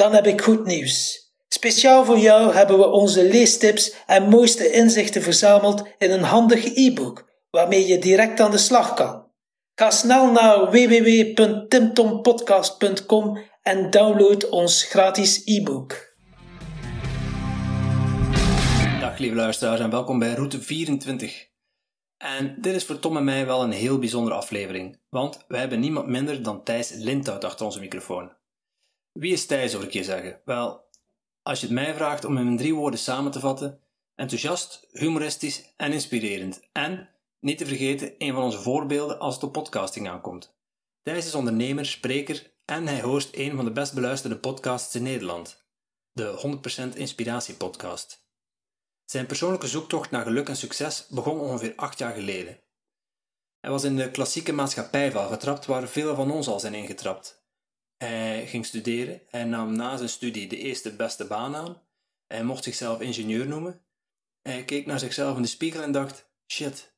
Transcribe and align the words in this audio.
Dan 0.00 0.14
heb 0.14 0.26
ik 0.26 0.40
goed 0.40 0.64
nieuws. 0.64 1.28
Speciaal 1.48 2.04
voor 2.04 2.18
jou 2.18 2.54
hebben 2.54 2.78
we 2.78 2.86
onze 2.86 3.28
leestips 3.28 3.94
en 4.06 4.28
mooiste 4.28 4.70
inzichten 4.70 5.22
verzameld 5.22 5.82
in 5.98 6.10
een 6.10 6.22
handig 6.22 6.64
e-book, 6.64 7.28
waarmee 7.50 7.86
je 7.86 7.98
direct 7.98 8.40
aan 8.40 8.50
de 8.50 8.58
slag 8.58 8.94
kan. 8.94 9.28
Ga 9.74 9.90
snel 9.90 10.32
naar 10.32 10.70
www.timtompodcast.com 10.70 13.38
en 13.62 13.90
download 13.90 14.48
ons 14.48 14.82
gratis 14.82 15.42
e-book. 15.44 16.14
Dag 19.00 19.18
lieve 19.18 19.36
luisteraars 19.36 19.80
en 19.80 19.90
welkom 19.90 20.18
bij 20.18 20.34
Route 20.34 20.60
24. 20.60 21.48
En 22.16 22.56
dit 22.60 22.74
is 22.74 22.84
voor 22.84 22.98
Tom 22.98 23.16
en 23.16 23.24
mij 23.24 23.46
wel 23.46 23.62
een 23.62 23.72
heel 23.72 23.98
bijzondere 23.98 24.36
aflevering, 24.36 25.00
want 25.08 25.44
wij 25.48 25.60
hebben 25.60 25.80
niemand 25.80 26.06
minder 26.06 26.42
dan 26.42 26.64
Thijs 26.64 26.90
Lindhout 26.90 27.44
achter 27.44 27.66
onze 27.66 27.80
microfoon. 27.80 28.38
Wie 29.12 29.32
is 29.32 29.46
Thijs, 29.46 29.72
hoor 29.72 29.82
ik 29.82 29.92
je 29.92 30.04
zeggen? 30.04 30.40
Wel, 30.44 30.88
als 31.42 31.60
je 31.60 31.66
het 31.66 31.74
mij 31.74 31.94
vraagt 31.94 32.24
om 32.24 32.36
hem 32.36 32.48
in 32.48 32.56
drie 32.56 32.74
woorden 32.74 33.00
samen 33.00 33.32
te 33.32 33.40
vatten, 33.40 33.80
enthousiast, 34.14 34.88
humoristisch 34.92 35.74
en 35.76 35.92
inspirerend. 35.92 36.60
En, 36.72 37.08
niet 37.40 37.58
te 37.58 37.66
vergeten, 37.66 38.14
een 38.18 38.32
van 38.32 38.42
onze 38.42 38.60
voorbeelden 38.60 39.18
als 39.18 39.34
het 39.34 39.44
op 39.44 39.52
podcasting 39.52 40.08
aankomt. 40.08 40.54
Thijs 41.02 41.26
is 41.26 41.34
ondernemer, 41.34 41.86
spreker 41.86 42.52
en 42.64 42.86
hij 42.86 43.00
host 43.00 43.28
een 43.32 43.56
van 43.56 43.64
de 43.64 43.72
best 43.72 43.94
beluisterde 43.94 44.38
podcasts 44.38 44.94
in 44.94 45.02
Nederland. 45.02 45.64
De 46.12 46.58
100% 46.92 46.96
Inspiratie 46.96 47.54
Podcast. 47.54 48.28
Zijn 49.04 49.26
persoonlijke 49.26 49.66
zoektocht 49.66 50.10
naar 50.10 50.24
geluk 50.24 50.48
en 50.48 50.56
succes 50.56 51.06
begon 51.08 51.40
ongeveer 51.40 51.72
acht 51.76 51.98
jaar 51.98 52.14
geleden. 52.14 52.60
Hij 53.60 53.70
was 53.70 53.84
in 53.84 53.96
de 53.96 54.10
klassieke 54.10 54.52
maatschappijval 54.52 55.28
getrapt 55.28 55.66
waar 55.66 55.88
veel 55.88 56.14
van 56.14 56.30
ons 56.30 56.48
al 56.48 56.60
zijn 56.60 56.74
ingetrapt. 56.74 57.39
Hij 58.04 58.46
ging 58.46 58.66
studeren, 58.66 59.22
hij 59.26 59.44
nam 59.44 59.76
na 59.76 59.96
zijn 59.96 60.08
studie 60.08 60.48
de 60.48 60.56
eerste 60.56 60.96
beste 60.96 61.26
baan 61.26 61.56
aan, 61.56 61.82
hij 62.26 62.44
mocht 62.44 62.64
zichzelf 62.64 63.00
ingenieur 63.00 63.46
noemen. 63.46 63.84
Hij 64.42 64.64
keek 64.64 64.86
naar 64.86 64.98
zichzelf 64.98 65.36
in 65.36 65.42
de 65.42 65.48
spiegel 65.48 65.82
en 65.82 65.92
dacht: 65.92 66.30
shit, 66.46 66.94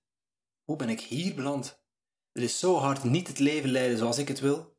hoe 0.65 0.77
ben 0.77 0.89
ik 0.89 1.01
hier 1.01 1.35
beland? 1.35 1.85
Het 2.33 2.43
is 2.43 2.59
zo 2.59 2.77
hard 2.77 3.05
niet 3.05 3.29
het 3.29 3.39
leven 3.39 3.71
leiden 3.71 3.99
zoals 3.99 4.19
ik 4.19 4.29
het 4.29 4.41
wil. 4.41 4.77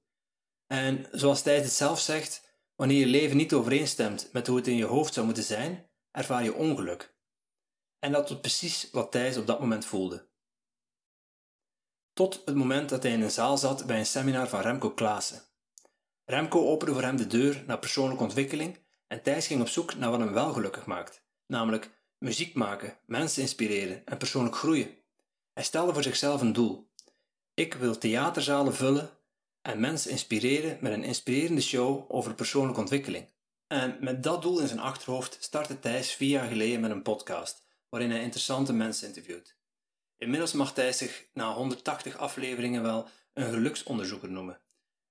En 0.67 1.05
zoals 1.11 1.41
Thijs 1.41 1.63
het 1.63 1.73
zelf 1.73 1.99
zegt, 1.99 2.59
wanneer 2.75 2.99
je 2.99 3.05
leven 3.05 3.37
niet 3.37 3.53
overeenstemt 3.53 4.30
met 4.33 4.47
hoe 4.47 4.58
het 4.58 4.67
in 4.67 4.75
je 4.75 4.85
hoofd 4.85 5.13
zou 5.13 5.25
moeten 5.25 5.43
zijn, 5.43 5.89
ervaar 6.11 6.43
je 6.43 6.53
ongeluk. 6.53 7.15
En 7.99 8.11
dat 8.11 8.30
was 8.30 8.39
precies 8.39 8.89
wat 8.91 9.11
Thijs 9.11 9.37
op 9.37 9.47
dat 9.47 9.59
moment 9.59 9.85
voelde. 9.85 10.30
Tot 12.13 12.41
het 12.45 12.55
moment 12.55 12.89
dat 12.89 13.03
hij 13.03 13.11
in 13.11 13.21
een 13.21 13.31
zaal 13.31 13.58
zat 13.58 13.85
bij 13.85 13.99
een 13.99 14.05
seminar 14.05 14.47
van 14.47 14.61
Remco 14.61 14.91
Klaassen. 14.91 15.52
Remco 16.25 16.67
opende 16.67 16.93
voor 16.93 17.03
hem 17.03 17.17
de 17.17 17.27
deur 17.27 17.63
naar 17.67 17.79
persoonlijke 17.79 18.23
ontwikkeling 18.23 18.77
en 19.07 19.21
Thijs 19.21 19.47
ging 19.47 19.61
op 19.61 19.67
zoek 19.67 19.95
naar 19.95 20.11
wat 20.11 20.19
hem 20.19 20.33
wel 20.33 20.53
gelukkig 20.53 20.85
maakt, 20.85 21.23
namelijk 21.48 21.89
muziek 22.17 22.53
maken, 22.53 22.98
mensen 23.05 23.42
inspireren 23.42 24.05
en 24.05 24.17
persoonlijk 24.17 24.55
groeien. 24.55 24.98
Hij 25.53 25.64
stelde 25.64 25.93
voor 25.93 26.03
zichzelf 26.03 26.42
een 26.42 26.53
doel. 26.53 26.92
Ik 27.53 27.73
wil 27.73 27.98
theaterzalen 27.98 28.75
vullen 28.75 29.09
en 29.61 29.80
mensen 29.80 30.11
inspireren 30.11 30.77
met 30.81 30.93
een 30.93 31.03
inspirerende 31.03 31.61
show 31.61 32.05
over 32.08 32.33
persoonlijke 32.33 32.80
ontwikkeling. 32.80 33.27
En 33.67 33.98
met 33.99 34.23
dat 34.23 34.42
doel 34.42 34.59
in 34.59 34.67
zijn 34.67 34.80
achterhoofd 34.80 35.37
startte 35.39 35.80
Thijs 35.80 36.14
vier 36.14 36.30
jaar 36.30 36.48
geleden 36.48 36.80
met 36.80 36.92
een 36.92 37.02
podcast 37.02 37.65
waarin 37.89 38.11
hij 38.11 38.21
interessante 38.21 38.73
mensen 38.73 39.08
interviewt. 39.08 39.55
Inmiddels 40.17 40.53
mag 40.53 40.75
hij 40.75 40.93
zich 40.93 41.25
na 41.33 41.53
180 41.53 42.17
afleveringen 42.17 42.81
wel 42.81 43.08
een 43.33 43.49
geluksonderzoeker 43.49 44.30
noemen. 44.30 44.61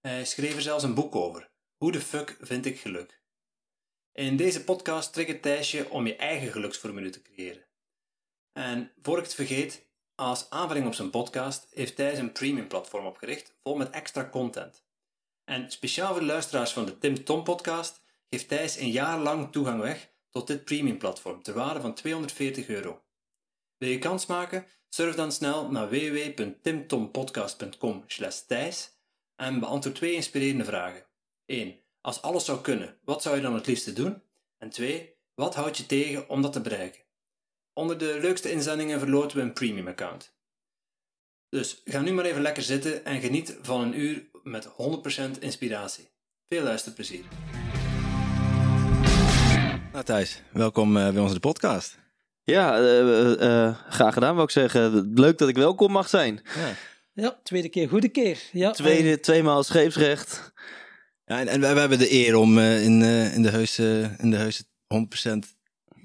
Hij 0.02 0.24
schreef 0.24 0.54
er 0.54 0.62
zelfs 0.62 0.84
een 0.84 0.94
boek 0.94 1.14
over. 1.14 1.50
Hoe 1.76 1.92
de 1.92 2.00
fuck 2.00 2.36
vind 2.40 2.66
ik 2.66 2.80
geluk? 2.80 3.22
In 4.12 4.36
deze 4.36 4.64
podcast 4.64 5.12
triggert 5.12 5.42
Thijsje 5.42 5.90
om 5.90 6.06
je 6.06 6.16
eigen 6.16 6.52
geluksformule 6.52 7.10
te 7.10 7.22
creëren. 7.22 7.66
En 8.52 8.92
voor 9.02 9.18
ik 9.18 9.24
het 9.24 9.34
vergeet, 9.34 9.86
als 10.14 10.50
aanvulling 10.50 10.86
op 10.86 10.94
zijn 10.94 11.10
podcast 11.10 11.66
heeft 11.70 11.96
Thijs 11.96 12.18
een 12.18 12.32
premium 12.32 12.68
platform 12.68 13.06
opgericht 13.06 13.54
vol 13.62 13.76
met 13.76 13.90
extra 13.90 14.28
content. 14.28 14.84
En 15.44 15.70
speciaal 15.70 16.10
voor 16.10 16.20
de 16.20 16.26
luisteraars 16.26 16.72
van 16.72 16.84
de 16.84 16.98
Tim 16.98 17.24
Tom 17.24 17.44
podcast 17.44 18.02
geeft 18.30 18.48
Thijs 18.48 18.76
een 18.76 18.90
jaar 18.90 19.18
lang 19.18 19.52
toegang 19.52 19.80
weg 19.80 20.10
tot 20.30 20.46
dit 20.46 20.64
premium 20.64 20.98
platform 20.98 21.42
ter 21.42 21.54
waarde 21.54 21.80
van 21.80 21.94
240 21.94 22.68
euro. 22.68 23.02
Wil 23.76 23.88
je 23.88 23.98
kans 23.98 24.26
maken? 24.26 24.66
Surf 24.88 25.14
dan 25.14 25.32
snel 25.32 25.70
naar 25.70 25.88
www.timtompodcast.com 25.88 28.04
thijs 28.46 28.91
en 29.42 29.60
beantwoord 29.60 29.96
twee 29.96 30.12
inspirerende 30.12 30.64
vragen. 30.64 31.04
1. 31.46 31.80
Als 32.00 32.22
alles 32.22 32.44
zou 32.44 32.60
kunnen, 32.60 32.96
wat 33.04 33.22
zou 33.22 33.36
je 33.36 33.42
dan 33.42 33.54
het 33.54 33.66
liefste 33.66 33.92
doen? 33.92 34.22
En 34.58 34.70
2. 34.70 35.14
Wat 35.34 35.54
houdt 35.54 35.76
je 35.76 35.86
tegen 35.86 36.28
om 36.28 36.42
dat 36.42 36.52
te 36.52 36.60
bereiken? 36.60 37.00
Onder 37.72 37.98
de 37.98 38.18
leukste 38.20 38.50
inzendingen 38.50 38.98
verloten 38.98 39.36
we 39.36 39.42
een 39.42 39.52
premium 39.52 39.88
account. 39.88 40.34
Dus 41.48 41.82
ga 41.84 42.00
nu 42.00 42.12
maar 42.12 42.24
even 42.24 42.42
lekker 42.42 42.62
zitten 42.62 43.04
en 43.04 43.20
geniet 43.20 43.58
van 43.62 43.80
een 43.80 44.00
uur 44.00 44.30
met 44.42 44.68
100% 45.36 45.38
inspiratie. 45.40 46.08
Veel 46.48 46.62
luisterplezier. 46.62 47.24
Nou 49.92 50.04
Thijs, 50.04 50.42
welkom 50.52 50.96
uh, 50.96 51.10
bij 51.10 51.22
onze 51.22 51.40
podcast. 51.40 51.98
Ja, 52.42 52.80
uh, 52.80 53.30
uh, 53.30 53.78
graag 53.88 54.14
gedaan 54.14 54.34
wou 54.34 54.44
ik 54.44 54.52
zeggen. 54.52 55.12
Leuk 55.14 55.38
dat 55.38 55.48
ik 55.48 55.56
welkom 55.56 55.92
mag 55.92 56.08
zijn. 56.08 56.40
Ja, 56.54 56.74
ja 57.14 57.40
tweede 57.42 57.68
keer, 57.68 57.88
goede 57.88 58.08
keer. 58.08 58.38
Ja, 58.52 58.70
Tweede, 58.70 59.20
tweemaal 59.20 59.62
scheepsrecht. 59.62 60.52
Ja, 61.24 61.40
en, 61.40 61.48
en 61.48 61.60
we, 61.60 61.72
we, 61.72 61.80
hebben 61.80 61.98
de 61.98 62.12
eer 62.12 62.36
om 62.36 62.58
in, 62.58 63.02
in 63.32 63.42
de 63.42 63.50
heuse, 63.50 64.16
in 64.18 64.30
de 64.30 64.36
heuse 64.36 64.62
100% 65.34 65.38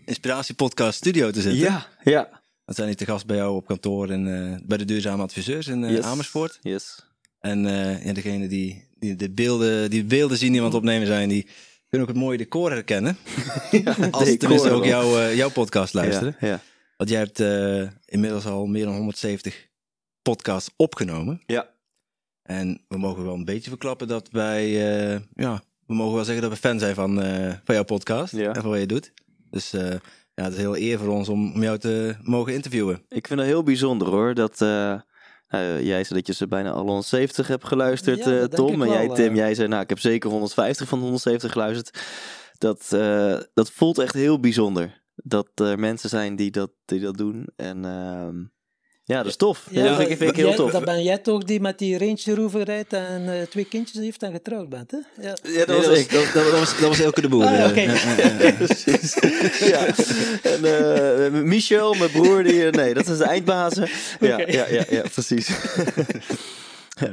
Inspiratie 0.05 0.55
Podcast 0.55 0.97
Studio 0.97 1.31
te 1.31 1.41
zitten. 1.41 1.61
Ja, 1.61 1.87
ja. 2.03 2.41
We 2.65 2.73
zijn 2.73 2.87
hier 2.87 2.97
te 2.97 3.05
gast 3.05 3.25
bij 3.25 3.37
jou 3.37 3.55
op 3.55 3.65
kantoor 3.65 4.09
en 4.09 4.23
bij 4.65 4.77
de 4.77 4.85
Duurzame 4.85 5.23
Adviseurs 5.23 5.67
in 5.67 5.89
yes. 5.89 6.03
Amersfoort. 6.03 6.59
Yes. 6.61 7.05
En 7.39 7.63
ja, 8.03 8.13
degene 8.13 8.47
die, 8.47 8.87
die 8.99 9.15
de 9.15 9.31
beelden, 9.31 9.89
die 9.89 10.03
beelden 10.03 10.37
zien 10.37 10.51
die 10.51 10.59
we 10.59 10.65
aan 10.65 10.71
het 10.71 10.81
opnemen 10.81 11.07
zijn, 11.07 11.29
die 11.29 11.47
kunnen 11.89 12.07
ook 12.07 12.13
het 12.13 12.23
mooie 12.23 12.37
decor 12.37 12.71
herkennen. 12.71 13.17
ja, 13.83 13.95
Als 14.11 14.29
ze 14.29 14.37
tenminste 14.37 14.69
ook 14.69 14.85
jouw, 14.85 15.19
uh, 15.19 15.35
jouw 15.35 15.49
podcast 15.49 15.93
luisteren. 15.93 16.35
Ja, 16.39 16.47
ja. 16.47 16.61
Want 16.97 17.09
jij 17.09 17.19
hebt 17.19 17.39
uh, 17.39 17.89
inmiddels 18.05 18.45
al 18.45 18.65
meer 18.65 18.85
dan 18.85 18.95
170 18.95 19.66
podcasts 20.29 20.73
opgenomen. 20.75 21.41
Ja. 21.45 21.69
En 22.43 22.81
we 22.87 22.97
mogen 22.97 23.23
wel 23.23 23.33
een 23.33 23.45
beetje 23.45 23.69
verklappen 23.69 24.07
dat 24.07 24.29
wij, 24.31 24.65
uh, 25.13 25.19
ja, 25.33 25.61
we 25.85 25.93
mogen 25.93 26.15
wel 26.15 26.23
zeggen 26.23 26.43
dat 26.43 26.51
we 26.51 26.67
fan 26.67 26.79
zijn 26.79 26.95
van, 26.95 27.15
van 27.63 27.75
jouw 27.75 27.83
podcast 27.83 28.35
ja. 28.35 28.53
en 28.53 28.61
van 28.61 28.69
wat 28.69 28.79
je 28.79 28.85
doet. 28.85 29.13
Dus 29.49 29.71
ja, 30.33 30.43
het 30.43 30.53
is 30.53 30.59
heel 30.59 30.77
eer 30.77 30.99
voor 30.99 31.07
ons 31.07 31.29
om, 31.29 31.53
om 31.53 31.63
jou 31.63 31.77
te 31.77 32.15
mogen 32.21 32.53
interviewen. 32.53 33.01
Ik 33.09 33.27
vind 33.27 33.39
het 33.39 33.49
heel 33.49 33.63
bijzonder 33.63 34.07
hoor, 34.07 34.33
dat 34.33 34.61
uh, 35.49 35.81
jij 35.81 36.03
zei 36.03 36.19
dat 36.19 36.27
je 36.27 36.33
ze 36.33 36.47
bijna 36.47 36.71
al 36.71 36.85
170 36.85 37.47
hebt 37.47 37.67
geluisterd, 37.67 38.23
ja, 38.23 38.31
uh, 38.31 38.43
Tom. 38.43 38.81
En 38.81 38.89
jij, 38.89 39.09
Tim, 39.09 39.35
jij 39.35 39.55
zei, 39.55 39.67
nou, 39.67 39.81
ik 39.81 39.89
heb 39.89 39.99
zeker 39.99 40.29
150 40.29 40.87
van 40.87 40.97
de 40.97 41.03
170 41.03 41.51
geluisterd. 41.51 41.99
Dat, 42.57 42.91
uh, 42.93 43.37
dat 43.53 43.71
voelt 43.71 43.97
echt 43.97 44.13
heel 44.13 44.39
bijzonder. 44.39 45.03
Dat 45.15 45.47
er 45.55 45.79
mensen 45.79 46.09
zijn 46.09 46.35
die 46.35 46.51
dat, 46.51 46.71
die 46.85 46.99
dat 46.99 47.17
doen. 47.17 47.47
En 47.55 47.85
ehm, 47.85 48.43
ja, 49.07 49.17
dat 49.17 49.25
is 49.25 49.35
tof. 49.35 49.67
Ja, 49.69 49.83
dat 49.83 49.97
vind 49.97 50.09
ik, 50.09 50.17
vind 50.17 50.29
ik 50.29 50.35
heel 50.35 50.47
jij, 50.47 50.55
tof. 50.55 50.71
Dat 50.71 50.85
ben 50.85 51.03
jij 51.03 51.17
toch 51.17 51.43
die 51.43 51.59
met 51.59 51.77
die 51.79 51.97
Range 51.97 52.35
Rover 52.35 52.63
rijdt 52.63 52.93
en 52.93 53.23
uh, 53.25 53.41
twee 53.41 53.65
kindjes 53.65 54.01
heeft 54.01 54.23
en 54.23 54.31
getrouwd 54.31 54.69
bent, 54.69 54.91
hè? 54.91 54.97
Ja, 55.21 55.37
ja 55.43 55.65
dat, 55.65 55.85
was 55.85 55.97
ik. 55.97 56.11
Dat, 56.11 56.25
dat, 56.33 56.51
was, 56.51 56.79
dat 56.79 56.87
was 56.87 56.99
Elke 56.99 57.21
de 57.21 57.29
Boer. 57.29 57.45
Ah, 57.45 57.57
ja, 57.57 57.69
okay. 57.69 57.85
ja, 58.47 58.51
precies. 58.51 59.13
ja. 59.59 59.85
En 60.43 60.65
uh, 61.33 61.41
Michel, 61.41 61.93
mijn 61.93 62.11
broer, 62.11 62.43
die, 62.43 62.63
nee, 62.63 62.93
dat 62.93 63.07
is 63.07 63.17
de 63.17 63.23
eindbazen. 63.23 63.89
Ja, 64.19 64.33
okay. 64.33 64.53
ja, 64.53 64.67
ja, 64.69 64.85
ja, 64.89 65.01
precies. 65.01 65.49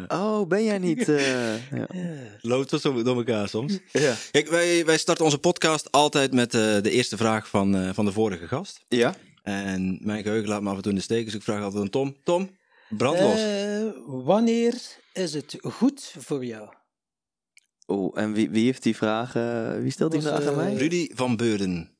Oh, 0.08 0.48
ben 0.48 0.64
jij 0.64 0.78
niet? 0.78 1.08
Uh, 1.08 1.54
ja. 1.54 1.86
Loopt 2.40 2.70
dat 2.70 2.80
zo 2.80 3.02
door 3.02 3.16
elkaar 3.16 3.48
soms? 3.48 3.78
Ja. 3.90 4.14
Kijk, 4.30 4.48
wij, 4.48 4.84
wij 4.84 4.98
starten 4.98 5.24
onze 5.24 5.38
podcast 5.38 5.92
altijd 5.92 6.32
met 6.32 6.54
uh, 6.54 6.60
de 6.60 6.90
eerste 6.90 7.16
vraag 7.16 7.48
van, 7.48 7.76
uh, 7.76 7.90
van 7.92 8.04
de 8.04 8.12
vorige 8.12 8.46
gast. 8.46 8.80
Ja. 8.88 9.14
En 9.44 9.98
mijn 10.02 10.22
geheugen 10.22 10.48
laat 10.48 10.62
me 10.62 10.70
af 10.70 10.76
en 10.76 10.82
toe 10.82 10.90
in 10.90 10.96
de 10.96 11.02
steek, 11.04 11.24
dus 11.24 11.34
ik 11.34 11.42
vraag 11.42 11.62
altijd 11.62 11.82
aan 11.82 11.90
Tom. 11.90 12.16
Tom, 12.22 12.56
brand 12.88 13.18
los. 13.20 13.40
wanneer 14.24 14.74
is 15.12 15.34
het 15.34 15.56
goed 15.62 16.14
voor 16.18 16.44
jou? 16.44 16.68
Oh, 17.86 18.18
en 18.18 18.32
wie, 18.32 18.50
wie 18.50 18.64
heeft 18.64 18.82
die 18.82 18.96
vragen? 18.96 19.82
Wie 19.82 19.90
stelt 19.90 20.12
die 20.12 20.20
Was, 20.20 20.30
vraag 20.30 20.42
aan 20.46 20.60
eh, 20.60 20.64
mij? 20.64 20.74
Rudy 20.74 21.10
van 21.14 21.36
Beurden. 21.36 21.96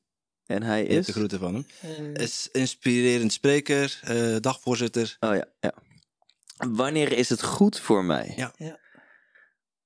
En 0.47 0.63
hij 0.63 0.85
is. 0.85 1.07
de 1.07 1.13
groeten 1.13 1.39
van 1.39 1.55
hem. 1.55 1.67
En- 1.81 2.15
Is 2.15 2.49
inspirerend 2.53 3.33
spreker, 3.33 4.01
eh, 4.03 4.37
dagvoorzitter. 4.41 5.17
Oh 5.21 5.35
ja, 5.35 5.45
ja. 5.61 5.73
Wanneer 6.57 7.13
is 7.13 7.29
het 7.29 7.43
goed 7.43 7.81
voor 7.81 8.05
mij? 8.05 8.33
Ja. 8.37 8.53
Ja. 8.57 8.79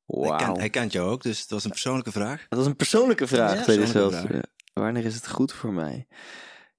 Hij, 0.06 0.28
Wauw. 0.28 0.36
kent, 0.36 0.56
hij 0.56 0.70
kent 0.70 0.92
jou 0.92 1.10
ook, 1.10 1.22
dus 1.22 1.40
het 1.40 1.50
was 1.50 1.64
een 1.64 1.70
persoonlijke 1.70 2.12
vraag. 2.12 2.46
Dat 2.48 2.60
is 2.60 2.66
een 2.66 2.76
persoonlijke 2.76 3.26
vraag, 3.26 3.50
Ja. 3.58 3.64
hij 3.64 3.76
Persoonlijke 3.76 4.26
vraag. 4.26 4.32
Ja. 4.32 4.42
Wanneer 4.82 5.04
is 5.04 5.14
het 5.14 5.28
goed 5.28 5.52
voor 5.52 5.72
mij? 5.72 6.06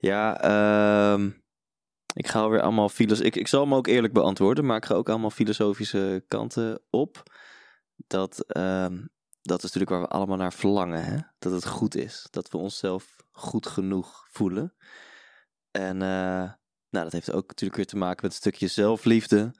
Ja, 0.01 0.41
ehm, 0.41 1.29
ik 2.13 2.27
ga 2.27 2.39
alweer 2.39 2.61
allemaal 2.61 2.89
filos. 2.89 3.19
Ik, 3.19 3.35
ik 3.35 3.47
zal 3.47 3.61
hem 3.61 3.73
ook 3.73 3.87
eerlijk 3.87 4.13
beantwoorden, 4.13 4.65
maar 4.65 4.77
ik 4.77 4.85
ga 4.85 4.93
ook 4.95 5.09
allemaal 5.09 5.29
filosofische 5.29 6.23
kanten 6.27 6.81
op. 6.89 7.23
Dat, 8.07 8.45
ehm, 8.45 9.05
dat 9.41 9.57
is 9.57 9.63
natuurlijk 9.63 9.91
waar 9.91 10.01
we 10.01 10.07
allemaal 10.07 10.37
naar 10.37 10.53
verlangen, 10.53 11.03
hè? 11.03 11.17
Dat 11.39 11.51
het 11.51 11.67
goed 11.67 11.95
is. 11.95 12.27
Dat 12.29 12.49
we 12.49 12.57
onszelf 12.57 13.15
goed 13.31 13.67
genoeg 13.67 14.27
voelen. 14.31 14.73
En 15.71 16.01
eh, 16.01 16.51
nou, 16.89 17.03
dat 17.03 17.11
heeft 17.11 17.31
ook 17.31 17.47
natuurlijk 17.47 17.75
weer 17.75 17.85
te 17.87 17.97
maken 17.97 18.19
met 18.21 18.31
een 18.31 18.37
stukje 18.37 18.67
zelfliefde. 18.67 19.51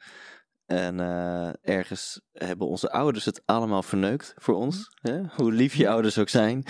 En 0.69 1.00
eh, 1.00 1.75
ergens 1.75 2.21
hebben 2.31 2.68
onze 2.68 2.92
ouders 2.92 3.25
het 3.25 3.42
allemaal 3.45 3.83
verneukt 3.83 4.33
voor 4.38 4.56
ons. 4.56 4.89
Hè? 5.01 5.21
Hoe 5.36 5.51
lief 5.51 5.74
je 5.74 5.89
ouders 5.89 6.18
ook 6.18 6.30
zijn. 6.30 6.63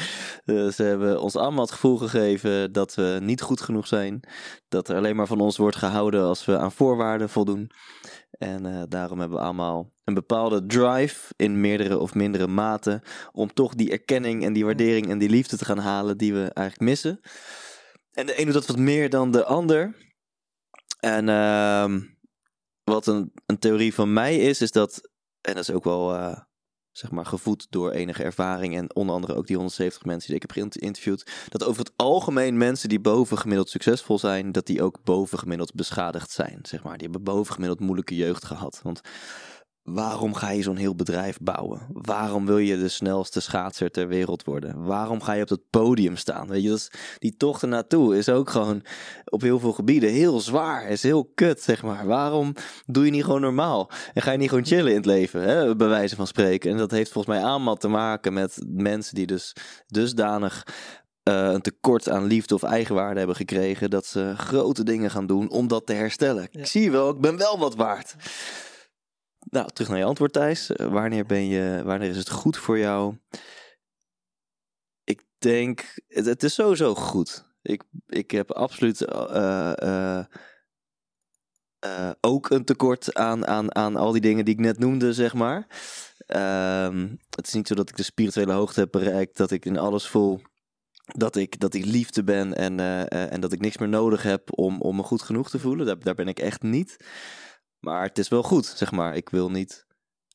Eh, 0.45 0.67
ze 0.67 0.83
hebben 0.83 1.21
ons 1.21 1.35
allemaal 1.35 1.61
het 1.61 1.71
gevoel 1.71 1.97
gegeven 1.97 2.71
dat 2.71 2.95
we 2.95 3.19
niet 3.21 3.41
goed 3.41 3.61
genoeg 3.61 3.87
zijn. 3.87 4.19
Dat 4.67 4.89
er 4.89 4.95
alleen 4.95 5.15
maar 5.15 5.27
van 5.27 5.39
ons 5.39 5.57
wordt 5.57 5.75
gehouden 5.75 6.23
als 6.23 6.45
we 6.45 6.57
aan 6.57 6.71
voorwaarden 6.71 7.29
voldoen. 7.29 7.71
En 8.31 8.65
eh, 8.65 8.81
daarom 8.87 9.19
hebben 9.19 9.37
we 9.37 9.43
allemaal 9.43 9.91
een 10.03 10.13
bepaalde 10.13 10.65
drive 10.65 11.33
in 11.35 11.61
meerdere 11.61 11.97
of 11.97 12.13
mindere 12.13 12.47
mate. 12.47 13.01
Om 13.31 13.53
toch 13.53 13.75
die 13.75 13.91
erkenning 13.91 14.43
en 14.43 14.53
die 14.53 14.65
waardering 14.65 15.09
en 15.09 15.17
die 15.17 15.29
liefde 15.29 15.57
te 15.57 15.65
gaan 15.65 15.79
halen 15.79 16.17
die 16.17 16.33
we 16.33 16.51
eigenlijk 16.53 16.89
missen. 16.89 17.19
En 18.11 18.25
de 18.25 18.39
een 18.39 18.45
doet 18.45 18.53
dat 18.53 18.67
wat 18.67 18.77
meer 18.77 19.09
dan 19.09 19.31
de 19.31 19.45
ander. 19.45 19.95
En 20.99 21.29
ehm, 21.29 21.99
wat 22.89 23.07
een, 23.07 23.31
een 23.45 23.59
theorie 23.59 23.93
van 23.93 24.13
mij 24.13 24.37
is, 24.37 24.61
is 24.61 24.71
dat, 24.71 25.01
en 25.41 25.53
dat 25.53 25.63
is 25.63 25.71
ook 25.71 25.83
wel 25.83 26.15
eh, 26.15 26.39
zeg 26.91 27.11
maar 27.11 27.25
gevoed 27.25 27.67
door 27.69 27.91
enige 27.91 28.23
ervaring 28.23 28.75
en 28.75 28.95
onder 28.95 29.15
andere 29.15 29.35
ook 29.35 29.47
die 29.47 29.55
170 29.55 30.05
mensen 30.05 30.27
die 30.27 30.35
ik 30.35 30.41
heb 30.41 30.51
geïnterviewd, 30.51 31.31
dat 31.49 31.63
over 31.63 31.83
het 31.83 31.93
algemeen 31.95 32.57
mensen 32.57 32.89
die 32.89 32.99
bovengemiddeld 32.99 33.69
succesvol 33.69 34.19
zijn, 34.19 34.51
dat 34.51 34.65
die 34.65 34.83
ook 34.83 35.03
bovengemiddeld 35.03 35.73
beschadigd 35.73 36.31
zijn, 36.31 36.59
zeg 36.61 36.83
maar. 36.83 36.97
Die 36.97 37.07
hebben 37.09 37.23
bovengemiddeld 37.23 37.79
moeilijke 37.79 38.15
jeugd 38.15 38.45
gehad. 38.45 38.79
Want 38.83 39.01
waarom 39.93 40.33
ga 40.33 40.49
je 40.49 40.61
zo'n 40.61 40.75
heel 40.75 40.95
bedrijf 40.95 41.37
bouwen? 41.41 41.87
Waarom 41.91 42.45
wil 42.45 42.57
je 42.57 42.77
de 42.77 42.87
snelste 42.87 43.39
schaatser 43.39 43.91
ter 43.91 44.07
wereld 44.07 44.43
worden? 44.43 44.85
Waarom 44.85 45.21
ga 45.21 45.33
je 45.33 45.41
op 45.41 45.47
dat 45.47 45.69
podium 45.69 46.15
staan? 46.15 46.47
Weet 46.47 46.63
je, 46.63 46.69
dat 46.69 46.77
is, 46.77 46.91
die 47.17 47.37
tocht 47.37 47.61
ernaartoe 47.61 48.17
is 48.17 48.29
ook 48.29 48.49
gewoon 48.49 48.83
op 49.25 49.41
heel 49.41 49.59
veel 49.59 49.73
gebieden 49.73 50.09
heel 50.09 50.39
zwaar. 50.39 50.87
Is 50.87 51.03
heel 51.03 51.31
kut, 51.35 51.61
zeg 51.61 51.83
maar. 51.83 52.05
Waarom 52.05 52.53
doe 52.85 53.05
je 53.05 53.11
niet 53.11 53.23
gewoon 53.23 53.41
normaal? 53.41 53.91
En 54.13 54.21
ga 54.21 54.31
je 54.31 54.37
niet 54.37 54.49
gewoon 54.49 54.65
chillen 54.65 54.89
in 54.89 54.97
het 54.97 55.05
leven, 55.05 55.41
hè? 55.41 55.75
bij 55.75 55.87
wijze 55.87 56.15
van 56.15 56.27
spreken? 56.27 56.71
En 56.71 56.77
dat 56.77 56.91
heeft 56.91 57.11
volgens 57.11 57.35
mij 57.35 57.45
allemaal 57.45 57.75
te 57.75 57.87
maken 57.87 58.33
met 58.33 58.57
mensen 58.67 59.15
die 59.15 59.27
dus 59.27 59.55
dusdanig 59.87 60.63
eh, 61.23 61.49
een 61.51 61.61
tekort 61.61 62.09
aan 62.09 62.25
liefde 62.25 62.53
of 62.55 62.63
eigenwaarde 62.63 63.17
hebben 63.17 63.35
gekregen. 63.35 63.89
Dat 63.89 64.05
ze 64.05 64.33
grote 64.37 64.83
dingen 64.83 65.11
gaan 65.11 65.27
doen 65.27 65.49
om 65.49 65.67
dat 65.67 65.85
te 65.85 65.93
herstellen. 65.93 66.47
Ja. 66.51 66.59
Ik 66.59 66.65
zie 66.65 66.91
wel, 66.91 67.09
ik 67.09 67.21
ben 67.21 67.37
wel 67.37 67.59
wat 67.59 67.75
waard. 67.75 68.15
Nou, 69.39 69.69
terug 69.73 69.89
naar 69.89 69.97
je 69.97 70.03
antwoord, 70.03 70.33
Thijs. 70.33 70.71
Eh, 70.71 70.87
wanneer, 70.87 71.25
ben 71.25 71.47
je, 71.47 71.81
wanneer 71.83 72.09
is 72.09 72.17
het 72.17 72.29
goed 72.29 72.57
voor 72.57 72.77
jou? 72.77 73.17
Ik 75.03 75.23
denk, 75.37 76.03
het, 76.07 76.43
is 76.43 76.53
sowieso 76.53 76.95
goed. 76.95 77.45
Ik, 77.61 77.83
ik 78.07 78.31
heb 78.31 78.51
absoluut 78.51 79.01
eh, 79.01 80.19
eh, 81.79 82.11
ook 82.21 82.49
een 82.49 82.65
tekort 82.65 83.13
aan, 83.13 83.47
aan, 83.47 83.75
aan 83.75 83.95
al 83.95 84.11
die 84.11 84.21
dingen 84.21 84.45
die 84.45 84.53
ik 84.53 84.59
net 84.59 84.79
noemde, 84.79 85.13
zeg 85.13 85.33
maar. 85.33 85.67
Ehm, 86.25 87.15
het 87.29 87.47
is 87.47 87.53
niet 87.53 87.67
zo 87.67 87.75
dat 87.75 87.89
ik 87.89 87.97
de 87.97 88.03
spirituele 88.03 88.53
hoogte 88.53 88.79
heb 88.79 88.91
bereikt, 88.91 89.37
dat 89.37 89.51
ik 89.51 89.65
in 89.65 89.77
alles 89.77 90.07
voel 90.07 90.41
dat 91.05 91.35
ik, 91.35 91.59
dat 91.59 91.73
ik 91.73 91.85
liefde 91.85 92.23
ben 92.23 92.55
en, 92.55 92.79
en 93.09 93.41
dat 93.41 93.51
ik 93.51 93.59
niks 93.59 93.77
meer 93.77 93.89
nodig 93.89 94.23
heb 94.23 94.59
om, 94.59 94.81
om 94.81 94.95
me 94.95 95.03
goed 95.03 95.21
genoeg 95.21 95.49
te 95.49 95.59
voelen. 95.59 95.85
Daar, 95.85 95.99
daar 95.99 96.15
ben 96.15 96.27
ik 96.27 96.39
echt 96.39 96.61
niet. 96.61 96.97
Maar 97.79 98.03
het 98.03 98.17
is 98.17 98.27
wel 98.27 98.43
goed, 98.43 98.65
zeg 98.65 98.91
maar. 98.91 99.15
Ik 99.15 99.29
wil 99.29 99.51
niet 99.51 99.85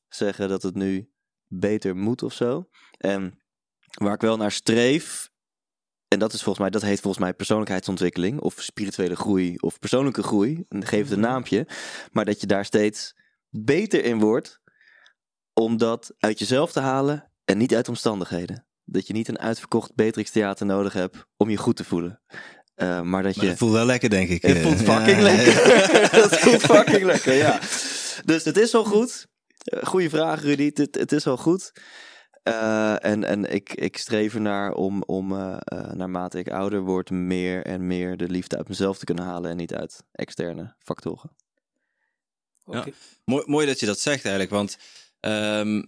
zeggen 0.08 0.48
dat 0.48 0.62
het 0.62 0.74
nu 0.74 1.10
beter 1.46 1.96
moet 1.96 2.22
of 2.22 2.32
zo. 2.32 2.68
En 2.96 3.42
waar 3.94 4.14
ik 4.14 4.20
wel 4.20 4.36
naar 4.36 4.52
streef, 4.52 5.32
en 6.08 6.18
dat 6.18 6.32
is 6.32 6.42
volgens 6.42 6.58
mij, 6.58 6.70
dat 6.70 6.82
heet 6.82 7.00
volgens 7.00 7.24
mij 7.24 7.34
persoonlijkheidsontwikkeling 7.34 8.40
of 8.40 8.54
spirituele 8.58 9.16
groei 9.16 9.56
of 9.56 9.78
persoonlijke 9.78 10.22
groei. 10.22 10.64
En 10.68 10.86
geef 10.86 11.02
het 11.02 11.10
een 11.10 11.20
naampje. 11.20 11.68
Maar 12.12 12.24
dat 12.24 12.40
je 12.40 12.46
daar 12.46 12.64
steeds 12.64 13.16
beter 13.48 14.04
in 14.04 14.18
wordt 14.18 14.60
om 15.52 15.76
dat 15.76 16.14
uit 16.18 16.38
jezelf 16.38 16.72
te 16.72 16.80
halen 16.80 17.32
en 17.44 17.58
niet 17.58 17.74
uit 17.74 17.88
omstandigheden. 17.88 18.66
Dat 18.84 19.06
je 19.06 19.12
niet 19.12 19.28
een 19.28 19.38
uitverkocht 19.38 19.94
Beatrix 19.94 20.30
Theater 20.30 20.66
nodig 20.66 20.92
hebt 20.92 21.26
om 21.36 21.50
je 21.50 21.56
goed 21.56 21.76
te 21.76 21.84
voelen. 21.84 22.22
Eh, 22.74 23.00
maar 23.00 23.22
dat 23.22 23.36
Maar 23.36 23.44
je... 23.44 23.50
het 23.50 23.58
voelt 23.58 23.72
wel 23.72 23.86
lekker, 23.86 24.10
denk 24.10 24.28
ik. 24.28 24.42
Het 24.42 24.56
eh. 24.56 24.62
voelt 24.62 24.80
Ja. 24.80 24.84
fucking 24.84 25.20
lekker. 25.30 25.52
Het 26.20 26.38
voelt 26.38 26.60
fucking 26.62 27.02
lekker, 27.02 27.34
ja. 27.34 27.58
Dus 28.24 28.44
het 28.44 28.56
is 28.56 28.72
wel 28.72 28.84
goed. 28.84 29.26
Eh, 29.64 29.82
Goeie 29.82 30.08
vraag, 30.08 30.42
Rudy. 30.42 30.70
Het, 30.74 30.94
het 30.94 31.12
is 31.12 31.24
wel 31.24 31.36
goed. 31.36 31.72
Eh, 32.42 33.04
en 33.04 33.24
en 33.24 33.52
ik, 33.52 33.74
ik 33.74 33.96
streef 33.96 34.34
ernaar 34.34 34.72
om, 34.72 35.02
om 35.02 35.28
naarmate 35.92 36.38
ik 36.38 36.48
ouder 36.50 36.80
word, 36.80 37.10
meer 37.10 37.64
en 37.64 37.86
meer 37.86 38.16
de 38.16 38.28
liefde 38.28 38.56
uit 38.56 38.68
mezelf 38.68 38.98
te 38.98 39.04
kunnen 39.04 39.24
halen 39.24 39.50
en 39.50 39.56
niet 39.56 39.74
uit 39.74 40.02
externe 40.12 40.74
factoren. 40.78 41.30
Oké. 42.64 42.92
Mooi, 43.24 43.42
mooi 43.46 43.66
dat 43.66 43.80
je 43.80 43.86
dat 43.86 43.98
zegt 44.00 44.22
eigenlijk, 44.22 44.50
want 44.50 44.76
ehm, 45.20 45.82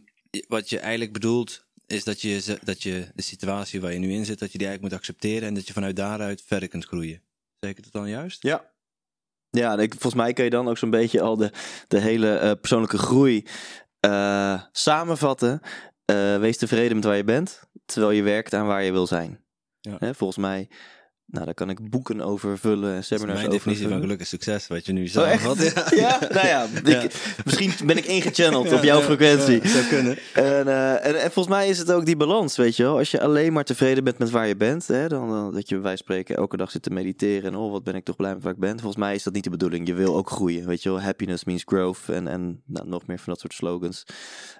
wat 0.48 0.70
je 0.70 0.78
eigenlijk 0.78 1.12
bedoelt 1.12 1.65
is 1.86 2.04
dat 2.04 2.20
je, 2.20 2.58
dat 2.62 2.82
je 2.82 3.06
de 3.14 3.22
situatie 3.22 3.80
waar 3.80 3.92
je 3.92 3.98
nu 3.98 4.12
in 4.12 4.24
zit, 4.24 4.38
dat 4.38 4.52
je 4.52 4.58
die 4.58 4.66
eigenlijk 4.66 4.94
moet 4.94 5.02
accepteren 5.02 5.48
en 5.48 5.54
dat 5.54 5.66
je 5.66 5.72
vanuit 5.72 5.96
daaruit 5.96 6.42
verder 6.46 6.68
kunt 6.68 6.84
groeien. 6.84 7.22
Zeg 7.60 7.70
ik 7.70 7.76
het 7.76 7.92
dan 7.92 8.08
juist? 8.08 8.42
Ja. 8.42 8.74
Ja, 9.50 9.78
ik, 9.78 9.90
volgens 9.90 10.14
mij 10.14 10.32
kun 10.32 10.44
je 10.44 10.50
dan 10.50 10.68
ook 10.68 10.78
zo'n 10.78 10.90
beetje 10.90 11.20
al 11.20 11.36
de, 11.36 11.52
de 11.88 12.00
hele 12.00 12.36
eh, 12.36 12.52
persoonlijke 12.60 12.98
groei 12.98 13.46
eh, 14.00 14.62
samenvatten. 14.72 15.60
Eh, 16.04 16.38
wees 16.38 16.56
tevreden 16.56 16.96
met 16.96 17.04
waar 17.04 17.16
je 17.16 17.24
bent, 17.24 17.62
terwijl 17.84 18.12
je 18.12 18.22
werkt 18.22 18.54
aan 18.54 18.66
waar 18.66 18.82
je 18.82 18.92
wil 18.92 19.06
zijn. 19.06 19.44
Ja. 19.80 19.96
Hè, 19.98 20.14
volgens 20.14 20.38
mij, 20.38 20.68
nou, 21.26 21.44
daar 21.44 21.54
kan 21.54 21.70
ik 21.70 21.90
boeken 21.90 22.20
over 22.20 22.58
vullen 22.58 22.94
en 22.94 23.04
seminars 23.04 23.32
mijn 23.32 23.46
over 23.46 23.50
definitie 23.58 23.82
van 23.82 23.92
vullen. 23.92 24.04
geluk 24.06 24.20
en 24.20 24.26
succes, 24.26 24.66
wat 24.66 24.86
je 24.86 24.92
nu 24.92 25.02
Oh, 25.04 25.08
zegt. 25.10 25.60
echt? 25.60 25.94
Ja, 26.04 26.18
nou 26.32 26.46
ja, 26.46 26.66
ik, 27.02 27.14
misschien 27.44 27.72
ben 27.84 27.96
ik 27.96 28.04
ingechanneld 28.04 28.72
op 28.76 28.82
jouw 28.82 29.00
frequentie. 29.00 29.62
Ja, 29.62 29.68
zou 29.68 29.84
kunnen. 29.84 30.18
En, 30.34 30.68
eh, 30.68 31.06
en, 31.06 31.14
en 31.22 31.30
volgens 31.32 31.54
mij 31.56 31.68
is 31.68 31.78
het 31.78 31.92
ook 31.92 32.06
die 32.06 32.16
balans, 32.16 32.56
weet 32.56 32.76
je 32.76 32.82
wel. 32.82 32.96
Als 32.98 33.10
je 33.10 33.20
alleen 33.20 33.52
maar 33.52 33.64
tevreden 33.64 34.04
bent 34.04 34.18
met 34.18 34.30
waar 34.30 34.46
je 34.48 34.56
bent, 34.56 34.86
hè, 34.86 35.08
dan, 35.08 35.28
dan 35.30 35.52
dat 35.54 35.68
je 35.68 35.74
bij 35.74 35.84
wijze 35.84 36.02
van 36.04 36.14
spreken 36.14 36.36
elke 36.36 36.56
dag 36.56 36.70
zit 36.70 36.82
te 36.82 36.90
mediteren 36.90 37.52
en 37.52 37.56
oh, 37.58 37.70
wat 37.72 37.84
ben 37.84 37.94
ik 37.94 38.04
toch 38.04 38.16
blij 38.16 38.34
met 38.34 38.42
waar 38.42 38.52
ik 38.52 38.58
ben. 38.58 38.80
Volgens 38.80 38.96
mij 38.96 39.14
is 39.14 39.22
dat 39.22 39.32
niet 39.32 39.44
de 39.44 39.50
bedoeling. 39.50 39.86
Je 39.86 39.94
wil 39.94 40.16
ook 40.16 40.30
groeien, 40.30 40.66
weet 40.66 40.82
je 40.82 40.88
wel. 40.88 41.00
Happiness 41.00 41.44
means 41.44 41.62
growth 41.66 42.08
en, 42.08 42.28
en 42.28 42.62
nou, 42.66 42.88
nog 42.88 43.06
meer 43.06 43.18
van 43.18 43.32
dat 43.32 43.40
soort 43.40 43.54
slogans. 43.54 44.04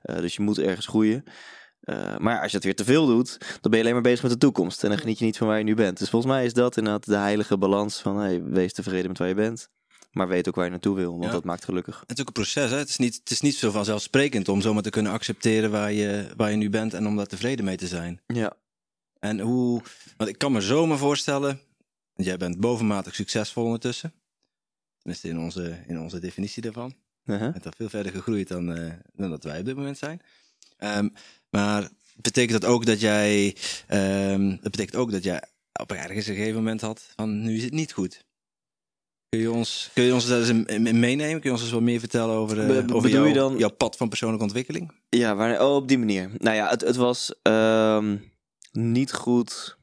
Eh, 0.03 0.17
dus 0.17 0.37
je 0.37 0.43
moet 0.43 0.59
ergens 0.59 0.87
groeien. 0.87 1.25
Eh, 1.87 2.17
maar 2.19 2.41
als 2.41 2.51
je 2.51 2.57
het 2.57 2.65
weer 2.65 2.75
te 2.75 2.85
veel 2.85 3.07
doet, 3.07 3.39
dan 3.39 3.71
ben 3.71 3.73
je 3.73 3.81
alleen 3.81 3.93
maar 3.93 4.03
bezig 4.03 4.23
met 4.23 4.33
de 4.33 4.39
toekomst. 4.39 4.83
En 4.83 4.89
dan 4.89 4.99
geniet 4.99 5.19
je 5.19 5.25
niet 5.25 5.37
van 5.37 5.47
waar 5.47 5.59
je 5.59 5.65
nu 5.65 5.75
bent. 5.75 5.99
Dus 5.99 6.11
volgens 6.11 6.33
mij 6.33 6.45
is 6.45 6.53
dat 6.53 6.77
inderdaad 6.77 7.05
de 7.07 7.17
heilige 7.17 7.59
balans 7.59 8.01
van 8.01 8.17
hey, 8.19 8.43
wees 8.43 8.73
tevreden 8.73 9.09
met 9.09 9.19
waar 9.19 9.29
je 9.29 9.35
bent. 9.35 9.69
Maar 10.13 10.29
weet 10.29 10.49
ook 10.49 10.55
waar 10.55 10.65
je 10.65 10.71
naartoe 10.71 10.97
wil, 10.97 11.11
want 11.13 11.25
Ja. 11.25 11.31
dat 11.31 11.45
maakt 11.45 11.65
gelukkig. 11.65 12.01
Het 12.07 12.13
is 12.13 12.21
ook 12.21 12.27
een 12.27 12.33
proces. 12.33 12.71
Hè? 12.71 12.77
Het, 12.77 12.89
is 12.89 12.97
niet, 12.97 13.15
het 13.15 13.31
is 13.31 13.41
niet 13.41 13.55
zo 13.55 13.71
vanzelfsprekend 13.71 14.49
om 14.49 14.61
zomaar 14.61 14.83
te 14.83 14.91
kunnen 14.91 15.13
accepteren 15.13 15.71
waar 15.71 15.93
je, 15.93 16.29
waar 16.37 16.51
je 16.51 16.57
nu 16.57 16.71
bent 16.71 16.95
en 16.95 17.07
om 17.07 17.17
daar 17.17 17.27
tevreden 17.27 17.65
mee 17.65 17.77
te 17.77 17.87
zijn. 17.87 18.21
Ja. 18.27 18.53
En 19.19 19.41
hoe, 19.41 19.83
want 20.17 20.31
ik 20.31 20.39
kan 20.39 20.53
me 20.53 20.61
zomaar 20.61 20.99
voorstellen, 20.99 21.61
jij 22.15 22.37
bent 22.37 22.61
bovenmatig 22.61 23.15
succesvol 23.15 23.65
ondertussen. 23.65 24.13
Tenminste 24.99 25.29
in 25.29 25.39
onze, 25.39 25.79
in 25.87 26.01
onze 26.01 26.19
definitie 26.19 26.63
daarvan. 26.63 26.95
Uh-huh. 27.25 27.47
Je 27.47 27.53
bent 27.53 27.67
al 27.67 27.73
veel 27.77 27.89
verder 27.89 28.13
gegroeid 28.13 28.49
dan, 28.49 28.73
eh, 28.73 28.93
dan 29.13 29.31
dat 29.31 29.45
wij 29.45 29.59
op 29.59 29.65
dit 29.65 29.77
moment 29.77 29.99
zijn. 29.99 30.21
Ehm, 30.77 31.09
maar 31.57 31.89
betekent 32.17 32.61
dat 32.61 32.71
ook 32.71 32.87
dat 32.87 33.01
jij, 33.01 33.57
dat 34.61 34.71
betekent 34.71 34.97
ook 34.97 35.11
dat 35.11 35.23
jij 35.25 35.43
op 35.73 35.93
ergens 35.93 36.27
een 36.27 36.35
gegeven 36.35 36.55
moment 36.55 36.81
had 36.81 37.13
van 37.17 37.43
nu 37.43 37.57
is 37.57 37.63
het 37.63 37.73
niet 37.73 37.93
goed. 37.93 38.25
Kun 39.29 39.41
je 39.41 39.51
ons, 39.51 39.91
kun 39.95 40.05
je 40.05 40.15
ons 40.15 40.27
daar 40.27 40.39
eens 40.39 40.49
in, 40.49 40.83
meenemen? 41.01 41.41
Kun 41.41 41.51
je 41.51 41.51
ons 41.51 41.63
eens 41.63 41.71
wat 41.71 41.81
meer 41.83 42.01
vertellen 42.01 42.35
over, 42.35 42.61
eh, 42.61 42.67
Be- 42.85 42.95
over 42.95 43.27
je 43.27 43.33
dan- 43.35 43.59
jouw 43.59 43.71
pad 43.71 43.97
van 43.97 44.09
persoonlijke 44.09 44.45
ontwikkeling? 44.45 44.93
Ja, 45.09 45.35
waar, 45.35 45.61
oh, 45.63 45.75
op 45.75 45.89
die 45.89 45.99
manier. 45.99 46.31
Nou 46.39 46.57
ja, 46.57 46.69
het, 46.69 46.81
het 46.81 46.97
was 46.97 47.35
ehm, 47.43 48.17
niet 48.73 49.13
goed, 49.13 49.77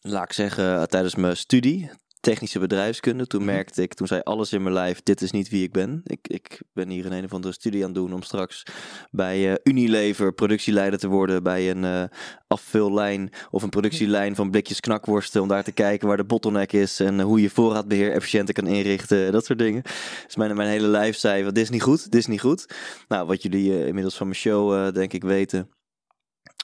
laat 0.00 0.24
ik 0.24 0.32
zeggen, 0.32 0.88
tijdens 0.88 1.14
mijn 1.14 1.36
studie. 1.36 1.90
Technische 2.24 2.58
bedrijfskunde. 2.58 3.26
Toen 3.26 3.42
Mhm. 3.42 3.52
merkte 3.52 3.82
ik, 3.82 3.94
toen 3.94 4.06
zei 4.06 4.20
alles 4.20 4.52
in 4.52 4.62
mijn 4.62 4.74
lijf, 4.74 5.02
dit 5.02 5.22
is 5.22 5.30
niet 5.30 5.48
wie 5.48 5.62
ik 5.62 5.72
ben. 5.72 6.00
Ik, 6.04 6.28
ik 6.28 6.60
ben 6.72 6.88
hier 6.88 7.04
in 7.04 7.12
een 7.12 7.24
of 7.24 7.32
andere 7.32 7.54
studie 7.54 7.80
aan 7.80 7.86
het 7.86 7.94
doen 7.94 8.12
om 8.12 8.22
straks 8.22 8.62
bij 9.10 9.50
eh, 9.50 9.54
Unilever 9.62 10.32
productieleider 10.32 10.98
te 10.98 11.08
worden. 11.08 11.42
Bij 11.42 11.70
een 11.70 11.84
eh, 11.84 12.02
afvullijn 12.46 13.30
of 13.50 13.62
een 13.62 13.68
productielijn 13.68 14.34
van 14.34 14.50
blikjes 14.50 14.80
knakworsten. 14.80 15.42
Om 15.42 15.48
daar 15.48 15.64
te 15.64 15.72
kijken 15.72 16.08
waar 16.08 16.16
de 16.16 16.24
bottleneck 16.24 16.72
is 16.72 17.00
en 17.00 17.20
hoe 17.20 17.40
je 17.40 17.50
voorraadbeheer 17.50 18.12
efficiënter 18.12 18.54
kan 18.54 18.66
inrichten. 18.66 19.32
Dat 19.32 19.44
soort 19.44 19.58
dingen. 19.58 19.82
Dus 20.26 20.36
mijn, 20.36 20.56
mijn 20.56 20.68
hele 20.68 20.86
lijf 20.86 21.16
zei, 21.16 21.44
wat 21.44 21.54
dit 21.54 21.64
is 21.64 21.70
niet 21.70 21.82
goed, 21.82 22.02
dit 22.10 22.20
is 22.20 22.26
niet 22.26 22.40
goed. 22.40 22.66
Nou, 23.08 23.26
wat 23.26 23.42
jullie 23.42 23.72
eh, 23.72 23.86
inmiddels 23.86 24.16
van 24.16 24.26
mijn 24.26 24.38
show 24.38 24.74
eh, 24.74 24.92
denk 24.92 25.12
ik 25.12 25.22
weten. 25.22 25.68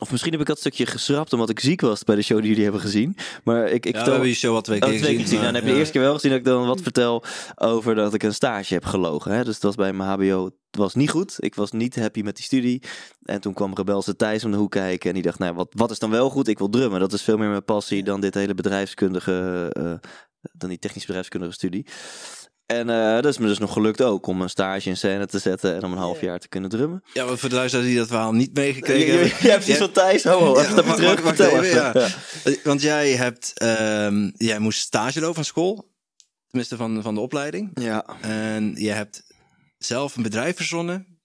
Of 0.00 0.10
misschien 0.10 0.32
heb 0.32 0.40
ik 0.40 0.46
dat 0.46 0.58
stukje 0.58 0.86
geschrapt 0.86 1.32
omdat 1.32 1.50
ik 1.50 1.60
ziek 1.60 1.80
was 1.80 2.04
bij 2.04 2.16
de 2.16 2.22
show 2.22 2.38
die 2.38 2.48
jullie 2.48 2.62
hebben 2.62 2.80
gezien. 2.80 3.16
Maar 3.44 3.66
ik, 3.66 3.72
ik 3.72 3.84
Ja, 3.84 3.90
we 3.90 3.96
vertel... 3.96 4.12
hebben 4.12 4.28
je 4.28 4.34
show 4.34 4.60
twee 4.60 4.82
Oh, 4.82 4.88
twee 4.88 5.00
keer 5.00 5.20
gezien. 5.20 5.42
Dan 5.42 5.54
heb 5.54 5.62
je 5.62 5.68
de 5.68 5.72
ja. 5.72 5.78
eerste 5.78 5.92
keer 5.92 6.02
wel 6.02 6.14
gezien 6.14 6.30
dat 6.30 6.38
ik 6.38 6.44
dan 6.44 6.66
wat 6.66 6.80
vertel 6.80 7.24
over 7.54 7.94
dat 7.94 8.14
ik 8.14 8.22
een 8.22 8.34
stage 8.34 8.74
heb 8.74 8.84
gelogen. 8.84 9.32
Hè? 9.32 9.44
Dus 9.44 9.54
dat 9.54 9.62
was 9.62 9.74
bij 9.74 9.92
mijn 9.92 10.10
HBO. 10.10 10.44
Het 10.44 10.80
was 10.80 10.94
niet 10.94 11.10
goed. 11.10 11.34
Ik 11.38 11.54
was 11.54 11.70
niet 11.70 11.96
happy 11.96 12.22
met 12.22 12.36
die 12.36 12.44
studie. 12.44 12.82
En 13.24 13.40
toen 13.40 13.54
kwam 13.54 13.74
Rebelse 13.74 14.16
Thijs 14.16 14.44
om 14.44 14.50
de 14.50 14.56
hoek 14.56 14.70
kijken. 14.70 15.08
En 15.08 15.14
die 15.14 15.24
dacht, 15.24 15.38
nou, 15.38 15.54
wat, 15.54 15.68
wat 15.70 15.90
is 15.90 15.98
dan 15.98 16.10
wel 16.10 16.30
goed? 16.30 16.48
Ik 16.48 16.58
wil 16.58 16.68
drummen. 16.68 17.00
Dat 17.00 17.12
is 17.12 17.22
veel 17.22 17.36
meer 17.36 17.48
mijn 17.48 17.64
passie 17.64 18.02
dan 18.02 18.20
dit 18.20 18.34
hele 18.34 18.54
bedrijfskundige, 18.54 19.70
eh, 19.72 20.10
dan 20.52 20.68
die 20.68 20.78
technisch 20.78 21.06
bedrijfskundige 21.06 21.52
studie. 21.52 21.86
En 22.70 22.90
eh, 22.90 23.14
dat 23.14 23.24
is 23.26 23.38
me 23.38 23.46
dus 23.46 23.58
nog 23.58 23.72
gelukt 23.72 24.02
ook 24.02 24.26
om 24.26 24.42
een 24.42 24.50
stage 24.50 24.88
in 24.88 24.96
scène 24.96 25.26
te 25.26 25.38
zetten 25.38 25.74
en 25.74 25.82
om 25.84 25.92
een 25.92 25.98
half 25.98 26.20
Ja. 26.20 26.26
jaar 26.26 26.38
te 26.38 26.48
kunnen 26.48 26.70
drummen. 26.70 27.02
Ja, 27.12 27.24
maar 27.24 27.38
voor 27.38 27.48
de 27.48 27.54
luisteraars 27.54 27.88
die 27.88 27.96
dat 27.98 28.06
verhaal 28.06 28.32
niet 28.32 28.54
meegekregen 28.54 29.12
hebben. 29.18 29.28
ja, 29.48 29.54
precies 29.56 29.76
van 29.76 29.92
Thijs. 29.92 30.24
Ho, 30.24 30.58
even 30.58 30.72
stapje 30.72 31.22
wacht, 31.22 31.36
terug. 31.36 31.72
Ja. 31.72 31.94
Eh, 31.94 32.54
Want 32.64 32.82
jij 32.82 33.10
hebt, 33.10 33.52
ehm, 33.54 34.30
jij 34.36 34.58
moest 34.58 34.80
stage 34.80 35.20
lopen 35.20 35.34
van 35.34 35.44
school. 35.44 35.88
Tenminste 36.48 36.76
van, 36.76 37.02
van 37.02 37.14
de 37.14 37.20
opleiding. 37.20 37.70
Ja. 37.74 38.04
En 38.20 38.72
je 38.76 38.90
hebt 38.90 39.22
zelf 39.78 40.16
een 40.16 40.22
bedrijf 40.22 40.56
verzonnen 40.56 41.19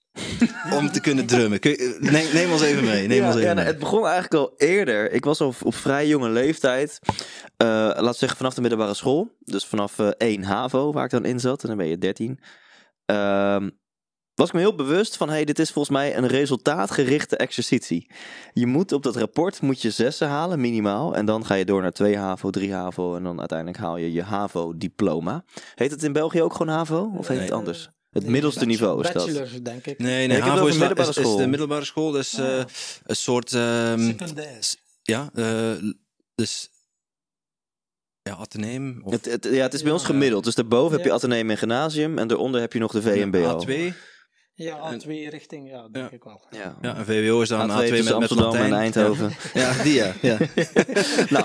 om 0.72 0.90
te 0.92 1.00
kunnen 1.00 1.26
drummen. 1.26 1.60
Kun 1.60 1.70
je, 1.70 1.96
neem, 2.00 2.26
neem 2.32 2.52
ons 2.52 2.62
even 2.62 2.84
mee. 2.84 3.06
Neem 3.06 3.20
ja, 3.20 3.26
ons 3.26 3.36
even 3.36 3.48
ja, 3.48 3.52
nou, 3.54 3.56
mee. 3.56 3.66
het 3.66 3.78
begon 3.78 4.04
eigenlijk 4.06 4.34
al 4.34 4.54
eerder. 4.56 5.12
Ik 5.12 5.24
was 5.24 5.40
al 5.40 5.54
op 5.62 5.74
vrij 5.74 6.06
jonge 6.06 6.28
leeftijd. 6.28 6.98
laten 7.56 8.04
we 8.04 8.12
zeggen 8.12 8.36
vanaf 8.38 8.54
de 8.54 8.60
middelbare 8.60 8.94
school. 8.94 9.28
Dus 9.40 9.64
vanaf 9.64 9.98
eh 9.98 10.08
1 10.18 10.42
HAVO, 10.44 10.92
waar 10.92 11.04
ik 11.04 11.10
dan 11.10 11.24
in 11.24 11.40
zat. 11.40 11.62
En 11.62 11.68
dan 11.68 11.76
ben 11.76 11.86
je 11.86 11.98
13. 11.98 12.38
Ehm, 13.06 13.68
was 14.34 14.46
ik 14.48 14.52
me 14.54 14.60
heel 14.60 14.74
bewust 14.74 15.16
van, 15.16 15.28
hey, 15.28 15.44
dit 15.44 15.58
is 15.58 15.70
volgens 15.70 15.96
mij 15.96 16.16
een 16.16 16.26
resultaatgerichte 16.26 17.36
exercitie. 17.36 18.10
Je 18.52 18.66
moet 18.66 18.92
op 18.92 19.02
dat 19.02 19.16
rapport 19.16 19.60
moet 19.60 19.82
je 19.82 19.90
zessen 19.90 20.28
halen, 20.28 20.60
minimaal. 20.60 21.14
En 21.16 21.26
dan 21.26 21.46
ga 21.46 21.54
je 21.54 21.64
door 21.64 21.82
naar 21.82 21.92
2 21.92 22.16
HAVO, 22.16 22.50
3 22.50 22.72
HAVO. 22.74 23.16
En 23.16 23.22
dan 23.22 23.38
uiteindelijk 23.38 23.78
haal 23.78 23.96
je 23.96 24.12
je 24.12 24.22
HAVO-diploma. 24.22 25.44
Heet 25.74 25.90
het 25.90 26.02
in 26.02 26.12
België 26.12 26.42
ook 26.42 26.54
gewoon 26.54 26.74
HAVO? 26.74 27.12
Of 27.16 27.28
heet 27.28 27.36
Nee. 27.36 27.46
het 27.46 27.54
anders? 27.56 27.90
Het 28.16 28.22
Nee, 28.24 28.32
middelste 28.32 28.66
bachelor- 28.66 28.86
niveau 28.94 29.04
is 29.06 29.12
dat. 29.12 29.26
Bachelor, 29.26 29.62
denk 29.64 29.86
ik. 29.86 29.98
Nee, 29.98 30.26
nee, 30.26 30.40
HAVO 30.40 30.66
is, 30.66 30.76
middelbare 30.76 31.08
is, 31.10 31.16
is 31.16 31.36
de 31.36 31.46
middelbare 31.46 31.84
school. 31.84 32.10
Dus 32.10 32.34
eh, 32.38 32.58
Ah. 32.58 32.64
een 33.04 33.16
soort... 33.16 33.52
ehm, 33.52 34.06
Secundair. 34.06 34.58
ja, 35.02 35.30
eh, 35.34 35.72
dus... 36.34 36.70
Ja, 38.22 38.36
ateneum. 38.36 39.00
Of 39.04 39.12
Het, 39.12 39.24
het- 39.24 39.44
ja, 39.50 39.62
het 39.62 39.74
is 39.74 39.82
bij 39.82 39.92
ons 39.92 40.04
gemiddeld. 40.04 40.44
Dus 40.44 40.54
daarboven 40.54 40.92
heb 40.92 41.02
je 41.04 41.08
Ja. 41.10 41.14
ateneum 41.14 41.50
en 41.50 41.58
gymnasium. 41.58 42.18
En 42.18 42.28
daaronder 42.28 42.60
heb 42.60 42.72
je 42.72 42.78
nog 42.78 42.92
de 42.92 43.02
VMBO. 43.02 43.64
A2. 43.66 43.92
Ja, 44.54 44.92
A2 44.92 45.06
richting, 45.28 45.68
ja, 45.70 45.88
denk 45.92 46.10
Ja. 46.10 46.16
ik 46.16 46.24
wel. 46.24 46.44
Ja. 46.50 46.76
Ja, 46.82 46.96
en 46.96 47.04
VWO 47.04 47.40
is 47.40 47.48
dan 47.48 47.70
A2 47.70 47.72
A2, 47.72 47.76
met, 47.76 47.88
tussen 47.88 48.04
met 48.04 48.14
Amsterdam 48.14 48.44
Latijn. 48.46 48.72
en 48.72 48.78
Eindhoven. 48.78 49.32
Ja, 49.54 49.72
ja 49.76 49.82
die 49.82 49.94
ja. 49.94 50.14
ja. 50.30 50.38
nou, 51.30 51.44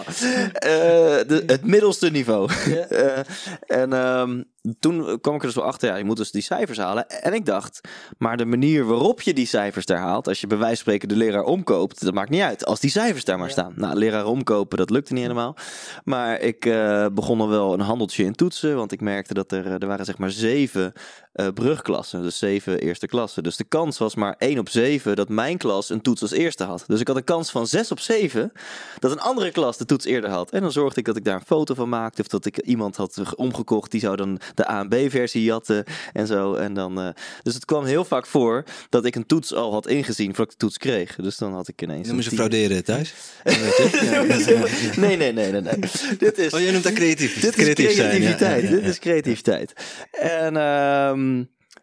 eh, 0.53 1.27
de, 1.27 1.43
het 1.45 1.65
middelste 1.65 2.09
niveau. 2.09 2.51
Ja. 2.69 2.85
Eh, 3.01 3.19
en 3.67 3.93
ehm, 3.93 4.43
toen 4.79 5.19
kwam 5.21 5.35
ik 5.35 5.41
er 5.41 5.47
dus 5.47 5.55
wel 5.55 5.65
achter, 5.65 5.89
ja, 5.89 5.95
je 5.95 6.03
moet 6.03 6.17
dus 6.17 6.31
die 6.31 6.41
cijfers 6.41 6.77
halen. 6.77 7.09
En 7.09 7.33
ik 7.33 7.45
dacht, 7.45 7.81
maar 8.17 8.37
de 8.37 8.45
manier 8.45 8.85
waarop 8.85 9.21
je 9.21 9.33
die 9.33 9.45
cijfers 9.45 9.85
daar 9.85 9.97
haalt, 9.97 10.27
als 10.27 10.41
je 10.41 10.47
bij 10.47 10.57
wijze 10.57 10.73
van 10.73 10.81
spreken 10.83 11.07
de 11.07 11.15
leraar 11.15 11.43
omkoopt, 11.43 12.03
dat 12.05 12.13
maakt 12.13 12.29
niet 12.29 12.41
uit. 12.41 12.65
Als 12.65 12.79
die 12.79 12.89
cijfers 12.89 13.25
daar 13.25 13.37
maar 13.37 13.47
Ja. 13.47 13.51
staan. 13.53 13.73
Nou, 13.75 13.95
leraar 13.95 14.25
omkopen, 14.25 14.77
dat 14.77 14.89
lukte 14.89 15.13
niet 15.13 15.21
helemaal. 15.21 15.55
Maar 16.03 16.39
ik 16.39 16.65
eh, 16.65 17.05
begon 17.13 17.41
al 17.41 17.49
wel 17.49 17.73
een 17.73 17.79
handeltje 17.79 18.23
in 18.23 18.35
toetsen, 18.35 18.75
want 18.75 18.91
ik 18.91 19.01
merkte 19.01 19.33
dat 19.33 19.51
er, 19.51 19.65
eh, 19.65 19.81
er 19.81 19.87
waren 19.87 20.05
zeg 20.05 20.17
maar 20.17 20.31
zeven 20.31 20.93
eh, 21.31 21.47
brugklassen, 21.53 22.21
dus 22.21 22.37
zeven 22.37 22.79
eerste 22.79 23.07
klassen. 23.07 23.43
Dus 23.43 23.57
de 23.57 23.63
kans 23.63 23.97
was 23.97 24.15
maar 24.15 24.35
1 24.37 24.59
op 24.59 24.69
7 24.69 25.15
dat 25.15 25.29
mijn 25.29 25.57
klas 25.57 25.89
een 25.89 26.01
toets 26.01 26.21
als 26.21 26.31
eerste 26.31 26.63
had. 26.63 26.83
Dus 26.87 26.99
ik 26.99 27.07
had 27.07 27.15
een 27.15 27.23
kans 27.23 27.51
van 27.51 27.67
6 27.67 27.91
op 27.91 27.99
7 27.99 28.51
dat 28.99 29.11
een 29.11 29.19
andere 29.19 29.51
klas 29.51 29.77
de 29.77 29.85
toets 29.85 30.05
eerder 30.05 30.29
had. 30.29 30.51
En 30.51 30.61
dan 30.61 30.71
zorgde 30.71 30.99
ik 30.99 31.05
dat 31.05 31.15
ik 31.17 31.23
daar 31.25 31.35
een 31.35 31.45
foto 31.45 31.73
van 31.73 31.89
maakte 31.89 32.21
of 32.21 32.27
dat 32.27 32.45
ik 32.45 32.57
iemand 32.57 32.95
had 32.95 33.35
omgekocht 33.35 33.91
die 33.91 33.99
zou 33.99 34.15
dan 34.15 34.39
de 34.55 34.69
A 34.69 34.79
en 34.79 34.87
B 34.89 35.11
versie 35.11 35.43
jatten 35.43 35.83
en 36.13 36.27
zo. 36.27 36.53
En 36.55 36.73
dan, 36.73 36.99
eh, 36.99 37.09
dus 37.43 37.53
het 37.53 37.65
kwam 37.65 37.85
heel 37.85 38.05
vaak 38.05 38.25
voor 38.25 38.63
dat 38.89 39.05
ik 39.05 39.15
een 39.15 39.25
toets 39.25 39.53
al 39.53 39.71
had 39.71 39.87
ingezien 39.87 40.35
voordat 40.35 40.53
ik 40.53 40.59
de 40.59 40.65
toets 40.65 40.77
kreeg. 40.77 41.15
Dus 41.15 41.37
dan 41.37 41.53
had 41.53 41.67
ik 41.67 41.81
ineens 41.81 42.07
je 42.07 42.13
tien. 42.13 42.23
frauderen 42.23 42.83
thuis. 42.83 43.13
Nee, 45.01 45.17
nee, 45.17 45.33
nee, 45.33 45.51
nee, 45.51 45.61
nee. 45.61 45.79
Dit 46.17 46.37
is 46.37 46.53
Oh, 46.53 46.59
je 46.59 46.71
noemt 46.71 46.83
dat 46.83 46.93
creatief. 46.93 47.33
dit 47.39 47.57
is 47.57 47.63
creatief 47.63 47.93
creativiteit. 47.93 48.63
Ja, 48.63 48.69
Dit 48.69 48.83
is 48.83 48.99
creativiteit. 48.99 49.73
En 50.11 50.57
ehm, 50.57 51.35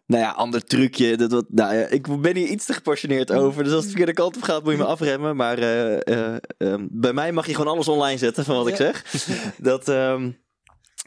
nou 0.05 0.23
ja, 0.23 0.31
ander 0.31 0.63
trucje. 0.63 1.17
Dat, 1.17 1.31
wat, 1.31 1.45
nou 1.49 1.75
ja, 1.75 1.85
ik 1.87 2.21
ben 2.21 2.35
hier 2.35 2.47
iets 2.47 2.65
te 2.65 2.73
gepassioneerd 2.73 3.31
over. 3.31 3.63
Dus 3.63 3.73
als 3.73 3.83
het 3.83 3.91
de 3.91 3.97
verkeerde 3.97 4.21
kant 4.21 4.35
op 4.35 4.41
gaat, 4.43 4.63
moet 4.63 4.71
je 4.71 4.77
me 4.77 4.85
afremmen. 4.85 5.35
Maar 5.35 5.57
eh, 5.57 5.95
eh, 5.95 6.35
ehm, 6.57 6.87
bij 6.91 7.13
mij 7.13 7.31
mag 7.31 7.47
je 7.47 7.55
gewoon 7.55 7.73
alles 7.73 7.87
online 7.87 8.17
zetten 8.17 8.45
van 8.45 8.55
wat 8.55 8.67
ik 8.67 8.75
zeg. 8.75 9.05
Dat... 9.57 9.87
ehm, 9.89 10.31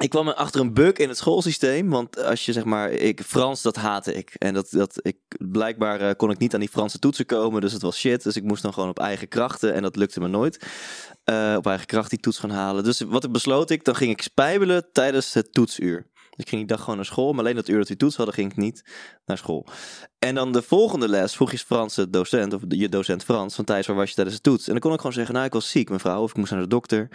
ik 0.02 0.10
kwam 0.10 0.28
achter 0.28 0.60
een 0.60 0.74
bug 0.74 0.92
in 0.92 1.08
het 1.08 1.18
schoolsysteem. 1.18 1.90
Want 1.90 2.22
als 2.22 2.44
je 2.44 2.52
zeg 2.52 2.64
maar, 2.64 2.90
ik, 2.90 3.22
Frans, 3.22 3.62
dat 3.62 3.76
haatte 3.76 4.14
ik. 4.14 4.34
En 4.38 4.54
dat, 4.54 4.70
dat 4.70 4.98
ik, 5.02 5.16
blijkbaar 5.38 6.00
eh, 6.00 6.16
kon 6.16 6.30
ik 6.30 6.38
niet 6.38 6.54
aan 6.54 6.60
die 6.60 6.68
Franse 6.68 6.98
toetsen 6.98 7.26
komen. 7.26 7.60
Dus 7.60 7.72
het 7.72 7.82
was 7.82 7.98
shit. 7.98 8.22
Dus 8.22 8.36
ik 8.36 8.42
moest 8.42 8.62
dan 8.62 8.72
gewoon 8.72 8.88
op 8.88 8.98
eigen 8.98 9.28
krachten. 9.28 9.74
En 9.74 9.82
dat 9.82 9.96
lukte 9.96 10.20
me 10.20 10.28
nooit. 10.28 10.66
Eh, 11.24 11.54
op 11.56 11.66
eigen 11.66 11.86
kracht 11.86 12.10
die 12.10 12.20
toets 12.20 12.38
gaan 12.38 12.50
halen. 12.50 12.84
Dus 12.84 13.00
wat 13.00 13.24
ik 13.24 13.32
besloot 13.32 13.70
ik, 13.70 13.84
dan 13.84 13.96
ging 13.96 14.10
ik 14.10 14.22
spijbelen 14.22 14.92
tijdens 14.92 15.34
het 15.34 15.52
toetsuur. 15.52 16.10
Dus 16.14 16.44
ik 16.44 16.48
ging 16.48 16.60
die 16.60 16.76
dag 16.76 16.80
gewoon 16.80 16.96
naar 16.96 17.04
school. 17.04 17.32
Maar 17.32 17.44
alleen 17.44 17.56
dat 17.56 17.68
uur 17.68 17.78
dat 17.78 17.88
we 17.88 17.96
toets 17.96 18.16
hadden, 18.16 18.34
ging 18.34 18.50
ik 18.50 18.56
niet 18.56 18.84
naar 19.24 19.38
school. 19.38 19.66
En 20.22 20.34
dan 20.34 20.52
de 20.52 20.62
volgende 20.62 21.08
les 21.08 21.34
vroeg 21.34 21.50
je 21.50 21.58
Franse 21.58 22.10
docent, 22.10 22.52
of 22.52 22.60
je 22.68 22.88
docent 22.88 23.24
Frans, 23.24 23.54
van 23.54 23.64
Thijs, 23.64 23.86
waar 23.86 23.96
was 23.96 24.08
je 24.08 24.14
tijdens 24.14 24.36
de 24.36 24.42
toets? 24.42 24.66
En 24.66 24.72
dan 24.72 24.80
kon 24.80 24.92
ik 24.92 24.96
gewoon 24.96 25.12
zeggen, 25.12 25.34
nou, 25.34 25.46
ik 25.46 25.52
was 25.52 25.70
ziek, 25.70 25.90
mevrouw, 25.90 26.22
of 26.22 26.30
ik 26.30 26.36
moest 26.36 26.50
naar 26.50 26.60
de 26.60 26.66
dokter. 26.66 27.08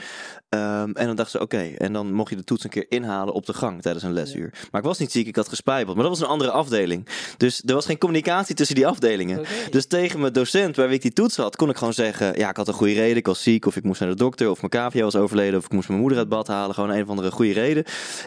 Ehm, 0.49 0.91
en 0.93 1.05
dan 1.05 1.15
dacht 1.15 1.31
ze, 1.31 1.39
oké, 1.39 1.61
en 1.77 1.93
dan 1.93 2.13
mocht 2.13 2.29
je 2.29 2.35
de 2.35 2.43
toets 2.43 2.63
een 2.63 2.69
keer 2.69 2.85
inhalen 2.89 3.33
op 3.33 3.45
de 3.45 3.53
gang 3.53 3.81
tijdens 3.81 4.03
een 4.03 4.13
lesuur. 4.13 4.53
Maar 4.71 4.81
ik 4.81 4.87
was 4.87 4.97
niet 4.97 5.11
ziek, 5.11 5.27
ik 5.27 5.35
had 5.35 5.49
gespijbeld. 5.49 5.95
Maar 5.95 6.05
dat 6.05 6.17
was 6.17 6.27
een 6.27 6.33
andere 6.33 6.51
afdeling. 6.51 7.07
Dus 7.37 7.61
er 7.65 7.73
was 7.73 7.85
geen 7.85 7.97
communicatie 7.97 8.55
tussen 8.55 8.75
die 8.75 8.87
afdelingen. 8.87 9.45
Dus 9.69 9.85
tegen 9.85 10.19
mijn 10.19 10.33
docent, 10.33 10.75
waar 10.75 10.91
ik 10.91 11.01
die 11.01 11.13
toets 11.13 11.35
had, 11.35 11.55
kon 11.55 11.69
ik 11.69 11.77
gewoon 11.77 11.93
zeggen: 11.93 12.37
Ja, 12.37 12.49
ik 12.49 12.57
had 12.57 12.67
een 12.67 12.73
goede 12.73 12.93
reden. 12.93 13.17
Ik 13.17 13.25
was 13.25 13.43
ziek, 13.43 13.65
of 13.65 13.75
ik 13.75 13.83
moest 13.83 13.99
naar 13.99 14.09
de 14.09 14.15
dokter, 14.15 14.49
of 14.49 14.57
mijn 14.57 14.71
cavia 14.71 15.03
was 15.03 15.15
overleden, 15.15 15.59
of 15.59 15.65
ik 15.65 15.71
moest 15.71 15.87
mijn 15.87 15.99
moeder 15.99 16.17
uit 16.17 16.29
bad 16.29 16.47
halen. 16.47 16.75
Gewoon 16.75 16.89
een 16.89 17.03
of 17.03 17.09
andere 17.09 17.31
goede 17.31 17.53
reden. 17.53 17.83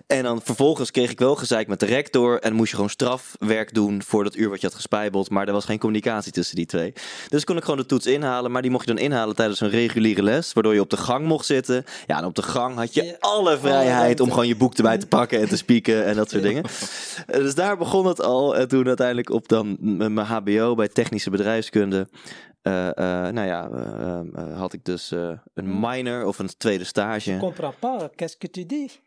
En 0.07 0.23
dan 0.23 0.43
vervolgens 0.43 0.91
kreeg 0.91 1.11
ik 1.11 1.19
wel 1.19 1.37
gezeik 1.37 1.69
met 1.69 1.81
de 1.81 1.87
rector. 1.87 2.39
En 2.39 2.55
moest 2.55 2.69
je 2.69 2.75
gewoon 2.75 2.91
strafwerk 2.91 3.75
doen 3.75 4.03
voor 4.03 4.25
dat 4.25 4.37
uur 4.37 4.49
wat 4.49 4.61
je 4.61 4.69
had 4.71 4.81
gespijbeld. 4.81 5.31
Maar 5.31 5.47
er 5.47 5.53
was 5.53 5.65
geen 5.65 5.79
communicatie 5.79 6.33
tussen 6.33 6.57
die 6.57 6.67
twee. 6.67 6.93
Dus 7.29 7.45
kon 7.45 7.57
ik 7.57 7.63
gewoon 7.63 7.79
de 7.79 7.87
toets 7.87 8.07
inhalen. 8.07 8.51
Maar 8.51 8.63
die 8.63 8.71
mocht 8.71 8.89
je 8.89 8.95
dan 8.95 9.03
inhalen 9.05 9.35
tijdens 9.37 9.61
een 9.61 9.71
reguliere 9.71 10.23
les. 10.23 10.53
Waardoor 10.53 10.75
je 10.75 10.81
op 10.81 10.91
de 10.91 10.97
gang 10.97 11.27
mocht 11.27 11.47
zitten. 11.47 11.85
Ja, 12.07 12.19
en 12.19 12.25
op 12.25 12.35
de 12.35 12.43
gang 12.43 12.75
had 12.77 12.95
je 12.95 13.17
alle 13.21 13.59
vrijheid 13.59 14.21
om 14.21 14.29
gewoon 14.31 14.49
je 14.49 14.57
boek 14.57 14.75
erbij 14.75 14.99
te 14.99 15.07
pakken 15.07 15.41
en 15.41 15.49
te 15.49 15.57
spieken 15.57 16.05
en 16.05 16.17
dat 16.17 16.31
soort 16.31 16.43
dingen. 16.43 16.63
Eh, 17.27 17.37
Dus 17.41 17.55
daar 17.55 17.77
begon 17.77 18.07
het 18.07 18.21
al. 18.23 18.57
En 18.57 18.69
toen 18.69 18.87
uiteindelijk 18.87 19.31
op 19.31 19.49
dan 19.49 19.77
mijn 19.81 20.19
HBO 20.19 20.75
bij 20.75 20.89
technische 20.89 21.31
bedrijfskunde. 21.31 22.09
eh, 22.63 22.73
nou 23.29 23.41
ja, 23.47 23.69
had 24.57 24.73
ik 24.73 24.85
dus 24.85 25.11
een 25.55 25.81
minor 25.81 26.25
of 26.27 26.39
een 26.39 26.51
tweede 26.59 26.85
stage. 26.85 27.37
Comprends 27.41 27.77
pas, 27.79 28.03
qu'est-ce 28.15 28.39
que 28.39 28.51
tu 28.51 28.67
dis? 28.67 29.01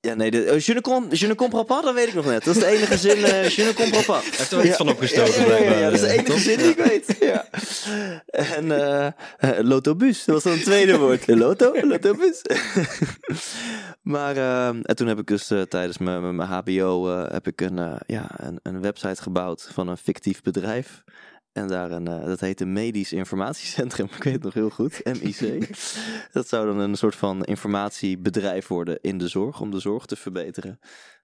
Ja, 0.00 0.14
nee, 0.14 0.30
de, 0.30 0.48
oh, 0.52 0.58
je, 0.58 0.74
ne 0.74 0.80
com, 0.80 1.06
je 1.10 1.26
ne 1.26 1.34
comprends 1.34 1.66
pas, 1.66 1.82
dat 1.84 1.94
weet 1.94 2.08
ik 2.08 2.14
nog 2.14 2.24
net. 2.24 2.44
Dat 2.44 2.56
is 2.56 2.62
de 2.62 2.68
enige 2.68 2.96
zin, 2.98 3.24
eh, 3.24 3.48
je 3.56 3.62
ne 3.64 3.74
comprends 3.74 4.06
pas. 4.06 4.22
Hij 4.24 4.32
heeft 4.36 4.50
er 4.50 4.56
wel 4.56 4.66
iets 4.66 4.76
van 4.76 4.88
opgestoken, 4.88 5.64
Ja, 5.78 5.90
dat 5.90 5.92
is 5.92 6.00
de 6.00 6.06
Ja, 6.06 6.12
enige 6.12 6.38
zin 6.38 6.58
die 6.58 6.68
ik 6.68 6.76
weet. 6.76 7.16
Ja. 7.20 7.48
En 8.30 8.72
eh 8.72 9.06
eh, 9.06 9.12
lotobus, 9.64 10.24
dat 10.24 10.34
was 10.34 10.42
dan 10.44 10.52
een 10.52 10.62
tweede 10.62 10.98
woord. 11.04 11.26
Loto, 11.26 11.72
lotobus. 11.82 12.42
maar 14.02 14.36
eh, 14.36 14.66
en 14.68 14.96
toen 14.96 15.06
heb 15.06 15.18
ik 15.18 15.26
dus 15.26 15.50
eh, 15.50 15.60
tijdens 15.62 15.98
mijn, 15.98 16.22
mijn- 16.22 16.36
mijn 16.36 16.48
HBO 16.48 17.10
eh, 17.12 17.32
heb 17.32 17.46
ik 17.46 17.60
een, 17.60 17.78
eh, 17.78 17.94
ja, 18.06 18.26
een, 18.36 18.58
een 18.62 18.80
website 18.80 19.22
gebouwd 19.22 19.68
van 19.72 19.88
een 19.88 19.96
fictief 19.96 20.42
bedrijf. 20.42 21.02
En 21.58 21.68
daar 21.68 21.90
een, 21.90 22.08
eh, 22.08 22.24
dat 22.24 22.40
heette 22.40 22.64
Medisch 22.64 23.12
Informatiecentrum, 23.12 24.06
ik 24.16 24.22
weet 24.22 24.34
het 24.34 24.42
nog 24.42 24.54
heel 24.54 24.70
goed, 24.70 25.00
MIC. 25.22 25.68
dat 26.32 26.48
zou 26.48 26.66
dan 26.66 26.78
een 26.78 26.96
soort 26.96 27.14
van 27.14 27.44
informatiebedrijf 27.44 28.66
worden 28.66 28.98
in 29.00 29.18
de 29.18 29.28
zorg, 29.28 29.60
om 29.60 29.70
de 29.70 29.80
zorg 29.80 30.06
te 30.06 30.16
verbeteren. 30.16 30.78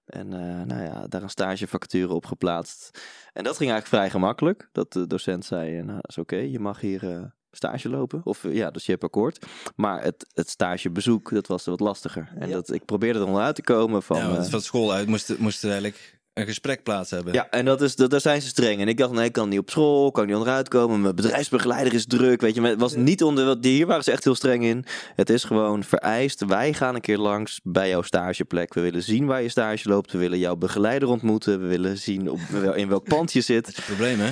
En 0.05 0.33
eh, 0.33 0.65
nou 0.65 0.83
ja, 0.83 1.07
daar 1.07 1.23
een 1.23 1.29
stagevacature 1.29 2.13
op 2.13 2.25
geplaatst. 2.25 2.99
En 3.33 3.43
dat 3.43 3.57
ging 3.57 3.71
eigenlijk 3.71 3.87
vrij 3.87 4.09
gemakkelijk. 4.09 4.69
Dat 4.71 4.93
de 4.93 5.07
docent 5.07 5.45
zei, 5.45 5.77
eh, 5.77 5.83
nou 5.83 5.99
dat 6.01 6.09
is 6.09 6.17
oké, 6.17 6.35
je 6.35 6.59
mag 6.59 6.79
hier 6.79 7.33
stage 7.51 7.89
lopen. 7.89 8.21
Of 8.23 8.43
ja, 8.51 8.71
dus 8.71 8.85
je 8.85 8.91
hebt 8.91 9.03
akkoord. 9.03 9.45
Maar 9.75 10.03
het, 10.03 10.25
het 10.33 10.49
stagebezoek, 10.49 11.29
dat 11.29 11.47
was 11.47 11.65
wat 11.65 11.79
lastiger. 11.79 12.33
En 12.39 12.49
dat, 12.49 12.71
ik 12.73 12.85
probeerde 12.85 13.19
er 13.19 13.25
onderuit 13.25 13.55
te 13.55 13.61
komen 13.61 14.03
van... 14.03 14.17
Ja, 14.17 14.43
van 14.43 14.61
school 14.61 14.93
uit 14.93 15.07
moest, 15.07 15.37
moest 15.37 15.63
eigenlijk 15.63 16.19
een 16.35 16.45
gesprek 16.45 16.83
plaats 16.83 17.11
hebben. 17.11 17.33
Ja, 17.33 17.49
en 17.49 17.65
dat 17.65 17.81
is, 17.81 17.95
dat, 17.95 18.09
daar 18.09 18.21
zijn 18.21 18.41
ze 18.41 18.47
streng. 18.47 18.79
En 18.79 18.87
ik 18.87 18.97
dacht, 18.97 19.11
nee, 19.11 19.25
ik 19.25 19.31
kan 19.31 19.49
niet 19.49 19.59
op 19.59 19.69
school, 19.69 20.11
kan 20.11 20.25
niet 20.25 20.35
onderuit 20.35 20.67
komen. 20.67 21.01
Mijn 21.01 21.15
bedrijfsbegeleider 21.15 21.93
is 21.93 22.05
druk, 22.05 22.41
weet 22.41 22.55
je. 22.55 22.61
Maar 22.61 22.69
het 22.69 22.79
was 22.79 22.95
niet 22.95 23.23
onder, 23.23 23.57
hier 23.61 23.85
waren 23.85 24.03
ze 24.03 24.11
echt 24.11 24.23
heel 24.23 24.35
streng 24.35 24.63
in. 24.63 24.85
Het 25.15 25.29
is 25.29 25.43
gewoon 25.43 25.83
vereist, 25.83 26.45
wij 26.45 26.73
gaan 26.73 26.95
een 26.95 27.01
keer 27.01 27.17
langs 27.17 27.59
bij 27.63 27.89
jouw 27.89 28.01
stageplek. 28.01 28.73
We 28.73 28.81
willen 28.81 29.03
zien 29.03 29.25
waar 29.25 29.41
je 29.41 29.49
stage 29.49 29.89
loopt. 29.89 30.11
We 30.11 30.17
willen 30.17 30.39
jouw 30.39 30.55
begeleider 30.55 31.09
ontmoeten. 31.09 31.61
We 31.61 31.67
willen 31.67 31.97
zien 31.97 32.29
op, 32.29 32.39
in 32.75 32.89
welk 32.89 33.03
pand 33.03 33.33
je 33.33 33.41
zit. 33.41 33.65
Dat 33.65 33.71
is 33.71 33.75
het 33.77 33.85
probleem, 33.85 34.19
hè? 34.19 34.31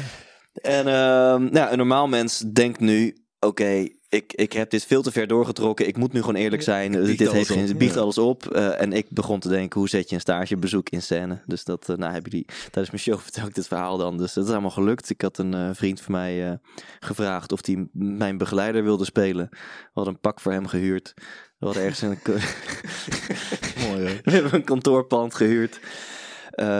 En 0.61 0.87
uh, 0.87 1.51
nou, 1.51 1.71
een 1.71 1.77
normaal 1.77 2.07
mens 2.07 2.39
denkt 2.39 2.79
nu, 2.79 3.15
oké, 3.45 3.87
ik, 4.13 4.33
ik 4.33 4.53
heb 4.53 4.69
dit 4.69 4.85
veel 4.85 5.01
te 5.01 5.11
ver 5.11 5.27
doorgetrokken. 5.27 5.87
Ik 5.87 5.97
moet 5.97 6.13
nu 6.13 6.19
gewoon 6.19 6.35
eerlijk 6.35 6.61
zijn. 6.61 6.91
dit 6.91 7.31
heeft 7.31 7.51
geen, 7.51 7.97
alles 7.97 8.17
op. 8.17 8.55
Uh, 8.55 8.81
en 8.81 8.93
ik 8.93 9.05
begon 9.09 9.39
te 9.39 9.49
denken, 9.49 9.79
hoe 9.79 9.89
zet 9.89 10.09
je 10.09 10.15
een 10.15 10.21
stagebezoek 10.21 10.89
in 10.89 11.01
scène? 11.01 11.41
Dus 11.45 11.63
dat, 11.63 11.89
uh, 11.89 11.97
nou, 11.97 12.13
heb 12.13 12.23
je 12.25 12.29
die, 12.29 12.45
tijdens 12.45 12.89
mijn 12.89 12.99
show 12.99 13.19
vertel 13.29 13.47
ik 13.47 13.55
dit 13.55 13.67
verhaal 13.67 13.97
dan. 13.97 14.17
Dus 14.17 14.33
dat 14.33 14.45
is 14.45 14.51
allemaal 14.51 14.69
gelukt. 14.69 15.09
Ik 15.09 15.21
had 15.21 15.37
een 15.37 15.55
uh, 15.55 15.69
vriend 15.73 16.01
van 16.01 16.11
mij 16.11 16.59
gevraagd 16.99 17.51
of 17.51 17.65
hij 17.65 17.87
mijn 17.93 18.37
begeleider 18.37 18.83
wilde 18.83 19.05
spelen. 19.05 19.47
We 19.49 19.91
hadden 19.93 20.13
een 20.13 20.19
pak 20.19 20.39
voor 20.39 20.51
hem 20.51 20.67
gehuurd. 20.67 21.13
We 21.59 21.65
hadden 21.65 21.83
ergens 21.83 22.01
een... 22.01 22.17
Mooi. 23.87 24.19
We 24.23 24.31
hebben 24.31 24.53
een 24.53 24.63
kantoorpand 24.63 25.35
gehuurd. 25.35 25.79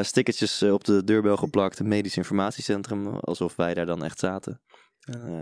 Stickertjes 0.02 0.64
op 0.64 0.84
de 0.84 1.04
deurbel 1.04 1.38
geplakt, 1.38 1.80
een 1.80 1.88
medisch 1.88 2.18
informatiecentrum, 2.18 3.08
alsof 3.08 3.56
wij 3.56 3.74
daar 3.74 3.86
dan 3.86 4.04
echt 4.04 4.20
zaten. 4.20 4.62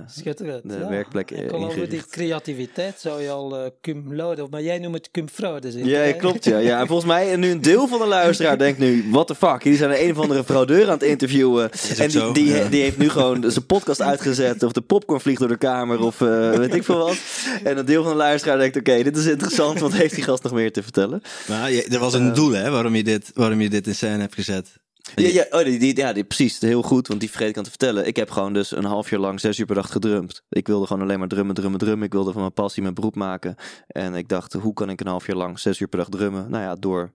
Schitterend. 0.07 0.69
De 0.69 0.77
ja. 0.77 0.89
werkplek 0.89 1.31
Ik 1.31 1.53
over 1.53 1.89
die 1.89 2.03
creativiteit 2.09 2.99
zou 2.99 3.21
je 3.21 3.29
al 3.29 3.59
uh, 3.59 3.65
cum 3.81 4.15
laude, 4.15 4.47
maar 4.49 4.61
jij 4.61 4.79
noemt 4.79 4.95
het 4.95 5.11
cum 5.11 5.29
fraude. 5.29 5.85
Ja, 5.85 6.11
klopt. 6.11 6.45
Ja. 6.45 6.57
ja, 6.57 6.79
en 6.79 6.87
volgens 6.87 7.07
mij, 7.07 7.31
en 7.31 7.39
nu 7.39 7.51
een 7.51 7.61
deel 7.61 7.87
van 7.87 7.99
de 7.99 8.05
luisteraar 8.05 8.57
denkt 8.57 8.79
nu, 8.79 9.05
what 9.11 9.27
the 9.27 9.35
fuck, 9.35 9.63
die 9.63 9.75
zijn 9.75 10.03
een 10.03 10.11
of 10.11 10.19
andere 10.19 10.43
fraudeur 10.43 10.85
aan 10.85 10.93
het 10.93 11.03
interviewen. 11.03 11.71
En 11.97 12.09
die, 12.09 12.31
die, 12.31 12.45
ja. 12.45 12.67
die, 12.67 12.81
heeft 12.81 12.97
nu 12.97 13.09
gewoon 13.09 13.51
zijn 13.51 13.65
podcast 13.65 14.01
uitgezet, 14.01 14.63
of 14.63 14.71
de 14.71 14.81
popcorn 14.81 15.21
vliegt 15.21 15.39
door 15.39 15.47
de 15.47 15.57
kamer, 15.57 15.99
of 15.99 16.19
uh, 16.19 16.51
weet 16.51 16.75
ik 16.75 16.83
veel 16.83 16.97
wat. 16.97 17.17
En 17.63 17.77
een 17.77 17.85
deel 17.85 18.03
van 18.03 18.11
de 18.11 18.17
luisteraar 18.17 18.57
denkt, 18.57 18.77
oké, 18.77 18.89
okay, 18.89 19.03
dit 19.03 19.17
is 19.17 19.25
interessant, 19.25 19.79
wat 19.79 19.93
heeft 19.93 20.15
die 20.15 20.23
gast 20.23 20.43
nog 20.43 20.53
meer 20.53 20.71
te 20.71 20.83
vertellen? 20.83 21.21
Nou, 21.47 21.75
er 21.75 21.99
was 21.99 22.13
een 22.13 22.33
doel, 22.33 22.51
hè, 22.51 22.69
waarom 22.69 22.95
je 22.95 23.03
dit, 23.03 23.31
waarom 23.33 23.61
je 23.61 23.69
dit 23.69 23.87
in 23.87 23.95
scène 23.95 24.19
hebt 24.19 24.35
gezet. 24.35 24.79
Ja, 25.15 25.27
ja, 25.27 25.45
oh, 25.49 25.63
die, 25.63 25.79
die, 25.79 25.95
ja 25.95 26.13
die, 26.13 26.23
precies. 26.23 26.59
Heel 26.59 26.81
goed, 26.81 27.07
want 27.07 27.19
die 27.19 27.29
vergeet 27.29 27.49
ik 27.49 27.57
aan 27.57 27.63
te 27.63 27.69
vertellen. 27.69 28.07
Ik 28.07 28.15
heb 28.15 28.29
gewoon 28.29 28.53
dus 28.53 28.71
een 28.71 28.83
half 28.83 29.09
jaar 29.09 29.19
lang 29.19 29.39
zes 29.39 29.59
uur 29.59 29.65
per 29.65 29.75
dag 29.75 29.91
gedrumd. 29.91 30.43
Ik 30.49 30.67
wilde 30.67 30.87
gewoon 30.87 31.01
alleen 31.01 31.19
maar 31.19 31.27
drummen, 31.27 31.55
drummen, 31.55 31.79
drummen. 31.79 32.05
Ik 32.05 32.13
wilde 32.13 32.31
van 32.31 32.41
mijn 32.41 32.53
passie 32.53 32.81
mijn 32.81 32.93
beroep 32.93 33.15
maken. 33.15 33.55
En 33.87 34.15
ik 34.15 34.27
dacht, 34.27 34.53
hoe 34.53 34.73
kan 34.73 34.89
ik 34.89 34.99
een 34.99 35.07
half 35.07 35.27
jaar 35.27 35.35
lang 35.35 35.59
zes 35.59 35.79
uur 35.79 35.87
per 35.87 35.99
dag 35.99 36.09
drummen? 36.09 36.49
Nou 36.49 36.63
ja, 36.63 36.75
door 36.75 37.13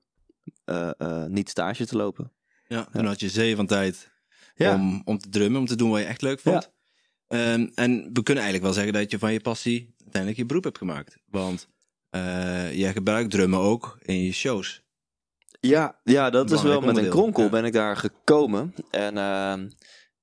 uh, 0.64 0.90
uh, 0.99 1.25
niet 1.25 1.49
stage 1.49 1.87
te 1.87 1.97
lopen. 1.97 2.33
Ja, 2.69 2.88
dan 2.93 3.05
had 3.05 3.21
je 3.21 3.28
zee 3.28 3.57
van 3.57 3.66
tijd 3.66 4.11
ja. 4.55 4.75
om, 4.75 5.02
om 5.05 5.19
te 5.19 5.28
drummen, 5.28 5.61
om 5.61 5.66
te 5.66 5.76
doen 5.76 5.90
wat 5.90 6.00
je 6.00 6.07
echt 6.07 6.23
leuk 6.23 6.40
vond. 6.40 6.71
Um, 7.28 7.73
en 7.75 8.11
we 8.12 8.23
kunnen 8.23 8.45
eigenlijk 8.45 8.62
wel 8.62 8.73
zeggen 8.73 8.93
dat 8.93 9.11
je 9.11 9.19
van 9.19 9.33
je 9.33 9.40
passie 9.40 9.95
uiteindelijk 9.99 10.37
je 10.37 10.47
beroep 10.47 10.64
hebt 10.64 10.78
gemaakt. 10.78 11.16
Want 11.31 11.69
uh, 12.11 12.75
jij 12.75 12.93
gebruikt 12.93 13.31
drummen 13.31 13.59
ook 13.59 13.99
in 14.02 14.23
je 14.23 14.33
shows. 14.33 14.85
Ja, 15.61 16.01
ja 16.05 16.31
dat 16.31 16.51
is 16.51 16.63
wel 16.63 16.81
met 16.81 16.97
een 16.97 17.09
kronkel 17.09 17.43
ja. 17.43 17.49
ben 17.49 17.65
ik 17.65 17.73
daar 17.73 17.97
gekomen. 17.97 18.75
En 18.91 19.17
uh, 19.17 19.69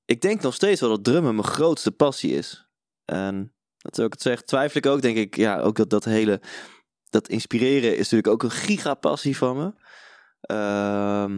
ik 0.04 0.20
denk 0.20 0.40
nog 0.40 0.54
steeds 0.54 0.80
wel 0.80 0.90
dat 0.90 1.04
drummen 1.04 1.34
mijn 1.34 1.46
grootste 1.46 1.92
passie 1.92 2.32
is. 2.32 2.68
En 3.04 3.54
dat 3.76 3.98
ik 3.98 4.12
het 4.12 4.22
zeg, 4.22 4.42
twijfel 4.42 4.78
ik 4.78 4.86
ook, 4.86 5.02
denk 5.02 5.16
ik, 5.16 5.36
ja, 5.36 5.60
ook 5.60 5.76
dat, 5.76 5.90
dat 5.90 6.04
hele, 6.04 6.40
dat 7.10 7.28
inspireren 7.28 7.92
is 7.92 7.98
natuurlijk 7.98 8.28
ook 8.28 8.42
een 8.42 8.50
gigapassie 8.50 9.36
van 9.36 9.56
me. 9.56 9.72
Uh, 10.50 11.36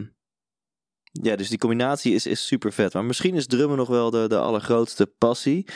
ja, 1.11 1.35
dus 1.35 1.49
die 1.49 1.57
combinatie 1.57 2.13
is, 2.13 2.25
is 2.25 2.47
super 2.47 2.73
vet. 2.73 2.93
Maar 2.93 3.05
misschien 3.05 3.35
is 3.35 3.47
drummen 3.47 3.77
nog 3.77 3.87
wel 3.87 4.09
de, 4.09 4.27
de 4.27 4.39
allergrootste 4.39 5.05
passie. 5.17 5.67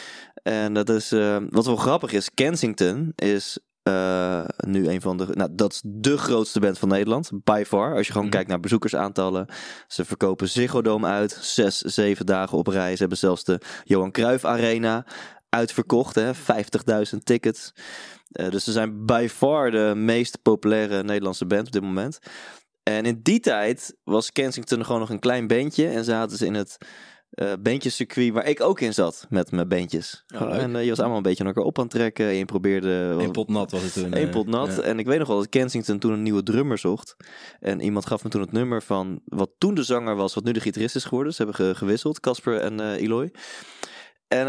En 0.43 0.73
dat 0.73 0.89
is, 0.89 1.13
uh, 1.13 1.37
wat 1.49 1.65
wel 1.65 1.75
grappig 1.75 2.11
is, 2.11 2.33
Kensington 2.33 3.11
is 3.15 3.59
uh, 3.83 4.43
nu 4.57 4.87
een 4.87 5.01
van 5.01 5.17
de. 5.17 5.27
Nou, 5.33 5.49
dat 5.51 5.71
is 5.71 5.81
de 5.85 6.17
grootste 6.17 6.59
band 6.59 6.79
van 6.79 6.87
Nederland. 6.87 7.31
By 7.43 7.63
far. 7.67 7.95
Als 7.95 8.05
je 8.05 8.11
gewoon 8.11 8.27
mm. 8.27 8.33
kijkt 8.33 8.49
naar 8.49 8.59
bezoekersaantallen. 8.59 9.45
Ze 9.87 10.05
verkopen 10.05 10.49
Ziggo 10.49 10.81
Dome 10.81 11.07
uit. 11.07 11.37
Zes, 11.41 11.77
zeven 11.77 12.25
dagen 12.25 12.57
op 12.57 12.67
rij. 12.67 12.91
Ze 12.91 12.99
hebben 12.99 13.17
zelfs 13.17 13.43
de 13.43 13.61
Johan 13.83 14.11
Cruijff 14.11 14.45
Arena 14.45 15.05
uitverkocht. 15.49 16.19
50.000 16.19 17.17
tickets. 17.23 17.71
Uh, 18.31 18.49
dus 18.49 18.63
ze 18.63 18.71
zijn 18.71 19.05
by 19.05 19.27
far 19.31 19.71
de 19.71 19.93
meest 19.95 20.41
populaire 20.41 21.03
Nederlandse 21.03 21.45
band 21.45 21.65
op 21.65 21.71
dit 21.71 21.81
moment. 21.81 22.19
En 22.83 23.05
in 23.05 23.19
die 23.21 23.39
tijd 23.39 23.95
was 24.03 24.31
Kensington 24.31 24.85
gewoon 24.85 24.99
nog 24.99 25.09
een 25.09 25.19
klein 25.19 25.47
bandje. 25.47 25.87
En 25.87 26.03
zaten 26.03 26.37
ze 26.37 26.45
in 26.45 26.53
het 26.53 26.77
uh, 27.35 27.53
bandjescircuit 27.59 28.33
waar 28.33 28.47
ik 28.47 28.61
ook 28.61 28.79
in 28.79 28.93
zat 28.93 29.25
met 29.29 29.51
mijn 29.51 29.67
bandjes. 29.67 30.25
Oh, 30.35 30.57
en 30.57 30.75
uh, 30.75 30.83
je 30.83 30.89
was 30.89 30.99
allemaal 30.99 31.17
een 31.17 31.23
beetje 31.23 31.43
naar 31.43 31.53
elkaar 31.53 31.67
op 31.69 31.77
aan 31.77 31.83
het 31.83 31.93
trekken. 31.93 32.27
En 32.27 32.35
je 32.35 32.45
probeerde... 32.45 33.15
Eén 33.19 33.31
pot 33.31 33.49
nat 33.49 33.71
was 33.71 33.81
het 33.81 33.93
toen. 33.93 34.17
Eén 34.17 34.29
pot 34.29 34.47
nat. 34.47 34.79
En 34.79 34.99
ik 34.99 35.05
weet 35.05 35.19
nog 35.19 35.27
wel 35.27 35.37
dat 35.37 35.49
Kensington 35.49 35.99
toen 35.99 36.11
een 36.11 36.23
nieuwe 36.23 36.43
drummer 36.43 36.77
zocht. 36.77 37.15
En 37.59 37.81
iemand 37.81 38.05
gaf 38.05 38.23
me 38.23 38.29
toen 38.29 38.41
het 38.41 38.51
nummer 38.51 38.81
van 38.81 39.21
wat 39.25 39.49
toen 39.57 39.73
de 39.73 39.83
zanger 39.83 40.15
was, 40.15 40.33
wat 40.33 40.43
nu 40.43 40.51
de 40.51 40.59
gitarist 40.59 40.95
is 40.95 41.05
geworden. 41.05 41.33
Ze 41.33 41.43
hebben 41.43 41.65
ge 41.65 41.75
gewisseld, 41.75 42.19
Casper 42.19 42.59
en 42.59 42.79
uh, 42.79 43.01
Eloy. 43.01 43.31
En 44.27 44.47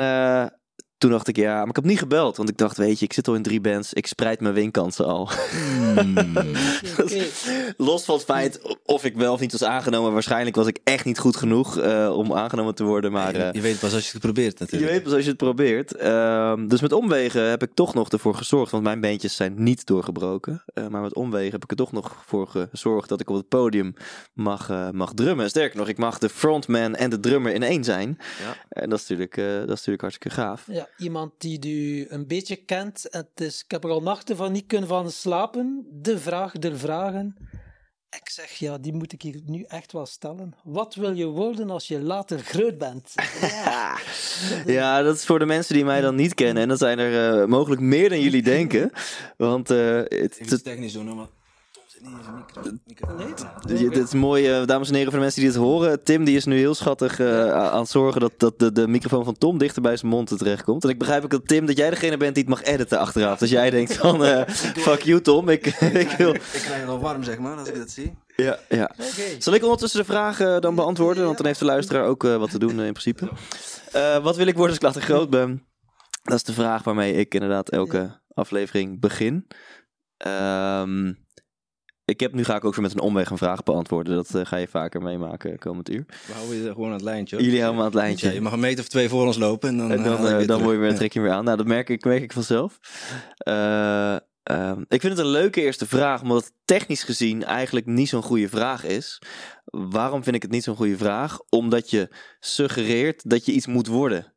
toen 1.02 1.10
dacht 1.10 1.28
ik, 1.28 1.36
ja, 1.36 1.58
maar 1.58 1.68
ik 1.68 1.76
heb 1.76 1.84
niet 1.84 1.98
gebeld. 1.98 2.36
Want 2.36 2.48
ik 2.48 2.56
dacht, 2.56 2.76
weet 2.76 2.98
je, 2.98 3.04
ik 3.04 3.12
zit 3.12 3.28
al 3.28 3.34
in 3.34 3.42
drie 3.42 3.60
bands. 3.60 3.92
Ik 3.92 4.06
spreid 4.06 4.40
mijn 4.40 4.54
winkansen 4.54 5.06
al. 5.06 5.30
Hmm. 5.50 6.14
Los 7.76 8.04
van 8.04 8.14
het 8.14 8.24
feit 8.24 8.76
of 8.84 9.04
ik 9.04 9.16
wel 9.16 9.32
of 9.32 9.40
niet 9.40 9.52
was 9.52 9.64
aangenomen. 9.64 10.12
Waarschijnlijk 10.12 10.56
was 10.56 10.66
ik 10.66 10.78
echt 10.84 11.04
niet 11.04 11.18
goed 11.18 11.36
genoeg 11.36 11.78
uh, 11.78 12.16
om 12.16 12.32
aangenomen 12.32 12.74
te 12.74 12.84
worden. 12.84 13.12
Maar, 13.12 13.36
uh, 13.36 13.52
je, 13.52 13.60
weet 13.60 13.78
pas 13.78 13.94
als 13.94 14.04
je 14.04 14.12
het 14.12 14.20
probeert 14.20 14.58
natuurlijk. 14.58 14.90
Je 14.90 14.96
weet 14.96 15.04
pas 15.04 15.12
als 15.12 15.22
je 15.22 15.28
het 15.28 15.38
probeert. 15.38 16.02
Uh, 16.02 16.54
dus 16.66 16.80
met 16.80 16.92
omwegen 16.92 17.42
heb 17.42 17.62
ik 17.62 17.70
toch 17.74 17.94
nog 17.94 18.08
ervoor 18.08 18.34
gezorgd. 18.34 18.70
Want 18.70 18.84
mijn 18.84 19.00
beentjes 19.00 19.36
zijn 19.36 19.54
niet 19.56 19.86
doorgebroken. 19.86 20.64
Eh, 20.74 20.86
maar 20.86 21.02
met 21.02 21.14
omwegen 21.14 21.52
heb 21.52 21.64
ik 21.64 21.70
er 21.70 21.76
toch 21.76 21.92
nog 21.92 22.16
voor 22.26 22.48
gezorgd 22.48 23.08
dat 23.08 23.20
ik 23.20 23.30
op 23.30 23.36
het 23.36 23.48
podium 23.48 23.94
mag, 24.32 24.70
mag 24.92 25.12
drummen. 25.14 25.48
Sterker 25.48 25.78
nog, 25.78 25.88
ik 25.88 25.98
mag 25.98 26.18
de 26.18 26.28
frontman 26.28 26.94
en 26.94 27.10
de 27.10 27.20
drummer 27.20 27.52
in 27.52 27.62
één 27.62 27.84
zijn. 27.84 28.18
Ja. 28.18 28.56
En 28.68 28.90
dat 28.90 28.98
is 28.98 29.08
natuurlijk, 29.08 29.36
dat 29.36 29.62
is 29.62 29.68
natuurlijk 29.68 30.00
hartstikke 30.00 30.36
gaaf. 30.36 30.64
Ja 30.66 30.88
iemand 30.96 31.32
die 31.38 31.68
u 31.68 32.06
een 32.08 32.26
beetje 32.26 32.56
kent. 32.56 33.06
Het 33.10 33.40
is, 33.40 33.62
ik 33.64 33.70
heb 33.70 33.84
er 33.84 33.90
al 33.90 34.02
nachten 34.02 34.36
van 34.36 34.52
niet 34.52 34.66
kunnen 34.66 34.88
van 34.88 35.10
slapen. 35.10 35.86
De 35.90 36.18
vraag 36.18 36.52
der 36.52 36.78
vragen. 36.78 37.36
Ik 38.10 38.28
zeg, 38.28 38.50
ja, 38.50 38.78
die 38.78 38.92
moet 38.92 39.12
ik 39.12 39.22
hier 39.22 39.40
nu 39.46 39.62
echt 39.62 39.92
wel 39.92 40.06
stellen. 40.06 40.54
Wat 40.64 40.94
wil 40.94 41.12
je 41.12 41.26
worden 41.26 41.70
als 41.70 41.88
je 41.88 42.00
later 42.00 42.38
groot 42.38 42.78
bent? 42.78 43.12
Ja, 43.40 43.98
ja 44.66 45.02
dat 45.02 45.16
is 45.16 45.24
voor 45.24 45.38
de 45.38 45.46
mensen 45.46 45.74
die 45.74 45.84
mij 45.84 46.00
dan 46.00 46.14
niet 46.14 46.34
kennen. 46.34 46.62
En 46.62 46.68
dat 46.68 46.78
zijn 46.78 46.98
er 46.98 47.40
uh, 47.40 47.46
mogelijk 47.46 47.80
meer 47.80 48.08
dan 48.08 48.20
jullie 48.20 48.42
denken. 48.56 48.90
Want 49.36 49.70
uh, 49.70 49.96
het 49.96 50.52
is 50.52 50.62
technisch 50.62 50.92
doen, 50.92 51.16
maar 51.16 51.26
dus 53.66 53.80
dit 53.80 53.96
is 53.96 54.12
mooi, 54.12 54.60
uh, 54.60 54.66
dames 54.66 54.88
en 54.88 54.94
heren, 54.94 55.10
voor 55.10 55.20
de 55.20 55.24
mensen 55.24 55.42
die 55.42 55.50
dit 55.50 55.60
horen. 55.60 56.04
Tim 56.04 56.24
die 56.24 56.36
is 56.36 56.44
nu 56.44 56.56
heel 56.56 56.74
schattig 56.74 57.18
uh, 57.18 57.52
aan 57.52 57.80
het 57.80 57.88
zorgen 57.88 58.20
dat, 58.20 58.32
dat 58.36 58.58
de, 58.58 58.72
de 58.72 58.88
microfoon 58.88 59.24
van 59.24 59.38
Tom 59.38 59.58
dichter 59.58 59.82
bij 59.82 59.96
zijn 59.96 60.10
mond 60.10 60.38
terechtkomt. 60.38 60.84
En 60.84 60.90
ik 60.90 60.98
begrijp 60.98 61.24
ook 61.24 61.30
dat 61.30 61.48
Tim, 61.48 61.66
dat 61.66 61.76
jij 61.76 61.90
degene 61.90 62.16
bent 62.16 62.34
die 62.34 62.44
het 62.44 62.52
mag 62.52 62.62
editen 62.62 62.98
achteraf. 62.98 63.38
Dus 63.38 63.50
jij 63.50 63.70
denkt 63.70 63.96
van, 63.96 64.24
uh, 64.26 64.48
fuck 64.56 65.02
you 65.02 65.20
Tom, 65.20 65.48
ik, 65.48 65.66
ik 66.04 66.10
wil... 66.10 66.34
Ik 66.34 66.40
krijg 66.50 66.80
het 66.80 66.88
al 66.88 67.00
warm 67.00 67.22
zeg 67.22 67.38
maar, 67.38 67.56
als 67.56 67.68
ik 67.68 67.76
dat 67.76 67.90
zie. 67.90 68.14
Ja, 68.36 68.58
ja. 68.68 68.90
Okay. 68.96 69.36
Zal 69.38 69.54
ik 69.54 69.62
ondertussen 69.62 70.00
de 70.00 70.06
vragen 70.06 70.60
dan 70.60 70.74
beantwoorden? 70.74 71.24
Want 71.24 71.36
dan 71.36 71.46
heeft 71.46 71.58
de 71.58 71.64
luisteraar 71.64 72.04
ook 72.04 72.22
wat 72.22 72.50
te 72.50 72.58
doen 72.58 72.80
in 72.80 72.92
principe. 72.92 73.28
wat 74.22 74.36
wil 74.36 74.46
ik 74.46 74.56
worden 74.56 74.76
als 74.76 74.76
ik 74.76 74.82
later 74.82 75.02
groot 75.02 75.30
ben? 75.30 75.66
Dat 76.22 76.34
is 76.34 76.42
de 76.42 76.52
vraag 76.52 76.82
waarmee 76.82 77.14
ik 77.14 77.34
inderdaad 77.34 77.70
elke 77.70 78.20
aflevering 78.34 79.00
begin. 79.00 79.46
Ehm... 80.16 81.12
Ik 82.04 82.20
heb, 82.20 82.32
nu 82.32 82.44
ga 82.44 82.56
ik 82.56 82.64
ook 82.64 82.74
weer 82.74 82.84
met 82.84 82.92
een 82.92 83.00
omweg 83.00 83.30
een 83.30 83.38
vraag 83.38 83.62
beantwoorden. 83.62 84.14
Dat 84.14 84.34
uh, 84.34 84.44
ga 84.44 84.56
je 84.56 84.68
vaker 84.68 85.02
meemaken 85.02 85.58
komend 85.58 85.90
uur. 85.90 86.04
We 86.26 86.32
houden 86.32 86.56
je 86.56 86.72
gewoon 86.72 86.86
aan 86.86 86.92
het 86.92 87.02
lijntje. 87.02 87.36
Hoor. 87.36 87.44
Jullie 87.44 87.60
houden 87.60 87.80
aan 87.80 87.90
het 87.90 88.00
lijntje. 88.00 88.26
Ja, 88.26 88.32
je 88.32 88.40
mag 88.40 88.52
een 88.52 88.60
meter 88.60 88.80
of 88.80 88.88
twee 88.88 89.08
voor 89.08 89.26
ons 89.26 89.38
lopen. 89.38 89.68
En 89.68 89.76
dan, 89.76 89.92
en 89.92 90.02
dan, 90.02 90.40
uh, 90.40 90.46
dan 90.46 90.62
word 90.62 90.74
je 90.74 90.80
weer, 90.80 90.94
trek 90.94 91.12
je 91.12 91.20
weer 91.20 91.30
aan. 91.30 91.44
Nou, 91.44 91.56
dat 91.56 91.66
merk 91.66 91.88
ik, 91.88 92.04
merk 92.04 92.22
ik 92.22 92.32
vanzelf. 92.32 92.78
Uh, 93.48 94.16
ik 94.88 95.00
vind 95.00 95.16
het 95.16 95.18
een 95.18 95.26
leuke 95.26 95.60
eerste 95.60 95.86
vraag, 95.86 96.22
omdat 96.22 96.44
het 96.44 96.52
technisch 96.64 97.02
gezien 97.02 97.44
eigenlijk 97.44 97.86
niet 97.86 98.08
zo'n 98.08 98.22
goede 98.22 98.48
vraag 98.48 98.84
is. 98.84 99.22
Waarom 99.64 100.22
vind 100.22 100.36
ik 100.36 100.42
het 100.42 100.50
niet 100.50 100.64
zo'n 100.64 100.76
goede 100.76 100.96
vraag? 100.96 101.38
Omdat 101.48 101.90
je 101.90 102.14
suggereert 102.40 103.30
dat 103.30 103.46
je 103.46 103.52
iets 103.52 103.66
moet 103.66 103.86
worden 103.86 104.34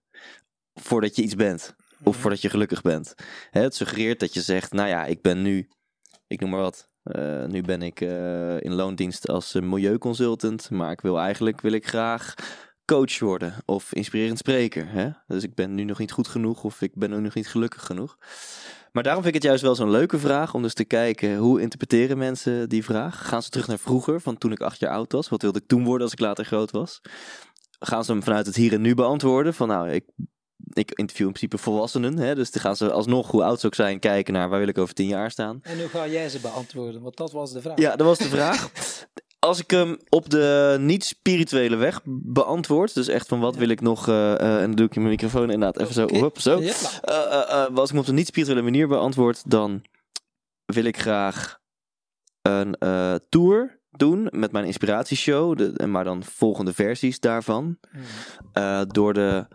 voordat 0.73 1.15
je 1.15 1.21
iets 1.21 1.35
bent. 1.35 1.75
Of 2.03 2.13
mhm. 2.13 2.21
voordat 2.21 2.41
je 2.41 2.49
gelukkig 2.49 2.81
bent. 2.81 3.13
Het 3.49 3.75
suggereert 3.75 4.19
dat 4.19 4.33
je 4.33 4.41
zegt, 4.41 4.73
nou 4.73 4.89
ja, 4.89 5.05
ik 5.05 5.21
ben 5.21 5.41
nu, 5.41 5.69
ik 6.27 6.39
noem 6.39 6.49
maar 6.49 6.59
wat, 6.59 6.89
uh, 7.05 7.45
nu 7.45 7.61
ben 7.61 7.81
ik 7.81 8.01
uh, 8.01 8.61
in 8.61 8.73
loondienst 8.73 9.29
als 9.29 9.53
milieuconsultant, 9.53 10.69
maar 10.69 10.91
ik 10.91 11.01
wil 11.01 11.19
eigenlijk 11.19 11.61
wil 11.61 11.71
ik 11.71 11.87
graag 11.87 12.33
coach 12.85 13.19
worden 13.19 13.53
of 13.65 13.93
inspirerend 13.93 14.37
spreker. 14.37 14.89
Hè? 14.89 15.09
Dus 15.27 15.43
ik 15.43 15.55
ben 15.55 15.75
nu 15.75 15.83
nog 15.83 15.99
niet 15.99 16.11
goed 16.11 16.27
genoeg 16.27 16.63
of 16.63 16.81
ik 16.81 16.95
ben 16.95 17.21
nog 17.21 17.33
niet 17.33 17.47
gelukkig 17.47 17.85
genoeg. 17.85 18.17
Maar 18.91 19.03
daarom 19.03 19.23
vind 19.23 19.35
ik 19.35 19.41
het 19.41 19.49
juist 19.49 19.63
wel 19.63 19.75
zo'n 19.75 19.91
leuke 19.91 20.19
vraag 20.19 20.53
om 20.53 20.61
dus 20.61 20.73
te 20.73 20.85
kijken 20.85 21.37
hoe 21.37 21.61
interpreteren 21.61 22.17
mensen 22.17 22.69
die 22.69 22.83
vraag. 22.83 23.27
Gaan 23.27 23.43
ze 23.43 23.49
terug 23.49 23.67
naar 23.67 23.79
vroeger, 23.79 24.21
van 24.21 24.37
toen 24.37 24.51
ik 24.51 24.61
acht 24.61 24.79
jaar 24.79 24.91
oud 24.91 25.11
was? 25.11 25.29
Wat 25.29 25.41
wilde 25.41 25.59
ik 25.59 25.67
toen 25.67 25.83
worden 25.83 26.03
als 26.03 26.11
ik 26.11 26.19
later 26.19 26.45
groot 26.45 26.71
was? 26.71 27.01
Gaan 27.79 28.05
ze 28.05 28.11
hem 28.11 28.23
vanuit 28.23 28.45
het 28.45 28.55
hier 28.55 28.73
en 28.73 28.81
nu 28.81 28.93
beantwoorden? 28.93 29.53
Van 29.53 29.67
nou, 29.67 29.89
ik, 29.89 30.05
ik 30.73 30.91
interview 30.91 31.25
in 31.25 31.33
principe 31.33 31.57
volwassenen. 31.57 32.17
Hè? 32.17 32.35
Dus 32.35 32.51
dan 32.51 32.61
gaan 32.61 32.75
ze 32.75 32.91
alsnog, 32.91 33.31
hoe 33.31 33.43
oud 33.43 33.59
ze 33.59 33.65
ook 33.65 33.75
zijn, 33.75 33.99
kijken 33.99 34.33
naar 34.33 34.49
waar 34.49 34.59
wil 34.59 34.67
ik 34.67 34.77
over 34.77 34.93
tien 34.93 35.07
jaar 35.07 35.31
staan. 35.31 35.59
En 35.61 35.79
hoe 35.79 35.89
ga 35.89 36.07
jij 36.07 36.29
ze 36.29 36.39
beantwoorden? 36.39 37.01
Want 37.01 37.17
dat 37.17 37.31
was 37.31 37.51
de 37.51 37.61
vraag. 37.61 37.77
Ja, 37.77 37.95
dat 37.95 38.07
was 38.07 38.17
de 38.17 38.29
vraag. 38.29 38.69
als 39.45 39.59
ik 39.59 39.71
hem 39.71 39.97
op 40.09 40.29
de 40.29 40.77
niet-spirituele 40.79 41.75
weg 41.75 42.01
beantwoord, 42.05 42.93
dus 42.93 43.07
echt 43.07 43.27
van 43.27 43.39
wat 43.39 43.55
wil 43.55 43.69
ik 43.69 43.81
nog, 43.81 44.07
uh, 44.07 44.15
uh, 44.15 44.61
en 44.61 44.61
dan 44.61 44.75
doe 44.75 44.85
ik 44.85 44.95
mijn 44.95 45.07
microfoon 45.07 45.51
inderdaad 45.51 45.79
even 45.79 45.93
zo, 45.93 46.07
hop, 46.07 46.39
zo. 46.39 46.59
Uh, 46.59 46.67
als 47.75 47.89
ik 47.89 47.89
hem 47.89 47.97
op 47.97 48.05
de 48.05 48.13
niet-spirituele 48.13 48.61
manier 48.61 48.87
beantwoord, 48.87 49.49
dan 49.49 49.81
wil 50.65 50.83
ik 50.83 50.97
graag 50.97 51.59
een 52.41 52.77
tour 53.29 53.79
doen 53.91 54.27
met 54.31 54.51
mijn 54.51 54.65
inspiratieshow, 54.65 55.57
de, 55.57 55.87
maar 55.87 56.03
dan 56.03 56.23
volgende 56.23 56.73
versies 56.73 57.19
daarvan. 57.19 57.77
Hmm. 57.91 58.87
door 58.87 59.13
de, 59.13 59.47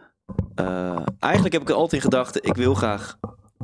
eigenlijk 1.19 1.53
heb 1.53 1.63
ik 1.63 1.71
altijd 1.71 1.93
in 1.93 2.11
gedachten, 2.11 2.43
ik 2.43 2.57
wil 2.57 2.75
graag 2.75 3.19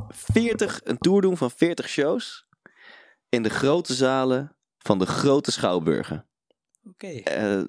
40, 0.09 0.81
een 0.83 0.97
tour 0.97 1.21
doen 1.21 1.37
van 1.37 1.51
40 1.51 1.89
shows 1.89 2.47
in 3.29 3.43
de 3.43 3.49
grote 3.49 3.93
zalen 3.93 4.55
van 4.77 4.99
de 4.99 5.05
grote 5.05 5.51
schouwburgen. 5.51 6.25
Oké. 6.83 7.07
Eh, 7.07 7.61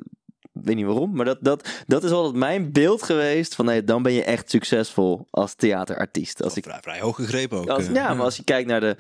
weet 0.63 0.77
niet 0.77 0.87
waarom, 0.87 1.13
maar 1.15 1.25
dat, 1.25 1.39
dat, 1.41 1.69
dat 1.87 2.05
is 2.05 2.11
altijd 2.11 2.35
mijn 2.35 2.73
beeld 2.73 3.03
geweest 3.03 3.55
van 3.55 3.65
nee, 3.65 3.85
dan 3.85 4.03
ben 4.03 4.13
je 4.13 4.25
echt 4.25 4.51
succesvol 4.51 5.27
als 5.31 5.55
theaterartiest. 5.55 6.43
Als 6.43 6.57
ik, 6.57 6.65
vrij, 6.65 6.79
vrij 6.81 7.01
hoog 7.01 7.17
gegrepen 7.17 7.59
ook. 7.59 7.69
Als, 7.69 7.87
eh. 7.87 7.95
ja, 7.95 8.15
maar 8.15 8.25
als 8.25 8.37
je 8.37 8.45
kijkt 8.45 8.69
naar 8.69 8.81
de, 8.81 8.97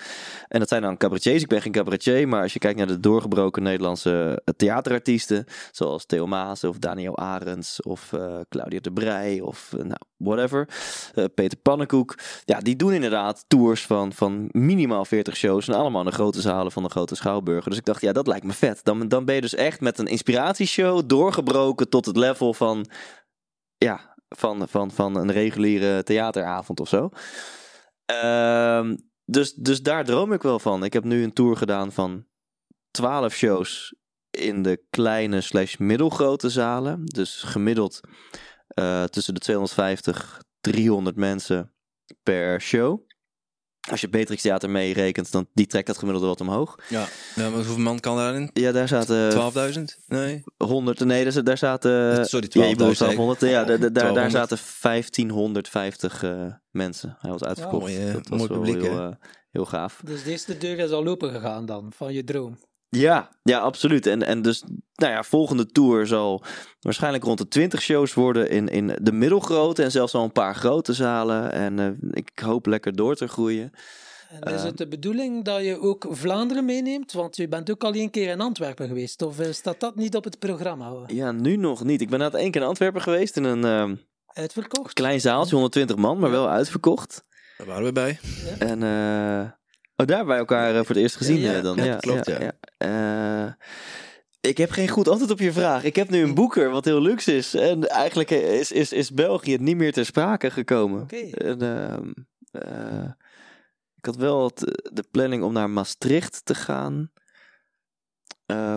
en 0.48 0.58
dat 0.58 0.68
zijn 0.68 0.82
dan 0.82 0.96
cabaretiers, 0.96 1.42
ik 1.42 1.48
ben 1.48 1.62
geen 1.62 1.72
cabaretier, 1.72 2.28
maar 2.28 2.42
als 2.42 2.52
je 2.52 2.58
kijkt 2.58 2.78
naar 2.78 2.86
de 2.86 3.00
doorgebroken 3.00 3.62
Nederlandse 3.62 4.42
eh, 4.44 4.54
theaterartiesten, 4.56 5.44
zoals 5.72 6.06
Theo 6.06 6.26
Maas 6.26 6.64
of 6.64 6.78
Daniel 6.78 7.18
Arends 7.18 7.82
of 7.82 8.12
uh, 8.12 8.36
Claudia 8.48 8.80
de 8.80 8.92
Brij 8.92 9.40
of 9.40 9.72
uh, 9.76 9.82
nou, 9.82 10.00
whatever, 10.16 10.68
Peter 11.34 11.58
Pannenkoek, 11.58 12.18
ja, 12.44 12.60
die 12.60 12.76
doen 12.76 12.92
inderdaad 12.92 13.44
tours 13.48 13.86
van, 13.86 14.12
van 14.12 14.48
minimaal 14.50 15.04
40 15.04 15.36
shows 15.36 15.68
en 15.68 15.74
allemaal 15.74 16.00
in 16.00 16.06
de 16.06 16.12
grote 16.12 16.40
zalen 16.40 16.72
van 16.72 16.82
de 16.82 16.88
grote 16.88 17.14
schouwburgen. 17.14 17.70
Dus 17.70 17.78
ik 17.78 17.84
dacht, 17.84 18.00
ja, 18.00 18.12
dat 18.12 18.26
lijkt 18.26 18.44
me 18.44 18.52
vet. 18.52 18.80
Dan, 18.82 19.08
dan 19.08 19.24
ben 19.24 19.34
je 19.34 19.40
dus 19.40 19.54
echt 19.54 19.80
met 19.80 19.98
een 19.98 20.06
inspiratieshow 20.06 21.02
doorgebroken 21.06 21.47
tot 21.88 22.06
het 22.06 22.16
level 22.16 22.54
van, 22.54 22.90
ja, 23.76 24.16
van, 24.28 24.68
van, 24.68 24.90
van 24.90 25.16
een 25.16 25.32
reguliere 25.32 26.02
theateravond 26.02 26.80
of 26.80 26.88
zo. 26.88 27.08
Ehm, 28.04 28.96
dus, 29.24 29.54
dus 29.54 29.82
daar 29.82 30.04
droom 30.04 30.32
ik 30.32 30.42
wel 30.42 30.58
van. 30.58 30.84
Ik 30.84 30.92
heb 30.92 31.04
nu 31.04 31.22
een 31.22 31.32
tour 31.32 31.56
gedaan 31.56 31.92
van 31.92 32.26
12 32.90 33.34
shows 33.34 33.94
in 34.30 34.62
de 34.62 34.84
kleine 34.90 35.40
slash 35.40 35.76
middelgrote 35.76 36.48
zalen. 36.48 37.04
Dus 37.04 37.42
gemiddeld 37.42 38.00
uh, 38.78 39.04
tussen 39.04 39.34
de 39.34 39.40
250, 39.40 40.42
300 40.60 41.16
mensen 41.16 41.74
per 42.22 42.60
show. 42.60 43.07
Als 43.90 44.00
je 44.00 44.08
Beatrix 44.08 44.42
Theater 44.42 44.70
meerekent, 44.70 45.32
dan 45.32 45.46
die 45.54 45.66
trekt 45.66 45.86
dat 45.86 45.98
gemiddelde 45.98 46.28
wat 46.28 46.40
omhoog. 46.40 46.78
Ja, 46.88 47.08
ja 47.34 47.48
maar 47.48 47.52
hoeveel 47.52 47.78
man 47.78 48.00
kan 48.00 48.16
daarin? 48.16 48.50
Ja, 48.52 48.72
daar 48.72 48.88
zaten... 48.88 49.32
12.000? 49.74 50.04
Nee. 50.06 50.42
100, 50.56 51.04
nee, 51.04 51.24
daar, 51.24 51.44
daar 51.44 51.58
zaten... 51.58 52.26
Sorry, 52.26 52.46
12.000. 52.46 52.52
Ja, 52.52 52.74
1200, 52.74 53.40
ja, 53.40 53.64
daar, 53.64 53.92
daar, 53.92 54.14
daar 54.14 54.30
zaten 54.30 54.58
1550 54.82 56.22
uh, 56.22 56.46
mensen. 56.70 57.16
Hij 57.20 57.30
was 57.30 57.42
uitverkocht. 57.42 57.92
Ja, 57.92 58.12
dat 58.12 58.28
was 58.28 58.38
mooi 58.38 58.52
publiek, 58.52 58.82
heel, 58.82 58.98
uh, 58.98 59.08
heel 59.50 59.64
gaaf. 59.64 60.00
Dus 60.04 60.24
deze 60.24 60.58
deur 60.58 60.78
is 60.78 60.90
al 60.90 61.06
open 61.06 61.30
gegaan 61.30 61.66
dan, 61.66 61.92
van 61.94 62.12
je 62.12 62.24
droom. 62.24 62.58
Ja, 62.90 63.30
ja, 63.42 63.58
absoluut. 63.58 64.06
En, 64.06 64.22
en 64.22 64.42
dus, 64.42 64.62
nou 64.94 65.12
ja, 65.12 65.22
volgende 65.22 65.66
tour 65.66 66.06
zal 66.06 66.42
waarschijnlijk 66.80 67.24
rond 67.24 67.38
de 67.38 67.48
20 67.48 67.82
shows 67.82 68.14
worden 68.14 68.50
in, 68.50 68.68
in 68.68 68.98
de 69.02 69.12
middelgrote 69.12 69.82
en 69.82 69.90
zelfs 69.90 70.14
al 70.14 70.24
een 70.24 70.32
paar 70.32 70.54
grote 70.54 70.92
zalen. 70.92 71.52
En 71.52 71.78
uh, 71.78 71.88
ik 72.10 72.38
hoop 72.38 72.66
lekker 72.66 72.96
door 72.96 73.14
te 73.14 73.28
groeien. 73.28 73.72
En 74.40 74.54
is 74.54 74.62
het 74.62 74.78
de 74.78 74.88
bedoeling 74.88 75.44
dat 75.44 75.64
je 75.64 75.80
ook 75.80 76.06
Vlaanderen 76.10 76.64
meeneemt? 76.64 77.12
Want 77.12 77.36
je 77.36 77.48
bent 77.48 77.70
ook 77.70 77.84
al 77.84 77.92
één 77.92 78.10
keer 78.10 78.28
in 78.28 78.40
Antwerpen 78.40 78.88
geweest. 78.88 79.22
Of 79.22 79.36
staat 79.50 79.80
dat 79.80 79.96
niet 79.96 80.16
op 80.16 80.24
het 80.24 80.38
programma? 80.38 80.92
Ja, 81.06 81.32
nu 81.32 81.56
nog 81.56 81.84
niet. 81.84 82.00
Ik 82.00 82.10
ben 82.10 82.18
net 82.18 82.34
één 82.34 82.50
keer 82.50 82.60
in 82.60 82.66
Antwerpen 82.66 83.02
geweest 83.02 83.36
in 83.36 83.44
een 83.44 83.90
uh, 83.90 83.96
uitverkocht? 84.26 84.92
klein 84.92 85.20
zaaltje, 85.20 85.52
120 85.52 85.96
man, 85.96 86.18
maar 86.18 86.30
wel 86.30 86.48
uitverkocht. 86.48 87.24
Daar 87.56 87.66
waren 87.66 87.84
we 87.84 87.92
bij. 87.92 88.18
Ja. 88.22 88.66
En 88.66 88.82
uh, 88.82 89.50
oh, 89.98 90.06
daar 90.06 90.16
hebben 90.16 90.26
wij 90.26 90.38
elkaar 90.38 90.74
voor 90.74 90.94
het 90.94 90.96
eerst 90.96 91.16
gezien 91.16 91.38
ja, 91.38 91.52
ja, 91.52 91.60
dan. 91.60 91.76
Ja, 91.76 91.96
klopt, 91.96 92.26
ja. 92.26 92.52
Uh, 92.78 93.52
ik 94.40 94.56
heb 94.56 94.70
geen 94.70 94.88
goed 94.88 95.08
antwoord 95.08 95.30
op 95.30 95.38
je 95.38 95.52
vraag. 95.52 95.84
Ik 95.84 95.96
heb 95.96 96.10
nu 96.10 96.22
een 96.22 96.34
boeker 96.34 96.70
wat 96.70 96.84
heel 96.84 97.00
luxe 97.00 97.36
is. 97.36 97.54
En 97.54 97.88
eigenlijk 97.88 98.30
is, 98.30 98.72
is, 98.72 98.92
is 98.92 99.12
België 99.12 99.56
niet 99.56 99.76
meer 99.76 99.92
ter 99.92 100.04
sprake 100.04 100.50
gekomen. 100.50 101.02
Okay. 101.02 101.30
En, 101.30 101.62
uh, 102.52 103.10
ik 103.96 104.04
had 104.04 104.16
wel 104.16 104.44
het, 104.44 104.58
de 104.92 105.04
planning 105.10 105.42
om 105.42 105.52
naar 105.52 105.70
Maastricht 105.70 106.44
te 106.44 106.54
gaan. 106.54 107.10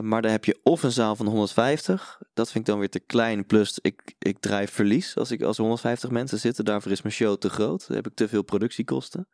Maar 0.01 0.21
daar 0.21 0.31
heb 0.31 0.45
je 0.45 0.60
of 0.63 0.84
een 0.84 0.91
zaal 0.91 1.15
van 1.15 1.27
150. 1.27 2.21
Dat 2.34 2.51
vind 2.51 2.67
ik 2.67 2.69
dan 2.69 2.79
weer 2.79 2.89
te 2.89 2.99
klein. 2.99 3.45
Plus 3.45 3.79
ik, 3.81 4.15
ik 4.19 4.39
drijf 4.39 4.71
verlies 4.71 5.17
als, 5.17 5.31
ik, 5.31 5.41
als 5.41 5.55
er 5.55 5.62
150 5.62 6.10
mensen 6.10 6.39
zitten. 6.39 6.65
Daarvoor 6.65 6.91
is 6.91 7.01
mijn 7.01 7.13
show 7.13 7.38
te 7.38 7.49
groot. 7.49 7.88
Dan 7.88 7.95
heb 7.95 8.07
ik 8.07 8.13
te 8.13 8.27
veel 8.27 8.41
productiekosten. 8.41 9.27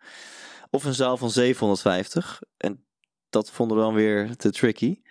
Of 0.70 0.84
een 0.84 0.94
zaal 0.94 1.18
van 1.18 1.30
750. 1.30 2.42
En 2.58 2.86
dat 3.30 3.52
vonden 3.52 3.78
we 3.78 3.84
dan 3.84 3.94
weer 3.94 4.36
te 4.36 4.52
tricky. 4.52 5.02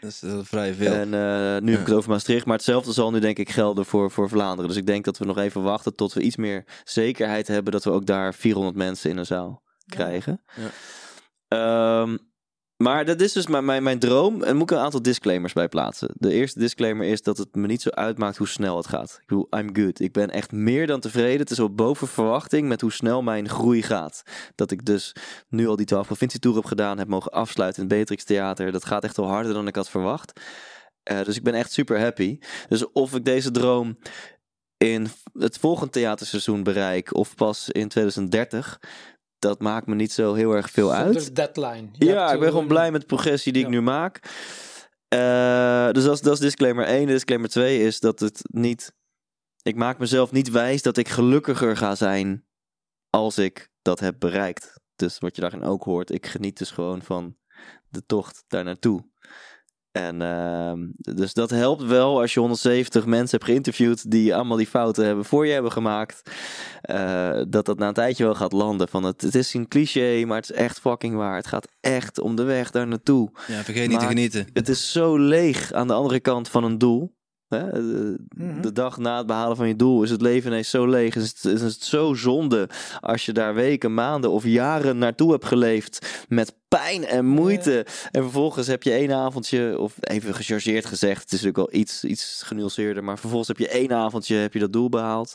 Dat 0.00 0.10
is 0.10 0.22
uh, 0.22 0.38
vrij 0.42 0.74
veel. 0.74 0.92
En 0.92 1.06
uh, 1.06 1.62
nu 1.62 1.70
heb 1.70 1.80
ik 1.80 1.86
het 1.86 1.94
over 1.94 2.10
Maastricht. 2.10 2.46
Maar 2.46 2.56
hetzelfde 2.56 2.92
zal 2.92 3.10
nu 3.10 3.18
denk 3.18 3.38
ik 3.38 3.50
gelden 3.50 3.86
voor, 3.86 4.10
voor 4.10 4.28
Vlaanderen. 4.28 4.68
Dus 4.68 4.78
ik 4.78 4.86
denk 4.86 5.04
dat 5.04 5.18
we 5.18 5.24
nog 5.24 5.38
even 5.38 5.62
wachten 5.62 5.94
tot 5.94 6.12
we 6.12 6.20
iets 6.20 6.36
meer 6.36 6.64
zekerheid 6.84 7.48
hebben. 7.48 7.72
Dat 7.72 7.84
we 7.84 7.90
ook 7.90 8.06
daar 8.06 8.34
400 8.34 8.76
mensen 8.76 9.10
in 9.10 9.16
een 9.16 9.26
zaal 9.26 9.62
krijgen. 9.86 10.42
Ja. 11.48 12.00
Um, 12.00 12.34
maar 12.76 13.04
dat 13.04 13.20
is 13.20 13.32
dus 13.32 13.46
mijn, 13.46 13.64
mijn, 13.64 13.82
mijn 13.82 13.98
droom. 13.98 14.42
En 14.42 14.56
moet 14.56 14.70
ik 14.70 14.76
een 14.76 14.82
aantal 14.82 15.02
disclaimers 15.02 15.52
bij 15.52 15.68
plaatsen. 15.68 16.10
De 16.14 16.32
eerste 16.32 16.58
disclaimer 16.58 17.06
is 17.06 17.22
dat 17.22 17.38
het 17.38 17.54
me 17.54 17.66
niet 17.66 17.82
zo 17.82 17.90
uitmaakt 17.90 18.36
hoe 18.36 18.48
snel 18.48 18.76
het 18.76 18.86
gaat. 18.86 19.18
Ik 19.20 19.26
bedoel, 19.26 19.46
I'm 19.50 19.76
good. 19.76 20.00
Ik 20.00 20.12
ben 20.12 20.30
echt 20.30 20.52
meer 20.52 20.86
dan 20.86 21.00
tevreden. 21.00 21.40
Het 21.40 21.50
is 21.50 21.60
op 21.60 21.76
boven 21.76 22.08
verwachting 22.08 22.68
met 22.68 22.80
hoe 22.80 22.92
snel 22.92 23.22
mijn 23.22 23.48
groei 23.48 23.82
gaat. 23.82 24.22
Dat 24.54 24.70
ik 24.70 24.84
dus 24.84 25.14
nu 25.48 25.68
al 25.68 25.76
die 25.76 25.86
12 25.86 26.06
provincietour 26.06 26.56
heb 26.56 26.64
gedaan. 26.64 26.98
Heb 26.98 27.08
mogen 27.08 27.32
afsluiten 27.32 27.82
in 27.82 27.88
het 27.88 27.96
Beatrix 27.96 28.24
Theater. 28.24 28.72
Dat 28.72 28.84
gaat 28.84 29.04
echt 29.04 29.16
wel 29.16 29.28
harder 29.28 29.52
dan 29.52 29.66
ik 29.66 29.76
had 29.76 29.90
verwacht. 29.90 30.40
Uh, 31.10 31.22
dus 31.22 31.36
ik 31.36 31.42
ben 31.42 31.54
echt 31.54 31.72
super 31.72 32.00
happy. 32.00 32.38
Dus 32.68 32.92
of 32.92 33.14
ik 33.14 33.24
deze 33.24 33.50
droom 33.50 33.98
in 34.76 35.06
het 35.32 35.58
volgende 35.58 35.92
theaterseizoen 35.92 36.62
bereik. 36.62 37.14
Of 37.14 37.34
pas 37.34 37.70
in 37.70 37.88
2030 37.88 38.78
dat 39.46 39.60
maakt 39.60 39.86
me 39.86 39.94
niet 39.94 40.12
zo 40.12 40.34
heel 40.34 40.52
erg 40.52 40.70
veel 40.70 40.88
Zonder 40.88 41.06
uit. 41.06 41.36
deadline. 41.36 41.88
Je 41.92 42.04
ja, 42.04 42.32
ik 42.32 42.40
ben 42.40 42.48
gewoon 42.48 42.66
blij 42.66 42.90
met 42.90 43.00
de 43.00 43.06
progressie 43.06 43.52
die 43.52 43.62
ja. 43.62 43.68
ik 43.68 43.74
nu 43.74 43.80
maak. 43.80 44.20
Uh, 45.14 45.90
dus 45.90 46.04
dat 46.04 46.14
is, 46.14 46.20
dat 46.20 46.32
is 46.32 46.38
disclaimer 46.38 46.84
1. 46.84 47.06
Disclaimer 47.06 47.48
2 47.48 47.82
is 47.82 48.00
dat 48.00 48.20
het 48.20 48.40
niet... 48.42 48.92
Ik 49.62 49.76
maak 49.76 49.98
mezelf 49.98 50.32
niet 50.32 50.50
wijs 50.50 50.82
dat 50.82 50.96
ik 50.96 51.08
gelukkiger 51.08 51.76
ga 51.76 51.94
zijn 51.94 52.46
als 53.10 53.38
ik 53.38 53.70
dat 53.82 54.00
heb 54.00 54.14
bereikt. 54.18 54.80
Dus 54.96 55.18
wat 55.18 55.36
je 55.36 55.42
daarin 55.42 55.62
ook 55.62 55.84
hoort, 55.84 56.10
ik 56.10 56.26
geniet 56.26 56.58
dus 56.58 56.70
gewoon 56.70 57.02
van 57.02 57.36
de 57.88 58.06
tocht 58.06 58.44
daar 58.46 58.64
naartoe. 58.64 59.04
En 59.96 60.20
uh, 60.20 60.72
dus 61.16 61.34
dat 61.34 61.50
helpt 61.50 61.82
wel 61.82 62.20
als 62.20 62.34
je 62.34 62.40
170 62.40 63.06
mensen 63.06 63.38
hebt 63.38 63.50
geïnterviewd 63.50 64.10
die 64.10 64.34
allemaal 64.34 64.56
die 64.56 64.66
fouten 64.66 65.06
hebben 65.06 65.24
voor 65.24 65.46
je 65.46 65.52
hebben 65.52 65.72
gemaakt. 65.72 66.30
Uh, 66.90 67.42
dat 67.48 67.66
dat 67.66 67.78
na 67.78 67.88
een 67.88 67.94
tijdje 67.94 68.24
wel 68.24 68.34
gaat 68.34 68.52
landen. 68.52 68.88
Van 68.88 69.02
het, 69.02 69.22
het 69.22 69.34
is 69.34 69.54
een 69.54 69.68
cliché, 69.68 70.24
maar 70.26 70.36
het 70.36 70.50
is 70.50 70.56
echt 70.56 70.80
fucking 70.80 71.14
waar. 71.14 71.36
Het 71.36 71.46
gaat 71.46 71.68
echt 71.80 72.20
om 72.20 72.36
de 72.36 72.42
weg 72.42 72.70
daar 72.70 72.86
naartoe. 72.86 73.30
Ja, 73.46 73.62
vergeet 73.62 73.88
niet 73.88 74.00
te 74.00 74.06
genieten. 74.06 74.46
Het 74.52 74.68
is 74.68 74.92
zo 74.92 75.16
leeg 75.18 75.72
aan 75.72 75.86
de 75.86 75.92
andere 75.92 76.20
kant 76.20 76.48
van 76.48 76.64
een 76.64 76.78
doel. 76.78 77.15
Hè? 77.48 77.70
De, 77.70 78.16
mm-hmm. 78.36 78.62
de, 78.62 78.72
dag 78.72 78.98
na 78.98 79.16
het 79.16 79.26
behalen 79.26 79.56
van 79.56 79.68
je 79.68 79.76
doel 79.76 80.02
is 80.02 80.10
het 80.10 80.20
leven 80.20 80.50
ineens 80.50 80.70
zo 80.70 80.86
leeg. 80.86 81.16
Is 81.16 81.28
het, 81.28 81.44
is 81.44 81.60
het 81.60 81.82
zo 81.82 82.14
zonde 82.14 82.68
als 83.00 83.26
je 83.26 83.32
daar 83.32 83.54
weken, 83.54 83.94
maanden 83.94 84.30
of 84.30 84.44
jaren 84.44 84.98
naartoe 84.98 85.30
hebt 85.30 85.44
geleefd 85.44 86.24
met 86.28 86.54
pijn 86.68 87.06
en 87.06 87.26
moeite. 87.26 87.70
Ja. 87.70 88.08
En 88.10 88.22
vervolgens 88.22 88.66
heb 88.66 88.82
je 88.82 88.92
één 88.92 89.12
avondje, 89.12 89.78
of 89.78 89.94
even 90.00 90.34
gechargeerd 90.34 90.86
gezegd, 90.86 91.22
het 91.22 91.32
is 91.32 91.42
natuurlijk 91.42 91.72
wel 91.72 91.80
iets, 91.80 92.04
iets 92.04 92.42
genuanceerder, 92.44 93.04
maar 93.04 93.18
vervolgens 93.18 93.48
heb 93.48 93.58
je 93.58 93.68
één 93.68 93.92
avondje 93.92 94.36
heb 94.36 94.52
je 94.52 94.58
dat 94.58 94.72
doel 94.72 94.88
behaald. 94.88 95.34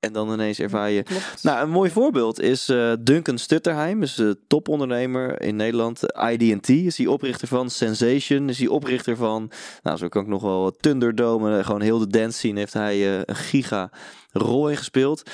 En 0.00 0.12
dan 0.12 0.32
ineens 0.32 0.58
ervaar 0.58 0.90
je. 0.90 1.04
Nou, 1.42 1.62
een 1.62 1.70
mooi 1.70 1.90
voorbeeld 1.90 2.40
is 2.40 2.68
uh, 2.68 2.92
Duncan 3.00 3.38
Stutterheim, 3.38 4.02
is 4.02 4.18
een 4.18 4.38
topondernemer 4.46 5.42
in 5.42 5.56
Nederland. 5.56 6.02
IDT 6.30 6.68
is 6.68 6.96
hij 6.96 7.06
oprichter 7.06 7.48
van. 7.48 7.70
Sensation 7.70 8.48
is 8.48 8.58
hij 8.58 8.68
oprichter 8.68 9.16
van. 9.16 9.50
Nou, 9.82 9.96
zo 9.96 10.08
kan 10.08 10.22
ik 10.22 10.28
nog 10.28 10.42
wel 10.42 10.70
Thunderdome. 10.70 11.64
Gewoon 11.64 11.80
heel 11.80 11.98
de 11.98 12.06
dance 12.06 12.38
scene 12.38 12.58
heeft 12.58 12.72
hij 12.72 12.96
uh, 12.96 13.20
een 13.24 13.36
giga 13.36 13.90
rol 14.30 14.70
in 14.70 14.76
gespeeld. 14.76 15.30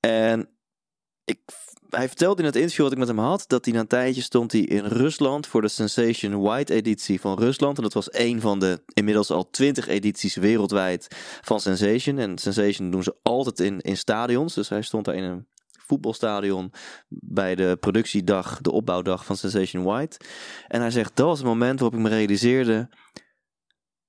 En 0.00 0.48
ik 1.24 1.40
hij 1.90 2.08
vertelde 2.08 2.40
in 2.40 2.46
het 2.46 2.56
interview 2.56 2.82
wat 2.82 2.92
ik 2.92 2.98
met 2.98 3.08
hem 3.08 3.18
had, 3.18 3.44
dat 3.46 3.64
hij 3.64 3.74
na 3.74 3.80
een 3.80 3.86
tijdje 3.86 4.22
stond 4.22 4.52
hij 4.52 4.60
in 4.60 4.84
Rusland 4.84 5.46
voor 5.46 5.60
de 5.60 5.68
Sensation 5.68 6.40
White 6.40 6.74
editie 6.74 7.20
van 7.20 7.38
Rusland. 7.38 7.76
En 7.76 7.82
dat 7.82 7.92
was 7.92 8.12
een 8.12 8.40
van 8.40 8.58
de 8.58 8.82
inmiddels 8.94 9.30
al 9.30 9.50
twintig 9.50 9.88
edities 9.88 10.34
wereldwijd 10.34 11.06
van 11.40 11.60
Sensation. 11.60 12.18
En 12.18 12.38
Sensation 12.38 12.90
doen 12.90 13.02
ze 13.02 13.16
altijd 13.22 13.60
in, 13.60 13.80
in 13.80 13.96
stadions. 13.96 14.54
Dus 14.54 14.68
hij 14.68 14.82
stond 14.82 15.04
daar 15.04 15.14
in 15.14 15.22
een 15.22 15.46
voetbalstadion 15.70 16.72
bij 17.08 17.54
de 17.54 17.76
productiedag, 17.80 18.60
de 18.60 18.70
opbouwdag 18.70 19.24
van 19.24 19.36
Sensation 19.36 19.84
White. 19.84 20.20
En 20.68 20.80
hij 20.80 20.90
zegt, 20.90 21.16
dat 21.16 21.26
was 21.26 21.38
het 21.38 21.46
moment 21.46 21.80
waarop 21.80 21.98
ik 21.98 22.04
me 22.04 22.08
realiseerde, 22.08 22.88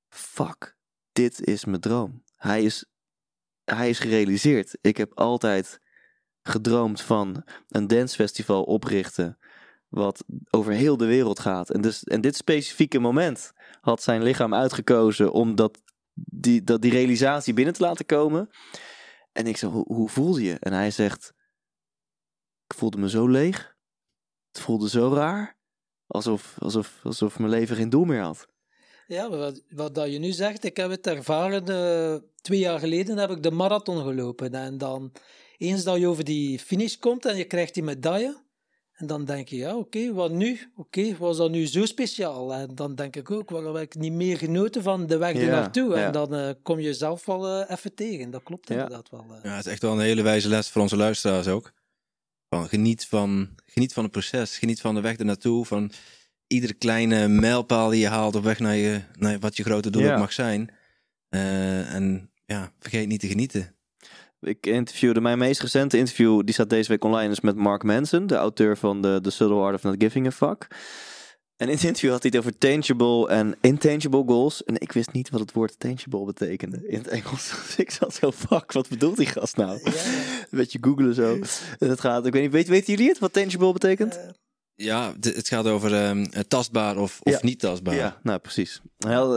fuck, 0.09 0.77
dit 1.11 1.45
is 1.45 1.65
mijn 1.65 1.81
droom. 1.81 2.23
Hij 2.35 2.63
is, 2.63 2.85
hij 3.63 3.89
is 3.89 3.99
gerealiseerd. 3.99 4.77
Ik 4.81 4.97
heb 4.97 5.11
altijd 5.13 5.79
gedroomd 6.43 7.01
van 7.01 7.43
een 7.69 7.87
dancefestival 7.87 8.63
oprichten. 8.63 9.37
Wat 9.89 10.23
over 10.49 10.73
heel 10.73 10.97
de 10.97 11.05
wereld 11.05 11.39
gaat. 11.39 11.69
En, 11.69 11.81
dus, 11.81 12.03
en 12.03 12.21
dit 12.21 12.35
specifieke 12.35 12.99
moment 12.99 13.51
had 13.81 14.03
zijn 14.03 14.23
lichaam 14.23 14.53
uitgekozen 14.53 15.31
om 15.31 15.55
dat, 15.55 15.81
die, 16.13 16.63
dat, 16.63 16.81
die 16.81 16.91
realisatie 16.91 17.53
binnen 17.53 17.73
te 17.73 17.83
laten 17.83 18.05
komen. 18.05 18.49
En 19.31 19.47
ik 19.47 19.57
zei, 19.57 19.71
hoe, 19.71 19.85
hoe 19.93 20.09
voelde 20.09 20.43
je? 20.43 20.57
En 20.59 20.73
hij 20.73 20.91
zegt, 20.91 21.33
ik 22.67 22.75
voelde 22.77 22.97
me 22.97 23.09
zo 23.09 23.27
leeg. 23.27 23.75
Het 24.51 24.61
voelde 24.61 24.89
zo 24.89 25.13
raar. 25.13 25.59
Alsof, 26.07 26.55
alsof, 26.59 26.99
alsof 27.03 27.39
mijn 27.39 27.51
leven 27.51 27.75
geen 27.75 27.89
doel 27.89 28.05
meer 28.05 28.21
had. 28.21 28.47
Ja, 29.07 29.29
wat, 29.29 29.61
wat 29.69 29.95
dat 29.95 30.11
je 30.11 30.19
nu 30.19 30.31
zegt, 30.31 30.63
ik 30.63 30.77
heb 30.77 30.89
het 30.89 31.07
ervaren. 31.07 31.69
Uh, 31.69 32.29
twee 32.41 32.59
jaar 32.59 32.79
geleden 32.79 33.17
heb 33.17 33.29
ik 33.29 33.43
de 33.43 33.51
marathon 33.51 34.03
gelopen. 34.03 34.53
En 34.53 34.77
dan 34.77 35.11
eens 35.61 35.83
dat 35.83 35.99
je 35.99 36.07
over 36.07 36.23
die 36.23 36.59
finish 36.59 36.95
komt 36.95 37.25
en 37.25 37.37
je 37.37 37.45
krijgt 37.45 37.73
die 37.73 37.83
medaille, 37.83 38.41
en 39.01 39.07
dan 39.07 39.25
denk 39.25 39.47
je, 39.47 39.55
ja, 39.55 39.75
oké, 39.75 40.13
wat 40.13 40.31
nu? 40.31 40.59
Oké, 40.75 41.17
was 41.17 41.37
dat 41.37 41.51
nu 41.51 41.65
zo 41.67 41.85
speciaal? 41.85 42.53
En 42.53 42.75
dan 42.75 42.95
denk 42.95 43.15
ik 43.15 43.31
ook, 43.31 43.49
waarom 43.49 43.75
heb 43.75 43.83
ik 43.83 43.95
niet 43.95 44.13
meer 44.13 44.37
genoten 44.37 44.83
van 44.83 45.07
de 45.07 45.17
weg 45.17 45.33
ja, 45.33 45.45
naartoe? 45.45 45.95
En 45.95 46.11
dan 46.11 46.33
uh, 46.35 46.49
kom 46.63 46.79
je 46.79 46.93
zelf 46.93 47.25
wel 47.25 47.61
uh, 47.61 47.69
even 47.69 47.93
tegen. 47.93 48.31
Dat 48.31 48.43
klopt 48.43 48.69
inderdaad 48.69 49.09
wel. 49.09 49.25
Uh. 49.29 49.43
Ja, 49.43 49.55
het 49.55 49.65
is 49.65 49.71
echt 49.71 49.81
wel 49.81 49.91
een 49.91 49.99
hele 49.99 50.21
wijze 50.21 50.47
les 50.47 50.69
voor 50.69 50.81
onze 50.81 50.95
luisteraars 50.95 51.47
ook. 51.47 51.73
Van, 52.49 52.67
geniet, 52.67 53.05
van, 53.05 53.49
geniet 53.65 53.93
van 53.93 54.03
het 54.03 54.11
proces, 54.11 54.57
geniet 54.57 54.81
van 54.81 54.95
de 54.95 55.01
weg 55.01 55.17
ernaartoe, 55.17 55.65
van 55.65 55.91
iedere 56.47 56.73
kleine 56.73 57.27
mijlpaal 57.27 57.89
die 57.89 57.99
je 57.99 58.07
haalt 58.07 58.35
op 58.35 58.43
weg 58.43 58.59
naar, 58.59 58.75
je, 58.75 59.01
naar 59.17 59.39
wat 59.39 59.57
je 59.57 59.63
grote 59.63 59.89
doel 59.89 60.17
mag 60.17 60.33
zijn. 60.33 60.73
en 61.29 62.31
ja, 62.45 62.73
vergeet 62.79 63.07
niet 63.07 63.19
te 63.19 63.27
genieten. 63.27 63.75
Ik 64.41 64.65
interviewde 64.65 65.21
mijn 65.21 65.37
meest 65.37 65.61
recente 65.61 65.97
interview, 65.97 66.41
die 66.43 66.53
staat 66.53 66.69
deze 66.69 66.89
week 66.89 67.03
online, 67.03 67.31
is 67.31 67.39
met 67.39 67.55
Mark 67.55 67.83
Manson, 67.83 68.27
de 68.27 68.35
auteur 68.35 68.77
van 68.77 69.01
de 69.01 69.19
The 69.21 69.29
Subtle 69.29 69.59
Art 69.59 69.75
of 69.75 69.83
Not 69.83 69.95
Giving 69.97 70.27
a 70.27 70.31
Fuck. 70.31 70.67
En 71.57 71.67
in 71.67 71.73
het 71.73 71.83
interview 71.83 72.11
had 72.11 72.21
hij 72.21 72.31
het 72.33 72.39
over 72.39 72.57
tangible 72.57 73.29
en 73.29 73.55
intangible 73.61 74.23
goals. 74.25 74.63
En 74.63 74.75
ik 74.79 74.91
wist 74.91 75.11
niet 75.11 75.29
wat 75.29 75.39
het 75.39 75.51
woord 75.51 75.79
tangible 75.79 76.25
betekende 76.25 76.87
in 76.87 76.97
het 76.97 77.07
Engels. 77.07 77.49
Dus 77.65 77.75
ik 77.75 77.91
zat 77.91 78.13
zo, 78.13 78.31
fuck, 78.31 78.71
wat 78.71 78.89
bedoelt 78.89 79.17
die 79.17 79.25
gast 79.25 79.57
nou? 79.57 79.79
Ja, 79.83 79.91
Een 79.91 80.45
beetje 80.49 80.77
googelen 80.81 81.15
zo. 81.15 81.39
En 81.79 81.89
het 81.89 81.99
gaat, 81.99 82.25
ik 82.25 82.33
weet 82.33 82.41
niet, 82.41 82.51
weet, 82.51 82.67
weten 82.67 82.93
jullie 82.93 83.09
het, 83.09 83.19
wat 83.19 83.33
tangible 83.33 83.73
betekent? 83.73 84.15
Uh, 84.15 84.23
ja, 84.75 85.13
het 85.19 85.47
gaat 85.47 85.67
over 85.67 86.07
um, 86.07 86.29
tastbaar 86.47 86.97
of, 86.97 87.19
of 87.23 87.43
niet 87.43 87.59
tastbaar. 87.59 87.95
Ja, 87.95 88.17
nou 88.23 88.39
precies. 88.39 88.81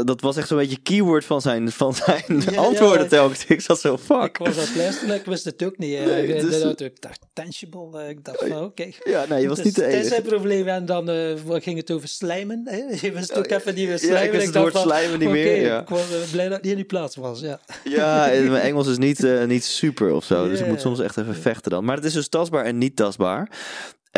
dat 0.05 0.21
was 0.21 0.37
echt 0.37 0.49
zo'n 0.49 0.59
beetje 0.59 0.81
keyword 0.83 1.25
van 1.25 1.41
zijn, 1.41 1.73
van 1.73 1.95
zijn 1.95 2.57
antwoorden 2.57 3.09
telkens. 3.09 3.45
Ik 3.45 3.61
zat 3.61 3.81
zo, 3.81 3.99
fuck. 3.99 4.23
Ik 4.23 4.37
was 4.37 4.59
aan 4.59 4.65
het 4.65 4.77
luisteren, 4.77 5.15
ik 5.15 5.25
wist 5.25 5.45
het 5.45 5.65
ook 5.65 5.79
niet. 5.79 6.05
Nee, 6.05 6.41
dus, 6.41 6.75
ik 6.77 7.01
dacht, 7.01 7.21
tangible, 7.33 8.01
eh, 8.01 8.09
ik 8.09 8.25
dacht 8.25 8.39
van 8.39 8.63
oké. 8.63 8.89
Ja, 9.05 9.25
nee, 9.29 9.43
je 9.43 9.49
was 9.49 9.57
dus, 9.57 9.67
niet 9.67 9.75
de 9.75 9.85
enige. 9.85 9.97
Het 9.97 10.07
is 10.07 10.17
een 10.17 10.23
probleem 10.23 10.69
en 10.69 10.87
dan 10.87 11.11
uh, 11.11 11.35
ging 11.47 11.77
het 11.77 11.91
over 11.91 12.09
slijmen. 12.09 12.63
Hè? 12.65 12.77
Je 13.07 13.13
wist 13.13 13.35
ook 13.35 13.47
even 13.47 13.75
niet 13.75 13.89
meer 13.89 13.99
slijmen. 13.99 14.21
Ja, 14.21 14.27
ik 14.27 14.33
wist 14.33 14.47
het 14.47 14.57
woord 14.57 14.77
slijmen 14.77 15.19
niet 15.19 15.31
meer. 15.31 15.61
Ja. 15.61 15.81
Ik 15.81 15.89
was 15.89 16.07
blij 16.31 16.45
dat 16.45 16.55
het 16.55 16.63
niet 16.63 16.73
in 16.73 16.79
die 16.79 16.87
plaats 16.87 17.17
was, 17.17 17.41
ja. 17.41 17.61
Ja, 17.85 18.27
mijn 18.27 18.63
Engels 18.71 18.87
is 18.87 18.99
niet, 18.99 19.25
uh, 19.25 19.45
niet 19.45 19.65
super 19.65 20.13
of 20.13 20.25
zo, 20.25 20.49
dus 20.49 20.61
ik 20.61 20.67
moet 20.67 20.81
soms 20.81 21.01
echt 21.01 21.17
even 21.17 21.37
vechten 21.37 21.71
dan. 21.71 21.85
Maar 21.85 21.97
het 21.97 22.05
is 22.05 22.13
dus 22.13 22.29
tastbaar 22.29 22.65
en 22.65 22.79
niet 22.79 22.97
tastbaar. 22.97 23.49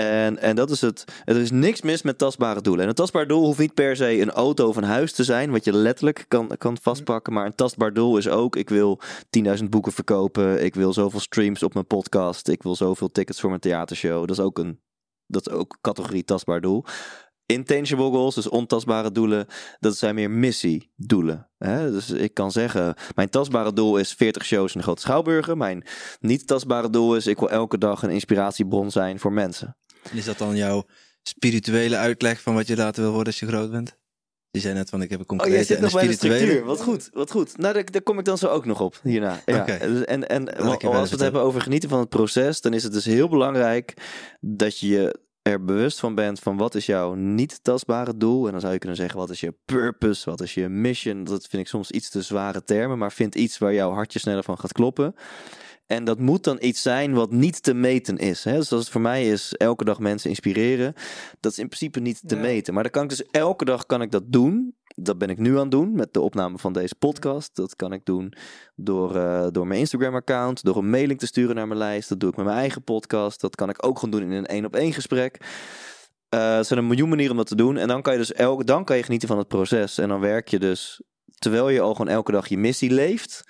En, 0.01 0.39
en 0.39 0.57
dat 0.57 0.71
is 0.71 0.81
het. 0.81 1.05
Er 1.25 1.37
is 1.37 1.51
niks 1.51 1.83
mis 1.83 2.03
met 2.03 2.19
tastbare 2.19 2.61
doelen. 2.61 2.83
En 2.83 2.89
een 2.89 2.95
tastbaar 2.95 3.27
doel 3.27 3.45
hoeft 3.45 3.59
niet 3.59 3.75
per 3.75 3.97
se 3.97 4.21
een 4.21 4.31
auto 4.31 4.69
of 4.69 4.77
een 4.77 4.83
huis 4.83 5.13
te 5.13 5.25
zijn, 5.25 5.51
wat 5.51 5.65
je 5.65 5.73
letterlijk 5.73 6.25
kan, 6.29 6.51
kan 6.59 6.79
vastpakken. 6.83 7.33
Maar 7.33 7.47
een 7.47 7.55
tastbaar 7.55 7.93
doel 7.93 8.17
is 8.17 8.29
ook: 8.29 8.57
ik 8.57 8.69
wil 8.69 9.01
10.000 9.59 9.65
boeken 9.71 9.93
verkopen. 9.93 10.65
Ik 10.65 10.75
wil 10.75 10.93
zoveel 10.93 11.21
streams 11.21 11.63
op 11.63 11.75
mijn 11.75 11.87
podcast. 11.87 12.49
Ik 12.49 12.63
wil 12.63 12.77
zoveel 12.77 13.11
tickets 13.11 13.41
voor 13.41 13.49
mijn 13.49 13.61
theatershow. 13.61 14.21
Dat 14.21 14.39
is 14.39 14.45
ook 14.45 14.59
een 14.59 14.81
dat 15.27 15.47
is 15.47 15.53
ook 15.53 15.79
categorie 15.81 16.25
tastbaar 16.25 16.61
doel. 16.61 16.85
Intangible 17.47 18.11
goals, 18.11 18.35
dus 18.35 18.49
ontastbare 18.49 19.13
doelen, 19.13 19.47
dat 19.79 19.97
zijn 19.97 20.15
meer 20.15 20.31
missiedoelen. 20.31 21.51
Hè? 21.59 21.91
Dus 21.91 22.11
ik 22.11 22.35
kan 22.35 22.53
zeggen, 22.53 22.95
mijn 23.15 23.31
tastbare 23.31 23.73
doel 23.73 23.99
is 23.99 24.13
40 24.13 24.45
shows 24.45 24.73
in 24.73 24.79
de 24.79 24.85
Grote 24.85 25.01
Schouwburgen. 25.01 25.59
Mijn 25.59 25.87
niet 26.21 26.47
tastbare 26.47 26.91
doel 26.91 27.17
is, 27.17 27.27
ik 27.27 27.39
wil 27.39 27.51
elke 27.51 27.79
dag 27.79 28.03
een 28.03 28.11
inspiratiebron 28.11 28.91
zijn 28.91 29.19
voor 29.19 29.33
mensen. 29.33 29.77
Is 30.13 30.25
dat 30.25 30.39
dan 30.39 30.57
jouw 30.57 30.85
spirituele 31.23 31.97
uitleg 31.97 32.41
van 32.41 32.55
wat 32.55 32.67
je 32.67 32.77
later 32.77 33.03
wil 33.03 33.13
worden 33.13 33.33
als 33.33 33.41
je 33.41 33.47
groot 33.47 33.71
bent? 33.71 33.97
Je 34.51 34.63
zei 34.63 34.75
net 34.75 34.89
van 34.89 35.03
ik 35.03 35.11
heb 35.11 35.21
een 35.21 35.27
concrete 35.27 35.53
oh, 35.53 35.57
jij 35.57 35.67
zit 35.67 35.81
nog 35.81 35.91
spirituele. 35.91 36.47
Bij 36.47 36.55
de 36.55 36.63
Wat 36.63 36.81
goed, 36.81 37.11
wat 37.13 37.31
goed. 37.31 37.59
Nou, 37.59 37.75
daar, 37.75 37.91
daar, 37.91 38.03
kom 38.03 38.19
ik 38.19 38.25
dan 38.25 38.39
zo 38.39 38.47
ook 38.47 38.65
nog 38.65 38.81
op 38.81 39.01
hierna. 39.03 39.41
Ja. 39.45 39.61
Okay. 39.61 39.79
En, 40.03 40.29
en 40.29 40.57
als 40.57 40.79
we 40.81 41.11
het 41.11 41.21
hebben 41.21 41.41
over 41.41 41.61
genieten 41.61 41.89
van 41.89 41.99
het 41.99 42.09
proces, 42.09 42.61
dan 42.61 42.75
is 42.75 42.83
het 42.83 42.93
dus 42.93 43.05
heel 43.05 43.29
belangrijk 43.29 43.95
dat 44.41 44.79
je 44.79 45.25
er 45.43 45.65
bewust 45.65 46.01
van 46.01 46.15
bent 46.15 46.39
van 46.39 46.57
wat 46.57 46.75
is 46.75 46.87
jouw 46.87 47.15
niet 47.15 47.59
tastbare 47.65 48.17
doel. 48.17 48.47
En 48.47 48.53
dan 48.53 48.61
zou 48.61 48.73
je 48.73 48.79
kunnen 48.79 48.99
zeggen 48.99 49.19
wat 49.19 49.31
is 49.31 49.41
je 49.41 49.55
purpose, 49.65 50.31
wat 50.31 50.41
is 50.41 50.55
je 50.55 50.69
mission. 50.69 51.25
Dat 51.25 51.47
vind 51.47 51.63
ik 51.63 51.69
soms 51.69 51.91
iets 51.91 52.11
te 52.11 52.23
zware 52.23 52.65
termen, 52.65 52.99
maar 52.99 53.13
vind 53.13 53.35
iets 53.35 53.59
waar 53.59 53.75
jouw 53.75 53.91
hartje 53.91 54.19
sneller 54.19 54.43
van 54.43 54.59
gaat 54.59 54.73
kloppen. 54.73 55.15
En 55.87 56.05
dat 56.05 56.19
moet 56.19 56.45
dan 56.45 56.59
iets 56.61 56.83
zijn 56.83 57.15
wat 57.15 57.31
niet 57.31 57.63
te 57.63 57.75
meten 57.75 58.17
is. 58.17 58.45
Hè? 58.45 58.57
Dus 58.57 58.73
als 58.73 58.81
het 58.81 58.91
voor 58.91 59.01
mij 59.01 59.29
is 59.29 59.55
elke 59.55 59.85
dag 59.85 59.99
mensen 59.99 60.31
inspireren, 60.31 60.95
dat 61.41 61.53
is 61.53 61.59
in 61.59 61.67
principe 61.67 62.01
niet 62.01 62.21
te 62.27 62.37
meten. 62.37 62.75
Maar 62.75 62.83
dan 62.83 62.93
kan 62.93 63.03
ik 63.03 63.09
dus 63.09 63.25
elke 63.25 63.65
dag 63.65 63.87
kan 63.87 64.03
ik 64.03 64.11
dat 64.11 64.23
doen. 64.27 64.75
Dat 64.97 65.19
ben 65.19 65.29
ik 65.29 65.39
nu 65.39 65.53
aan 65.53 65.61
het 65.61 65.71
doen 65.71 65.93
met 65.93 66.13
de 66.13 66.21
opname 66.21 66.59
van 66.59 66.73
deze 66.73 66.95
podcast. 66.95 67.57
Dat 67.57 67.77
kan 67.77 67.93
ik 67.93 68.05
doen 68.05 68.33
door, 68.75 69.17
uh, 69.17 69.47
door 69.51 69.67
mijn 69.67 69.81
Instagram-account, 69.81 70.65
door 70.65 70.77
een 70.77 70.91
mailing 70.91 71.19
te 71.19 71.27
sturen 71.27 71.55
naar 71.55 71.67
mijn 71.67 71.79
lijst. 71.79 72.09
Dat 72.09 72.21
doe 72.21 72.31
ik 72.31 72.37
met 72.37 72.45
mijn 72.45 72.59
eigen 72.59 72.83
podcast. 72.83 73.41
Dat 73.41 73.55
kan 73.55 73.69
ik 73.69 73.87
ook 73.87 73.99
gewoon 73.99 74.21
doen 74.21 74.31
in 74.31 74.37
een 74.37 74.47
één 74.47 74.65
op 74.65 74.77
één 74.77 74.93
gesprek. 74.93 75.41
Uh, 76.35 76.57
er 76.57 76.65
zijn 76.65 76.79
een 76.79 76.87
miljoen 76.87 77.09
manieren 77.09 77.33
om 77.33 77.39
dat 77.39 77.47
te 77.47 77.57
doen. 77.57 77.77
En 77.77 77.89
dan 77.89 78.03
kan 78.03 78.13
je 78.13 78.19
dus 78.19 78.33
elke, 78.33 78.65
dan 78.65 78.85
kan 78.85 78.97
je 78.97 79.03
genieten 79.03 79.29
van 79.29 79.39
het 79.39 79.49
proces. 79.49 79.99
En 79.99 80.09
dan 80.09 80.21
werk 80.21 80.49
je 80.49 80.59
dus, 80.59 81.03
terwijl 81.39 81.69
je 81.69 81.81
al 81.81 81.95
gewoon 81.95 82.13
elke 82.13 82.33
dag 82.33 82.49
je 82.49 82.59
missie 82.59 82.91
leeft 82.91 83.45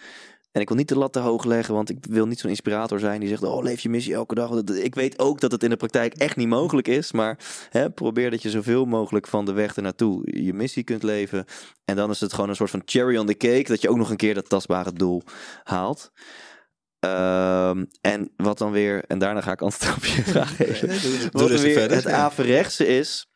en 0.57 0.63
ik 0.63 0.69
wil 0.69 0.77
niet 0.77 0.89
de 0.89 0.99
lat 0.99 1.13
te 1.13 1.19
hoog 1.19 1.45
leggen, 1.45 1.75
want 1.75 1.91
ik 1.91 1.99
wil 2.09 2.27
niet 2.27 2.39
zo'n 2.39 2.51
inspirator 2.51 2.99
zijn 2.99 3.21
die 3.21 3.29
zegt: 3.29 3.43
Oh, 3.43 3.63
leef 3.63 3.81
je 3.81 3.89
missie 3.89 4.15
elke 4.15 4.35
dag. 4.35 4.63
Ik 4.63 4.95
weet 4.95 5.19
ook 5.19 5.41
dat 5.41 5.53
het 5.53 5.63
in 5.63 5.71
de 5.71 5.77
praktijk 5.77 6.15
echt 6.15 6.37
niet 6.37 6.49
mogelijk 6.49 6.89
is. 6.89 7.13
Maar 7.13 7.39
hè, 7.71 7.91
probeer 7.91 8.31
dat 8.31 8.43
je 8.43 8.51
zoveel 8.51 8.85
mogelijk 8.85 9.27
van 9.27 9.45
de 9.45 9.53
weg 9.53 9.77
ernaartoe 9.77 10.43
je 10.45 10.55
missie 10.55 10.83
kunt 10.83 11.03
leven. 11.03 11.45
En 11.85 11.97
dan 11.97 12.11
is 12.11 12.21
het 12.21 12.33
gewoon 12.33 12.49
een 12.49 12.57
soort 12.57 12.71
van 12.71 12.83
cherry 12.85 13.17
on 13.17 13.27
the 13.27 13.37
cake. 13.37 13.63
Dat 13.63 13.83
je 13.83 13.89
ook 13.89 13.97
nog 13.97 14.11
een 14.11 14.17
keer 14.17 14.35
dat 14.35 14.49
tastbare 14.49 14.93
doel 14.93 15.23
haalt. 15.63 16.13
Ehm, 16.99 17.85
en 18.01 18.33
wat 18.37 18.59
dan 18.59 18.71
weer, 18.73 19.05
en 19.07 19.19
daarna 19.19 19.41
ga 19.41 19.53
ik 19.53 19.63
antwoord 19.63 19.97
op 19.97 20.05
je 20.05 20.23
vraag 20.23 20.57
geven. 20.57 20.89
wat 21.33 21.49
dan 21.49 21.61
weer 21.61 21.91
het 21.91 22.07
averechtse 22.07 22.87
is. 22.87 23.27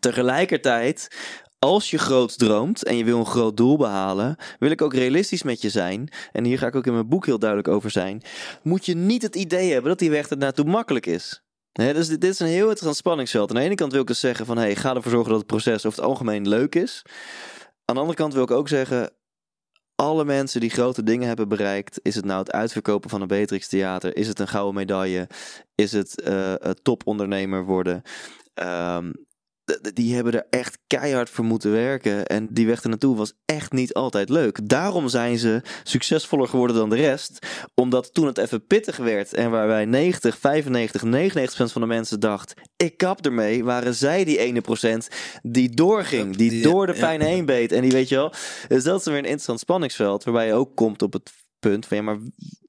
Tegelijkertijd 0.00 1.16
als 1.64 1.90
je 1.90 1.98
groot 1.98 2.38
droomt 2.38 2.84
en 2.84 2.96
je 2.96 3.04
wil 3.04 3.18
een 3.18 3.26
groot 3.26 3.56
doel 3.56 3.76
behalen, 3.76 4.36
wil 4.58 4.70
ik 4.70 4.82
ook 4.82 4.94
realistisch 4.94 5.42
met 5.42 5.62
je 5.62 5.70
zijn. 5.70 6.08
En 6.32 6.44
hier 6.44 6.58
ga 6.58 6.66
ik 6.66 6.74
ook 6.74 6.86
in 6.86 6.92
mijn 6.92 7.08
boek 7.08 7.26
heel 7.26 7.38
duidelijk 7.38 7.68
over 7.68 7.90
zijn. 7.90 8.22
Moet 8.62 8.86
je 8.86 8.94
niet 8.94 9.22
het 9.22 9.36
idee 9.36 9.72
hebben 9.72 9.90
dat 9.90 9.98
die 9.98 10.10
weg 10.10 10.30
er 10.30 10.36
naartoe 10.36 10.64
makkelijk 10.64 11.06
is. 11.06 11.42
dus 11.72 12.08
dit, 12.08 12.24
is 12.24 12.40
een 12.40 12.46
heel 12.46 12.62
interessant 12.62 12.96
spanningsveld. 12.96 13.48
Aan 13.50 13.56
de 13.56 13.62
ene 13.62 13.74
kant 13.74 13.92
wil 13.92 14.00
ik 14.00 14.06
dus 14.06 14.20
zeggen 14.20 14.46
van 14.46 14.56
hey, 14.56 14.76
ga 14.76 14.94
ervoor 14.94 15.10
zorgen 15.10 15.30
dat 15.30 15.38
het 15.38 15.46
proces 15.46 15.86
over 15.86 15.98
het 15.98 16.08
algemeen 16.08 16.48
leuk 16.48 16.74
is. 16.74 17.02
Aan 17.84 17.94
de 17.94 18.00
andere 18.00 18.18
kant 18.18 18.34
wil 18.34 18.42
ik 18.42 18.50
ook 18.50 18.68
zeggen, 18.68 19.10
alle 19.94 20.24
mensen 20.24 20.60
die 20.60 20.70
grote 20.70 21.02
dingen 21.02 21.26
hebben 21.26 21.48
bereikt, 21.48 22.00
is 22.02 22.14
het 22.14 22.24
nou 22.24 22.38
het 22.38 22.52
uitverkopen 22.52 23.10
van 23.10 23.20
een 23.20 23.28
Beatrix 23.28 23.68
Theater, 23.68 24.16
is 24.16 24.28
het 24.28 24.38
een 24.38 24.48
gouden 24.48 24.74
medaille, 24.74 25.28
is 25.74 25.92
het 25.92 26.22
uh, 26.28 26.54
topondernemer 26.82 27.64
worden, 27.64 28.02
um, 28.54 29.23
die 29.92 30.14
hebben 30.14 30.32
er 30.32 30.46
echt 30.50 30.78
keihard 30.86 31.30
voor 31.30 31.44
moeten 31.44 31.72
werken. 31.72 32.26
En 32.26 32.46
die 32.50 32.66
weg 32.66 32.82
er 32.82 32.88
naartoe 32.88 33.16
was 33.16 33.32
echt 33.44 33.72
niet 33.72 33.94
altijd 33.94 34.28
leuk. 34.28 34.68
Daarom 34.68 35.08
zijn 35.08 35.38
ze 35.38 35.62
succesvoller 35.82 36.48
geworden 36.48 36.76
dan 36.76 36.90
de 36.90 36.96
rest. 36.96 37.46
Omdat 37.74 38.14
toen 38.14 38.26
het 38.26 38.38
even 38.38 38.66
pittig 38.66 38.96
werd 38.96 39.34
en 39.34 39.50
waarbij 39.50 39.84
90, 39.84 40.38
95, 40.38 41.02
99% 41.02 41.72
van 41.72 41.80
de 41.80 41.86
mensen 41.86 42.20
dacht: 42.20 42.54
ik 42.76 42.96
kap 42.96 43.26
ermee, 43.26 43.64
waren 43.64 43.94
zij 43.94 44.24
die 44.24 44.38
ene 44.38 44.60
procent 44.60 45.08
die 45.42 45.74
doorging, 45.74 46.36
die, 46.36 46.62
door 46.62 46.86
de 46.86 46.92
pijn 46.92 47.20
heen 47.20 47.44
beet. 47.44 47.72
En 47.72 47.82
die 47.82 47.92
weet 47.92 48.08
je 48.08 48.14
wel. 48.14 48.32
Dus 48.68 48.84
dat 48.84 49.00
is 49.00 49.06
weer 49.06 49.18
een 49.18 49.24
interessant 49.24 49.60
spanningsveld, 49.60 50.24
waarbij 50.24 50.46
je 50.46 50.52
ook 50.52 50.76
komt 50.76 51.02
op 51.02 51.12
het 51.12 51.32
punt 51.58 51.86
van 51.86 51.96
ja, 51.96 52.02
maar 52.02 52.18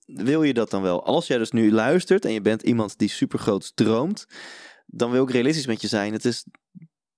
wil 0.06 0.44
je 0.44 0.54
dat 0.54 0.70
dan 0.70 0.82
wel? 0.82 1.06
Als 1.06 1.28
jij 1.28 1.38
dus 1.38 1.52
nu 1.52 1.72
luistert 1.72 2.26
en 2.26 2.32
je 2.32 2.42
bent 2.42 2.62
iemand 2.62 2.98
die 2.98 3.10
super 3.10 3.40
groot 3.40 3.72
droomt, 3.76 4.26
dan 4.86 5.12
wil 5.12 5.24
ik 5.24 5.32
realistisch 5.32 5.66
met 5.66 5.82
je 5.82 5.88
zijn. 5.88 6.14
Het 6.14 6.26
is 6.26 6.46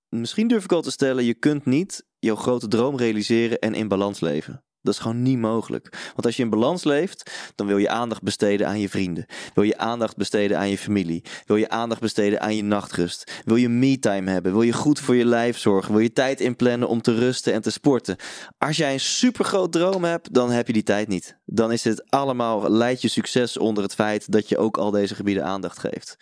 misschien 0.08 0.48
durf 0.48 0.64
ik 0.64 0.72
al 0.72 0.82
te 0.82 0.90
stellen, 0.90 1.24
je 1.24 1.34
kunt 1.34 1.66
niet 1.66 2.06
jouw 2.18 2.36
grote 2.36 2.68
droom 2.68 2.96
realiseren 2.96 3.58
en 3.58 3.74
in 3.74 3.88
balans 3.88 4.20
leven. 4.20 4.62
Dat 4.82 4.94
is 4.94 5.00
gewoon 5.00 5.22
niet 5.22 5.38
mogelijk. 5.38 6.10
Want 6.14 6.26
als 6.26 6.36
je 6.36 6.42
in 6.42 6.50
balans 6.50 6.84
leeft, 6.84 7.30
dan 7.54 7.66
wil 7.66 7.78
je 7.78 7.88
aandacht 7.88 8.22
besteden 8.22 8.66
aan 8.66 8.80
je 8.80 8.88
vrienden. 8.88 9.26
Wil 9.54 9.64
je 9.64 9.78
aandacht 9.78 10.16
besteden 10.16 10.58
aan 10.58 10.70
je 10.70 10.78
familie. 10.78 11.24
Wil 11.46 11.56
je 11.56 11.68
aandacht 11.68 12.00
besteden 12.00 12.40
aan 12.40 12.56
je 12.56 12.62
nachtrust. 12.62 13.42
Wil 13.44 13.56
je 13.56 13.68
me-time 13.68 14.30
hebben. 14.30 14.52
Wil 14.52 14.62
je 14.62 14.72
goed 14.72 15.00
voor 15.00 15.14
je 15.14 15.24
lijf 15.24 15.58
zorgen. 15.58 15.92
Wil 15.92 16.02
je 16.02 16.12
tijd 16.12 16.40
inplannen 16.40 16.88
om 16.88 17.02
te 17.02 17.14
rusten 17.14 17.52
en 17.52 17.62
te 17.62 17.70
sporten. 17.70 18.16
Als 18.58 18.76
jij 18.76 18.92
een 18.92 19.00
supergroot 19.00 19.72
droom 19.72 20.04
hebt, 20.04 20.34
dan 20.34 20.50
heb 20.50 20.66
je 20.66 20.72
die 20.72 20.82
tijd 20.82 21.08
niet. 21.08 21.38
Dan 21.44 21.72
is 21.72 21.84
het 21.84 22.10
allemaal, 22.10 22.70
leidt 22.70 23.02
je 23.02 23.08
succes 23.08 23.56
onder 23.56 23.82
het 23.82 23.94
feit 23.94 24.32
dat 24.32 24.48
je 24.48 24.58
ook 24.58 24.76
al 24.76 24.90
deze 24.90 25.14
gebieden 25.14 25.44
aandacht 25.44 25.78
geeft 25.78 26.16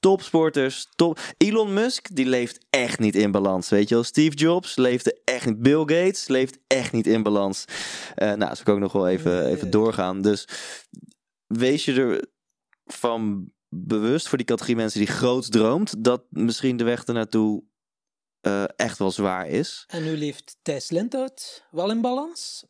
topsporters. 0.00 0.88
Top. 0.96 1.20
Elon 1.36 1.72
Musk, 1.72 2.14
die 2.14 2.26
leeft 2.26 2.66
echt 2.70 2.98
niet 2.98 3.14
in 3.14 3.30
balans. 3.30 3.68
Weet 3.68 3.88
je 3.88 3.94
wel, 3.94 4.04
Steve 4.04 4.36
Jobs 4.36 4.76
leefde 4.76 5.20
echt 5.24 5.46
niet. 5.46 5.62
Bill 5.62 5.78
Gates 5.78 6.28
leeft 6.28 6.58
echt 6.66 6.92
niet 6.92 7.06
in 7.06 7.22
balans. 7.22 7.64
Uh, 8.16 8.32
nou, 8.32 8.38
zou 8.38 8.60
ik 8.60 8.68
ook 8.68 8.78
nog 8.78 8.92
wel 8.92 9.08
even, 9.08 9.46
even 9.46 9.70
doorgaan. 9.70 10.22
Dus 10.22 10.48
wees 11.46 11.84
je 11.84 12.28
ervan 12.84 13.52
bewust 13.68 14.28
voor 14.28 14.38
die 14.38 14.46
categorie 14.46 14.76
mensen 14.76 15.00
die 15.00 15.08
groot 15.08 15.52
droomt, 15.52 16.04
dat 16.04 16.24
misschien 16.28 16.76
de 16.76 16.84
weg 16.84 17.04
ernaartoe 17.04 17.64
uh, 18.46 18.64
echt 18.76 18.98
wel 18.98 19.10
zwaar 19.10 19.48
is. 19.48 19.84
En 19.86 20.04
nu 20.04 20.16
leeft 20.16 20.56
Thijs 20.62 20.90
Lindhout 20.90 21.64
wel 21.70 21.90
in 21.90 22.00
balans? 22.00 22.64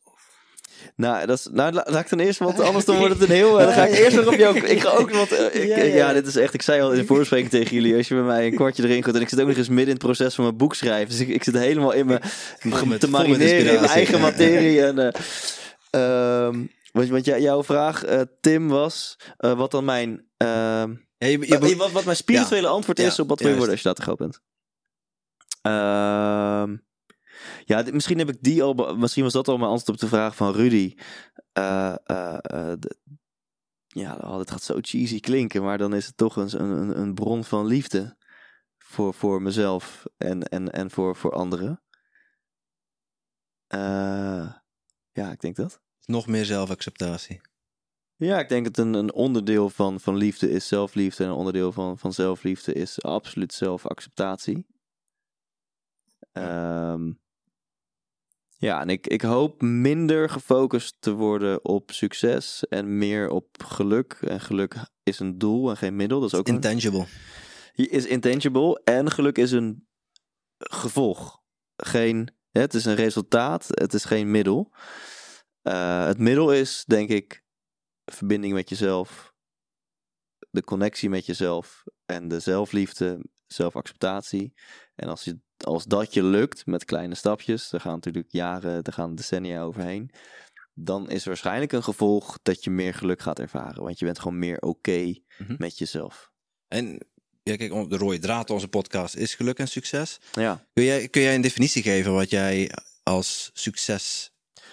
Nou, 0.96 1.26
dat 1.26 1.38
is, 1.38 1.48
nou, 1.52 1.72
laat 1.72 2.00
ik 2.00 2.08
dan 2.08 2.18
eerst, 2.18 2.38
want 2.38 2.60
anders 2.60 2.84
dan 2.84 2.96
wordt 3.02 3.12
het 3.12 3.22
een 3.22 3.34
heel... 3.34 3.58
Dan 3.58 3.72
ga 3.72 3.86
ik 3.86 3.98
eerst 3.98 4.16
nog 4.16 4.26
op 4.26 4.34
jou... 4.34 4.58
Ik 4.66 4.80
ga 4.80 4.90
ook, 4.90 5.10
want 5.10 5.32
ik, 5.32 5.64
ja, 5.64 5.82
ja, 5.82 6.12
dit 6.12 6.26
is 6.26 6.36
echt... 6.36 6.54
Ik 6.54 6.62
zei 6.62 6.80
al 6.80 6.92
in 6.92 6.98
de 6.98 7.06
voorspreking 7.06 7.50
tegen 7.50 7.74
jullie, 7.74 7.96
als 7.96 8.08
je 8.08 8.14
bij 8.14 8.22
mij 8.22 8.46
een 8.46 8.54
kwartje 8.54 8.82
erin 8.82 9.02
gooit... 9.02 9.16
En 9.16 9.22
ik 9.22 9.28
zit 9.28 9.40
ook 9.40 9.46
nog 9.46 9.56
eens 9.56 9.68
midden 9.68 9.86
in 9.86 9.92
het 9.92 10.02
proces 10.02 10.34
van 10.34 10.44
mijn 10.44 10.56
boek 10.56 10.74
schrijven. 10.74 11.08
Dus 11.08 11.20
ik, 11.20 11.28
ik 11.28 11.44
zit 11.44 11.58
helemaal 11.58 11.92
in 11.92 12.06
mijn... 12.06 12.20
te 12.98 13.10
marineren 13.10 13.74
in 13.74 13.80
mijn 13.80 13.92
eigen 13.92 14.20
materie. 14.20 14.84
En, 14.84 14.98
uh, 15.90 16.46
um, 16.46 16.70
want, 16.92 17.08
want 17.08 17.24
jouw 17.24 17.64
vraag, 17.64 18.08
uh, 18.08 18.20
Tim, 18.40 18.68
was... 18.68 19.18
Uh, 19.38 19.52
wat 19.52 19.70
dan 19.70 19.84
mijn... 19.84 20.26
Ja, 20.36 20.86
je, 21.18 21.38
je, 21.46 21.76
wat, 21.76 21.90
wat 21.90 22.04
mijn 22.04 22.16
spirituele 22.16 22.68
antwoord 22.68 22.98
is 22.98 23.18
op 23.18 23.28
wat 23.28 23.40
wil 23.40 23.48
je 23.48 23.56
worden 23.56 23.72
als 23.72 23.82
je 23.82 23.86
daar 23.86 23.96
te 23.96 24.02
groot 24.02 24.18
bent. 24.18 24.40
Ehm 25.62 26.74
ja, 27.64 27.84
misschien 27.92 28.18
heb 28.18 28.28
ik 28.28 28.42
die 28.42 28.62
al. 28.62 28.96
Misschien 28.96 29.22
was 29.22 29.32
dat 29.32 29.48
al 29.48 29.58
mijn 29.58 29.70
antwoord 29.70 29.88
op 29.88 29.98
de 29.98 30.16
vraag 30.16 30.36
van 30.36 30.52
Rudy. 30.52 30.94
Uh, 31.58 31.94
uh, 32.06 32.38
uh, 32.54 32.72
ja, 33.86 34.16
oh, 34.16 34.38
het 34.38 34.50
gaat 34.50 34.62
zo 34.62 34.78
cheesy 34.80 35.20
klinken, 35.20 35.62
maar 35.62 35.78
dan 35.78 35.94
is 35.94 36.06
het 36.06 36.16
toch 36.16 36.36
een, 36.36 36.60
een, 36.60 37.00
een 37.00 37.14
bron 37.14 37.44
van 37.44 37.66
liefde 37.66 38.16
voor, 38.78 39.14
voor 39.14 39.42
mezelf 39.42 40.04
en, 40.16 40.42
en, 40.42 40.72
en 40.72 40.90
voor, 40.90 41.16
voor 41.16 41.32
anderen. 41.32 41.82
ja, 45.12 45.30
ik 45.30 45.40
denk 45.40 45.56
dat. 45.56 45.80
Nog 46.04 46.26
meer 46.26 46.44
zelfacceptatie. 46.44 47.40
Ja, 48.16 48.38
ik 48.38 48.48
denk 48.48 48.64
dat 48.64 48.78
een, 48.78 48.94
een 48.94 49.12
onderdeel 49.12 49.70
van, 49.70 50.00
van 50.00 50.16
liefde 50.16 50.50
is 50.50 50.68
zelfliefde 50.68 51.24
en 51.24 51.30
een 51.30 51.36
onderdeel 51.36 51.72
van, 51.72 51.98
van 51.98 52.12
zelfliefde 52.12 52.72
is 52.72 53.02
absoluut 53.02 53.52
zelfacceptatie. 53.52 54.66
Um, 56.32 57.20
ja, 58.60 58.80
en 58.80 58.88
ik, 58.88 59.06
ik 59.06 59.22
hoop 59.22 59.62
minder 59.62 60.30
gefocust 60.30 60.96
te 60.98 61.12
worden 61.12 61.64
op 61.64 61.90
succes 61.90 62.64
en 62.68 62.98
meer 62.98 63.30
op 63.30 63.62
geluk. 63.64 64.12
En 64.12 64.40
geluk 64.40 64.74
is 65.02 65.18
een 65.18 65.38
doel 65.38 65.70
en 65.70 65.76
geen 65.76 65.96
middel. 65.96 66.20
Dat 66.20 66.32
is 66.32 66.38
ook 66.38 66.48
intangible. 66.48 67.06
Een, 67.74 67.90
is 67.90 68.06
intangible 68.06 68.80
en 68.84 69.10
geluk 69.10 69.38
is 69.38 69.52
een 69.52 69.88
gevolg. 70.58 71.42
Geen, 71.76 72.34
het 72.50 72.74
is 72.74 72.84
een 72.84 72.94
resultaat, 72.94 73.66
het 73.68 73.94
is 73.94 74.04
geen 74.04 74.30
middel. 74.30 74.72
Uh, 75.62 76.06
het 76.06 76.18
middel 76.18 76.52
is, 76.52 76.84
denk 76.86 77.08
ik, 77.08 77.44
verbinding 78.04 78.54
met 78.54 78.68
jezelf, 78.68 79.34
de 80.50 80.62
connectie 80.62 81.08
met 81.08 81.26
jezelf 81.26 81.84
en 82.04 82.28
de 82.28 82.40
zelfliefde, 82.40 83.24
zelfacceptatie. 83.46 84.52
En 84.94 85.08
als 85.08 85.24
je 85.24 85.40
als 85.64 85.84
dat 85.84 86.14
je 86.14 86.22
lukt 86.22 86.66
met 86.66 86.84
kleine 86.84 87.14
stapjes, 87.14 87.72
er 87.72 87.80
gaan 87.80 87.92
natuurlijk 87.92 88.28
jaren, 88.30 88.82
er 88.82 88.92
gaan 88.92 89.14
decennia 89.14 89.62
overheen, 89.62 90.10
dan 90.74 91.10
is 91.10 91.24
waarschijnlijk 91.24 91.72
een 91.72 91.82
gevolg 91.82 92.38
dat 92.42 92.64
je 92.64 92.70
meer 92.70 92.94
geluk 92.94 93.20
gaat 93.20 93.38
ervaren. 93.38 93.82
Want 93.82 93.98
je 93.98 94.04
bent 94.04 94.18
gewoon 94.18 94.38
meer 94.38 94.60
oké 94.60 95.14
mhm. 95.38 95.54
met 95.58 95.78
jezelf. 95.78 96.30
En 96.68 96.98
ja, 97.42 97.56
kijk, 97.56 97.90
de 97.90 97.96
rode 97.96 98.18
draad 98.18 98.50
onze 98.50 98.68
podcast 98.68 99.16
is 99.16 99.34
geluk 99.34 99.58
en 99.58 99.68
succes. 99.68 100.18
Ja. 100.32 100.66
Kun, 100.72 100.84
jij, 100.84 101.08
kun 101.08 101.22
jij 101.22 101.34
een 101.34 101.40
definitie 101.40 101.82
geven 101.82 102.12
wat 102.12 102.30
jij 102.30 102.70
als 103.02 103.50
succes 103.52 104.32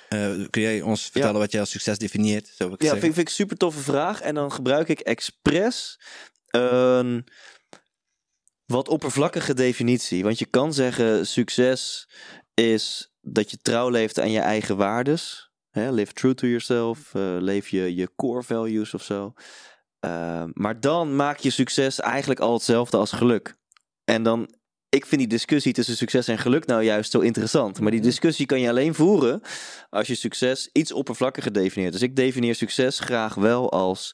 uh, 0.10 0.46
kun 0.50 0.62
jij 0.62 0.82
ons 0.82 1.10
vertellen 1.10 1.40
wat 1.40 1.52
jij 1.52 1.60
als 1.60 1.70
succes 1.70 1.98
definieert? 1.98 2.52
Zo 2.56 2.76
ja, 2.78 2.90
vind, 2.90 3.00
vind, 3.00 3.18
ik 3.18 3.30
super 3.30 3.58
toffe 3.58 3.80
vraag. 3.80 4.22
En 4.22 4.36
dan 4.36 4.52
gebruik 4.52 4.90
ik 4.90 5.00
expres 5.00 6.00
een 6.50 7.26
wat 8.66 8.88
oppervlakkige 8.88 9.54
definitie. 9.54 10.24
Want 10.24 10.40
je 10.40 10.46
kan 10.46 10.74
zeggen: 10.74 11.28
succes 11.28 12.10
is 12.54 13.14
dat 13.22 13.52
je 13.52 13.58
trouw 13.62 13.90
leeft 13.90 14.20
aan 14.20 14.32
je 14.32 14.40
eigen 14.40 14.78
waardes. 14.78 15.50
Hè, 15.70 15.92
live 15.92 16.14
true 16.14 16.34
to 16.34 16.48
yourself. 16.48 17.14
Uh, 17.14 17.36
leef 17.40 17.68
je, 17.68 17.96
je 17.96 18.10
core 18.16 18.44
values 18.44 18.94
of 18.94 19.04
zo. 19.04 19.34
Uh, 20.06 20.44
maar 20.54 20.80
dan 20.80 21.16
maak 21.16 21.38
je 21.38 21.50
succes 21.50 22.00
eigenlijk 22.00 22.40
al 22.40 22.54
hetzelfde 22.54 22.98
als 22.98 23.12
geluk. 23.12 23.56
En 24.04 24.24
dan, 24.24 24.56
ik 24.90 25.06
vind 25.06 25.22
die 25.22 25.30
discussie 25.30 25.74
tussen 25.74 25.98
succes 25.98 26.28
en 26.28 26.38
geluk 26.38 26.66
nou 26.66 26.84
juist 26.84 27.12
zo 27.12 27.20
interessant. 27.20 27.80
Maar 27.80 27.92
die 27.92 28.00
mhm. 28.00 28.10
discussie 28.10 28.46
kan 28.46 28.60
je 28.60 28.70
alleen 28.70 28.94
voeren 28.94 29.42
als 29.90 30.08
je 30.08 30.16
succes 30.16 30.70
iets 30.72 30.92
oppervlakkiger 30.92 31.54
definieert. 31.54 31.94
Dus 31.94 32.02
ik 32.02 32.16
definieer 32.16 32.56
succes 32.56 33.00
graag 33.00 33.36
wel 33.36 33.72
als 33.72 34.12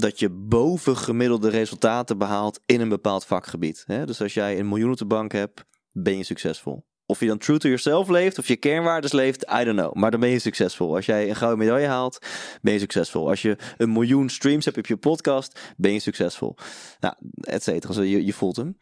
dat 0.00 0.18
je 0.18 0.30
bovengemiddelde 0.30 1.48
resultaten 1.48 2.18
behaalt 2.18 2.60
in 2.66 2.80
een 2.80 2.88
bepaald 2.88 3.24
vakgebied. 3.24 3.84
Hè? 3.86 4.06
Dus 4.06 4.20
als 4.20 4.34
jij 4.34 4.58
een 4.58 4.68
miljoen 4.68 4.90
op 4.90 4.96
de 4.96 5.06
bank 5.06 5.32
hebt, 5.32 5.64
ben 5.92 6.16
je 6.16 6.24
succesvol. 6.24 6.86
Of 7.06 7.20
je 7.20 7.26
dan 7.26 7.38
true 7.38 7.58
to 7.58 7.68
yourself 7.68 8.08
leeft, 8.08 8.38
of 8.38 8.48
je 8.48 8.56
kernwaardes 8.56 9.12
leeft, 9.12 9.42
I 9.42 9.64
don't 9.64 9.78
know. 9.78 9.94
Maar 9.94 10.10
dan 10.10 10.20
ben 10.20 10.28
je 10.28 10.38
succesvol. 10.38 10.94
Als 10.94 11.06
jij 11.06 11.28
een 11.28 11.36
gouden 11.36 11.58
medaille 11.58 11.86
haalt, 11.86 12.18
ben 12.60 12.72
je 12.72 12.78
succesvol. 12.78 13.28
Als 13.28 13.42
je 13.42 13.58
een 13.76 13.92
miljoen 13.92 14.28
streams 14.28 14.64
hebt 14.64 14.76
op 14.76 14.86
je 14.86 14.96
podcast, 14.96 15.74
ben 15.76 15.92
je 15.92 15.98
succesvol. 15.98 16.56
Nou, 17.00 17.14
et 17.40 17.62
cetera. 17.62 18.02
je, 18.02 18.24
je 18.24 18.32
voelt 18.32 18.56
hem. 18.56 18.78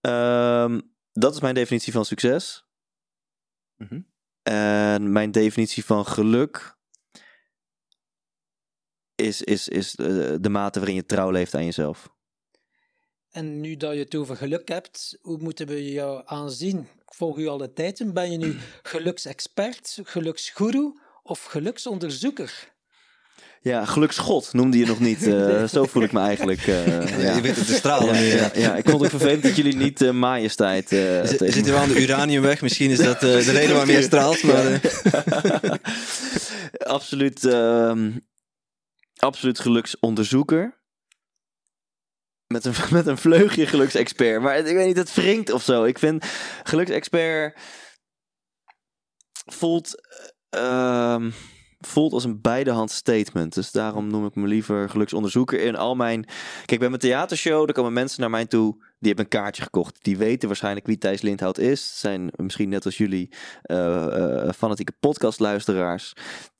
Ehm, 0.00 0.80
dat 1.12 1.34
is 1.34 1.40
mijn 1.40 1.54
definitie 1.54 1.92
van 1.92 2.04
succes. 2.04 2.66
Mhm. 3.76 4.00
En 4.42 5.12
mijn 5.12 5.30
definitie 5.30 5.84
van 5.84 6.06
geluk 6.06 6.80
is, 9.22 9.42
is, 9.42 9.68
is 9.68 9.94
eh, 9.94 10.06
de 10.40 10.48
mate 10.48 10.78
waarin 10.78 10.96
je 10.96 11.06
trouw 11.06 11.30
leeft 11.30 11.54
aan 11.54 11.64
jezelf. 11.64 12.10
En 13.30 13.60
nu 13.60 13.76
dat 13.76 13.92
je 13.92 13.98
het 13.98 14.14
over 14.14 14.36
geluk 14.36 14.68
hebt, 14.68 15.18
hoe 15.20 15.38
moeten 15.38 15.66
we 15.66 15.92
jou 15.92 16.22
aanzien? 16.24 16.78
Ik 16.78 17.14
volg 17.14 17.38
u 17.38 17.46
al 17.46 17.58
de 17.58 17.72
tijd. 17.72 18.12
Ben 18.12 18.30
je 18.30 18.36
nu 18.36 18.56
geluksexpert, 18.82 19.98
geluksgoeroe 20.02 21.00
of 21.22 21.44
geluksonderzoeker? 21.44 22.70
Ja, 23.60 23.84
geluksgod 23.84 24.52
noemde 24.52 24.78
je 24.78 24.86
nog 24.86 25.00
niet. 25.00 25.26
Uh, 25.32 25.68
Zo 25.68 25.84
voel 25.84 26.02
ik 26.02 26.12
me 26.12 26.20
eigenlijk. 26.20 26.66
Uh, 26.72 27.22
ja. 27.22 27.34
Je 27.34 27.40
bent 27.40 27.56
het 27.56 27.66
te 27.66 27.74
stralen. 27.74 28.14
Ja, 28.14 28.36
ja, 28.36 28.50
ja, 28.54 28.76
ik 28.76 28.88
vond 28.88 29.00
het 29.00 29.10
vervelend 29.10 29.42
dat 29.42 29.56
jullie 29.56 29.76
niet 29.76 30.02
uh, 30.02 30.10
majesteit. 30.10 30.92
Uh, 30.92 31.24
Zitten 31.24 31.64
we 31.64 31.76
aan 31.76 31.88
de 31.88 32.02
uraniumweg? 32.02 32.62
Misschien 32.62 32.90
is 32.90 32.98
dat 32.98 33.20
de 33.20 33.38
reden 33.38 33.70
waarom 33.70 33.90
je 33.90 34.02
straalt. 34.02 34.42
Maar, 34.42 34.80
Absoluut. 36.96 37.44
Ehm, 37.44 38.10
absoluut 39.24 39.60
geluksonderzoeker. 39.60 40.80
Met 42.46 42.64
een, 42.64 42.74
met 42.98 43.06
een 43.06 43.18
vleugje 43.18 43.66
geluksexpert. 43.66 44.42
Maar 44.42 44.56
ik 44.56 44.76
weet 44.76 44.86
niet, 44.86 44.96
het 44.96 45.14
wringt 45.14 45.52
of 45.52 45.62
zo. 45.62 45.84
Ik 45.84 45.98
vind 45.98 46.24
geluksexpert 46.62 47.58
voelt, 49.44 49.94
uh, 50.56 51.26
voelt 51.78 52.12
als 52.12 52.24
een 52.24 52.40
beidehand 52.40 52.90
statement. 52.90 53.54
Dus 53.54 53.72
daarom 53.72 54.06
noem 54.06 54.26
ik 54.26 54.34
me 54.34 54.46
liever 54.46 54.88
geluksonderzoeker. 54.88 55.60
In 55.60 55.76
al 55.76 55.94
mijn. 55.94 56.26
Kijk, 56.64 56.80
bij 56.80 56.88
mijn 56.88 57.00
theatershow, 57.00 57.64
daar 57.64 57.74
komen 57.74 57.92
mensen 57.92 58.20
naar 58.20 58.30
mij 58.30 58.46
toe 58.46 58.74
die 58.98 59.12
hebben 59.12 59.24
een 59.24 59.40
kaartje 59.40 59.62
gekocht. 59.62 60.04
Die 60.04 60.16
weten 60.16 60.48
waarschijnlijk 60.48 60.86
wie 60.86 60.98
Thijs 60.98 61.22
Lindhout 61.22 61.58
is. 61.58 61.98
Zijn 62.00 62.30
misschien 62.36 62.68
net 62.68 62.84
als 62.84 62.96
jullie 62.96 63.32
uh, 63.66 64.50
fanatieke 64.50 64.92
podcastluisteraars. 65.00 66.12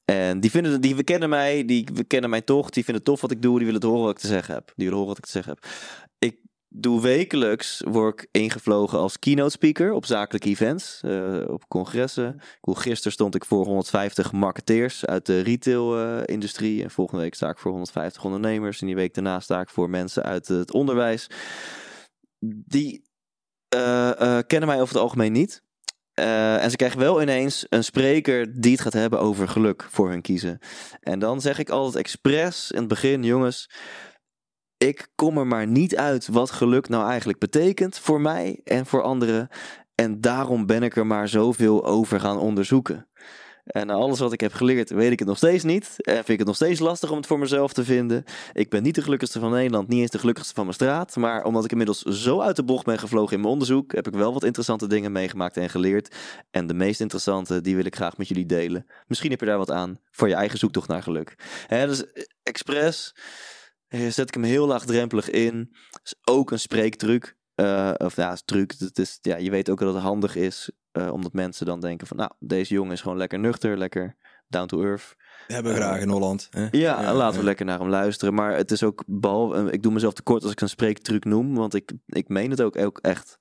En 0.05 0.41
die, 0.41 0.51
vinden, 0.51 0.81
die 0.81 1.03
kennen 1.03 1.29
mij, 1.29 1.65
die 1.65 2.05
kennen 2.07 2.31
mij 2.31 2.41
toch. 2.41 2.71
Die 2.71 2.85
vinden 2.85 3.03
het 3.03 3.13
tof 3.13 3.21
wat 3.21 3.31
ik 3.31 3.43
doe. 3.43 3.57
Die 3.57 3.67
willen 3.67 3.81
het 3.81 3.91
horen 3.91 4.05
wat 4.05 4.15
ik 4.15 4.21
te 4.21 4.27
zeggen 4.27 4.55
heb. 4.55 4.67
Die 4.67 4.75
willen 4.77 4.93
horen 4.93 5.09
wat 5.09 5.19
ik 5.19 5.25
te 5.25 5.31
zeggen 5.31 5.53
heb. 5.53 5.71
Ik 6.19 6.37
doe 6.69 7.01
wekelijks, 7.01 7.83
word 7.89 8.23
ik 8.23 8.29
ingevlogen 8.31 8.99
als 8.99 9.19
keynote 9.19 9.51
speaker 9.51 9.93
op 9.93 10.07
zakelijke 10.07 10.49
events, 10.49 11.01
uh, 11.05 11.49
op 11.49 11.69
congressen. 11.69 12.41
Gisteren 12.61 13.13
stond 13.13 13.35
ik 13.35 13.45
voor 13.45 13.65
150 13.65 14.33
marketeers 14.33 15.05
uit 15.05 15.27
de 15.27 15.41
retail-industrie. 15.41 16.83
en 16.83 16.91
volgende 16.91 17.23
week 17.23 17.35
sta 17.35 17.49
ik 17.49 17.59
voor 17.59 17.71
150 17.71 18.25
ondernemers. 18.25 18.81
En 18.81 18.87
die 18.87 18.97
week 18.97 19.15
daarna 19.15 19.41
sta 19.41 19.61
ik 19.61 19.69
voor 19.69 19.91
mensen 19.91 20.23
uit 20.23 20.49
het 20.49 20.73
onderwijs. 20.73 21.27
Die 22.45 23.05
uh, 23.75 24.39
kennen 24.47 24.69
mij 24.69 24.81
over 24.81 24.95
het 24.95 25.03
algemeen 25.03 25.33
niet. 25.33 25.63
Uh, 26.21 26.63
en 26.63 26.71
ze 26.71 26.77
krijgen 26.77 26.99
wel 26.99 27.23
ineens 27.23 27.67
een 27.69 27.85
spreker 27.85 28.61
die 28.61 28.73
het 28.73 28.81
gaat 28.81 28.93
hebben 28.93 29.21
over 29.21 29.49
geluk 29.49 29.87
voor 29.91 30.09
hun 30.09 30.23
kiezen. 30.23 30.59
En 31.01 31.19
dan 31.19 31.41
zeg 31.41 31.59
ik 31.59 31.71
altijd 31.71 32.05
expres 32.05 32.71
in 32.71 32.79
het 32.79 32.89
begin, 32.89 33.25
jongens, 33.25 33.71
ik 34.77 35.09
kom 35.15 35.39
er 35.39 35.47
maar 35.47 35.67
niet 35.67 35.97
uit 35.97 36.29
wat 36.29 36.51
geluk 36.51 36.89
nou 36.89 37.09
eigenlijk 37.09 37.39
betekent 37.39 37.99
voor 37.99 38.21
mij 38.21 38.61
en 38.65 38.87
voor 38.87 39.03
anderen. 39.03 39.49
En 39.95 40.21
daarom 40.21 40.67
ben 40.67 40.83
ik 40.83 40.97
er 40.97 41.07
maar 41.07 41.29
zoveel 41.29 41.85
over 41.85 42.21
gaan 42.21 42.39
onderzoeken. 42.39 43.09
En 43.65 43.87
na 43.87 43.95
alles 43.95 44.19
wat 44.19 44.33
ik 44.33 44.41
heb 44.41 44.53
geleerd, 44.53 44.91
weet 44.91 45.13
ik 45.13 45.19
het 45.19 45.29
nog 45.29 45.37
steeds 45.37 45.65
niet. 45.65 45.95
En 45.97 46.15
vind 46.15 46.29
ik 46.29 46.39
het 46.39 46.47
nog 46.47 46.57
steeds 46.57 46.81
lastig 46.81 47.11
om 47.11 47.17
het 47.17 47.27
voor 47.27 47.39
mezelf 47.39 47.73
te 47.73 47.85
vinden. 47.85 48.25
Ik 48.53 48.71
ben 48.71 48.83
niet 48.83 48.95
de 48.95 49.03
gelukkigste 49.03 49.41
van 49.41 49.51
Nederland, 49.51 49.89
niet 49.89 50.01
eens 50.01 50.11
de 50.11 50.19
gelukkigste 50.19 50.55
van 50.55 50.65
mijn 50.65 50.75
straat. 50.75 51.17
Maar 51.17 51.45
omdat 51.45 51.65
ik 51.65 51.71
inmiddels 51.71 52.03
zo 52.03 52.41
uit 52.41 52.57
de 52.57 52.65
bocht 52.65 52.85
ben 52.85 52.99
gevlogen 52.99 53.33
in 53.35 53.41
mijn 53.41 53.53
onderzoek, 53.53 53.93
heb 53.93 54.07
ik 54.07 54.15
wel 54.15 54.33
wat 54.33 54.45
interessante 54.45 54.87
dingen 54.87 55.13
meegemaakt 55.13 55.57
en 55.57 55.71
geleerd. 55.71 56.17
En 56.51 56.67
de 56.67 56.75
meest 56.75 57.01
interessante, 57.01 57.61
die 57.61 57.77
wil 57.77 57.85
ik 57.85 57.95
graag 57.95 58.17
met 58.17 58.29
jullie 58.29 58.47
delen. 58.47 58.87
Misschien 59.07 59.31
heb 59.31 59.41
je 59.41 59.47
daar 59.47 59.59
wat 59.59 59.71
aan 59.71 59.99
voor 60.11 60.29
je 60.29 60.35
eigen 60.35 60.59
zoektocht 60.59 60.89
naar 60.89 61.03
geluk. 61.03 61.35
Dus 61.69 62.13
eh, 62.13 62.23
expres 62.43 63.15
eh, 63.89 64.09
zet 64.09 64.29
ik 64.29 64.35
hem 64.35 64.43
heel 64.43 64.67
laagdrempelig 64.67 65.31
in. 65.31 65.77
is 66.03 66.15
ook 66.25 66.51
een 66.51 66.61
spreektruc. 66.61 67.37
Uh, 67.57 67.93
of 67.97 68.17
ja, 68.17 68.37
truc. 68.45 68.75
Het 68.79 68.99
is, 68.99 69.19
ja, 69.21 69.37
je 69.37 69.51
weet 69.51 69.71
ook 69.71 69.79
dat 69.79 69.95
het 69.95 70.03
handig 70.03 70.37
is. 70.37 70.71
Uh, 70.93 71.13
omdat 71.13 71.33
mensen 71.33 71.67
dan 71.67 71.81
denken 71.81 72.07
van, 72.07 72.17
nou, 72.17 72.31
deze 72.39 72.75
jongen 72.75 72.93
is 72.93 73.01
gewoon 73.01 73.17
lekker 73.17 73.39
nuchter, 73.39 73.79
lekker 73.79 74.17
down 74.49 74.67
to 74.67 74.83
earth. 74.83 75.17
We 75.47 75.55
hebben 75.55 75.75
graag 75.75 76.01
in 76.01 76.09
Holland. 76.09 76.49
Hè? 76.51 76.69
Ja, 76.71 77.03
ja, 77.03 77.15
laten 77.15 77.39
we 77.39 77.45
lekker 77.45 77.65
naar 77.65 77.79
hem 77.79 77.89
luisteren. 77.89 78.35
Maar 78.35 78.57
het 78.57 78.71
is 78.71 78.83
ook, 78.83 79.03
behalve, 79.07 79.71
ik 79.71 79.83
doe 79.83 79.93
mezelf 79.93 80.13
tekort 80.13 80.43
als 80.43 80.53
ik 80.53 80.61
een 80.61 80.69
spreektruc 80.69 81.25
noem, 81.25 81.55
want 81.55 81.75
ik, 81.75 81.93
ik 82.07 82.29
meen 82.29 82.51
het 82.51 82.63
ook, 82.63 82.79
ook 82.79 82.99
echt. 82.99 83.39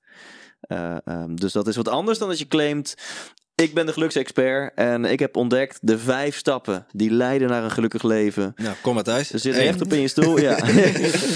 Uh, 0.68 0.96
um, 1.04 1.40
dus 1.40 1.52
dat 1.52 1.66
is 1.66 1.76
wat 1.76 1.88
anders 1.88 2.18
dan 2.18 2.28
als 2.28 2.38
je 2.38 2.48
claimt, 2.48 2.94
ik 3.54 3.74
ben 3.74 3.86
de 3.86 3.92
geluksexpert 3.92 4.74
en 4.74 5.04
ik 5.04 5.18
heb 5.18 5.36
ontdekt 5.36 5.78
de 5.82 5.98
vijf 5.98 6.36
stappen 6.36 6.86
die 6.92 7.10
leiden 7.10 7.48
naar 7.48 7.64
een 7.64 7.70
gelukkig 7.70 8.02
leven. 8.02 8.52
Nou, 8.56 8.76
kom 8.82 8.94
maar 8.94 9.02
thuis. 9.02 9.32
Er 9.32 9.38
zit 9.38 9.54
echt 9.54 9.80
op 9.80 9.92
in 9.92 10.00
je 10.00 10.08
stoel, 10.08 10.38
ja. 10.38 10.58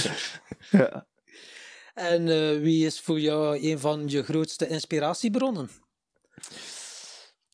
ja. 0.70 1.06
En 1.94 2.26
uh, 2.26 2.60
wie 2.60 2.86
is 2.86 3.00
voor 3.00 3.20
jou 3.20 3.68
een 3.70 3.78
van 3.78 4.02
je 4.06 4.22
grootste 4.22 4.68
inspiratiebronnen? 4.68 5.68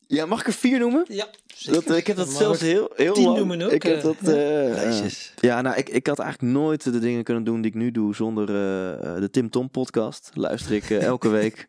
Ja, 0.06 0.26
mag 0.26 0.40
ik 0.40 0.46
er 0.46 0.52
vier 0.52 0.78
noemen? 0.78 1.04
Ja, 1.08 1.30
dat, 1.60 1.96
ik 1.96 2.06
heb 2.06 2.16
dat 2.16 2.28
zelfs 2.28 2.60
heel, 2.60 2.90
heel 2.94 3.14
tien 3.14 3.24
lang. 3.24 3.36
noemen 3.36 3.62
ook. 3.62 3.70
Ik 3.70 3.82
heb 3.82 4.02
dat, 4.02 4.16
uh, 4.24 5.00
uh, 5.02 5.10
ja, 5.40 5.60
nou, 5.60 5.76
ik, 5.76 5.88
ik 5.88 6.06
had 6.06 6.18
eigenlijk 6.18 6.52
nooit 6.52 6.82
de 6.82 6.98
dingen 6.98 7.24
kunnen 7.24 7.44
doen 7.44 7.60
die 7.60 7.70
ik 7.70 7.76
nu 7.76 7.90
doe 7.90 8.14
zonder 8.14 8.48
uh, 8.48 9.20
de 9.20 9.28
Tim 9.30 9.50
Tom 9.50 9.70
podcast. 9.70 10.30
Luister 10.34 10.72
ik 10.72 10.90
elke 10.90 11.28
week. 11.28 11.66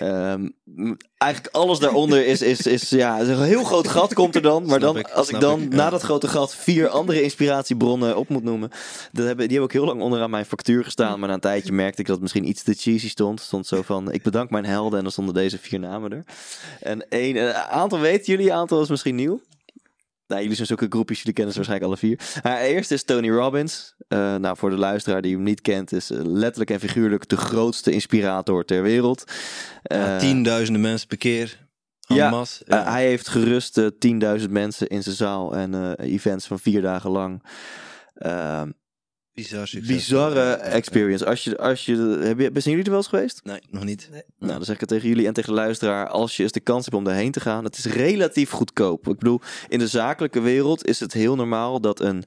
Um, 0.00 0.54
eigenlijk 1.22 1.54
alles 1.54 1.78
daaronder 1.78 2.26
is, 2.26 2.42
is, 2.42 2.66
is, 2.66 2.90
ja, 2.90 3.18
is 3.18 3.28
een 3.28 3.42
heel 3.42 3.64
groot 3.64 3.88
gat 3.88 4.14
komt 4.14 4.34
er 4.34 4.42
dan. 4.42 4.66
Maar 4.66 4.80
dan, 4.80 4.96
ik, 4.96 5.10
als 5.10 5.28
ik 5.28 5.40
dan 5.40 5.60
ik, 5.60 5.74
na 5.74 5.90
dat 5.90 6.02
grote 6.02 6.28
gat 6.28 6.54
vier 6.54 6.88
andere 6.88 7.22
inspiratiebronnen 7.22 8.16
op 8.16 8.28
moet 8.28 8.42
noemen. 8.42 8.68
Dat 9.12 9.26
hebben, 9.26 9.48
die 9.48 9.58
hebben 9.58 9.62
ook 9.62 9.72
heel 9.72 9.84
lang 9.84 10.00
onderaan 10.00 10.30
mijn 10.30 10.44
factuur 10.44 10.84
gestaan. 10.84 11.18
Maar 11.18 11.28
na 11.28 11.34
een 11.34 11.40
tijdje 11.40 11.72
merkte 11.72 12.00
ik 12.00 12.06
dat 12.06 12.14
het 12.14 12.22
misschien 12.22 12.48
iets 12.48 12.62
te 12.62 12.74
cheesy 12.74 13.08
stond. 13.08 13.40
stond 13.40 13.66
zo 13.66 13.82
van, 13.82 14.12
ik 14.12 14.22
bedank 14.22 14.50
mijn 14.50 14.64
helden. 14.64 14.96
En 14.96 15.02
dan 15.02 15.12
stonden 15.12 15.34
deze 15.34 15.58
vier 15.58 15.78
namen 15.78 16.12
er. 16.12 16.24
En 16.80 17.06
een, 17.08 17.36
een 17.36 17.54
aantal 17.54 17.98
weten 17.98 18.24
jullie, 18.24 18.50
een 18.50 18.56
aantal 18.56 18.82
is 18.82 18.88
misschien 18.88 19.01
nieuw. 19.10 19.40
Nou, 20.26 20.40
jullie 20.40 20.56
zijn 20.56 20.68
zulke 20.68 20.86
groepjes, 20.88 21.18
jullie 21.18 21.32
kennen 21.32 21.54
ze 21.54 21.58
waarschijnlijk 21.60 21.90
alle 21.90 22.08
vier. 22.08 22.40
Haar 22.42 22.60
eerste 22.60 22.94
is 22.94 23.04
Tony 23.04 23.30
Robbins. 23.30 23.94
Uh, 24.08 24.34
nou, 24.36 24.56
voor 24.56 24.70
de 24.70 24.76
luisteraar 24.76 25.22
die 25.22 25.34
hem 25.34 25.42
niet 25.42 25.60
kent, 25.60 25.92
is 25.92 26.08
letterlijk 26.08 26.70
en 26.70 26.80
figuurlijk 26.80 27.28
de 27.28 27.36
grootste 27.36 27.90
inspirator 27.90 28.64
ter 28.64 28.82
wereld. 28.82 29.24
Uh, 29.92 29.98
ja, 29.98 30.18
tienduizenden 30.18 30.82
mensen 30.82 31.08
per 31.08 31.16
keer. 31.16 31.66
Ja, 32.00 32.16
ja. 32.16 32.44
Uh, 32.66 32.92
hij 32.92 33.06
heeft 33.06 33.28
gerust 33.28 33.78
uh, 33.78 34.40
10.000 34.40 34.50
mensen 34.50 34.86
in 34.86 35.02
zijn 35.02 35.14
zaal 35.14 35.56
en 35.56 35.94
events 35.94 36.46
van 36.46 36.58
vier 36.58 36.82
dagen 36.82 37.10
lang. 37.10 37.42
Bizar 39.34 39.68
succes. 39.68 39.96
Bizarre 39.96 40.52
experience. 40.52 41.26
Als 41.26 41.44
je, 41.44 41.58
als 41.58 41.84
je, 41.84 41.96
heb 42.20 42.38
je, 42.38 42.50
zijn 42.52 42.64
jullie 42.64 42.82
er 42.82 42.90
wel 42.90 42.98
eens 42.98 43.08
geweest? 43.08 43.40
Nee, 43.44 43.60
nog 43.70 43.84
niet. 43.84 44.08
Nee. 44.10 44.22
Nou, 44.38 44.52
dan 44.52 44.64
zeg 44.64 44.74
ik 44.74 44.80
het 44.80 44.88
tegen 44.88 45.08
jullie 45.08 45.26
en 45.26 45.32
tegen 45.32 45.54
de 45.54 45.60
luisteraar. 45.60 46.08
Als 46.08 46.36
je 46.36 46.42
eens 46.42 46.52
de 46.52 46.60
kans 46.60 46.84
hebt 46.84 46.96
om 46.96 47.04
daarheen 47.04 47.32
te 47.32 47.40
gaan, 47.40 47.64
het 47.64 47.78
is 47.78 47.84
relatief 47.84 48.50
goedkoop. 48.50 49.08
Ik 49.08 49.18
bedoel, 49.18 49.40
in 49.68 49.78
de 49.78 49.86
zakelijke 49.86 50.40
wereld 50.40 50.86
is 50.86 51.00
het 51.00 51.12
heel 51.12 51.34
normaal 51.34 51.80
dat 51.80 52.00
een, 52.00 52.24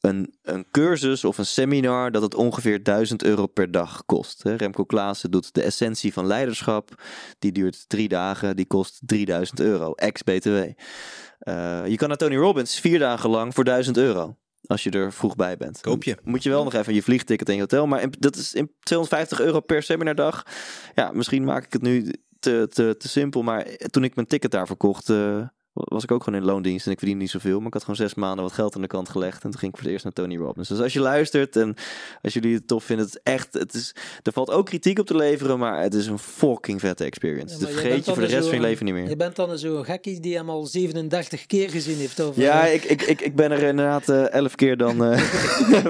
een, 0.00 0.34
een 0.42 0.66
cursus 0.70 1.24
of 1.24 1.38
een 1.38 1.46
seminar, 1.46 2.10
dat 2.10 2.22
het 2.22 2.34
ongeveer 2.34 2.82
1000 2.82 3.24
euro 3.24 3.46
per 3.46 3.70
dag 3.70 4.04
kost. 4.06 4.42
Remco 4.42 4.84
Klaassen 4.84 5.30
doet 5.30 5.54
de 5.54 5.62
essentie 5.62 6.12
van 6.12 6.26
leiderschap. 6.26 7.02
Die 7.38 7.52
duurt 7.52 7.88
drie 7.88 8.08
dagen, 8.08 8.56
die 8.56 8.66
kost 8.66 9.00
3000 9.06 9.60
euro, 9.60 9.92
ex-BTW. 9.92 10.48
Uh, 10.48 11.86
je 11.86 11.96
kan 11.96 12.08
naar 12.08 12.16
Tony 12.16 12.36
Robbins 12.36 12.80
vier 12.80 12.98
dagen 12.98 13.30
lang 13.30 13.54
voor 13.54 13.64
1000 13.64 13.96
euro. 13.96 14.36
Als 14.66 14.82
je 14.82 14.90
er 14.90 15.12
vroeg 15.12 15.36
bij 15.36 15.56
bent. 15.56 15.80
Koop 15.80 16.04
je. 16.04 16.16
Moet 16.24 16.42
je 16.42 16.50
wel 16.50 16.64
nog 16.64 16.74
even 16.74 16.94
je 16.94 17.02
vliegticket 17.02 17.48
en 17.48 17.54
je 17.54 17.60
hotel. 17.60 17.86
Maar 17.86 18.06
dat 18.18 18.36
is 18.36 18.54
in 18.54 18.72
250 18.80 19.40
euro 19.40 19.60
per 19.60 19.82
seminardag. 19.82 20.46
Ja, 20.94 21.10
misschien 21.12 21.44
maak 21.44 21.64
ik 21.64 21.72
het 21.72 21.82
nu 21.82 22.12
te, 22.38 22.66
te, 22.70 22.94
te 22.98 23.08
simpel. 23.08 23.42
Maar 23.42 23.66
toen 23.76 24.04
ik 24.04 24.14
mijn 24.14 24.26
ticket 24.26 24.50
daarvoor 24.50 24.76
kocht, 24.76 25.08
uh, 25.08 25.46
was 25.84 26.02
ik 26.02 26.10
ook 26.10 26.24
gewoon 26.24 26.40
in 26.40 26.46
loondienst. 26.46 26.86
En 26.86 26.92
ik 26.92 26.98
verdiende 26.98 27.22
niet 27.22 27.32
zoveel. 27.32 27.58
Maar 27.58 27.66
ik 27.66 27.72
had 27.72 27.82
gewoon 27.82 27.96
zes 27.96 28.14
maanden 28.14 28.44
wat 28.44 28.52
geld 28.52 28.74
aan 28.74 28.82
de 28.82 28.86
kant 28.86 29.08
gelegd. 29.08 29.44
En 29.44 29.50
toen 29.50 29.58
ging 29.58 29.72
ik 29.72 29.76
voor 29.78 29.84
het 29.84 29.92
eerst 29.92 30.04
naar 30.04 30.12
Tony 30.12 30.36
Robbins. 30.36 30.68
Dus 30.68 30.80
als 30.80 30.92
je 30.92 31.00
luistert 31.00 31.56
en 31.56 31.74
als 32.22 32.32
jullie 32.32 32.54
het 32.54 32.66
tof 32.68 32.84
vinden. 32.84 33.06
Het 33.06 33.20
echt, 33.22 33.54
het 33.54 33.74
is, 33.74 33.94
er 34.22 34.32
valt 34.32 34.50
ook 34.50 34.66
kritiek 34.66 34.98
op 34.98 35.06
te 35.06 35.16
leveren. 35.16 35.58
Maar 35.58 35.82
het 35.82 35.94
is 35.94 36.06
een 36.06 36.18
fucking 36.18 36.80
vette 36.80 37.04
experience. 37.04 37.54
Ja, 37.54 37.60
dat 37.60 37.70
vergeet 37.70 38.04
je 38.04 38.12
voor 38.12 38.22
de 38.22 38.28
rest 38.28 38.48
van 38.48 38.56
je 38.56 38.62
leven 38.62 38.84
niet 38.84 38.94
meer. 38.94 39.08
Je 39.08 39.16
bent 39.16 39.36
dan 39.36 39.58
zo'n 39.58 39.84
gekkie 39.84 40.20
die 40.20 40.36
hem 40.36 40.50
al 40.50 40.66
37 40.66 41.46
keer 41.46 41.70
gezien 41.70 41.96
heeft. 41.96 42.20
Over, 42.20 42.42
ja, 42.42 42.66
ik, 42.66 42.84
ik, 42.84 43.02
ik, 43.02 43.20
ik 43.20 43.36
ben 43.36 43.50
er 43.50 43.62
inderdaad 43.62 44.08
uh, 44.08 44.32
elf 44.32 44.54
keer 44.54 44.76
dan 44.76 45.02
uh, 45.12 45.26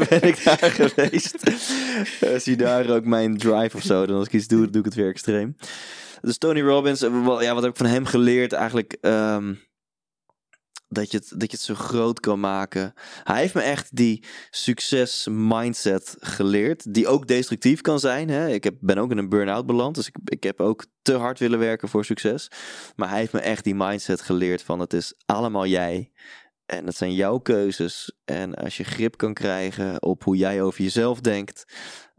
ben 0.08 0.22
ik 0.22 0.44
daar 0.44 0.70
geweest. 0.80 1.36
uh, 2.24 2.38
zie 2.38 2.56
daar 2.56 2.90
ook 2.90 3.04
mijn 3.04 3.36
drive 3.36 3.76
of 3.76 3.82
zo. 3.82 4.06
Dan 4.06 4.16
als 4.16 4.26
ik 4.26 4.32
iets 4.32 4.46
doe, 4.46 4.70
doe 4.70 4.80
ik 4.80 4.84
het 4.84 4.94
weer 4.94 5.08
extreem. 5.08 5.56
Dus 6.20 6.38
Tony 6.38 6.60
Robbins, 6.60 7.00
ja, 7.00 7.54
wat 7.54 7.62
heb 7.62 7.70
ik 7.70 7.76
van 7.76 7.86
hem 7.86 8.04
geleerd? 8.04 8.52
Eigenlijk... 8.52 8.96
Um, 9.00 9.66
dat 10.88 11.10
je, 11.10 11.16
het, 11.16 11.28
dat 11.28 11.50
je 11.50 11.56
het 11.56 11.66
zo 11.66 11.74
groot 11.74 12.20
kan 12.20 12.40
maken. 12.40 12.92
Hij 13.24 13.40
heeft 13.40 13.54
me 13.54 13.60
echt 13.60 13.96
die 13.96 14.24
succes 14.50 15.26
mindset 15.30 16.16
geleerd. 16.18 16.94
Die 16.94 17.08
ook 17.08 17.26
destructief 17.26 17.80
kan 17.80 18.00
zijn. 18.00 18.28
Hè? 18.28 18.48
Ik 18.48 18.64
heb, 18.64 18.74
ben 18.80 18.98
ook 18.98 19.10
in 19.10 19.18
een 19.18 19.28
burn-out 19.28 19.66
beland. 19.66 19.94
Dus 19.94 20.06
ik, 20.06 20.16
ik 20.24 20.42
heb 20.42 20.60
ook 20.60 20.86
te 21.02 21.14
hard 21.14 21.38
willen 21.38 21.58
werken 21.58 21.88
voor 21.88 22.04
succes. 22.04 22.50
Maar 22.96 23.08
hij 23.08 23.18
heeft 23.18 23.32
me 23.32 23.40
echt 23.40 23.64
die 23.64 23.74
mindset 23.74 24.20
geleerd 24.20 24.62
van 24.62 24.80
het 24.80 24.92
is 24.92 25.14
allemaal 25.26 25.66
jij. 25.66 26.12
En 26.66 26.86
het 26.86 26.96
zijn 26.96 27.14
jouw 27.14 27.38
keuzes. 27.38 28.12
En 28.24 28.54
als 28.54 28.76
je 28.76 28.84
grip 28.84 29.16
kan 29.16 29.34
krijgen 29.34 30.02
op 30.02 30.24
hoe 30.24 30.36
jij 30.36 30.62
over 30.62 30.82
jezelf 30.82 31.20
denkt. 31.20 31.64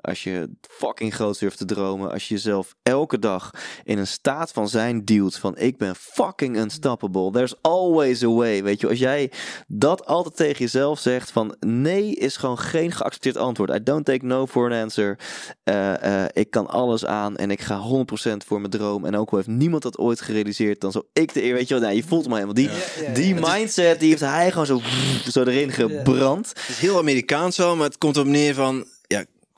Als 0.01 0.23
je 0.23 0.49
fucking 0.61 1.13
groot 1.13 1.39
durft 1.39 1.57
te 1.57 1.65
dromen. 1.65 2.11
Als 2.11 2.27
je 2.27 2.33
jezelf 2.33 2.75
elke 2.83 3.19
dag 3.19 3.51
in 3.83 3.97
een 3.97 4.07
staat 4.07 4.51
van 4.51 4.69
zijn 4.69 5.05
duwt. 5.05 5.37
Van 5.37 5.57
ik 5.57 5.77
ben 5.77 5.95
fucking 5.95 6.57
unstoppable. 6.57 7.31
There's 7.31 7.55
always 7.61 8.23
a 8.23 8.27
way. 8.27 8.63
Weet 8.63 8.81
je, 8.81 8.87
als 8.87 8.99
jij 8.99 9.31
dat 9.67 10.05
altijd 10.05 10.35
tegen 10.35 10.57
jezelf 10.57 10.99
zegt. 10.99 11.31
Van 11.31 11.55
nee 11.59 12.15
is 12.15 12.37
gewoon 12.37 12.57
geen 12.57 12.91
geaccepteerd 12.91 13.37
antwoord. 13.37 13.69
I 13.69 13.83
don't 13.83 14.05
take 14.05 14.25
no 14.25 14.45
for 14.45 14.71
an 14.71 14.81
answer. 14.81 15.19
Uh, 15.63 15.93
uh, 16.03 16.23
ik 16.33 16.49
kan 16.49 16.67
alles 16.67 17.05
aan. 17.05 17.35
En 17.35 17.51
ik 17.51 17.61
ga 17.61 17.79
100% 17.79 18.37
voor 18.45 18.59
mijn 18.59 18.71
droom. 18.71 19.05
En 19.05 19.15
ook 19.15 19.29
al 19.29 19.37
heeft 19.37 19.49
niemand 19.49 19.83
dat 19.83 19.97
ooit 19.97 20.21
gerealiseerd. 20.21 20.81
Dan 20.81 20.91
zo 20.91 21.01
ik 21.13 21.33
de 21.33 21.43
eer. 21.43 21.53
Weet 21.53 21.67
je 21.67 21.73
wel, 21.73 21.83
nou, 21.83 21.95
je 21.95 22.03
voelt 22.03 22.27
me 22.27 22.33
helemaal. 22.33 22.53
Die, 22.53 22.69
ja, 22.69 22.75
ja, 23.01 23.13
die 23.13 23.35
mindset 23.35 23.99
die 23.99 24.09
heeft 24.09 24.21
hij 24.21 24.51
gewoon 24.51 24.65
zo, 24.65 24.81
zo 25.31 25.43
erin 25.43 25.71
gebrand. 25.71 26.49
Het 26.49 26.69
is 26.69 26.79
heel 26.79 26.97
Amerikaans 26.97 27.55
zo. 27.55 27.75
Maar 27.75 27.87
het 27.87 27.97
komt 27.97 28.17
op 28.17 28.25
neer 28.25 28.53
van 28.53 28.85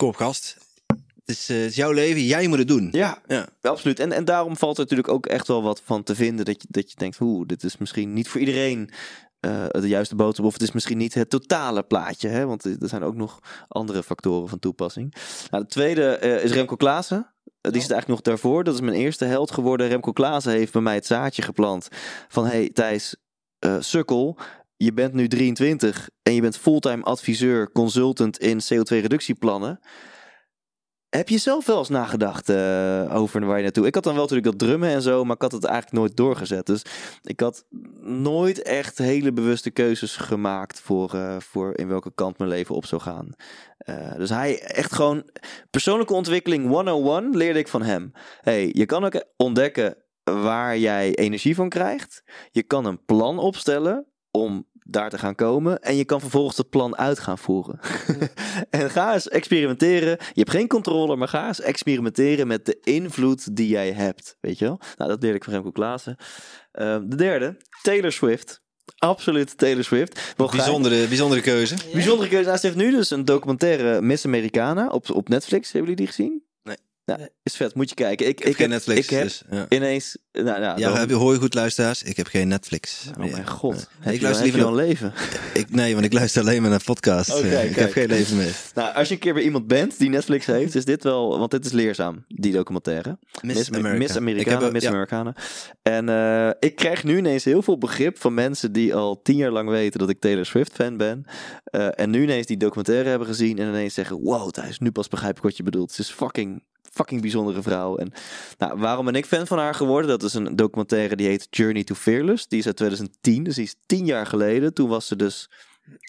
Koop 0.02 0.16
gast. 0.16 0.58
Het 0.88 1.00
is, 1.26 1.50
uh, 1.50 1.58
het 1.58 1.70
is, 1.70 1.76
jouw 1.76 1.92
leven, 1.92 2.24
jij 2.24 2.48
moet 2.48 2.58
het 2.58 2.68
doen. 2.68 2.90
Ja, 2.92 3.22
ja. 3.28 3.48
absoluut. 3.62 4.00
En, 4.00 4.12
en 4.12 4.26
daarom 4.26 4.58
valt 4.58 4.78
er 4.78 4.84
natuurlijk 4.84 5.10
ook 5.10 5.26
echt 5.26 5.48
wel 5.48 5.64
wat 5.64 5.82
van 5.86 6.04
te 6.04 6.16
vinden. 6.16 6.46
Dat 6.46 6.62
je, 6.62 6.68
dat 6.72 6.92
je 6.92 6.98
denkt, 6.98 7.20
oeh, 7.20 7.48
dit 7.48 7.64
is 7.64 7.78
misschien 7.78 8.14
niet 8.14 8.28
voor 8.28 8.40
iedereen 8.40 8.90
uh, 9.46 9.66
de 9.70 9.88
juiste 9.88 10.16
boodschap. 10.16 10.46
Of 10.46 10.54
het 10.54 10.62
is 10.62 10.72
misschien 10.72 10.98
niet 10.98 11.14
het 11.14 11.30
totale 11.30 11.84
plaatje. 11.84 12.28
Hè? 12.28 12.46
Want 12.46 12.64
er 12.64 12.90
zijn 12.90 13.04
ook 13.04 13.16
nog 13.16 13.40
andere 13.68 14.04
factoren 14.04 14.50
van 14.50 14.60
toepassing. 14.60 15.16
Nou, 15.50 15.64
de 15.64 15.70
tweede 15.70 16.20
uh, 16.24 16.44
is 16.44 16.52
Remco 16.52 16.76
Klaassen. 16.76 17.34
Die 17.44 17.82
zit 17.82 17.92
eigenlijk 17.92 18.08
nog 18.08 18.22
daarvoor. 18.22 18.64
Dat 18.64 18.74
is 18.74 18.82
mijn 18.82 18.98
eerste 18.98 19.26
held 19.26 19.52
geworden. 19.52 19.88
Remco 19.88 20.12
Klaassen 20.12 20.52
heeft 20.52 20.74
bij 20.74 20.82
mij 20.82 20.96
het 20.96 21.06
zaadje 21.06 21.42
geplant. 21.42 21.88
Van 22.28 22.46
hey 22.46 22.70
Thijs, 22.70 23.16
sukkel. 23.80 24.38
Je 24.82 24.94
bent 24.94 25.14
nu 25.14 25.28
23 25.28 26.10
en 26.24 26.34
je 26.34 26.42
bent 26.42 26.58
fulltime 26.58 27.04
adviseur, 27.04 27.72
consultant 27.72 28.38
in 28.38 28.60
CO2-reductieplannen. 28.60 29.80
Heb 31.10 31.30
je 31.30 31.38
zelf 31.38 31.66
wel 31.66 31.78
eens 31.78 31.90
nagedacht 31.90 32.50
uh, 32.50 33.16
over 33.16 33.46
waar 33.46 33.58
je 33.58 33.64
naartoe? 33.64 33.86
Ik 33.86 33.96
had 33.96 34.04
dan 34.04 34.14
wel 34.14 34.22
natuurlijk 34.22 34.52
dat 34.52 34.68
drummen 34.68 34.90
en 34.90 35.02
zo, 35.02 35.24
maar 35.24 35.36
ik 35.36 35.42
had 35.42 35.52
het 35.52 35.64
eigenlijk 35.64 35.96
nooit 35.96 36.18
doorgezet. 36.18 36.66
Dus 36.66 36.82
ik 37.22 37.40
had 37.40 37.66
nooit 38.02 38.62
echt 38.62 38.98
hele 38.98 39.34
bewuste 39.34 39.72
keuzes 39.72 40.16
gemaakt 40.16 40.80
voor, 40.80 41.16
uh, 41.16 41.36
voor 41.40 41.78
in 41.78 41.88
welke 41.88 42.12
kant 42.16 42.38
mijn 42.38 42.50
leven 42.50 42.76
op 42.76 42.86
zou 42.86 43.02
gaan. 43.02 43.30
Uh, 43.90 44.16
dus 44.16 44.30
hij 44.30 44.62
echt 44.62 44.94
gewoon 44.94 45.30
persoonlijke 45.70 46.14
ontwikkeling 46.14 46.68
101 46.68 47.38
leerde 47.38 47.60
ik 47.60 47.68
van 47.68 47.82
hem. 47.82 48.12
Hey, 48.42 48.70
je 48.74 48.86
kan 48.86 49.06
ook 49.06 49.26
ontdekken 49.38 49.98
waar 50.24 50.78
jij 50.78 51.16
energie 51.16 51.56
van 51.56 51.70
krijgt. 51.70 52.24
Je 52.52 52.64
kan 52.64 52.86
een 52.86 53.06
plan 53.06 53.40
opstellen 53.40 54.06
om 54.32 54.70
daar 54.84 55.10
te 55.10 55.18
gaan 55.18 55.36
komen. 55.36 55.82
En 55.82 55.96
je 55.96 56.06
kan 56.06 56.20
vervolgens 56.20 56.58
het 56.58 56.70
plan 56.70 56.98
uit 56.98 57.20
gaan 57.20 57.38
voeren. 57.38 57.80
en 58.70 58.90
ga 58.90 59.14
eens 59.14 59.30
experimenteren. 59.30 60.10
Je 60.10 60.40
hebt 60.40 60.50
geen 60.50 60.68
controle, 60.68 61.16
maar 61.16 61.28
ga 61.28 61.48
eens 61.48 61.62
experimenteren 61.62 62.48
met 62.48 62.66
de 62.66 62.78
invloed 62.84 63.56
die 63.56 63.68
jij 63.68 63.92
hebt. 63.92 64.38
Weet 64.42 64.60
je 64.60 64.66
wel? 64.66 64.80
Nou, 64.98 65.10
dat 65.10 65.22
leerde 65.22 65.38
ik 65.38 65.44
van 65.44 65.54
Remco 65.54 65.72
Klaassen. 65.72 66.16
Uh, 66.20 66.98
de 67.04 67.16
derde, 67.16 67.58
Taylor 67.82 68.12
Swift. 68.12 68.62
Absoluut 68.98 69.58
Taylor 69.58 69.84
Swift. 69.84 70.34
Bijzondere, 70.38 71.08
bijzondere 71.08 71.42
keuze. 71.42 71.76
Ja. 71.76 71.94
Bijzondere 71.94 72.30
keuze. 72.30 72.46
Nou, 72.46 72.58
ze 72.58 72.66
heeft 72.66 72.78
nu 72.78 72.92
dus 72.92 73.10
een 73.10 73.26
documentaire 73.26 74.02
Miss 74.02 74.26
Americana 74.26 74.88
op, 74.88 75.10
op 75.10 75.30
Netflix. 75.30 75.72
Hebben 75.72 75.92
jullie 75.92 76.06
die 76.06 76.16
gezien? 76.16 76.44
Is 77.44 77.56
vet, 77.56 77.76
moet 77.76 77.90
je 77.90 77.96
kijken. 77.96 78.28
Ik, 78.28 78.40
ik, 78.40 78.46
heb 78.46 78.56
geen 78.56 78.70
Netflix. 78.70 79.00
Ik 79.00 79.10
heb 79.10 79.24
dus, 79.24 79.44
ja. 79.50 79.66
ineens. 79.70 80.18
Nou, 80.32 80.60
nou, 80.60 80.80
ja, 80.80 80.94
heb 80.94 81.10
je, 81.10 81.16
hoor 81.16 81.34
je 81.34 81.40
goed, 81.40 81.54
luisteraars? 81.54 82.04
Ik 82.04 82.18
heb 82.18 82.28
geen 82.28 82.48
Netflix. 82.48 83.06
Oh 83.10 83.18
mijn 83.18 83.48
god. 83.48 83.90
Heb 84.00 84.14
ik 84.14 84.22
luister 84.22 84.44
liever 84.44 84.66
een 84.66 84.76
leven. 84.76 85.14
Ik, 85.54 85.70
nee, 85.70 85.94
want 85.94 86.06
ik 86.06 86.14
luister 86.14 86.42
alleen 86.42 86.62
maar 86.62 86.70
naar 86.70 86.84
podcasts. 86.84 87.42
Ik 87.42 87.76
heb 87.76 87.92
geen 87.92 88.08
leven 88.08 88.38
meer. 88.38 88.56
Nou, 88.74 88.96
als 88.96 89.08
je 89.08 89.14
een 89.14 89.20
keer 89.20 89.34
bij 89.34 89.44
iemand 89.44 89.68
bent 89.68 90.00
die 90.00 90.10
Netflix 90.10 90.46
heeft, 90.46 90.76
is 90.76 90.86
dit 90.86 91.04
wel. 91.04 91.40
Want 91.40 91.52
dit 91.52 91.66
is 91.66 91.72
leerzaam, 91.72 92.26
die 92.28 92.52
documentaire. 92.52 93.18
Miss, 93.42 93.72
America. 93.72 93.98
Miss 93.98 94.16
Americana, 94.16 94.58
Ik 94.58 94.64
heb- 94.64 94.72
Miss 94.72 94.86
ja. 94.86 94.92
Americana. 94.92 95.36
En 95.82 96.10
eh, 96.10 96.50
ik 96.60 96.76
krijg 96.76 97.04
nu 97.04 97.18
ineens 97.18 97.44
heel 97.44 97.62
veel 97.62 97.78
begrip 97.78 98.20
van 98.20 98.34
mensen 98.34 98.72
die 98.72 98.96
al 98.96 99.22
tien 99.22 99.36
jaar 99.36 99.52
lang 99.52 99.70
weten 99.70 100.00
dat 100.00 100.10
ik 100.10 100.20
Taylor 100.20 100.46
Swift 100.46 100.74
fan 100.74 100.98
ben. 100.98 101.26
Eh, 101.64 101.88
en 101.96 102.10
nu 102.10 102.24
ineens 102.24 102.46
die 102.46 102.58
documentaire 102.58 103.10
hebben 103.10 103.28
gezien 103.28 103.58
en 103.58 103.68
ineens 103.68 103.94
zeggen: 103.94 104.22
Wow, 104.22 104.50
Thijs, 104.50 104.80
nu 104.80 104.92
pas 104.92 105.08
begrijp 105.08 105.38
ik 105.38 105.44
wat 105.44 105.58
je 105.58 105.64
bedoelt. 105.64 105.92
Ze 105.92 106.02
is 106.02 106.10
fucking. 106.10 106.64
Fucking 106.92 107.22
bijzondere 107.22 107.62
vrouw. 107.62 107.98
En 107.98 108.12
nou, 108.58 108.80
waarom 108.80 109.06
ben 109.06 109.16
ik 109.16 109.26
fan 109.26 109.48
van 109.48 109.58
haar 109.58 109.76
geworden? 109.76 110.10
Dat 110.10 110.24
is 110.24 110.34
een 110.34 110.56
documentaire 110.56 111.16
die 111.16 111.28
heet 111.28 111.48
Journey 111.50 111.84
to 111.84 111.96
Fearless. 111.96 112.48
Die 112.48 112.60
is 112.60 112.66
uit 112.66 112.76
2010, 112.76 113.44
dus 113.44 113.56
die 113.56 113.64
is 113.64 113.76
tien 113.86 114.06
jaar 114.06 114.26
geleden. 114.26 114.74
Toen 114.74 114.90
was 114.90 115.08
ze 115.08 115.16
dus 115.16 115.50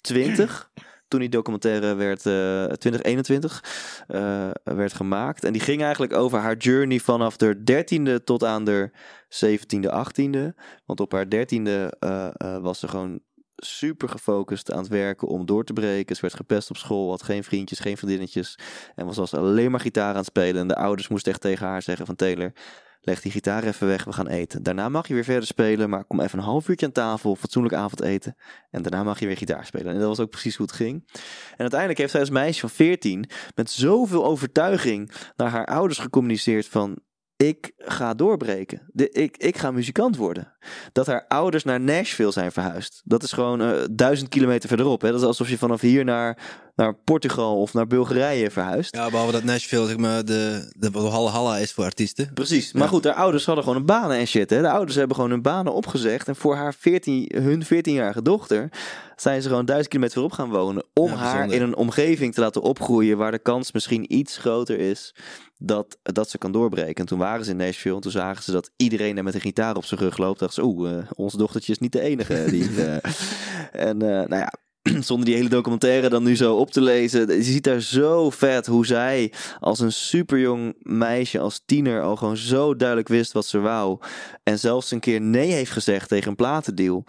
20 0.01 0.71
toen 1.13 1.21
die 1.21 1.29
documentaire 1.29 1.95
werd, 1.95 2.27
eh 2.27 2.65
2021 2.65 3.65
eh, 4.07 4.51
werd 4.63 4.93
gemaakt. 4.93 5.45
En 5.45 5.53
die 5.53 5.63
ging 5.63 5.83
eigenlijk 5.83 6.13
over 6.13 6.39
haar 6.39 6.57
journey 6.57 6.99
vanaf 6.99 7.37
de 7.37 7.63
13e 7.65 8.25
tot 8.25 8.45
aan 8.45 8.65
de 8.65 8.91
17e, 9.29 9.89
18e. 9.89 10.55
Want 10.85 11.01
op 11.01 11.13
haar 11.13 11.25
13e 11.25 11.29
eh, 11.29 12.29
eh, 12.33 12.63
was 12.63 12.79
ze 12.79 12.89
gewoon 12.89 13.21
super 13.67 14.09
gefocust 14.09 14.73
aan 14.73 14.79
het 14.79 14.89
werken 14.89 15.29
om 15.29 15.47
door 15.47 15.65
te 15.65 15.73
breken. 15.73 16.17
Ze 16.17 16.23
werd 16.23 16.35
gepest 16.35 16.71
op 16.71 16.77
school, 16.77 17.11
had 17.11 17.23
geen 17.23 17.45
vriendjes, 17.45 17.79
geen 17.79 17.97
vriendinnetjes. 17.97 18.59
En 18.95 19.07
was 19.07 19.19
als 19.19 19.35
alleen 19.35 19.71
maar 19.71 19.81
gitaar 19.81 20.11
aan 20.11 20.17
het 20.17 20.27
spelen. 20.27 20.61
En 20.61 20.69
de 20.69 20.77
ouders 20.77 21.09
moesten 21.09 21.33
echt 21.33 21.41
tegen 21.41 21.67
haar 21.67 21.83
zeggen 21.83 22.07
van 22.07 22.17
Taylor... 22.17 22.53
Leg 23.05 23.21
die 23.21 23.33
gitaar 23.33 23.65
even 23.65 23.87
weg, 23.87 24.05
we 24.05 24.13
gaan 24.13 24.29
eten. 24.29 24.63
Daarna 24.63 24.89
mag 24.89 25.09
je 25.09 25.15
weer 25.15 25.25
verder 25.25 25.47
spelen, 25.47 25.91
maar 25.91 26.05
kom 26.05 26.21
even 26.21 26.39
een 26.39 26.45
half 26.45 26.69
uurtje 26.69 26.87
aan 26.87 26.93
tafel, 26.93 27.37
fatsoenlijk 27.37 27.75
avondeten. 27.75 28.37
En 28.71 28.83
daarna 28.83 29.03
mag 29.03 29.21
je 29.21 29.27
weer 29.27 29.37
gitaar 29.37 29.67
spelen. 29.67 29.93
En 29.93 29.99
dat 29.99 30.09
was 30.09 30.21
ook 30.21 30.31
precies 30.31 30.57
hoe 30.57 30.67
het 30.67 30.75
ging. 30.75 31.09
En 31.51 31.59
uiteindelijk 31.59 31.99
heeft 31.99 32.11
zij 32.11 32.21
als 32.21 32.31
meisje 32.31 32.61
van 32.61 32.71
14 32.71 33.31
met 33.55 33.71
zoveel 33.71 34.25
overtuiging 34.25 35.13
naar 35.37 35.51
haar 35.51 35.67
ouders 35.67 35.99
gecommuniceerd 35.99 36.69
van... 36.69 36.99
Ik 37.43 37.73
ga 37.79 38.15
doorbreken. 38.15 38.83
De, 38.93 39.11
ik, 39.11 39.37
ik 39.37 39.59
ga 39.59 39.71
muzikant 39.71 40.17
worden. 40.17 40.53
Dat 40.93 41.07
haar 41.07 41.25
ouders 41.29 41.65
naar 41.65 41.81
Nashville 41.81 42.31
zijn 42.31 42.53
verhuisd. 42.53 43.03
Dat 43.05 43.23
is 43.23 43.33
gewoon 43.33 43.61
eh, 43.61 43.85
duizend 43.91 44.29
kilometer 44.29 44.69
verderop. 44.69 45.01
Hè? 45.01 45.11
Dat 45.11 45.21
is 45.21 45.27
alsof 45.27 45.49
je 45.49 45.59
vanaf 45.59 45.81
hier 45.81 46.05
naar, 46.05 46.39
naar 46.75 46.95
Portugal 46.95 47.61
of 47.61 47.73
naar 47.73 47.87
Bulgarije 47.87 48.51
verhuist. 48.51 48.97
Ja, 48.97 49.11
behalve 49.11 49.33
dat 49.33 49.45
Nashville 49.45 49.87
zeg 49.87 49.97
maar 49.97 50.25
de, 50.25 50.73
de 50.77 50.99
Halla 50.99 51.59
is 51.59 51.73
voor 51.73 51.85
artiesten. 51.85 52.31
Precies. 52.35 52.73
Maar 52.73 52.83
Ja. 52.83 52.89
goed, 52.89 53.05
haar 53.05 53.15
ouders 53.15 53.45
hadden 53.45 53.65
gewoon 53.65 53.79
een 53.79 53.87
banen 53.87 54.17
en 54.17 54.27
shit. 54.27 54.51
Hè? 54.51 54.61
De 54.61 54.71
ouders 54.71 54.97
hebben 54.97 55.17
gewoon 55.17 55.31
hun 55.31 55.43
banen 55.43 55.73
opgezegd. 55.73 56.29
En 56.29 56.37
voor 56.37 56.55
haar 56.57 56.75
14, 56.75 57.31
hun 57.35 57.65
14-jarige 57.65 58.23
dochter 58.23 58.69
zijn 59.17 59.43
ze 59.43 59.49
gewoon 59.49 59.65
duizend 59.65 59.89
kilometer 59.89 60.17
verop 60.17 60.33
gaan 60.33 60.51
wonen. 60.51 60.85
Om 60.95 61.09
Ja, 61.11 61.17
haar 61.17 61.53
in 61.53 61.63
een 61.63 61.77
omgeving 61.77 62.35
te 62.35 62.41
laten 62.41 62.63
opgroeien 62.63 63.17
waar 63.19 63.31
de 63.31 63.39
kans 63.39 63.73
misschien 63.73 64.15
iets 64.15 64.37
groter 64.37 64.79
is 64.79 65.15
dat, 65.59 65.99
dat 66.03 66.31
ze 66.31 66.39
kan 66.39 66.53
doorbreken. 66.53 66.95
En 66.95 67.07
toen 67.07 67.19
waren 67.19 67.45
ze 67.45 67.51
in 67.51 67.57
Nashville 67.57 67.95
en 67.95 68.01
toen 68.01 68.11
zagen 68.11 68.43
ze 68.43 68.53
dat 68.53 68.71
iedereen 68.77 69.15
daar 69.15 69.25
met 69.25 69.35
een 69.35 69.41
gitaar 69.41 69.77
op 69.77 69.85
zijn 69.85 70.01
rug 70.01 70.17
loopt. 70.19 70.39
Dachten 70.39 70.63
ze, 70.63 70.69
oeh, 70.69 70.99
eh, 70.99 71.05
ons 71.15 71.33
dochtertje 71.33 71.73
is 71.73 71.79
niet 71.79 71.93
de 71.93 72.01
enige. 72.01 72.45
Die, 72.51 72.69
eh, 72.85 72.97
en 73.73 74.03
eh, 74.03 74.27
nou 74.29 74.37
ja, 74.37 74.53
zonder 75.01 75.27
die 75.27 75.35
hele 75.35 75.49
documentaire 75.49 76.09
dan 76.09 76.23
nu 76.23 76.37
zo 76.37 76.57
op 76.57 76.71
te 76.71 76.81
lezen. 76.81 77.35
Je 77.35 77.43
ziet 77.43 77.65
daar 77.65 77.81
zo 77.81 78.31
vet 78.31 78.67
hoe 78.67 78.87
zij 78.87 79.33
als 79.61 79.81
een 79.81 79.93
superjong 79.93 80.75
meisje, 80.79 81.39
als 81.39 81.63
tiener, 81.67 82.03
al 82.03 82.17
gewoon 82.17 82.37
zo 82.37 82.77
duidelijk 82.77 83.09
wist 83.09 83.33
wat 83.33 83.47
ze 83.47 83.59
wou. 83.59 83.99
En 84.43 84.59
zelfs 84.59 84.91
een 84.91 85.01
keer 85.01 85.21
nee 85.21 85.53
heeft 85.53 85.71
gezegd 85.71 86.09
tegen 86.09 86.29
een 86.29 86.37
platendeal. 86.37 87.05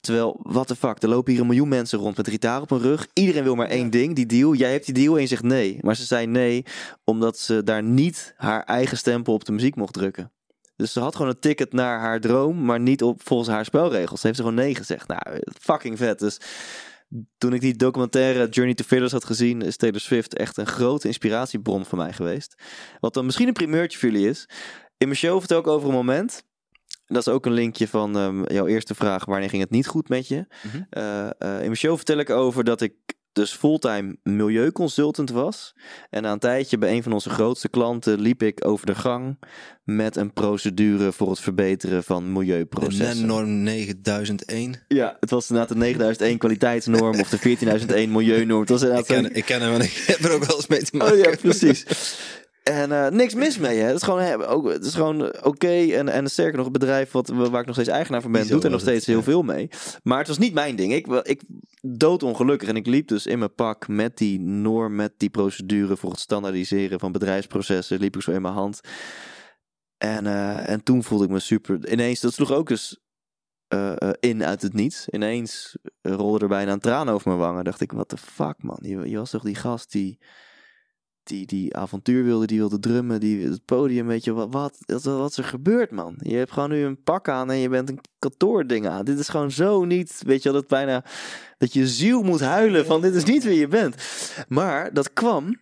Terwijl, 0.00 0.40
what 0.42 0.66
the 0.66 0.76
fuck, 0.76 1.02
er 1.02 1.08
lopen 1.08 1.32
hier 1.32 1.40
een 1.40 1.46
miljoen 1.46 1.68
mensen 1.68 1.98
rond 1.98 2.16
met 2.16 2.28
gitaar 2.28 2.60
op 2.60 2.70
hun 2.70 2.80
rug. 2.80 3.06
Iedereen 3.12 3.42
wil 3.42 3.54
maar 3.54 3.68
één 3.68 3.90
ding, 3.90 4.14
die 4.14 4.26
deal. 4.26 4.54
Jij 4.54 4.72
hebt 4.72 4.84
die 4.84 4.94
deal 4.94 5.14
en 5.14 5.20
je 5.20 5.26
zegt 5.26 5.42
nee. 5.42 5.78
Maar 5.80 5.96
ze 5.96 6.04
zei 6.04 6.26
nee, 6.26 6.64
omdat 7.04 7.38
ze 7.38 7.62
daar 7.62 7.82
niet 7.82 8.34
haar 8.36 8.62
eigen 8.64 8.96
stempel 8.96 9.32
op 9.34 9.44
de 9.44 9.52
muziek 9.52 9.76
mocht 9.76 9.92
drukken. 9.92 10.32
Dus 10.76 10.92
ze 10.92 11.00
had 11.00 11.16
gewoon 11.16 11.30
een 11.30 11.40
ticket 11.40 11.72
naar 11.72 12.00
haar 12.00 12.20
droom, 12.20 12.64
maar 12.64 12.80
niet 12.80 13.02
op 13.02 13.20
volgens 13.24 13.48
haar 13.48 13.64
spelregels. 13.64 14.20
Ze 14.20 14.26
heeft 14.26 14.38
ze 14.38 14.44
gewoon 14.44 14.58
nee 14.58 14.74
gezegd. 14.74 15.08
Nou, 15.08 15.20
fucking 15.60 15.98
vet. 15.98 16.18
Dus 16.18 16.40
toen 17.38 17.52
ik 17.52 17.60
die 17.60 17.76
documentaire 17.76 18.48
Journey 18.48 18.74
to 18.74 18.84
Fearless 18.84 19.12
had 19.12 19.24
gezien, 19.24 19.62
is 19.62 19.76
Taylor 19.76 20.00
Swift 20.00 20.36
echt 20.36 20.56
een 20.56 20.66
grote 20.66 21.06
inspiratiebron 21.06 21.84
voor 21.84 21.98
mij 21.98 22.12
geweest. 22.12 22.62
Wat 23.00 23.14
dan 23.14 23.24
misschien 23.24 23.46
een 23.46 23.52
primeurtje 23.52 23.98
voor 23.98 24.10
jullie 24.10 24.28
is. 24.28 24.48
In 24.96 25.06
mijn 25.06 25.18
show 25.18 25.38
vertel 25.38 25.58
ik 25.58 25.66
over 25.66 25.88
een 25.88 25.94
moment. 25.94 26.46
Dat 27.06 27.26
is 27.26 27.32
ook 27.32 27.46
een 27.46 27.52
linkje 27.52 27.88
van 27.88 28.16
ehm, 28.16 28.52
jouw 28.52 28.66
eerste 28.66 28.94
vraag. 28.94 29.24
Wanneer 29.24 29.48
ging 29.48 29.62
het 29.62 29.70
niet 29.70 29.86
goed 29.86 30.08
met 30.08 30.28
je? 30.28 30.46
Mhm. 30.62 30.82
Eh, 30.90 31.26
eh, 31.26 31.32
in 31.38 31.38
mijn 31.38 31.76
show 31.76 31.96
vertel 31.96 32.18
ik 32.18 32.30
over 32.30 32.64
dat 32.64 32.80
ik 32.80 32.94
dus 33.38 33.52
fulltime 33.52 34.16
milieuconsultant 34.22 35.30
was. 35.30 35.74
En 36.10 36.22
na 36.22 36.32
een 36.32 36.38
tijdje 36.38 36.78
bij 36.78 36.92
een 36.92 37.02
van 37.02 37.12
onze 37.12 37.30
grootste 37.30 37.68
klanten 37.68 38.20
liep 38.20 38.42
ik 38.42 38.66
over 38.66 38.86
de 38.86 38.94
gang 38.94 39.38
met 39.84 40.16
een 40.16 40.32
procedure 40.32 41.12
voor 41.12 41.30
het 41.30 41.40
verbeteren 41.40 42.04
van 42.04 42.24
De 42.24 42.30
milieuprocessen. 42.30 43.16
NEN-norm 43.16 43.62
9001. 43.62 44.74
Ja, 44.88 45.16
het 45.20 45.30
was 45.30 45.50
inderdaad 45.50 45.74
de 45.74 45.80
9001 45.80 46.38
kwaliteitsnorm 46.38 47.20
of 47.20 47.28
de 47.28 47.38
14001 47.38 48.12
milieunorm. 48.12 48.60
Het 48.60 48.68
was 48.68 48.82
Ik 48.82 49.04
ken, 49.04 49.34
ik 49.34 49.44
ken 49.44 49.60
hem 49.62 49.74
en 49.74 49.80
ik 49.80 50.04
heb 50.06 50.24
er 50.24 50.32
ook 50.32 50.44
wel 50.44 50.56
eens 50.56 50.66
mee 50.66 50.82
te 50.82 50.96
maken. 50.96 51.14
Oh 51.14 51.20
ja, 51.24 51.36
precies. 51.40 51.84
En 52.68 52.92
eh, 52.92 53.10
niks 53.10 53.34
mis 53.34 53.58
mee, 53.58 53.78
hè. 53.78 53.86
Het 53.86 53.96
is 53.96 54.02
gewoon, 54.02 54.20
hè, 54.20 54.48
ook, 54.48 54.68
het 54.68 54.84
is 54.84 54.94
gewoon 54.94 55.44
oké. 55.44 55.92
En, 55.92 56.08
en 56.08 56.30
sterker 56.30 56.56
nog, 56.56 56.66
een 56.66 56.72
bedrijf 56.72 57.10
wat, 57.10 57.28
waar 57.28 57.60
ik 57.60 57.66
nog 57.66 57.74
steeds 57.74 57.88
eigenaar 57.88 58.22
van 58.22 58.32
ben, 58.32 58.48
doet 58.48 58.64
er 58.64 58.70
nog 58.70 58.80
het, 58.80 58.88
steeds 58.88 59.06
heel 59.06 59.16
ja. 59.16 59.22
veel 59.22 59.42
mee. 59.42 59.68
Maar 60.02 60.18
het 60.18 60.28
was 60.28 60.38
niet 60.38 60.54
mijn 60.54 60.76
ding. 60.76 60.92
Ik, 60.92 61.06
ik 61.06 61.42
doodongelukkig 61.80 62.68
en 62.68 62.76
ik 62.76 62.86
liep 62.86 63.08
dus 63.08 63.26
in 63.26 63.38
mijn 63.38 63.54
pak 63.54 63.88
met 63.88 64.16
die 64.16 64.40
norm, 64.40 64.94
met 64.94 65.12
die 65.16 65.30
procedure 65.30 65.96
voor 65.96 66.10
het 66.10 66.20
standaardiseren 66.20 67.00
van 67.00 67.12
bedrijfsprocessen, 67.12 68.00
liep 68.00 68.16
ik 68.16 68.22
zo 68.22 68.30
in 68.30 68.42
mijn 68.42 68.54
hand. 68.54 68.80
En, 69.98 70.26
eh, 70.26 70.68
en 70.68 70.82
toen 70.82 71.04
voelde 71.04 71.24
ik 71.24 71.30
me 71.30 71.38
super. 71.38 71.90
Ineens, 71.92 72.20
dat 72.20 72.32
sloeg 72.32 72.52
ook 72.52 72.70
eh, 72.70 73.92
eh, 74.02 74.10
in 74.20 74.44
uit 74.44 74.62
het 74.62 74.72
niets. 74.72 75.08
Ineens 75.08 75.76
rolde 76.02 76.38
er 76.38 76.48
bijna 76.48 76.72
een 76.72 76.80
traan 76.80 77.08
over 77.08 77.28
mijn 77.28 77.40
wangen. 77.40 77.64
Dacht 77.64 77.80
ik, 77.80 77.92
wat 77.92 78.10
de 78.10 78.16
fuck 78.16 78.62
man. 78.62 78.78
Je, 78.80 79.08
je 79.08 79.18
was 79.18 79.30
toch 79.30 79.42
die 79.42 79.54
gast 79.54 79.92
die, 79.92 80.18
die, 81.28 81.46
die 81.46 81.76
avontuur 81.76 82.24
wilde, 82.24 82.46
die 82.46 82.58
wilde 82.58 82.78
drummen, 82.78 83.20
die 83.20 83.46
het 83.46 83.64
podium, 83.64 84.06
weet 84.06 84.24
je, 84.24 84.32
wat, 84.32 84.48
wat, 84.50 84.78
wat, 84.86 85.02
wat 85.02 85.30
is 85.30 85.36
er 85.36 85.44
gebeurd 85.44 85.90
man? 85.90 86.14
Je 86.18 86.36
hebt 86.36 86.52
gewoon 86.52 86.70
nu 86.70 86.84
een 86.84 87.02
pak 87.02 87.28
aan 87.28 87.50
en 87.50 87.56
je 87.56 87.68
bent 87.68 87.88
een 87.88 88.00
kantoording 88.18 88.88
aan. 88.88 89.04
Dit 89.04 89.18
is 89.18 89.28
gewoon 89.28 89.50
zo 89.50 89.84
niet, 89.84 90.22
weet 90.26 90.42
je 90.42 90.52
dat 90.52 90.66
bijna, 90.66 91.04
dat 91.58 91.72
je 91.72 91.88
ziel 91.88 92.22
moet 92.22 92.40
huilen 92.40 92.86
van 92.86 93.00
dit 93.00 93.14
is 93.14 93.24
niet 93.24 93.44
wie 93.44 93.58
je 93.58 93.68
bent. 93.68 93.94
Maar 94.48 94.92
dat 94.92 95.12
kwam 95.12 95.56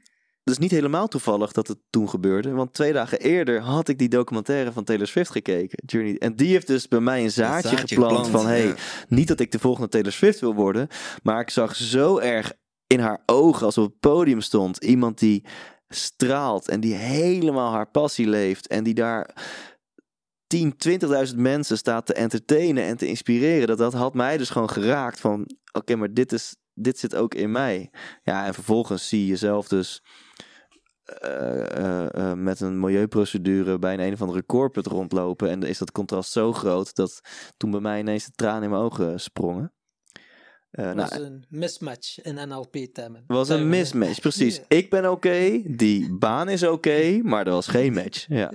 dus 0.45 0.59
niet 0.59 0.71
helemaal 0.71 1.09
toevallig 1.09 1.53
dat 1.53 1.69
het 1.69 1.79
toen 1.91 2.09
gebeurde. 2.09 2.51
Want 2.51 2.73
twee 2.73 2.93
dagen 2.93 3.21
eerder 3.21 3.61
had 3.61 3.89
ik 3.89 3.99
die 3.99 4.09
documentaire 4.09 4.73
van 4.73 4.85
Taylor 4.85 5.07
Swift 5.07 5.31
gekeken. 5.31 5.79
Journey. 5.87 6.19
En 6.19 6.37
die 6.37 6.49
heeft 6.49 6.67
dus 6.67 6.89
bij 6.89 7.01
mij 7.01 7.23
een 7.23 7.31
zaadje, 7.31 7.69
zaadje 7.69 7.87
geplant, 7.87 8.25
geplant, 8.25 8.29
van... 8.29 8.47
Hey, 8.47 8.75
niet 9.09 9.29
dat 9.29 9.41
ik 9.41 9.53
de 9.53 9.59
volgende 9.59 9.89
Taylor 9.89 10.13
Swift 10.13 10.41
wil 10.41 10.55
worden. 10.55 10.89
Maar 11.23 11.41
ik 11.41 11.51
zag 11.51 11.77
zo 11.77 12.19
erg 12.19 12.53
in 12.87 13.01
haar 13.01 13.23
ogen 13.27 13.67
als 13.67 13.79
op 13.79 13.85
het 13.85 14.01
podium 14.01 14.41
stond. 14.41 14.85
Iemand 14.85 15.19
die 15.19 15.45
straalt 15.89 16.69
en 16.69 16.81
die 16.81 16.95
helemaal 16.95 17.73
haar 17.73 17.91
passie 17.91 18.29
leeft. 18.29 18.67
En 18.67 18.85
die 18.85 18.95
daar 18.95 19.35
10, 20.47 20.75
20.000 21.31 21.37
mensen 21.37 21.77
staat 21.79 22.07
te 22.07 22.15
entertainen 22.15 22.85
en 22.85 22.97
te 22.97 23.07
inspireren. 23.07 23.67
Dat, 23.67 23.79
dat 23.79 23.93
had 23.93 24.15
mij 24.15 24.37
dus 24.37 24.51
gewoon 24.51 24.71
geraakt 24.71 25.21
van... 25.21 25.51
Oké, 25.73 25.97
maar 25.97 26.13
dit, 26.15 26.33
is, 26.33 26.57
dit 26.75 26.99
zit 26.99 27.15
ook 27.15 27.35
in 27.35 27.51
mij. 27.51 27.91
Ja, 28.23 28.47
en 28.47 28.55
vervolgens 28.55 29.09
zie 29.09 29.21
je 29.21 29.27
jezelf 29.27 29.69
dus... 29.69 30.03
eh, 31.05 31.77
eh, 31.77 32.15
eh, 32.31 32.39
met 32.39 32.61
een 32.61 32.81
milieuprocedure 32.81 33.79
bij 33.79 33.95
een 33.95 34.01
een 34.01 34.13
of 34.13 34.21
andere 34.21 34.47
corporate 34.47 34.91
rondlopen. 34.91 35.51
En 35.51 35.63
is 35.63 35.79
dat 35.79 35.93
contrast 35.93 36.33
zo 36.33 36.53
groot 36.53 36.95
dat 36.95 37.21
toen 37.57 37.71
bij 37.71 37.81
mij 37.81 37.99
ineens 38.01 38.25
de 38.25 38.33
tranen 38.33 38.63
in 38.63 38.71
mijn 38.71 38.83
ogen 38.83 39.21
sprongen. 39.21 39.76
Eh, 40.77 40.85
Dat 40.85 40.95
nou, 40.95 41.09
was 41.09 41.19
een 41.19 41.45
mismatch 41.49 42.23
in 42.23 42.49
NLP-termen. 42.49 43.25
was 43.27 43.49
een 43.49 43.69
mismatch, 43.69 44.21
precies. 44.29 44.61
Ik 44.69 44.91
ben 44.91 45.11
oké, 45.11 45.63
die 45.65 46.13
baan 46.19 46.49
is 46.49 46.63
oké, 46.63 47.21
maar 47.23 47.47
er 47.47 47.53
was 47.53 47.67
geen 47.67 47.93
match. 47.93 48.27
Ja. 48.29 48.53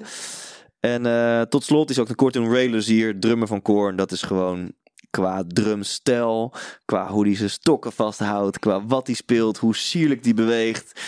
En 0.80 1.06
eh, 1.06 1.42
tot 1.42 1.64
slot 1.64 1.90
is 1.90 2.00
ook 2.00 2.10
een 2.10 2.16
kort 2.16 2.36
een 2.36 2.52
Ray 2.54 2.68
Luzier, 2.70 3.20
drummer 3.20 3.48
van 3.48 3.62
Korn. 3.62 3.96
Dat 3.96 4.12
is 4.12 4.22
gewoon 4.22 4.72
qua 5.10 5.44
drumstijl, 5.48 6.54
qua 6.86 7.08
hoe 7.08 7.26
hij 7.26 7.36
zijn 7.36 7.50
stokken 7.50 7.92
vasthoudt, 7.92 8.60
qua 8.60 8.86
wat 8.86 9.08
hij 9.08 9.16
speelt, 9.16 9.58
hoe 9.58 9.76
sierlijk 9.76 10.24
die 10.24 10.34
beweegt. 10.34 11.02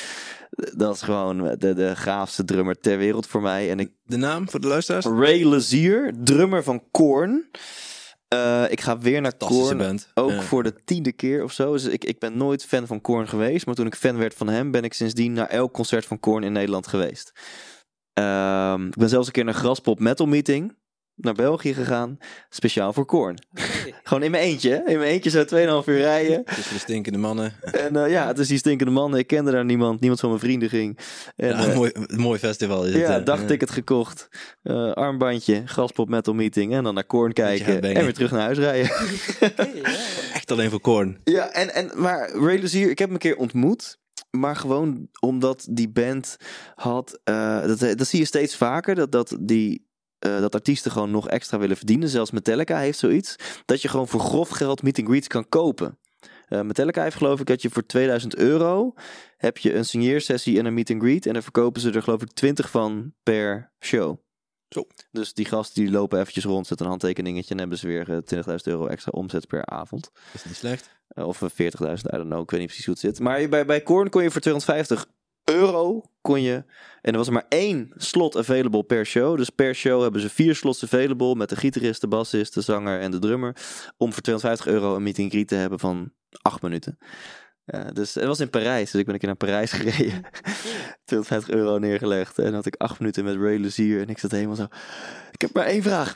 Dat 0.76 0.96
is 0.96 1.02
gewoon 1.02 1.38
de, 1.58 1.74
de 1.74 1.96
gaafste 1.96 2.46
drummer 2.46 2.80
ter 2.80 2.98
wereld 2.98 3.28
voor 3.28 3.42
mij. 3.42 3.70
En 3.70 3.80
ik 3.80 3.92
De 4.04 4.18
naam 4.18 4.50
voor 4.50 4.60
de 4.62 4.68
luisteraars? 4.68 5.06
Ray 5.06 5.44
Lazier, 5.44 6.14
drummer 6.24 6.64
van 6.64 6.84
Korn. 6.92 7.50
Eh, 8.34 8.64
ik 8.72 8.82
ga 8.82 8.98
weer 8.98 9.22
naar 9.22 9.38
Korn. 9.38 9.78
band. 9.78 10.10
Ook 10.14 10.30
Ja. 10.30 10.42
voor 10.42 10.64
de 10.64 10.74
tiende 10.86 11.12
keer 11.12 11.44
of 11.44 11.52
zo. 11.52 11.72
Dus 11.72 11.86
ik, 11.86 12.06
ik 12.06 12.20
ben 12.20 12.38
nooit 12.38 12.66
fan 12.66 12.88
van 12.88 13.02
Korn 13.02 13.28
geweest. 13.28 13.66
Maar 13.66 13.76
toen 13.76 13.86
ik 13.86 13.96
fan 13.96 14.18
werd 14.18 14.34
van 14.34 14.48
hem, 14.50 14.72
ben 14.72 14.84
ik 14.84 14.94
sindsdien 14.94 15.34
naar 15.34 15.48
elk 15.48 15.74
concert 15.74 16.06
van 16.06 16.20
Korn 16.20 16.44
in 16.44 16.52
Nederland 16.52 16.88
geweest. 16.88 17.32
Ehm, 18.14 18.86
ik 18.88 18.96
ben 18.96 19.10
zelfs 19.10 19.28
een 19.28 19.34
keer 19.34 19.44
naar 19.44 19.54
Graspop 19.54 20.00
Metal 20.00 20.26
Meeting 20.28 20.76
naar 21.16 21.34
België 21.34 21.74
gegaan. 21.74 22.18
Speciaal 22.50 22.94
voor 22.94 23.06
Korn. 23.06 23.38
Gewoon 24.04 24.24
in 24.24 24.32
mijn 24.32 24.44
eentje. 24.44 24.84
In 24.86 24.98
mijn 24.98 25.12
eentje 25.12 25.30
zo 25.30 25.44
2,5 25.82 25.88
uur 25.88 25.98
rijden. 25.98 26.44
Tussen 26.46 26.74
de 26.74 26.80
stinkende 26.80 27.18
mannen. 27.20 27.54
En 27.72 27.96
eh, 27.96 28.12
ja, 28.12 28.28
het 28.28 28.40
is 28.40 28.48
die 28.48 28.58
stinkende 28.58 28.92
mannen. 28.92 29.20
Ik 29.20 29.28
kende 29.28 29.52
daar 29.52 29.66
niemand. 29.66 30.00
Niemand 30.00 30.20
van 30.20 30.30
mijn 30.30 30.42
vrienden 30.42 30.70
ging. 30.70 31.00
En, 31.36 31.48
Ja, 31.48 31.54
eh, 31.58 31.68
een 31.68 31.76
mooi, 31.76 31.92
een 31.94 32.20
mooi 32.20 32.40
festival 32.40 32.86
is 32.86 32.94
het. 32.94 33.02
ja, 33.02 33.12
hè? 33.12 33.24
dagticket 33.24 33.72
gekocht. 33.72 34.28
eh, 34.64 34.92
armbandje, 34.92 35.62
Graspop 35.66 36.10
Metal 36.10 36.34
Meeting. 36.34 36.74
En 36.74 36.84
dan 36.84 36.94
naar 36.94 37.04
Korn 37.06 37.34
kijken. 37.34 37.82
En 37.82 38.04
weer 38.04 38.14
terug 38.14 38.32
naar 38.32 38.42
huis 38.42 38.58
rijden. 38.58 38.92
Echt 40.34 40.52
alleen 40.52 40.70
voor 40.70 40.82
Korn. 40.82 41.18
Ja, 41.24 41.52
en, 41.52 41.74
en, 41.74 41.92
maar 41.96 42.32
Ray 42.32 42.60
Luzier, 42.60 42.90
ik 42.90 42.98
heb 43.00 43.08
hem 43.08 43.14
een 43.14 43.22
keer 43.22 43.38
ontmoet. 43.38 44.02
Maar 44.32 44.56
gewoon 44.56 45.08
omdat 45.20 45.68
die 45.70 45.90
band 45.90 46.38
had... 46.76 47.20
eh, 47.24 47.62
dat, 47.66 47.80
dat 47.80 48.08
zie 48.08 48.20
je 48.20 48.26
steeds 48.26 48.56
vaker. 48.56 48.96
Dat, 48.96 49.12
dat, 49.12 49.38
die, 49.40 49.86
eh, 50.24 50.40
dat 50.40 50.54
artiesten 50.54 50.92
gewoon 50.92 51.12
nog 51.12 51.28
extra 51.28 51.58
willen 51.58 51.78
verdienen. 51.78 52.10
Zelfs 52.10 52.32
Metallica 52.32 52.78
heeft 52.78 53.00
zoiets. 53.00 53.36
Dat 53.66 53.82
je 53.82 53.88
gewoon 53.88 54.08
voor 54.08 54.20
grof 54.20 54.50
geld 54.50 54.82
meet 54.82 55.00
and 55.00 55.08
greets 55.08 55.28
kan 55.28 55.50
kopen. 55.50 55.98
Eh, 56.48 56.62
Metallica 56.62 57.04
heeft 57.04 57.16
geloof 57.16 57.40
ik 57.40 57.46
dat 57.46 57.62
je 57.62 57.70
voor 57.70 57.86
2000 57.86 58.36
euro... 58.36 58.94
heb 59.38 59.58
je 59.58 59.74
een 59.74 59.86
signeersessie 59.86 60.60
en 60.60 60.66
een 60.66 60.74
meet 60.74 60.92
and 60.92 61.02
greet. 61.02 61.26
En 61.26 61.34
dan 61.34 61.44
verkopen 61.44 61.82
ze 61.82 61.92
er 61.92 62.04
geloof 62.04 62.22
ik 62.22 62.32
20 62.32 62.70
van 62.70 63.14
per 63.24 63.72
show. 63.80 64.18
Zo. 64.70 64.88
Dus 65.12 65.34
die 65.34 65.46
gasten 65.46 65.84
die 65.84 65.92
lopen 65.92 66.20
eventjes 66.20 66.44
rond, 66.44 66.68
zetten 66.68 66.86
een 66.86 66.92
handtekeningetje... 66.92 67.54
en 67.54 67.60
hebben 67.60 67.78
ze 67.78 67.88
weer 67.88 68.10
eh, 68.10 68.44
20.000 68.48 68.56
euro 68.64 68.88
extra 68.88 69.12
omzet 69.12 69.48
per 69.48 69.66
avond. 69.66 70.12
Dat 70.14 70.34
is 70.34 70.46
niet 70.46 70.56
slecht. 70.56 70.90
Uh, 71.16 71.28
Of 71.28 71.42
uh, 71.42 71.50
40.000, 71.50 71.58
I 71.58 71.68
don't 71.82 72.30
know. 72.30 72.42
Ik 72.42 72.50
weet 72.50 72.60
niet 72.60 72.68
precies 72.68 72.86
hoe 72.86 72.94
het 72.94 73.04
zit. 73.04 73.20
Maar 73.20 73.50
bij, 73.50 73.66
bij 73.66 73.82
Korn 73.82 74.10
kon 74.10 74.24
je 74.24 74.32
voor 74.32 74.42
250 74.42 75.08
euro 75.44 76.04
kon 76.22 76.42
je... 76.42 76.64
En 77.02 77.12
er 77.12 77.18
was 77.18 77.30
maar 77.30 77.46
één 77.50 77.92
slot 77.96 78.38
available 78.38 78.84
per 78.84 79.06
show. 79.06 79.38
Dus 79.38 79.50
per 79.50 79.76
show 79.76 80.02
hebben 80.02 80.22
ze 80.22 80.30
vier 80.30 80.56
slots 80.56 80.84
available... 80.84 81.36
met 81.36 81.50
de 81.50 81.56
gitarist, 81.56 82.02
de 82.02 82.08
bassist, 82.08 82.54
de 82.54 82.62
zanger 82.62 83.00
en 83.00 83.12
de 83.12 83.20
drummer... 83.20 83.56
om 83.98 84.14
voor 84.14 84.22
250 84.22 84.68
euro 84.74 84.96
een 84.96 85.04
meet 85.04 85.20
and 85.20 85.32
greet 85.32 85.48
te 85.48 85.56
hebben 85.56 85.80
van 85.80 86.12
acht 86.42 86.62
minuten. 86.62 86.98
Uh, 87.66 87.82
dus 87.94 88.14
het 88.14 88.26
was 88.26 88.40
in 88.40 88.50
Parijs, 88.50 88.92
dus 88.92 89.00
ik 89.00 89.06
ben 89.06 89.14
een 89.14 89.20
keer 89.20 89.30
naar 89.30 89.38
Parijs 89.38 89.72
gereden. 89.82 90.22
250 91.06 91.50
euro 91.50 91.78
neergelegd. 91.78 92.38
En 92.38 92.44
dan 92.44 92.54
had 92.54 92.66
ik 92.66 92.76
acht 92.76 93.00
minuten 93.00 93.24
met 93.24 93.36
Ray 93.36 93.58
Luzier. 93.58 94.02
En 94.02 94.10
ik 94.10 94.20
zat 94.20 94.32
helemaal 94.32 94.56
zo... 94.56 94.68
Ik 95.32 95.42
heb 95.42 95.54
maar 95.54 95.66
één 95.66 95.84
vraag. 95.84 96.16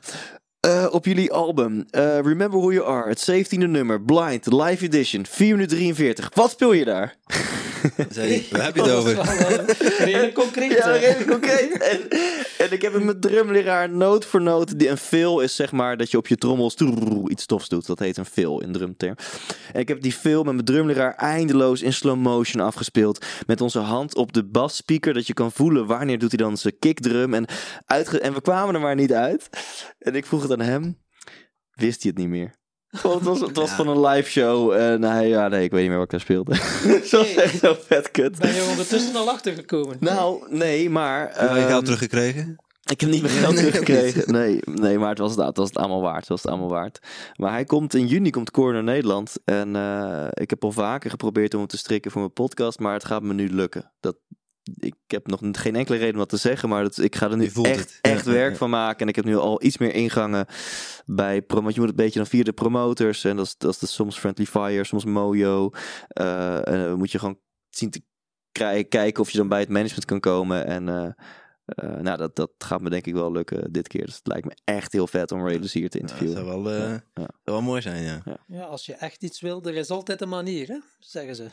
Uh, 0.66 0.88
op 0.92 1.06
jullie 1.06 1.34
album 1.34 1.76
uh, 1.76 2.20
Remember 2.20 2.60
Who 2.60 2.72
You 2.72 2.88
Are, 2.88 3.10
het 3.10 3.32
17e 3.32 3.58
nummer, 3.58 4.02
Blind, 4.02 4.46
live 4.46 4.86
edition, 4.86 5.26
4 5.26 5.52
minuten 5.52 5.78
43. 5.78 6.30
Wat 6.34 6.52
speel 6.52 6.74
je 6.74 6.86
daar? 6.86 7.16
Zei, 8.10 8.48
waar 8.52 8.64
heb 8.64 8.76
je 8.76 8.82
het 8.82 8.92
over? 8.92 9.16
Redelijk 10.06 10.34
concreet. 10.34 10.72
Ja, 10.72 10.92
redelijk 10.92 11.30
concreet. 11.30 11.78
en, 11.78 12.10
en 12.58 12.72
ik 12.72 12.82
heb 12.82 12.94
hem 12.94 13.06
met 13.06 13.22
drumleraar 13.22 13.90
noot 13.90 14.26
voor 14.26 14.42
noot. 14.42 14.80
Die, 14.80 14.90
een 14.90 14.98
fill 14.98 15.44
is 15.44 15.56
zeg 15.56 15.72
maar 15.72 15.98
dat 15.98 16.12
je 16.12 16.18
op 16.18 16.28
je 16.28 16.36
trommels 16.36 16.76
iets 17.26 17.44
stofs 17.44 17.70
doet. 17.70 17.86
Dat 17.86 18.00
heet 18.00 18.18
een 18.18 18.26
fill 18.26 18.58
in 18.58 18.72
drumterm. 18.72 19.16
En 19.74 19.80
ik 19.80 19.88
heb 19.88 20.02
die 20.02 20.12
fill 20.12 20.44
met 20.44 20.54
mijn 20.54 20.66
drumleraar 20.66 21.16
eindeloos 21.16 21.82
in 21.82 21.94
slow 21.94 22.18
motion 22.18 22.62
afgespeeld. 22.62 23.26
Met 23.46 23.62
onze 23.62 23.80
hand 23.80 24.16
op 24.16 24.34
de 24.34 24.46
basspeaker. 24.46 25.14
Dat 25.14 25.28
je 25.28 25.34
kan 25.34 25.52
voelen 25.52 25.86
wanneer 25.86 26.20
doet 26.20 26.32
hij 26.32 26.46
dan 26.46 26.58
zijn 26.58 26.80
kickdrum. 26.80 27.34
En, 27.34 27.46
uitge 27.86 28.20
en 28.20 28.34
we 28.34 28.42
kwamen 28.42 28.76
er 28.76 28.82
maar 28.82 28.96
niet 28.96 29.14
uit. 29.14 29.50
En 30.00 30.16
ik 30.16 30.26
vroeg 30.26 30.42
het 30.42 30.52
aan 30.52 30.60
hem. 30.60 30.98
Wist 31.72 32.02
hij 32.02 32.12
het 32.12 32.20
niet 32.20 32.30
meer? 32.30 32.56
Want 32.90 33.16
het 33.16 33.24
was, 33.24 33.40
het 33.40 33.56
was 33.56 33.70
ja. 33.70 33.76
van 33.76 33.88
een 33.88 34.06
live 34.06 34.30
show 34.30 34.72
en 34.72 35.04
hij, 35.04 35.28
ja 35.28 35.48
nee, 35.48 35.64
ik 35.64 35.72
weet 35.72 35.82
niet 35.82 35.90
meer 35.90 35.98
wat 35.98 36.06
ik 36.06 36.12
daar 36.12 36.20
speelde. 36.20 36.52
Was 37.12 37.36
echt 37.36 37.60
zo 37.60 37.76
vet 37.80 38.12
kut. 38.12 38.40
Ben 38.40 38.54
je 38.54 38.68
ondertussen 38.70 39.16
al 39.16 39.30
achtergekomen? 39.30 39.98
Nou, 40.00 40.46
nee, 40.50 40.90
maar... 40.90 41.30
Heb 41.34 41.56
je 41.56 41.62
um, 41.62 41.68
geld 41.68 41.86
teruggekregen? 41.86 42.56
Ik 42.92 43.02
heb 43.02 43.10
niet 43.10 43.22
meer 43.22 43.32
geld 43.32 43.56
teruggekregen. 43.56 44.32
Nee, 44.32 44.60
nee, 44.64 45.00
maar 45.00 45.10
het 45.10 45.18
was, 45.18 45.36
het 45.36 45.58
was 45.58 45.68
het 45.68 45.78
allemaal 45.78 46.02
waard. 46.02 46.20
Het 46.20 46.28
was 46.28 46.42
het 46.42 46.52
allemaal 46.52 46.70
waard. 46.70 47.00
Maar 47.36 47.52
hij 47.52 47.64
komt 47.64 47.94
in 47.94 48.08
juni, 48.08 48.30
komt 48.30 48.52
Cor 48.52 48.74
naar 48.74 48.84
Nederland. 48.84 49.36
En 49.46 49.76
uh, 49.76 50.28
ik 50.30 50.50
heb 50.50 50.64
al 50.64 50.72
vaker 50.72 51.10
geprobeerd 51.10 51.54
om 51.54 51.60
hem 51.60 51.68
te 51.68 51.78
strikken 51.78 52.12
voor 52.12 52.22
mijn 52.22 52.34
podcast, 52.34 52.80
maar 52.80 52.94
het 52.94 53.06
gaat 53.06 53.24
me 53.24 53.34
nu 53.34 53.50
lukken. 53.50 53.92
Dat, 54.00 54.16
ik 54.76 54.96
heb 55.08 55.28
nog 55.28 55.40
geen 55.52 55.76
enkele 55.76 55.98
reden 55.98 56.14
om 56.14 56.20
wat 56.20 56.30
te 56.30 56.38
zeggen, 56.38 56.70
maar 56.70 56.84
dat, 56.84 56.98
ik 56.98 57.16
ga 57.16 57.30
er 57.30 57.38
nu 57.38 57.46
echt, 57.46 57.80
het. 57.80 58.00
echt 58.02 58.26
ja, 58.26 58.32
werk 58.32 58.52
ja. 58.52 58.58
van 58.58 58.70
maken. 58.70 59.00
En 59.00 59.08
ik 59.08 59.16
heb 59.16 59.26
nu 59.26 59.36
al 59.36 59.64
iets 59.64 59.78
meer 59.78 59.94
ingangen 59.94 60.46
bij 61.06 61.44
want 61.48 61.74
je 61.74 61.80
moet 61.80 61.90
een 61.90 61.96
beetje 61.96 62.20
dan 62.20 62.28
via 62.28 62.44
de 62.44 62.54
promoters. 62.54 63.24
En 63.24 63.36
dat 63.36 63.46
is, 63.46 63.58
dat 63.58 63.74
is 63.74 63.80
de, 63.80 63.86
soms 63.86 64.20
Friendly 64.20 64.46
Fire, 64.46 64.84
soms 64.84 65.06
Mojo. 65.06 65.70
Uh, 66.22 66.68
en 66.68 66.80
dan 66.80 66.98
moet 66.98 67.12
je 67.12 67.20
gewoon 67.20 67.40
zien 67.70 67.90
te 67.90 68.02
krijgen, 68.52 68.88
kijken 68.88 69.24
of 69.24 69.30
je 69.30 69.38
dan 69.38 69.48
bij 69.48 69.60
het 69.60 69.70
management 69.70 70.06
kan 70.06 70.20
komen. 70.20 70.66
En 70.66 70.88
uh, 70.88 71.10
uh, 71.84 72.00
nou, 72.00 72.18
dat, 72.18 72.36
dat 72.36 72.52
gaat 72.58 72.82
me 72.82 72.90
denk 72.90 73.06
ik 73.06 73.14
wel 73.14 73.32
lukken 73.32 73.72
dit 73.72 73.88
keer. 73.88 74.06
Dus 74.06 74.16
het 74.16 74.28
lijkt 74.28 74.46
me 74.46 74.56
echt 74.64 74.92
heel 74.92 75.08
vet 75.08 75.32
om 75.32 75.48
Ray 75.48 75.60
hier 75.62 75.90
te 75.90 76.00
interviewen. 76.00 76.38
Ja, 76.38 76.44
dat 76.44 76.52
zou 76.52 76.64
wel, 76.64 76.74
uh, 76.74 76.92
ja. 76.92 77.00
zou 77.14 77.28
wel 77.44 77.62
mooi 77.62 77.82
zijn, 77.82 78.04
ja. 78.04 78.22
ja. 78.26 78.38
Ja, 78.48 78.64
als 78.64 78.86
je 78.86 78.94
echt 78.94 79.24
iets 79.24 79.42
wil, 79.42 79.64
er 79.64 79.76
is 79.76 79.90
altijd 79.90 80.22
een 80.22 80.30
manier, 80.30 80.68
hè? 80.68 80.78
zeggen 81.00 81.36
ze. 81.36 81.50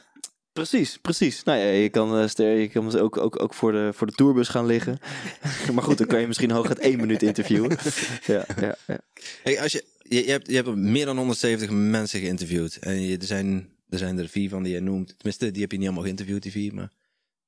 Precies, 0.54 0.98
precies. 0.98 1.42
Nou 1.42 1.58
ja, 1.58 1.64
je 1.64 1.88
kan, 1.88 2.20
uh, 2.20 2.28
ster, 2.28 2.56
je 2.56 2.68
kan 2.68 2.98
ook, 2.98 3.16
ook, 3.16 3.42
ook 3.42 3.54
voor, 3.54 3.72
de, 3.72 3.90
voor 3.92 4.06
de 4.06 4.12
tourbus 4.12 4.48
gaan 4.48 4.66
liggen. 4.66 4.98
maar 5.74 5.82
goed, 5.82 5.98
dan 5.98 6.06
kan 6.06 6.20
je 6.20 6.26
misschien 6.26 6.50
hooguit 6.50 6.78
één 6.78 6.96
minuut 6.96 7.22
interviewen. 7.22 7.70
ja, 8.26 8.46
ja, 8.60 8.76
ja. 8.86 9.00
Hey, 9.42 9.60
als 9.60 9.72
je, 9.72 9.84
je, 9.98 10.24
je, 10.24 10.30
hebt, 10.30 10.48
je 10.48 10.54
hebt 10.54 10.74
meer 10.74 11.06
dan 11.06 11.16
170 11.16 11.70
mensen 11.70 12.20
geïnterviewd. 12.20 12.76
En 12.76 13.00
je, 13.00 13.18
er, 13.18 13.26
zijn, 13.26 13.68
er 13.88 13.98
zijn 13.98 14.18
er 14.18 14.28
vier 14.28 14.48
van 14.48 14.62
die 14.62 14.72
je 14.72 14.80
noemt. 14.80 15.14
Tenminste, 15.16 15.50
die 15.50 15.62
heb 15.62 15.70
je 15.70 15.76
niet 15.76 15.86
allemaal 15.86 16.04
geïnterviewd, 16.04 16.42
die 16.42 16.52
vier. 16.52 16.74
Maar 16.74 16.90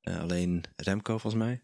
uh, 0.03 0.21
alleen 0.21 0.65
Remco, 0.77 1.19
volgens 1.19 1.43
mij. 1.43 1.61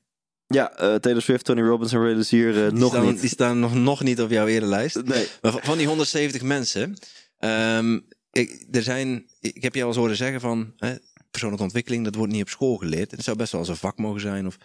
Ja, 0.47 0.83
uh, 0.83 0.95
Taylor 0.95 1.23
Swift, 1.23 1.45
Tony 1.45 1.63
Robbins 1.63 1.93
en 1.93 2.01
Ray 2.01 2.41
uh, 2.41 2.71
nog 2.71 2.93
staan, 2.93 3.07
niet. 3.07 3.21
Die 3.21 3.31
staan 3.31 3.61
nog, 3.61 3.75
nog 3.75 4.03
niet 4.03 4.21
op 4.21 4.31
jouw 4.31 4.47
erenlijst. 4.47 5.03
Nee. 5.05 5.27
Maar 5.43 5.53
van 5.63 5.79
die 5.79 5.87
170 5.87 6.43
mensen... 6.43 6.97
Um, 7.39 8.05
ik, 8.33 8.67
er 8.71 8.83
zijn, 8.83 9.27
ik 9.41 9.63
heb 9.63 9.75
je 9.75 9.83
al 9.83 9.89
eens 9.89 9.97
horen 9.97 10.17
zeggen 10.17 10.41
van... 10.41 10.73
Hè, 10.77 10.95
persoonlijke 11.33 11.65
ontwikkeling, 11.65 12.05
dat 12.05 12.15
wordt 12.15 12.33
niet 12.33 12.43
op 12.43 12.49
school 12.49 12.77
geleerd. 12.77 13.11
Het 13.11 13.25
zou 13.25 13.37
best 13.37 13.53
wel 13.53 13.61
eens 13.61 13.71
een 13.71 13.77
vak 13.77 13.99
mogen 13.99 14.21
zijn. 14.21 14.47
Of, 14.47 14.57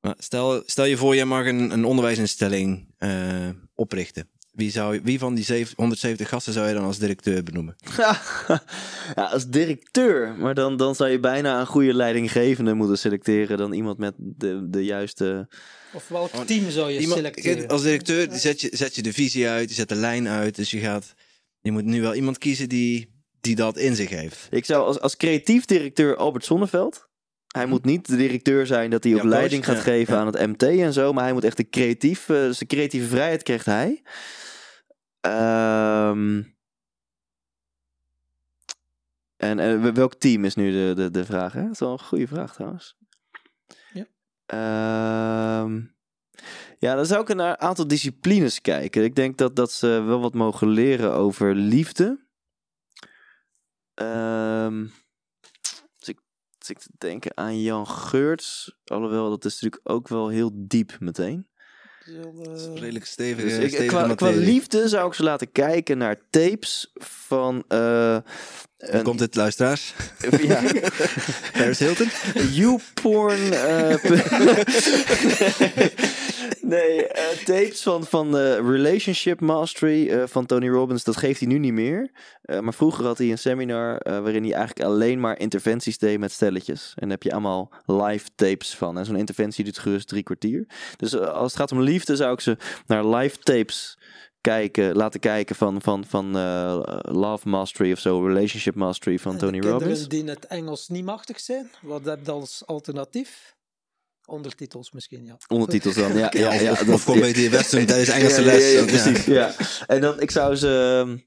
maar 0.00 0.14
stel, 0.18 0.62
stel 0.66 0.84
je 0.84 0.96
voor, 0.96 1.14
jij 1.14 1.24
mag 1.24 1.46
een, 1.46 1.70
een 1.70 1.84
onderwijsinstelling 1.84 2.94
uh, 2.98 3.48
oprichten. 3.74 4.28
Wie, 4.56 4.70
zou, 4.70 5.00
wie 5.02 5.18
van 5.18 5.34
die 5.34 5.44
7, 5.44 5.72
170 5.76 6.28
gasten 6.28 6.52
zou 6.52 6.68
je 6.68 6.74
dan 6.74 6.84
als 6.84 6.98
directeur 6.98 7.42
benoemen? 7.42 7.76
ja, 7.96 8.20
als 9.14 9.46
directeur. 9.46 10.36
Maar 10.38 10.54
dan, 10.54 10.76
dan 10.76 10.94
zou 10.94 11.10
je 11.10 11.20
bijna 11.20 11.60
een 11.60 11.66
goede 11.66 11.94
leidinggevende 11.94 12.74
moeten 12.74 12.98
selecteren 12.98 13.58
dan 13.58 13.72
iemand 13.72 13.98
met 13.98 14.14
de, 14.16 14.66
de 14.70 14.84
juiste... 14.84 15.48
Of 15.92 16.08
welk 16.08 16.30
team 16.30 16.70
zou 16.70 16.90
je 16.90 16.98
iemand, 16.98 17.16
selecteren? 17.16 17.68
Als 17.68 17.82
directeur 17.82 18.28
zet 18.30 18.60
je, 18.60 18.68
zet 18.72 18.94
je 18.94 19.02
de 19.02 19.12
visie 19.12 19.48
uit, 19.48 19.68
je 19.68 19.74
zet 19.74 19.88
de 19.88 19.94
lijn 19.94 20.28
uit. 20.28 20.56
Dus 20.56 20.70
je 20.70 20.78
gaat... 20.78 21.14
Je 21.60 21.72
moet 21.72 21.84
nu 21.84 22.00
wel 22.00 22.14
iemand 22.14 22.38
kiezen 22.38 22.68
die, 22.68 23.15
die 23.46 23.56
dat 23.56 23.76
in 23.76 23.96
zich 23.96 24.10
heeft. 24.10 24.46
Ik 24.50 24.64
zou 24.64 24.84
als, 24.84 25.00
als 25.00 25.16
creatief 25.16 25.64
directeur 25.64 26.16
Albert 26.16 26.44
Sonneveld. 26.44 27.08
Hij 27.46 27.66
moet 27.66 27.84
niet 27.84 28.06
de 28.06 28.16
directeur 28.16 28.66
zijn 28.66 28.90
dat 28.90 29.04
hij 29.04 29.12
Ja, 29.12 29.18
coach, 29.18 29.30
leiding 29.30 29.64
gaat 29.64 29.76
ja, 29.76 29.82
geven 29.82 30.14
ja. 30.14 30.20
aan 30.20 30.26
het 30.26 30.46
MT 30.46 30.62
en 30.62 30.92
zo. 30.92 31.12
Maar 31.12 31.24
hij 31.24 31.32
moet 31.32 31.44
echt 31.44 31.56
de 31.56 31.68
creatief, 31.68 32.28
eh, 32.28 32.36
dus 32.36 32.58
de 32.58 32.66
creatieve 32.66 33.08
vrijheid 33.08 33.42
krijgt 33.42 33.66
hij. 33.66 34.02
Ehm, 35.20 36.42
en 39.36 39.58
eh, 39.58 39.92
welk 39.92 40.14
team 40.14 40.44
is 40.44 40.54
nu 40.54 40.72
de, 40.72 40.92
de, 40.94 41.10
de 41.10 41.24
vraag? 41.24 41.52
Hè? 41.52 41.62
Dat 41.62 41.72
is 41.72 41.78
wel 41.78 41.92
een 41.92 41.98
goede 41.98 42.26
vraag 42.26 42.54
trouwens. 42.54 42.96
Ja. 43.92 44.06
Ehm, 44.46 45.80
ja, 46.78 46.94
dan 46.94 47.06
zou 47.06 47.22
ik 47.22 47.34
naar 47.34 47.50
een 47.50 47.60
aantal 47.60 47.86
disciplines 47.86 48.60
kijken. 48.60 49.04
Ik 49.04 49.14
denk 49.14 49.38
dat, 49.38 49.56
dat 49.56 49.72
ze 49.72 49.86
wel 49.86 50.20
wat 50.20 50.34
mogen 50.34 50.68
leren 50.68 51.12
over 51.12 51.54
liefde. 51.54 52.25
Ehm 53.96 54.86
dus 56.66 56.76
ik 56.76 56.78
te 56.78 56.90
denken 56.98 57.36
aan 57.36 57.60
Jan 57.62 57.86
Geurts. 57.86 58.76
Alhoewel, 58.84 59.30
dat 59.30 59.44
is 59.44 59.60
natuurlijk 59.60 59.90
ook 59.90 60.08
wel 60.08 60.28
heel 60.28 60.50
diep 60.54 60.96
meteen. 61.00 61.48
Dat 62.44 62.60
is 62.60 62.80
redelijk 62.80 63.04
stevig. 63.04 63.44
Dus 63.44 63.52
eh, 63.52 63.62
ik, 63.62 63.68
stevige 63.68 64.14
qua, 64.14 64.30
liefde 64.30 64.88
zou 64.88 65.06
ik 65.08 65.14
ze 65.14 65.22
laten 65.22 65.52
kijken 65.52 65.98
naar 65.98 66.28
tapes 66.30 66.90
van... 66.94 67.64
eh 67.68 68.18
Komt 69.02 69.20
het, 69.20 69.34
luisteraars? 69.34 69.94
ja, 70.40 70.62
Paris 71.58 71.78
Hilton? 71.78 72.08
YouPorn. 72.52 73.52
eh, 73.52 73.94
nee, 76.60 77.06
eh, 77.06 77.38
tapes 77.44 77.82
van, 77.82 78.06
van 78.06 78.36
Relationship 78.70 79.40
Mastery 79.40 80.08
eh, 80.08 80.22
van 80.26 80.46
Tony 80.46 80.68
Robbins. 80.68 81.04
Dat 81.04 81.16
geeft 81.16 81.40
hij 81.40 81.48
nu 81.48 81.58
niet 81.58 81.72
meer. 81.72 82.10
Maar 82.60 82.74
vroeger 82.74 83.04
had 83.04 83.18
hij 83.18 83.30
een 83.30 83.38
seminar 83.38 84.00
waarin 84.04 84.42
hij 84.42 84.52
eigenlijk 84.52 84.88
alleen 84.88 85.20
maar 85.20 85.38
interventies 85.38 85.98
deed 85.98 86.18
met 86.18 86.32
stelletjes. 86.32 86.92
En 86.94 87.00
daar 87.00 87.10
heb 87.10 87.22
je 87.22 87.32
allemaal 87.32 87.72
live 87.86 88.28
tapes 88.34 88.74
van. 88.74 88.98
En 88.98 89.04
zo'n 89.04 89.16
interventie 89.16 89.64
duurt 89.64 89.78
gerust 89.78 90.08
drie 90.08 90.22
kwartier. 90.22 90.66
Dus 90.96 91.16
als 91.18 91.52
het 91.52 91.60
gaat 91.60 91.72
om 91.72 91.80
liefde 91.80 92.16
zou 92.16 92.32
ik 92.32 92.40
ze 92.40 92.56
naar 92.86 93.06
live 93.06 93.38
tapes 93.38 93.98
kijken, 94.46 94.96
laten 94.96 95.20
kijken 95.20 95.56
van, 95.56 95.82
van, 95.82 96.04
van 96.04 96.36
eh, 96.36 96.98
Love 97.02 97.48
Mastery 97.48 97.92
of 97.92 97.98
zo, 97.98 98.26
Relationship 98.26 98.74
Mastery 98.74 99.18
van 99.18 99.36
Tony 99.36 99.52
de 99.52 99.58
kinderen 99.58 99.78
Robbins. 99.78 100.08
die 100.08 100.20
in 100.20 100.28
het 100.28 100.46
Engels 100.46 100.88
niet 100.88 101.04
machtig 101.04 101.40
zijn, 101.40 101.70
wat 101.82 102.04
heb 102.04 102.18
je 102.24 102.30
als 102.30 102.62
alternatief? 102.66 103.54
Ondertitels 104.24 104.90
misschien, 104.92 105.24
ja. 105.24 105.36
Ondertitels 105.48 105.94
dan, 105.94 106.16
ja. 106.16 106.30
ja, 106.44 106.52
ja, 106.52 106.70
of, 106.72 107.04
kom 107.04 107.24
je 107.24 107.48
best 107.50 107.70
doen 107.70 107.86
tijdens 107.86 108.08
Engelse 108.08 108.42
les. 108.42 108.62
Ja, 108.62 108.68
ja, 108.68 108.76
want 108.76 108.90
ja. 108.90 109.02
precies. 109.02 109.24
Ja. 109.24 109.54
En 109.86 110.00
dan, 110.00 110.20
ik 110.20 110.30
zou 110.30 110.56
ze... 110.56 111.02
ehm, 111.06 111.18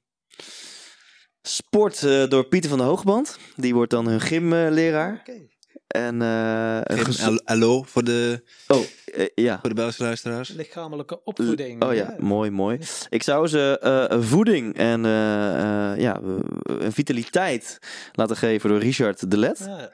Sport 1.41 2.03
eh, 2.03 2.27
door 2.27 2.47
Pieter 2.47 2.69
van 2.69 2.79
de 2.79 2.83
Hoogband. 2.83 3.37
Die 3.55 3.73
wordt 3.73 3.91
dan 3.91 4.07
hun 4.07 4.21
gymleraar. 4.21 5.17
Oké. 5.19 5.47
En 5.89 6.21
eh, 6.21 6.75
een 6.83 6.97
Geef 6.97 7.05
gezo- 7.05 7.23
hem 7.45 7.59
L- 7.59 7.59
LO 7.65 7.83
voor 7.83 8.03
de, 8.03 8.43
Oh, 8.67 8.83
eh, 9.05 9.27
ja. 9.35 9.59
voor 9.59 9.69
de 9.69 9.75
Belgische 9.75 10.03
luisteraars. 10.03 10.49
Lichamelijke 10.49 11.23
opvoeding. 11.23 11.83
Oh 11.83 11.93
ja, 11.93 12.15
mooi, 12.19 12.49
mooi. 12.51 12.79
Ik 13.09 13.23
zou 13.23 13.47
ze 13.47 13.79
eh, 13.79 14.21
voeding 14.21 14.77
en 14.77 15.05
eh, 15.05 15.91
eh, 15.91 15.99
ja, 15.99 16.19
een 16.63 16.91
vitaliteit 16.91 17.79
laten 18.13 18.35
geven 18.37 18.69
door 18.69 18.79
Richard 18.79 19.31
de 19.31 19.37
Let. 19.37 19.59
Ja. 19.65 19.89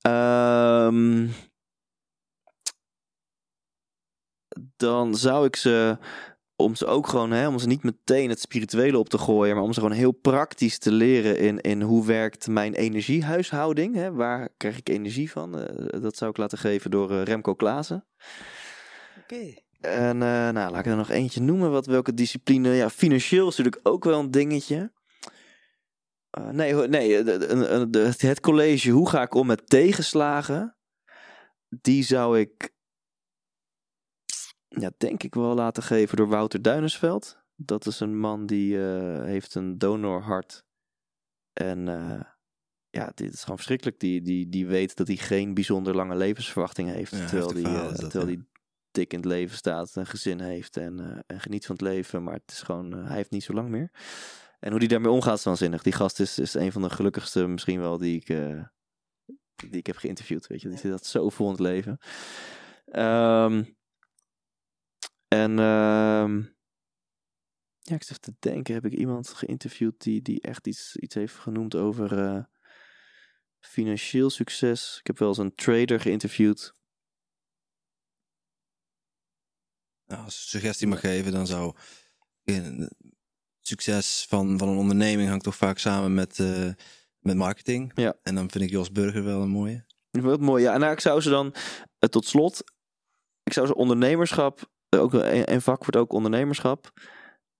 Ehm, 0.00 1.26
dan 4.76 5.14
zou 5.16 5.46
ik 5.46 5.56
ze, 5.56 5.98
om 6.56 6.74
ze 6.74 6.86
ook 6.86 7.06
gewoon, 7.06 7.30
hè, 7.30 7.48
om 7.48 7.58
ze 7.58 7.66
niet 7.66 7.82
meteen 7.82 8.28
het 8.28 8.40
spirituele 8.40 8.98
op 8.98 9.08
te 9.08 9.18
gooien, 9.18 9.54
maar 9.54 9.64
om 9.64 9.72
ze 9.72 9.80
gewoon 9.80 9.96
heel 9.96 10.12
praktisch 10.12 10.78
te 10.78 10.92
leren 10.92 11.38
in, 11.38 11.60
in 11.60 11.82
hoe 11.82 12.06
werkt 12.06 12.46
mijn 12.46 12.74
energiehuishouding. 12.74 13.94
Hè, 13.94 14.12
waar 14.12 14.48
krijg 14.56 14.78
ik 14.78 14.88
energie 14.88 15.30
van? 15.30 15.58
Eh, 15.60 16.00
dat 16.02 16.16
zou 16.16 16.30
ik 16.30 16.36
laten 16.36 16.58
geven 16.58 16.90
door 16.90 17.10
eh, 17.10 17.22
Remco 17.22 17.54
Klaassen. 17.54 18.06
Oké. 19.22 19.54
En 19.80 20.22
eh, 20.22 20.48
nou, 20.50 20.70
laat 20.70 20.78
ik 20.78 20.86
er 20.86 20.96
nog 20.96 21.10
eentje 21.10 21.40
noemen. 21.40 21.70
Wat, 21.70 21.86
welke 21.86 22.14
discipline? 22.14 22.68
Ja, 22.68 22.90
financieel 22.90 23.48
is 23.48 23.56
natuurlijk 23.56 23.88
ook 23.88 24.04
wel 24.04 24.18
een 24.18 24.30
dingetje. 24.30 24.92
Nee, 26.50 26.74
nee 26.74 27.22
de- 27.24 27.38
de- 27.38 27.86
de- 27.90 28.26
het 28.26 28.40
college, 28.40 28.90
hoe 28.90 29.08
ga 29.08 29.22
ik 29.22 29.34
om 29.34 29.46
met 29.46 29.68
tegenslagen? 29.68 30.76
Die 31.68 32.02
zou 32.04 32.38
ik, 32.40 32.70
ja, 34.80 34.90
denk 34.96 35.22
ik 35.22 35.34
wel 35.34 35.54
laten 35.54 35.82
geven 35.82 36.16
door 36.16 36.28
Wouter 36.28 36.62
Duinersveld. 36.62 37.38
Dat 37.56 37.86
is 37.86 38.00
een 38.00 38.18
man 38.18 38.46
die 38.46 38.88
eh, 38.88 39.22
heeft 39.22 39.54
een 39.54 39.78
donorhart. 39.78 40.64
En 41.52 41.88
eh, 41.88 42.20
ja, 42.90 43.12
dit 43.14 43.32
is 43.32 43.40
gewoon 43.40 43.56
verschrikkelijk. 43.56 44.00
Die, 44.00 44.22
die, 44.22 44.48
die 44.48 44.66
weet 44.66 44.96
dat 44.96 45.06
hij 45.06 45.16
geen 45.16 45.54
bijzonder 45.54 45.94
lange 45.94 46.16
levensverwachting 46.16 46.88
heeft. 46.88 47.16
Ja, 47.16 47.26
terwijl 47.26 47.52
hij 47.52 47.62
dat, 47.62 47.98
terwijl 47.98 48.28
ja. 48.28 48.36
die 48.36 48.46
dik 48.96 49.12
in 49.12 49.18
het 49.18 49.28
leven 49.28 49.56
staat, 49.56 49.96
een 49.96 50.06
gezin 50.06 50.40
heeft 50.40 50.76
en, 50.76 51.00
eh, 51.00 51.18
en 51.26 51.40
geniet 51.40 51.66
van 51.66 51.74
het 51.74 51.84
leven. 51.84 52.22
Maar 52.22 52.34
het 52.34 52.50
is 52.50 52.62
gewoon, 52.62 52.94
eh, 52.94 53.06
hij 53.06 53.16
heeft 53.16 53.30
niet 53.30 53.44
zo 53.44 53.52
lang 53.52 53.68
meer. 53.68 53.90
En 54.60 54.70
hoe 54.70 54.80
die 54.80 54.88
daarmee 54.88 55.10
omgaat 55.10 55.38
is 55.38 55.44
waanzinnig. 55.44 55.82
Die 55.82 55.92
gast 55.92 56.20
is, 56.20 56.38
is 56.38 56.54
een 56.54 56.72
van 56.72 56.82
de 56.82 56.90
gelukkigste 56.90 57.46
misschien 57.46 57.80
wel 57.80 57.98
die 57.98 58.16
ik, 58.16 58.28
eh, 58.28 58.62
die 59.56 59.78
ik 59.78 59.86
heb 59.86 59.96
geïnterviewd. 59.96 60.46
Weet 60.46 60.60
je, 60.60 60.68
die 60.68 60.78
zit 60.78 60.90
dat 60.90 61.06
zo 61.06 61.30
vol 61.30 61.46
in 61.46 61.52
het 61.52 61.60
leven. 61.60 61.98
Ehm, 62.86 63.64
en 65.28 65.58
ehm, 65.58 66.42
ja, 67.80 67.94
ik 67.94 68.02
zit 68.02 68.22
te 68.22 68.34
denken, 68.38 68.74
heb 68.74 68.84
ik 68.84 68.92
iemand 68.92 69.28
geïnterviewd 69.28 70.02
die, 70.02 70.22
die 70.22 70.40
echt 70.40 70.66
iets, 70.66 70.96
iets 70.96 71.14
heeft 71.14 71.34
genoemd 71.34 71.74
over 71.74 72.18
eh, 72.18 72.44
financieel 73.58 74.30
succes. 74.30 74.96
Ik 74.98 75.06
heb 75.06 75.18
wel 75.18 75.28
eens 75.28 75.38
een 75.38 75.54
trader 75.54 76.00
geïnterviewd. 76.00 76.74
Nou, 80.06 80.24
als 80.24 80.34
ik 80.34 80.48
suggestie 80.48 80.86
mag 80.86 81.00
geven, 81.00 81.32
dan 81.32 81.46
zou 81.46 81.74
succes 83.60 84.26
van, 84.28 84.58
van 84.58 84.68
een 84.68 84.76
onderneming 84.76 85.28
hangt 85.28 85.44
toch 85.44 85.56
vaak 85.56 85.78
samen 85.78 86.14
met, 86.14 86.38
eh, 86.38 86.70
met 87.18 87.36
marketing. 87.36 87.92
Ja. 87.94 88.16
En 88.22 88.34
dan 88.34 88.50
vind 88.50 88.64
ik 88.64 88.70
Jos 88.70 88.92
Burger 88.92 89.24
wel 89.24 89.42
een 89.42 89.48
mooie. 89.48 89.84
Wat 90.10 90.40
mooi. 90.40 90.62
Ja, 90.62 90.74
en 90.74 90.80
nou, 90.80 90.92
ik 90.92 91.00
zou 91.00 91.20
ze 91.20 91.30
dan 91.30 91.54
eh, 91.98 92.08
tot 92.08 92.26
slot, 92.26 92.62
ik 93.42 93.52
zou 93.52 93.66
ze 93.66 93.74
ondernemerschap, 93.74 94.70
ook 94.90 95.12
een, 95.12 95.52
een 95.52 95.62
vak 95.62 95.78
wordt 95.78 95.96
ook 95.96 96.12
ondernemerschap. 96.12 96.92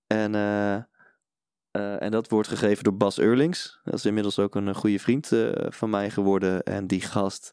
En, 0.06 0.34
eh, 0.34 0.74
eh, 0.74 2.02
en 2.02 2.10
dat 2.10 2.28
wordt 2.28 2.48
gegeven 2.48 2.84
door 2.84 2.96
Bas 2.96 3.18
Eurlings. 3.18 3.80
Dat 3.84 3.94
is 3.94 4.04
inmiddels 4.04 4.38
ook 4.38 4.54
een, 4.54 4.68
eh, 4.68 4.74
goede 4.74 4.98
vriend 4.98 5.32
eh, 5.32 5.50
van 5.68 5.90
mij 5.90 6.10
geworden. 6.10 6.62
En 6.62 6.86
die 6.86 7.00
gast, 7.00 7.52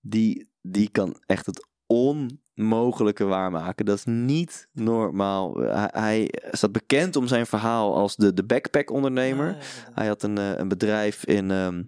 die, 0.00 0.50
die 0.60 0.90
kan 0.90 1.22
echt 1.26 1.46
het 1.46 1.68
onmogelijke 1.88 3.24
waarmaken. 3.24 3.84
Dat 3.84 3.96
is 3.96 4.04
niet 4.04 4.68
normaal. 4.72 5.56
Hij, 5.56 5.88
hij 5.92 6.32
staat 6.50 6.72
bekend 6.72 7.16
om 7.16 7.26
zijn 7.26 7.46
verhaal 7.46 7.94
als 7.94 8.16
de, 8.16 8.34
de 8.34 8.44
backpack 8.44 8.90
ondernemer. 8.90 9.48
Ah, 9.54 9.60
ja. 9.60 9.92
Hij 9.94 10.06
had 10.06 10.22
een, 10.22 10.38
eh, 10.38 10.56
een 10.56 10.68
bedrijf 10.68 11.24
in, 11.24 11.50
ehm, 11.50 11.82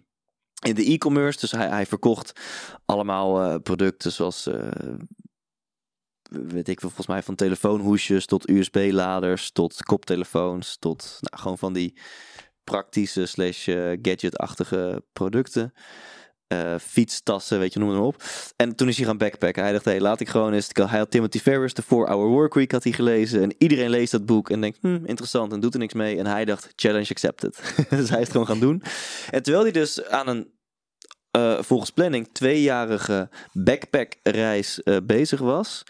in 0.66 0.74
de 0.74 0.84
e-commerce. 0.84 1.40
Dus 1.40 1.52
hij, 1.52 1.68
hij 1.68 1.86
verkocht 1.86 2.40
allemaal 2.84 3.42
eh, 3.42 3.54
producten 3.62 4.12
zoals, 4.12 4.46
eh, 4.46 4.68
weet 6.30 6.68
ik 6.68 6.80
veel, 6.80 6.88
volgens 6.88 7.06
mij 7.06 7.22
van 7.22 7.34
telefoonhoesjes 7.34 8.26
tot 8.26 8.48
USB-laders, 8.48 9.50
tot 9.50 9.82
koptelefoons, 9.82 10.76
tot 10.78 11.18
nou, 11.20 11.42
gewoon 11.42 11.58
van 11.58 11.72
die 11.72 11.98
praktische 12.64 13.26
slash 13.26 13.68
eh, 13.68 13.98
gadget-achtige 14.02 15.02
producten. 15.12 15.72
Eh, 16.46 16.74
fietstassen, 16.78 17.58
weet 17.58 17.72
je, 17.72 17.78
noem 17.78 17.88
maar 17.88 18.00
op. 18.00 18.22
En 18.56 18.76
toen 18.76 18.88
is 18.88 18.96
hij 18.96 19.06
gaan 19.06 19.18
backpacken. 19.18 19.62
Hij 19.62 19.72
dacht, 19.72 19.84
hé, 19.84 19.98
laat 19.98 20.20
ik 20.20 20.28
gewoon 20.28 20.52
eens... 20.52 20.68
Hij 20.72 20.98
had 20.98 21.10
Timothy 21.10 21.38
Ferris, 21.38 21.74
de 21.74 21.82
4-Hour 21.82 22.28
Workweek, 22.28 22.72
had 22.72 22.84
hij 22.84 22.92
gelezen. 22.92 23.42
En 23.42 23.54
iedereen 23.58 23.90
leest 23.90 24.12
dat 24.12 24.26
boek 24.26 24.50
en 24.50 24.60
denkt, 24.60 24.78
hm, 24.80 25.04
interessant, 25.04 25.52
en 25.52 25.60
doet 25.60 25.74
er 25.74 25.80
niks 25.80 25.94
mee. 25.94 26.18
En 26.18 26.26
hij 26.26 26.44
dacht, 26.44 26.72
challenge 26.76 27.10
accepted. 27.10 27.74
dus 27.90 28.08
hij 28.08 28.18
is 28.20 28.24
het 28.24 28.30
gewoon 28.30 28.46
gaan 28.46 28.60
doen. 28.60 28.82
En 29.30 29.42
terwijl 29.42 29.64
hij 29.64 29.72
dus 29.72 30.04
aan 30.04 30.28
een, 30.28 30.50
eh, 31.30 31.58
volgens 31.62 31.90
planning, 31.90 32.28
tweejarige 32.32 33.28
backpackreis 33.52 34.82
eh 34.82 34.96
bezig 35.02 35.40
was... 35.40 35.82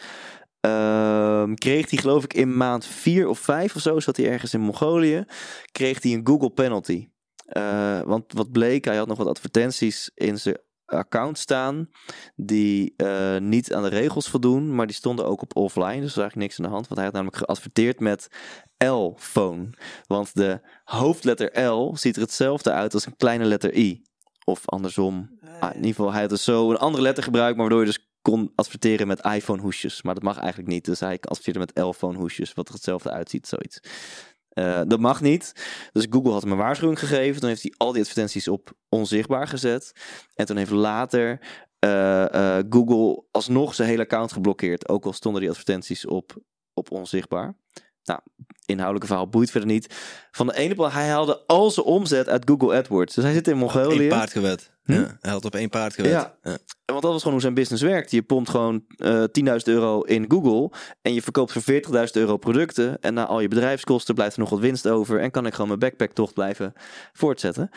ehm, 0.61 1.55
kreeg 1.55 1.91
hij 1.91 1.99
geloof 1.99 2.25
ik 2.25 2.35
in 2.35 2.57
maand 2.57 2.87
vier 2.87 3.29
of 3.29 3.39
vijf 3.39 3.75
of 3.77 3.83
zo, 3.83 4.01
zat 4.01 4.17
hij 4.17 4.31
ergens 4.31 4.55
in 4.55 4.61
Mongolië, 4.61 5.25
kreeg 5.73 6.03
hij 6.03 6.13
een 6.13 6.27
Google 6.27 6.51
penalty. 6.51 7.09
Eh, 7.47 8.01
want 8.01 8.33
wat 8.33 8.53
bleek, 8.53 8.85
hij 8.85 8.97
had 8.97 9.07
nog 9.07 9.19
wat 9.19 9.27
advertenties 9.27 10.11
in 10.15 10.39
zijn 10.39 10.59
account 10.85 11.39
staan 11.39 11.89
die 12.37 12.95
niet 13.39 13.75
aan 13.75 13.83
de 13.83 13.89
regels 13.89 14.29
voldoen, 14.29 14.75
maar 14.75 14.87
die 14.87 14.97
stonden 14.97 15.27
ook 15.27 15.43
op 15.43 15.57
offline. 15.57 16.01
Dus 16.01 16.13
er 16.13 16.21
eigenlijk 16.21 16.37
niks 16.37 16.59
aan 16.59 16.65
de 16.65 16.71
hand, 16.71 16.89
want 16.89 16.95
hij 16.95 17.05
had 17.05 17.15
namelijk 17.15 17.37
geadverteerd 17.37 18.01
met 18.01 18.29
L-phone. 18.79 19.71
Want 20.07 20.35
de 20.35 20.61
hoofdletter 20.85 21.61
L 21.63 21.97
ziet 21.97 22.17
er 22.17 22.23
hetzelfde 22.23 22.73
uit 22.73 22.95
als 22.95 23.07
een 23.07 23.17
kleine 23.17 23.45
letter 23.45 23.75
I. 23.77 24.03
Of 24.51 24.69
andersom. 24.69 25.39
Ah, 25.61 25.71
in 25.71 25.77
ieder 25.77 25.95
geval, 25.95 26.13
hij 26.13 26.21
had 26.21 26.31
dus 26.31 26.45
zo 26.45 26.71
een 26.71 26.77
andere 26.77 27.03
letter 27.03 27.25
gebruikt, 27.25 27.57
maar 27.57 27.67
waardoor 27.69 27.87
je 27.87 27.93
dus 27.93 28.09
kon 28.23 28.53
adverteren 28.55 29.07
met 29.07 29.25
iPhone 29.25 29.63
hoesjes. 29.63 30.03
Maar 30.03 30.15
dat 30.15 30.23
mag 30.23 30.39
eigenlijk 30.39 30.69
niet. 30.69 30.85
Dus 30.85 31.01
hij 31.01 31.19
adverteerde 31.21 31.59
met 31.59 31.79
L-phone 31.79 32.19
hoesjes, 32.19 32.55
wat 32.55 32.69
er 32.69 32.75
hetzelfde 32.75 33.11
uitziet, 33.11 33.47
zoiets. 33.47 33.81
Uh, 34.55 34.81
dat 34.87 35.01
mag 35.01 35.21
niet. 35.21 35.53
Dus 35.93 36.07
Google 36.11 36.33
had 36.33 36.43
hem 36.43 36.53
een 36.53 36.59
waarschuwing 36.59 36.99
gegeven. 36.99 37.41
Toen 37.41 37.49
heeft 37.49 37.63
hij 37.63 37.75
al 37.77 37.93
die 37.93 38.01
advertenties 38.01 38.49
op 38.49 38.73
onzichtbaar 38.89 39.49
gezet. 39.49 39.93
En 40.35 40.47
toen 40.47 40.57
heeft 40.57 40.71
later 40.71 41.41
uh, 41.85 41.91
uh, 42.35 42.59
Google 42.71 43.25
alsnog 43.31 43.75
zijn 43.75 43.89
hele 43.89 44.03
account 44.03 44.33
geblokkeerd. 44.33 44.89
Ook 44.89 45.05
al 45.05 45.13
stonden 45.13 45.41
die 45.41 45.51
advertenties 45.51 46.07
op, 46.07 46.37
op 46.75 46.91
onzichtbaar. 46.91 47.57
Nou, 48.11 48.21
inhoudelijke 48.67 49.07
verhaal 49.07 49.29
boeit 49.29 49.51
verder 49.51 49.69
niet. 49.69 49.95
Van 50.31 50.47
de 50.47 50.57
ene 50.57 50.89
hij 50.91 51.09
haalde 51.09 51.43
al 51.47 51.71
zijn 51.71 51.87
omzet 51.87 52.29
uit 52.29 52.49
Google 52.49 52.77
AdWords. 52.77 53.15
Dus 53.15 53.25
hij 53.25 53.33
zit 53.33 53.49
in 53.49 53.57
Mongolië. 53.57 54.03
Op 54.03 54.09
paard 54.09 54.33
gewet. 54.33 54.71
Hm? 54.83 54.93
Ja, 54.93 55.17
hij 55.21 55.31
had 55.31 55.45
op 55.45 55.55
één 55.55 55.69
paard 55.69 55.95
gewet. 55.95 56.11
Ja. 56.11 56.37
ja. 56.43 56.59
Want 56.85 57.03
dat 57.03 57.11
was 57.13 57.19
gewoon 57.19 57.33
hoe 57.33 57.41
zijn 57.41 57.55
business 57.55 57.83
werkt. 57.83 58.11
Je 58.11 58.23
pompt 58.23 58.51
gewoon 58.51 58.85
uh, 58.97 59.25
10.000 59.45 59.55
euro 59.65 60.01
in 60.01 60.25
Google 60.29 60.77
en 61.03 61.15
je 61.15 61.23
verkoopt 61.23 61.53
voor 61.53 61.63
40.000 61.63 61.91
euro 62.13 62.37
producten. 62.37 63.01
En 63.01 63.15
na 63.15 63.27
al 63.27 63.41
je 63.41 63.49
bedrijfskosten 63.49 64.15
blijft 64.15 64.35
er 64.35 64.41
nog 64.41 64.51
wat 64.51 64.61
winst 64.61 64.89
over 64.89 65.21
en 65.21 65.31
kan 65.31 65.47
ik 65.47 65.53
gewoon 65.53 65.69
mijn 65.69 65.81
backpack-tocht 65.81 66.35
blijven 66.35 66.73
voortzetten. 67.13 67.71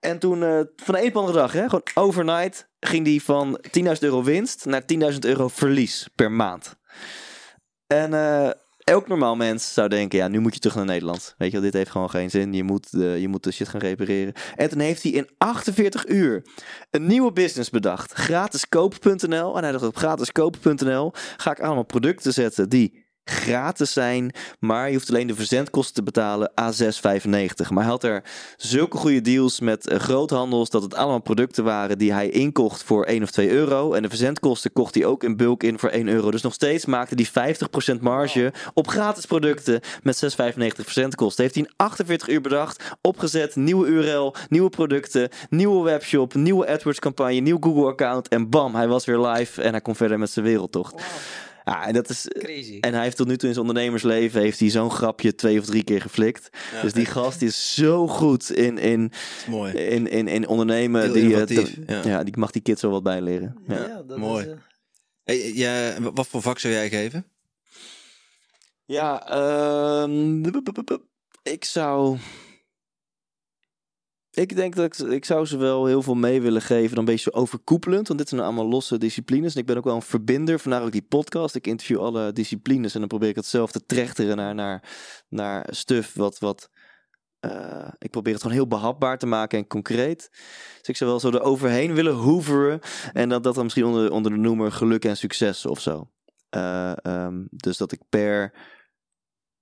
En 0.00 0.18
toen, 0.18 0.42
uh, 0.42 0.60
van 0.76 0.94
de 0.94 1.00
een 1.00 1.06
op 1.06 1.12
de 1.12 1.18
andere 1.18 1.38
dag, 1.38 1.52
hè, 1.52 1.64
gewoon 1.64 1.86
overnight, 1.94 2.68
ging 2.80 3.04
die 3.04 3.22
van 3.22 3.58
10.000 3.78 3.92
euro 4.00 4.22
winst 4.22 4.64
naar 4.64 4.82
10.000 5.12 5.18
euro 5.18 5.48
verlies 5.48 6.08
per 6.14 6.32
maand. 6.32 6.76
En 7.86 8.12
uh, 8.12 8.50
elk 8.84 9.08
normaal 9.08 9.36
mens 9.36 9.72
zou 9.72 9.88
denken, 9.88 10.18
ja, 10.18 10.28
nu 10.28 10.40
moet 10.40 10.54
je 10.54 10.60
terug 10.60 10.76
naar 10.76 10.84
Nederland. 10.84 11.34
Weet 11.38 11.48
je 11.50 11.56
wel, 11.56 11.64
dit 11.64 11.74
heeft 11.74 11.90
gewoon 11.90 12.10
geen 12.10 12.30
zin. 12.30 12.52
Je 12.52 12.62
moet, 12.62 12.90
de, 12.90 13.16
je 13.20 13.28
moet 13.28 13.44
de 13.44 13.50
shit 13.50 13.68
gaan 13.68 13.80
repareren. 13.80 14.32
En 14.56 14.68
toen 14.68 14.78
heeft 14.78 15.02
hij 15.02 15.12
in 15.12 15.28
48 15.38 16.08
uur 16.08 16.42
een 16.90 17.06
nieuwe 17.06 17.32
business 17.32 17.70
bedacht. 17.70 18.12
Gratiskoop.nl. 18.12 19.56
En 19.56 19.62
hij 19.62 19.72
dacht 19.72 19.84
op 19.84 19.96
gratiskoop.nl 19.96 21.12
ga 21.36 21.50
ik 21.50 21.60
allemaal 21.60 21.84
producten 21.84 22.32
zetten 22.32 22.68
die 22.68 23.01
gratis 23.24 23.92
zijn, 23.92 24.32
maar 24.58 24.86
je 24.86 24.94
hoeft 24.94 25.08
alleen 25.08 25.26
de 25.26 25.34
verzendkosten 25.34 25.94
te 25.94 26.02
betalen 26.02 26.50
A6,95. 26.50 27.68
Maar 27.68 27.82
hij 27.82 27.92
had 27.92 28.04
er 28.04 28.22
zulke 28.56 28.96
goede 28.96 29.20
deals 29.20 29.60
met 29.60 29.90
uh, 29.90 29.98
groothandels 29.98 30.70
dat 30.70 30.82
het 30.82 30.94
allemaal 30.94 31.20
producten 31.20 31.64
waren 31.64 31.98
die 31.98 32.12
hij 32.12 32.28
inkocht 32.28 32.82
voor 32.82 33.04
1 33.04 33.22
of 33.22 33.30
2 33.30 33.50
euro. 33.50 33.92
En 33.92 34.02
de 34.02 34.08
verzendkosten 34.08 34.72
kocht 34.72 34.94
hij 34.94 35.04
ook 35.04 35.24
in 35.24 35.36
bulk 35.36 35.62
in 35.62 35.78
voor 35.78 35.88
1 35.88 36.08
euro. 36.08 36.30
Dus 36.30 36.42
nog 36.42 36.54
steeds 36.54 36.86
maakte 36.86 37.26
hij 37.32 37.56
50% 37.98 38.00
marge 38.00 38.52
op 38.74 38.88
gratis 38.88 39.26
producten 39.26 39.80
met 40.02 40.36
6,95% 40.38 40.38
verzendkosten. 40.74 41.42
Heeft 41.42 41.54
hij 41.54 41.64
in 41.64 41.72
48 41.76 42.28
uur 42.28 42.40
bedacht, 42.40 42.82
opgezet, 43.00 43.56
nieuwe 43.56 43.86
URL, 43.86 44.34
nieuwe 44.48 44.70
producten, 44.70 45.28
nieuwe 45.50 45.84
webshop, 45.84 46.34
nieuwe 46.34 46.68
AdWords 46.68 46.98
campagne, 46.98 47.40
nieuw 47.40 47.58
Google 47.60 47.86
account 47.86 48.28
en 48.28 48.50
bam, 48.50 48.74
hij 48.74 48.88
was 48.88 49.04
weer 49.04 49.18
live 49.18 49.62
en 49.62 49.70
hij 49.70 49.80
kon 49.80 49.96
verder 49.96 50.18
met 50.18 50.30
zijn 50.30 50.44
wereldtocht. 50.44 50.92
Wow. 50.92 51.02
Ja, 51.64 51.86
en 51.86 51.92
dat 51.92 52.08
is. 52.08 52.28
Crazy. 52.28 52.78
En 52.80 52.94
hij 52.94 53.02
heeft 53.02 53.16
tot 53.16 53.26
nu 53.26 53.36
toe 53.36 53.48
in 53.48 53.54
zijn 53.54 53.66
ondernemersleven 53.66 54.40
heeft 54.40 54.60
hij 54.60 54.68
zo'n 54.68 54.90
grapje 54.90 55.34
twee 55.34 55.58
of 55.58 55.64
drie 55.64 55.84
keer 55.84 56.00
geflikt. 56.00 56.48
Ja, 56.72 56.82
dus 56.82 56.92
die 56.92 57.06
gast 57.06 57.38
die 57.38 57.48
is 57.48 57.74
zo 57.74 58.08
goed 58.08 58.50
in, 58.50 58.78
in, 58.78 59.12
mooi. 59.48 59.72
in, 59.72 60.08
in, 60.08 60.28
in 60.28 60.48
ondernemen. 60.48 61.02
Heel 61.02 61.12
die, 61.12 61.22
innovatief, 61.22 61.76
ja. 61.86 61.94
ja. 61.94 62.08
ja, 62.08 62.22
die 62.22 62.36
mag 62.36 62.50
die 62.50 62.62
kids 62.62 62.82
wel 62.82 62.90
wat 62.90 63.02
bijleren. 63.02 63.56
Ja. 63.68 63.86
Ja, 63.86 64.02
dat 64.02 64.18
Mooi. 64.18 64.44
Is, 64.44 64.50
uh, 64.50 64.56
Hey, 65.24 65.52
ja, 65.54 66.00
wat 66.00 66.26
voor 66.26 66.42
vak 66.42 66.58
zou 66.58 66.74
jij 66.74 66.88
geven? 66.88 67.26
Ja, 68.84 69.28
ehm, 69.28 70.44
ik 71.42 71.64
zou. 71.64 72.18
Ik 74.34 74.56
denk 74.56 74.74
dat 74.74 75.10
ik, 75.10 75.24
zou 75.24 75.46
ze 75.46 75.56
wel 75.56 75.86
heel 75.86 76.02
veel 76.02 76.14
mee 76.14 76.42
willen 76.42 76.62
geven. 76.62 76.90
Dan 76.90 76.98
een 76.98 77.04
beetje 77.04 77.32
overkoepelend. 77.32 78.06
Want 78.06 78.18
dit 78.18 78.28
zijn 78.28 78.40
allemaal 78.40 78.68
losse 78.68 78.98
disciplines. 78.98 79.54
En 79.54 79.60
ik 79.60 79.66
ben 79.66 79.76
ook 79.76 79.84
wel 79.84 79.94
een 79.94 80.02
verbinder. 80.02 80.58
Vandaar 80.58 80.82
ook 80.82 80.92
die 80.92 81.02
podcast. 81.02 81.54
Ik 81.54 81.66
interview 81.66 81.98
alle 81.98 82.32
disciplines. 82.32 82.94
En 82.94 83.00
dan 83.00 83.08
probeer 83.08 83.28
ik 83.28 83.34
het 83.34 83.46
zelf 83.46 83.72
te 83.72 83.86
trechteren 83.86 84.36
naar, 84.36 84.54
naar, 84.54 84.88
naar 85.28 85.66
stuf. 85.70 86.14
Wat, 86.14 86.38
wat 86.38 86.70
uh, 87.46 87.88
ik 87.98 88.10
probeer 88.10 88.32
het 88.32 88.42
gewoon 88.42 88.56
heel 88.56 88.66
behapbaar 88.68 89.18
te 89.18 89.26
maken 89.26 89.58
en 89.58 89.66
concreet. 89.66 90.28
Dus 90.78 90.88
ik 90.88 90.96
zou 90.96 91.10
wel 91.10 91.20
zo 91.20 91.30
er 91.30 91.42
overheen 91.42 91.94
willen 91.94 92.14
hoeveren. 92.14 92.80
En 93.12 93.28
dat, 93.28 93.42
dat 93.42 93.54
dan 93.54 93.62
misschien 93.62 93.84
onder, 93.84 94.10
onder 94.10 94.32
de 94.32 94.38
noemer 94.38 94.72
geluk 94.72 95.04
en 95.04 95.16
succes 95.16 95.66
of 95.66 95.80
zo. 95.80 96.10
Uh, 96.56 96.92
um, 97.02 97.46
dus 97.50 97.76
dat 97.76 97.92
ik 97.92 98.00
per 98.08 98.52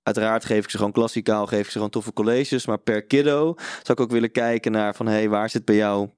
Uiteraard 0.03 0.45
geef 0.45 0.63
ik 0.63 0.69
ze 0.69 0.77
gewoon 0.77 0.91
klassikaal, 0.91 1.47
geef 1.47 1.59
ik 1.59 1.65
ze 1.65 1.71
gewoon 1.71 1.89
toffe 1.89 2.13
colleges. 2.13 2.65
Maar 2.65 2.79
per 2.79 3.05
kiddo 3.05 3.53
zou 3.57 3.83
ik 3.85 3.99
ook 3.99 4.11
willen 4.11 4.31
kijken 4.31 4.71
naar 4.71 4.95
van... 4.95 5.05
hé, 5.05 5.13
hey, 5.13 5.29
waar 5.29 5.49
zit 5.49 5.65
bij 5.65 5.75
jou 5.75 6.09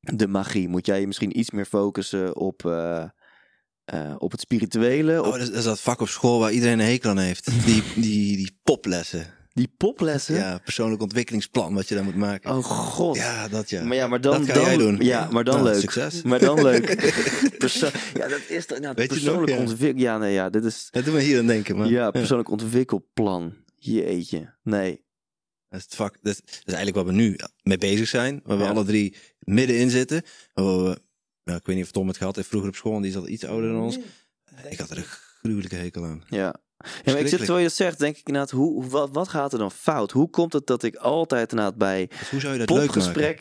de 0.00 0.28
magie? 0.28 0.68
Moet 0.68 0.86
jij 0.86 1.00
je 1.00 1.06
misschien 1.06 1.38
iets 1.38 1.50
meer 1.50 1.66
focussen 1.66 2.36
op, 2.36 2.62
uh, 2.64 3.04
uh, 3.94 4.14
op 4.18 4.30
het 4.30 4.40
spirituele? 4.40 5.22
Oh, 5.22 5.32
dat, 5.32 5.40
is, 5.40 5.48
dat 5.48 5.56
is 5.56 5.64
dat 5.64 5.80
vak 5.80 6.00
op 6.00 6.08
school 6.08 6.38
waar 6.38 6.52
iedereen 6.52 6.78
een 6.78 6.86
hekel 6.86 7.10
aan 7.10 7.18
heeft. 7.18 7.64
Die, 7.66 7.82
die, 7.94 8.36
die 8.36 8.58
poplessen. 8.62 9.35
Die 9.56 9.72
poplessen? 9.76 10.34
Ja, 10.34 10.58
persoonlijk 10.58 11.02
ontwikkelingsplan 11.02 11.74
wat 11.74 11.88
je 11.88 11.94
daar 11.94 12.04
moet 12.04 12.16
maken. 12.16 12.50
Oh 12.50 12.64
god. 12.64 13.16
Ja, 13.16 13.48
dat 13.48 13.70
ja. 13.70 13.84
Maar 13.84 13.96
ja, 13.96 14.06
maar 14.06 14.20
dan, 14.20 14.38
dat 14.38 14.46
kan 14.46 14.54
dan, 14.54 14.64
jij 14.64 14.76
doen. 14.76 14.96
Ja, 15.00 15.28
maar 15.30 15.44
dan 15.44 15.54
nou, 15.54 15.68
leuk. 15.68 15.80
Succes. 15.80 16.22
Maar 16.22 16.38
dan 16.38 16.62
leuk. 16.62 16.86
Perso 17.58 17.88
ja, 18.14 18.28
dat 18.28 18.40
is 18.48 18.66
nou, 18.66 18.94
Weet 18.94 19.08
persoonlijk? 19.08 19.52
Ja. 19.52 19.58
ontwikkel. 19.58 20.02
Ja, 20.02 20.18
nee, 20.18 20.32
ja, 20.32 20.50
dit 20.50 20.64
is. 20.64 20.88
Dat 20.90 21.04
doen 21.04 21.14
we 21.14 21.22
hier 21.22 21.38
aan 21.38 21.46
denken, 21.46 21.76
man. 21.76 21.88
Ja, 21.88 22.10
persoonlijk 22.10 22.50
ontwikkelplan. 22.50 23.54
Jeetje. 23.74 24.54
Nee. 24.62 25.04
Dat 25.68 25.78
is 25.78 25.84
het 25.84 25.94
vak. 25.94 26.16
Dat 26.22 26.32
is, 26.32 26.40
dat 26.40 26.50
is 26.64 26.74
eigenlijk 26.74 26.96
wat 26.96 27.06
we 27.06 27.12
nu 27.12 27.36
mee 27.62 27.78
bezig 27.78 28.08
zijn. 28.08 28.40
Waar 28.44 28.58
we 28.58 28.64
alle 28.64 28.84
drie 28.84 29.16
middenin 29.38 29.90
zitten. 29.90 30.22
Waar 30.52 30.64
we, 30.64 30.98
nou, 31.44 31.58
ik 31.58 31.66
weet 31.66 31.76
niet 31.76 31.84
of 31.84 31.90
Tom 31.90 32.08
het 32.08 32.16
gehad 32.16 32.36
heeft 32.36 32.48
vroeger 32.48 32.70
op 32.70 32.76
school. 32.76 33.00
Die 33.00 33.10
is 33.10 33.16
al 33.16 33.28
iets 33.28 33.44
ouder 33.44 33.70
dan 33.70 33.80
ons. 33.80 33.98
Ik 34.68 34.78
had 34.78 34.90
er 34.90 34.96
een 34.96 35.04
gruwelijke 35.40 35.76
hekel 35.76 36.04
aan. 36.04 36.22
Ja. 36.28 36.54
Ja, 36.76 37.12
maar 37.12 37.20
ik 37.20 37.28
zit, 37.28 37.38
terwijl 37.38 37.58
je 37.58 37.64
het 37.66 37.74
zegt, 37.74 37.98
denk 37.98 38.16
ik 38.16 38.26
inderdaad, 38.26 38.50
hoe, 38.50 38.86
wat, 38.86 39.08
wat 39.12 39.28
gaat 39.28 39.52
er 39.52 39.58
dan 39.58 39.70
fout? 39.70 40.10
Hoe 40.10 40.30
komt 40.30 40.52
het 40.52 40.66
dat 40.66 40.82
ik 40.82 40.96
altijd 40.96 41.50
inderdaad 41.50 41.76
bij 41.76 42.06
Dus 42.06 42.30
hoe 42.30 42.40
zou 42.40 42.52
je 42.52 42.58
dat 42.58 42.68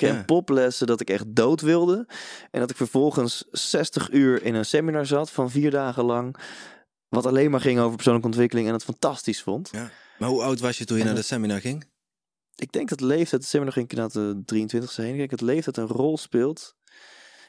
en 0.02 0.26
poplessen 0.26 0.88
dat 0.88 1.02
ik 1.02 1.10
echt 1.10 1.36
dood 1.36 1.62
wilde. 1.62 2.08
En 2.52 2.60
dat 2.60 2.70
ik 2.70 2.76
vervolgens 2.76 3.44
60 3.52 4.12
uur 4.12 4.44
in 4.44 4.56
een 4.56 4.66
seminar 4.66 5.06
zat 5.06 5.32
van 5.32 5.52
vier 5.52 5.72
dagen 5.72 6.04
lang. 6.06 6.36
Wat 7.10 7.26
alleen 7.26 7.52
maar 7.52 7.62
ging 7.62 7.80
over 7.80 7.94
persoonlijke 7.96 8.28
ontwikkeling 8.28 8.68
en 8.68 8.74
het 8.74 8.84
fantastisch 8.84 9.42
vond. 9.42 9.70
Ja. 9.72 9.92
Maar 10.18 10.30
hoe 10.30 10.42
oud 10.44 10.60
was 10.60 10.78
je 10.78 10.86
toen 10.86 10.96
je 10.98 11.02
En 11.02 11.08
naar 11.08 11.16
dat- 11.16 11.26
de 11.28 11.34
seminar 11.34 11.62
ging? 11.62 11.86
Ik 12.56 12.72
denk 12.72 12.90
dat 12.90 13.02
leeftijd, 13.02 13.42
het 13.42 13.46
seminar 13.52 13.74
ging 13.74 13.86
ik 13.86 13.98
inderdaad 13.98 14.46
de 14.46 14.46
23ste 14.46 15.02
heen. 15.02 15.12
Ik 15.12 15.18
denk 15.18 15.30
dat 15.30 15.42
leeftijd 15.42 15.78
een 15.78 15.88
rol 15.88 16.18
speelt. 16.18 16.76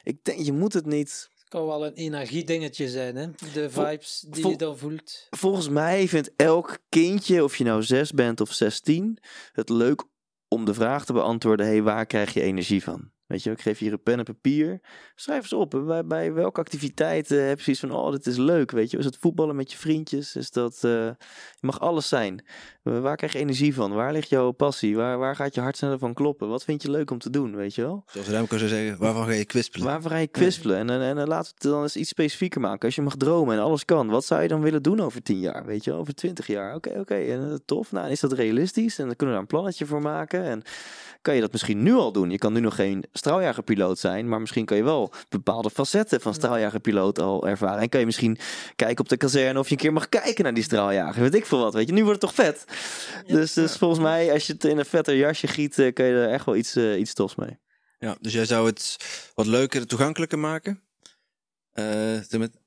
Ik 0.03 0.23
denk, 0.23 0.39
je 0.39 0.53
moet 0.53 0.73
het 0.73 0.85
niet... 0.85 1.29
Het 1.47 1.55
kan 1.55 1.67
wel 1.67 1.85
een 1.85 1.93
energiedingetje 1.93 2.89
zijn, 2.89 3.15
hè? 3.15 3.27
De 3.53 3.69
vibes 3.69 4.25
die 4.27 4.41
vol- 4.41 4.51
je 4.51 4.57
dan 4.57 4.77
voelt. 4.77 5.27
Volgens 5.29 5.69
mij 5.69 6.07
vindt 6.07 6.31
elk 6.35 6.77
kindje, 6.89 7.43
of 7.43 7.55
je 7.55 7.63
nou 7.63 7.83
zes 7.83 8.11
bent 8.11 8.41
of 8.41 8.53
16, 8.53 9.17
het 9.51 9.69
leuk 9.69 10.03
om 10.47 10.65
de 10.65 10.73
vraag 10.73 11.05
te 11.05 11.13
beantwoorden: 11.13 11.65
hey, 11.65 11.83
waar 11.83 12.05
krijg 12.05 12.33
je 12.33 12.41
energie 12.41 12.83
van? 12.83 13.11
Weet 13.27 13.43
je, 13.43 13.51
ik 13.51 13.61
geef 13.61 13.79
je 13.79 13.83
hier 13.83 13.93
een 13.93 14.03
pen 14.03 14.17
en 14.17 14.23
papier. 14.25 14.79
Schrijf 15.15 15.41
eens 15.41 15.53
op. 15.53 15.81
Bij, 15.87 16.05
bij 16.05 16.33
welke 16.33 16.59
activiteiten 16.59 17.47
heb 17.47 17.57
je 17.57 17.63
zoiets 17.63 17.81
van: 17.81 17.91
oh, 17.91 18.11
dit 18.11 18.25
is 18.25 18.37
leuk. 18.37 18.71
Weet 18.71 18.91
je, 18.91 18.97
is 18.97 19.05
het 19.05 19.17
voetballen 19.19 19.55
met 19.55 19.71
je 19.71 19.77
vriendjes? 19.77 20.35
Is 20.35 20.51
dat. 20.51 20.73
eh, 20.75 20.91
je 20.91 21.15
mag 21.59 21.79
alles 21.79 22.07
zijn. 22.07 22.45
Eh, 22.83 22.99
waar 22.99 23.15
krijg 23.15 23.33
je 23.33 23.39
energie 23.39 23.73
van? 23.73 23.93
Waar 23.93 24.11
ligt 24.11 24.29
jouw 24.29 24.51
passie? 24.51 24.95
Waar, 24.95 25.17
waar 25.17 25.35
gaat 25.35 25.55
je 25.55 25.61
hart 25.61 25.77
sneller 25.77 25.99
van 25.99 26.13
kloppen? 26.13 26.47
Wat 26.49 26.63
vind 26.63 26.81
je 26.81 26.91
leuk 26.91 27.11
om 27.11 27.17
te 27.19 27.29
doen? 27.29 27.55
Weet 27.55 27.75
je 27.75 27.81
wel? 27.81 28.03
Zoals 28.05 28.27
Remco 28.27 28.57
zou 28.57 28.69
zeggen, 28.69 28.97
waarvan 28.97 29.25
ga 29.25 29.31
je 29.31 29.45
kwispelen? 29.45 29.85
Waarvoor 29.87 30.11
ga 30.11 30.17
je 30.17 30.27
kwispelen? 30.27 30.77
En, 30.77 30.89
en, 30.89 31.01
en, 31.01 31.17
en 31.17 31.27
laten 31.27 31.49
we 31.49 31.57
het 31.61 31.71
dan 31.71 31.81
eens 31.81 31.95
iets 31.95 32.09
specifieker 32.09 32.61
maken. 32.61 32.85
Als 32.85 32.95
je 32.95 33.01
mag 33.01 33.15
dromen 33.15 33.55
en 33.55 33.61
alles 33.63 33.85
kan, 33.85 34.07
wat 34.07 34.25
zou 34.25 34.41
je 34.41 34.47
dan 34.47 34.61
willen 34.61 34.83
doen 34.83 34.99
over 34.99 35.21
10 35.23 35.39
jaar? 35.39 35.65
Weet 35.65 35.83
je, 35.83 35.91
wel? 35.91 35.99
over 35.99 36.15
20 36.15 36.47
jaar? 36.47 36.75
Oké, 36.75 36.99
oké, 36.99 37.15
en, 37.15 37.49
eh, 37.49 37.55
tof. 37.65 37.91
Nou, 37.91 38.09
is 38.09 38.19
dat 38.19 38.31
realistisch? 38.33 38.99
En 38.99 39.05
dan 39.05 39.15
kunnen 39.15 39.35
we 39.35 39.41
daar 39.41 39.41
een 39.41 39.57
plannetje 39.57 39.85
voor 39.85 40.01
maken. 40.01 40.43
En 40.43 40.61
kan 41.21 41.35
je 41.35 41.41
dat 41.41 41.51
misschien 41.51 41.83
nu 41.83 41.93
al 41.93 42.11
doen? 42.11 42.29
Je 42.29 42.37
kan 42.37 42.53
nu 42.53 42.59
nog 42.59 42.75
geen 42.75 43.03
straaljagerpiloot 43.17 43.99
zijn, 43.99 44.29
maar 44.29 44.39
misschien 44.39 44.65
kan 44.65 44.77
je 44.77 44.83
wel 44.83 45.13
bepaalde 45.29 45.69
facetten 45.69 46.21
van 46.21 46.33
straaljagerpiloot 46.33 47.19
al 47.19 47.47
ervaren. 47.47 47.81
En 47.81 47.89
kan 47.89 47.99
je 47.99 48.05
misschien 48.05 48.37
kijken 48.75 48.99
op 48.99 49.09
de 49.09 49.17
kazerne 49.17 49.59
of 49.59 49.65
je 49.65 49.71
een 49.71 49.77
keer 49.77 49.93
mag 49.93 50.09
kijken 50.09 50.43
naar 50.43 50.53
die 50.53 50.63
straaljager. 50.63 51.21
Weet 51.21 51.35
ik 51.35 51.45
veel 51.45 51.59
wat, 51.59 51.73
weet 51.73 51.87
je. 51.87 51.93
Nu 51.93 52.03
wordt 52.03 52.21
het 52.21 52.35
toch 52.35 52.45
vet? 52.45 52.65
Dus, 53.27 53.53
dus 53.53 53.77
volgens 53.77 53.99
mij, 53.99 54.31
als 54.31 54.47
je 54.47 54.53
het 54.53 54.63
in 54.63 54.77
een 54.77 54.85
vetter 54.85 55.15
jasje 55.15 55.47
giet, 55.47 55.79
eh, 55.79 55.93
kan 55.93 56.05
je 56.05 56.13
er 56.13 56.29
echt 56.29 56.45
wel 56.45 56.55
iets, 56.55 56.75
eh, 56.75 56.99
iets 56.99 57.13
tofs 57.13 57.35
mee. 57.35 57.59
Ja, 57.99 58.17
dus 58.21 58.33
jij 58.33 58.45
zou 58.45 58.65
het 58.65 58.97
wat 59.33 59.45
leuker, 59.45 59.87
toegankelijker 59.87 60.39
maken? 60.39 60.81
Eh, 61.71 62.19
te 62.19 62.37
met, 62.37 62.59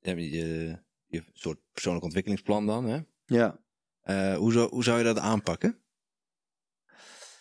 ja, 0.00 0.12
je, 0.16 0.78
je 1.06 1.24
soort 1.32 1.58
persoonlijk 1.72 2.04
ontwikkelingsplan 2.04 2.66
dan, 2.66 2.84
hè? 2.84 3.00
Ja. 3.26 3.58
Eh, 4.00 4.36
hoe, 4.36 4.52
zou, 4.52 4.68
hoe 4.68 4.84
zou 4.84 4.98
je 4.98 5.04
dat 5.04 5.18
aanpakken? 5.18 5.78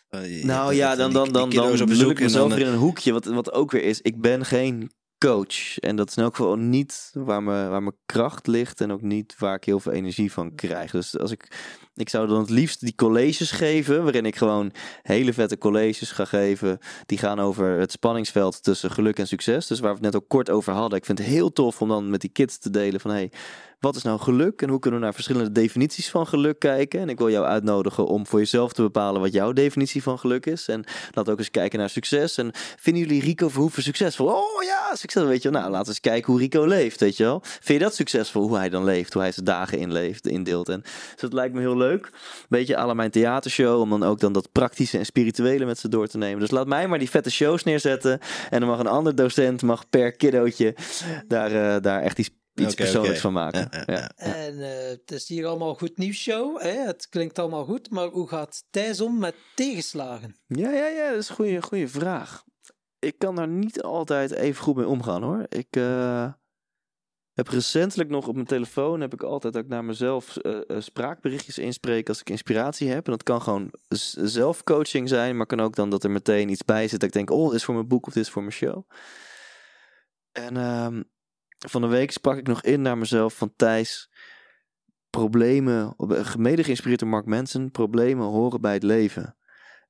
Eh, 0.10 0.44
Nou 0.44 0.74
ja, 0.74 0.90
het- 0.90 0.98
dan, 0.98 1.14
dan, 1.14 1.32
dan, 1.32 1.50
dan 1.50 1.86
bezoek 1.88 2.12
ik 2.12 2.20
mezelf 2.20 2.54
weer 2.54 2.66
in 2.66 2.72
een 2.74 2.80
hoekje. 2.80 3.12
Wat, 3.14 3.26
wat 3.26 3.52
ook 3.52 3.72
weer 3.72 3.84
is, 3.84 4.02
ik 4.02 4.22
ben 4.22 4.46
geen 4.46 4.92
coach. 5.18 5.78
En 5.78 5.96
dat 5.96 6.10
is 6.10 6.16
in 6.16 6.24
elk 6.24 6.36
geval 6.36 6.56
niet 6.56 7.10
waar, 7.14 7.44
me, 7.44 7.52
waar 7.68 7.84
mijn 7.84 7.96
kracht 8.06 8.48
ligt. 8.48 8.82
En 8.82 8.92
ook 8.92 9.02
niet 9.02 9.36
waar 9.38 9.56
ik 9.56 9.64
heel 9.64 9.80
veel 9.80 9.92
energie 9.92 10.32
van 10.32 10.56
krijg. 10.56 10.92
Dus 10.92 11.18
als 11.18 11.32
ik, 11.32 11.48
ik 11.96 12.10
zou 12.10 12.28
dan 12.28 12.40
het 12.40 12.50
liefst 12.50 12.80
die 12.80 12.96
colleges 12.96 13.52
geven. 13.52 14.04
Waarin 14.04 14.26
ik 14.26 14.36
gewoon 14.36 14.72
hele 15.02 15.34
vette 15.34 15.58
colleges 15.58 16.12
ga 16.12 16.26
geven. 16.26 16.78
Die 17.06 17.18
gaan 17.18 17.40
over 17.40 17.80
het 17.80 17.92
spanningsveld 17.92 18.64
tussen 18.64 18.92
geluk 18.92 19.20
en 19.20 19.28
succes. 19.28 19.68
Dus 19.68 19.80
waar 19.80 19.90
we 19.90 19.96
het 19.96 20.14
net 20.14 20.16
ook 20.22 20.30
kort 20.30 20.50
over 20.50 20.74
hadden. 20.74 20.98
Ik 21.00 21.06
vind 21.06 21.18
het 21.18 21.28
heel 21.28 21.54
tof 21.54 21.82
om 21.82 21.88
dan 21.88 22.10
met 22.10 22.22
die 22.22 22.30
kids 22.30 22.58
te 22.58 22.70
delen 22.70 23.00
van... 23.00 23.12
Hey, 23.12 23.32
wat 23.80 23.96
is 23.96 24.04
nou 24.04 24.20
geluk 24.20 24.62
en 24.62 24.70
hoe 24.70 24.80
kunnen 24.80 25.00
we 25.00 25.06
naar 25.06 25.14
verschillende 25.14 25.52
definities 25.52 26.10
van 26.10 26.28
geluk 26.28 26.60
kijken. 26.60 27.00
En 27.00 27.10
ik 27.10 27.18
wil 27.18 27.30
jou 27.30 27.46
uitnodigen 27.46 28.06
om 28.06 28.28
voor 28.28 28.40
jezelf 28.40 28.74
te 28.74 28.82
bepalen 28.82 29.22
wat 29.22 29.34
jouw 29.34 29.54
definitie 29.54 30.04
van 30.04 30.20
geluk 30.20 30.46
is. 30.46 30.68
En 30.68 30.84
laat 31.14 31.30
ook 31.30 31.38
eens 31.38 31.52
kijken 31.52 31.80
naar 31.80 31.90
succes. 31.90 32.38
En 32.38 32.52
vinden 32.54 33.04
jullie 33.04 33.22
Rico 33.22 33.50
Verhoeven 33.50 33.84
succesvol? 33.84 34.28
Oh 34.28 34.64
ja, 34.64 34.96
succes. 34.96 35.24
Weet 35.24 35.42
je 35.42 35.50
wel. 35.50 35.60
Nou, 35.60 35.72
laten 35.72 35.86
we 35.86 35.92
eens 35.92 36.00
kijken 36.00 36.32
hoe 36.32 36.42
Rico 36.42 36.66
leeft, 36.66 37.00
weet 37.00 37.18
je 37.18 37.24
wel. 37.24 37.40
Vind 37.44 37.80
je 37.80 37.86
dat 37.86 37.96
succesvol, 37.96 38.48
hoe 38.48 38.58
hij 38.58 38.70
dan 38.70 38.84
leeft, 38.84 39.14
hoe 39.14 39.22
hij 39.22 39.32
zijn 39.32 39.46
dagen 39.46 39.78
inleeft, 39.78 40.28
indeelt. 40.28 40.70
En 40.70 40.82
dus 40.82 41.22
dat 41.22 41.34
lijkt 41.34 41.54
me 41.54 41.60
heel 41.60 41.78
leuk. 41.78 42.10
Beetje 42.50 42.78
aan 42.78 42.96
mijn 42.96 43.12
theatershow, 43.12 43.80
om 43.80 43.90
dan 43.90 44.04
ook 44.04 44.20
dan 44.20 44.34
dat 44.34 44.52
praktische 44.52 44.98
en 44.98 45.06
spirituele 45.06 45.66
met 45.66 45.80
ze 45.80 45.90
door 45.90 46.08
te 46.08 46.18
nemen. 46.18 46.40
Dus 46.40 46.52
laat 46.52 46.68
mij 46.68 46.88
maar 46.88 47.00
die 47.00 47.10
vette 47.10 47.32
shows 47.32 47.64
neerzetten. 47.64 48.20
En 48.50 48.60
dan 48.60 48.70
mag 48.70 48.80
een 48.80 48.88
ander 48.88 49.16
docent 49.16 49.62
mag 49.62 49.90
per 49.90 50.12
kiddootje 50.12 50.76
daar, 51.28 51.52
uh, 51.52 51.82
daar 51.82 52.02
echt 52.02 52.20
iets 52.20 52.30
iets 52.60 52.74
okay, 52.74 52.86
persoonlijks 52.86 53.22
van 53.22 53.34
maken. 53.34 53.68
Ja, 53.72 53.84
ja, 53.86 54.12
en 54.16 54.56
uh, 54.56 54.68
het 54.88 55.12
is 55.12 55.28
hier 55.28 55.46
allemaal 55.46 55.76
goed 55.76 55.98
nieuws 55.98 56.18
show. 56.18 56.62
Hè? 56.62 56.86
Het 56.86 57.10
klinkt 57.10 57.40
allemaal 57.40 57.66
goed, 57.66 57.90
maar 57.90 58.08
hoe 58.08 58.28
gaat 58.28 58.64
Thijs 58.70 59.02
om 59.02 59.20
met 59.20 59.36
tegenslagen? 59.56 60.36
Ja, 60.48 60.72
ja, 60.72 60.88
ja, 60.88 61.10
dat 61.10 61.18
is 61.18 61.30
een 61.30 61.36
goede, 61.36 61.62
goede 61.62 61.88
vraag. 61.88 62.44
Ik 63.00 63.20
kan 63.20 63.36
daar 63.36 63.48
niet 63.48 63.82
altijd 63.82 64.32
even 64.32 64.64
goed 64.64 64.76
mee 64.76 64.88
omgaan 64.88 65.24
hoor. 65.24 65.46
Ik 65.50 65.76
uh, 65.76 66.32
heb 67.34 67.48
recentelijk 67.48 68.10
nog 68.10 68.28
op 68.28 68.34
mijn 68.34 68.48
telefoon 68.48 69.02
heb 69.02 69.14
ik 69.14 69.24
altijd 69.24 69.54
dat 69.54 69.64
ik 69.64 69.70
naar 69.70 69.86
mezelf 69.86 70.38
uh, 70.42 70.60
spraakberichtjes 70.80 71.58
inspreek 71.58 72.10
als 72.10 72.20
ik 72.20 72.30
inspiratie 72.30 72.90
heb. 72.90 73.06
En 73.06 73.12
dat 73.12 73.24
kan 73.24 73.42
gewoon 73.42 73.72
zelfcoaching 74.22 75.10
zijn, 75.10 75.38
maar 75.38 75.46
kan 75.46 75.60
ook 75.60 75.76
dan 75.76 75.90
dat 75.90 76.04
er 76.04 76.12
meteen 76.12 76.50
iets 76.50 76.66
bij 76.66 76.88
zit 76.88 77.00
dat 77.00 77.10
ik 77.10 77.16
denk, 77.16 77.30
oh, 77.30 77.46
dit 77.46 77.56
is 77.56 77.64
voor 77.64 77.74
mijn 77.74 77.88
boek 77.88 78.08
of 78.08 78.14
dit 78.14 78.24
is 78.24 78.30
voor 78.30 78.42
mijn 78.42 78.54
show. 78.54 78.84
En 80.32 80.56
uh, 80.56 80.88
van 81.58 81.82
de 81.82 81.88
week 81.88 82.12
sprak 82.12 82.38
ik 82.38 82.48
nog 82.48 82.62
in 82.62 82.82
naar 82.82 82.98
mezelf 82.98 83.34
van 83.38 83.54
Thijs. 83.56 84.12
Problemen, 85.10 85.96
mede 86.38 86.64
geïnspireerd 86.64 87.00
door 87.00 87.10
Mark 87.10 87.26
Manson, 87.26 87.72
problemen 87.72 88.26
horen 88.26 88.62
bij 88.62 88.74
het 88.74 88.84
leven. 88.84 89.38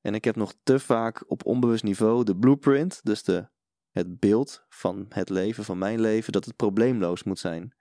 En 0.00 0.14
ik 0.14 0.24
heb 0.24 0.36
nog 0.36 0.54
te 0.62 0.78
vaak 0.78 1.30
op 1.30 1.46
onbewust 1.46 1.84
niveau 1.84 2.24
de 2.24 2.36
blueprint, 2.36 3.00
dus 3.02 3.22
de, 3.22 3.48
het 3.90 4.18
beeld 4.18 4.64
van 4.68 5.06
het 5.08 5.28
leven, 5.28 5.64
van 5.64 5.78
mijn 5.78 6.00
leven, 6.00 6.32
dat 6.32 6.44
het 6.44 6.56
probleemloos 6.56 7.22
moet 7.22 7.38
zijn. 7.38 7.76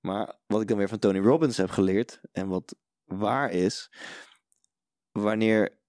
Maar 0.00 0.38
wat 0.46 0.60
ik 0.60 0.68
dan 0.68 0.78
weer 0.78 0.88
van 0.88 0.98
Tony 0.98 1.18
Robbins 1.18 1.56
heb 1.56 1.70
geleerd 1.70 2.20
en 2.32 2.48
wat 2.48 2.76
waar 3.04 3.50
is, 3.50 3.92
wanneer 5.12 5.79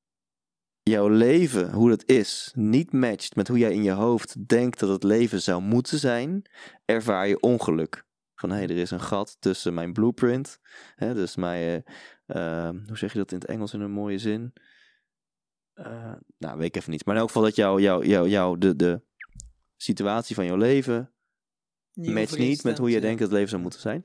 jouw 0.92 1.08
leven, 1.08 1.72
hoe 1.72 1.90
dat 1.90 2.04
is, 2.06 2.52
niet 2.56 2.92
matcht 2.92 3.36
met 3.36 3.48
hoe 3.48 3.58
jij 3.58 3.74
in 3.74 3.84
je 3.84 3.92
hoofd 3.92 4.48
denkt 4.48 4.80
dat 4.80 4.90
het 4.90 5.04
leven 5.04 5.42
zou 5.42 5.62
moeten 5.62 6.00
zijn, 6.00 6.42
ervaar 6.86 7.28
je 7.28 7.40
ongeluk. 7.40 8.06
Van 8.36 8.50
hé, 8.50 8.56
hey, 8.56 8.68
er 8.68 8.78
is 8.78 8.92
een 8.92 9.02
gat 9.02 9.38
tussen 9.40 9.74
mijn 9.74 9.94
blueprint, 9.94 10.60
hè, 10.96 11.14
dus 11.14 11.36
mijn, 11.36 11.84
uh, 12.28 12.70
hoe 12.88 12.98
zeg 12.98 13.12
je 13.12 13.18
dat 13.18 13.32
in 13.32 13.38
het 13.38 13.48
Engels 13.48 13.74
in 13.74 13.82
een 13.82 13.92
mooie 13.92 14.18
zin? 14.18 14.54
Uh, 15.76 16.14
nou, 16.38 16.58
weet 16.58 16.68
ik 16.68 16.76
even 16.76 16.92
niet. 16.92 17.06
Maar 17.06 17.16
in 17.16 17.22
elk 17.22 17.30
geval 17.30 17.44
dat 17.44 17.56
jouw, 17.56 17.80
jouw, 17.80 18.04
jouw, 18.04 18.28
jouw 18.28 18.56
de, 18.56 18.76
de 18.76 19.02
situatie 19.78 20.36
van 20.36 20.46
jouw 20.46 20.58
leven 20.58 21.14
niet 21.94 22.14
matcht 22.14 22.38
niet 22.38 22.64
met 22.64 22.78
hoe 22.78 22.90
je 22.90 23.02
denkt 23.02 23.20
dat 23.20 23.28
het 23.28 23.38
leven 23.38 23.50
zou 23.50 23.62
moeten 23.62 23.80
zijn. 23.80 24.04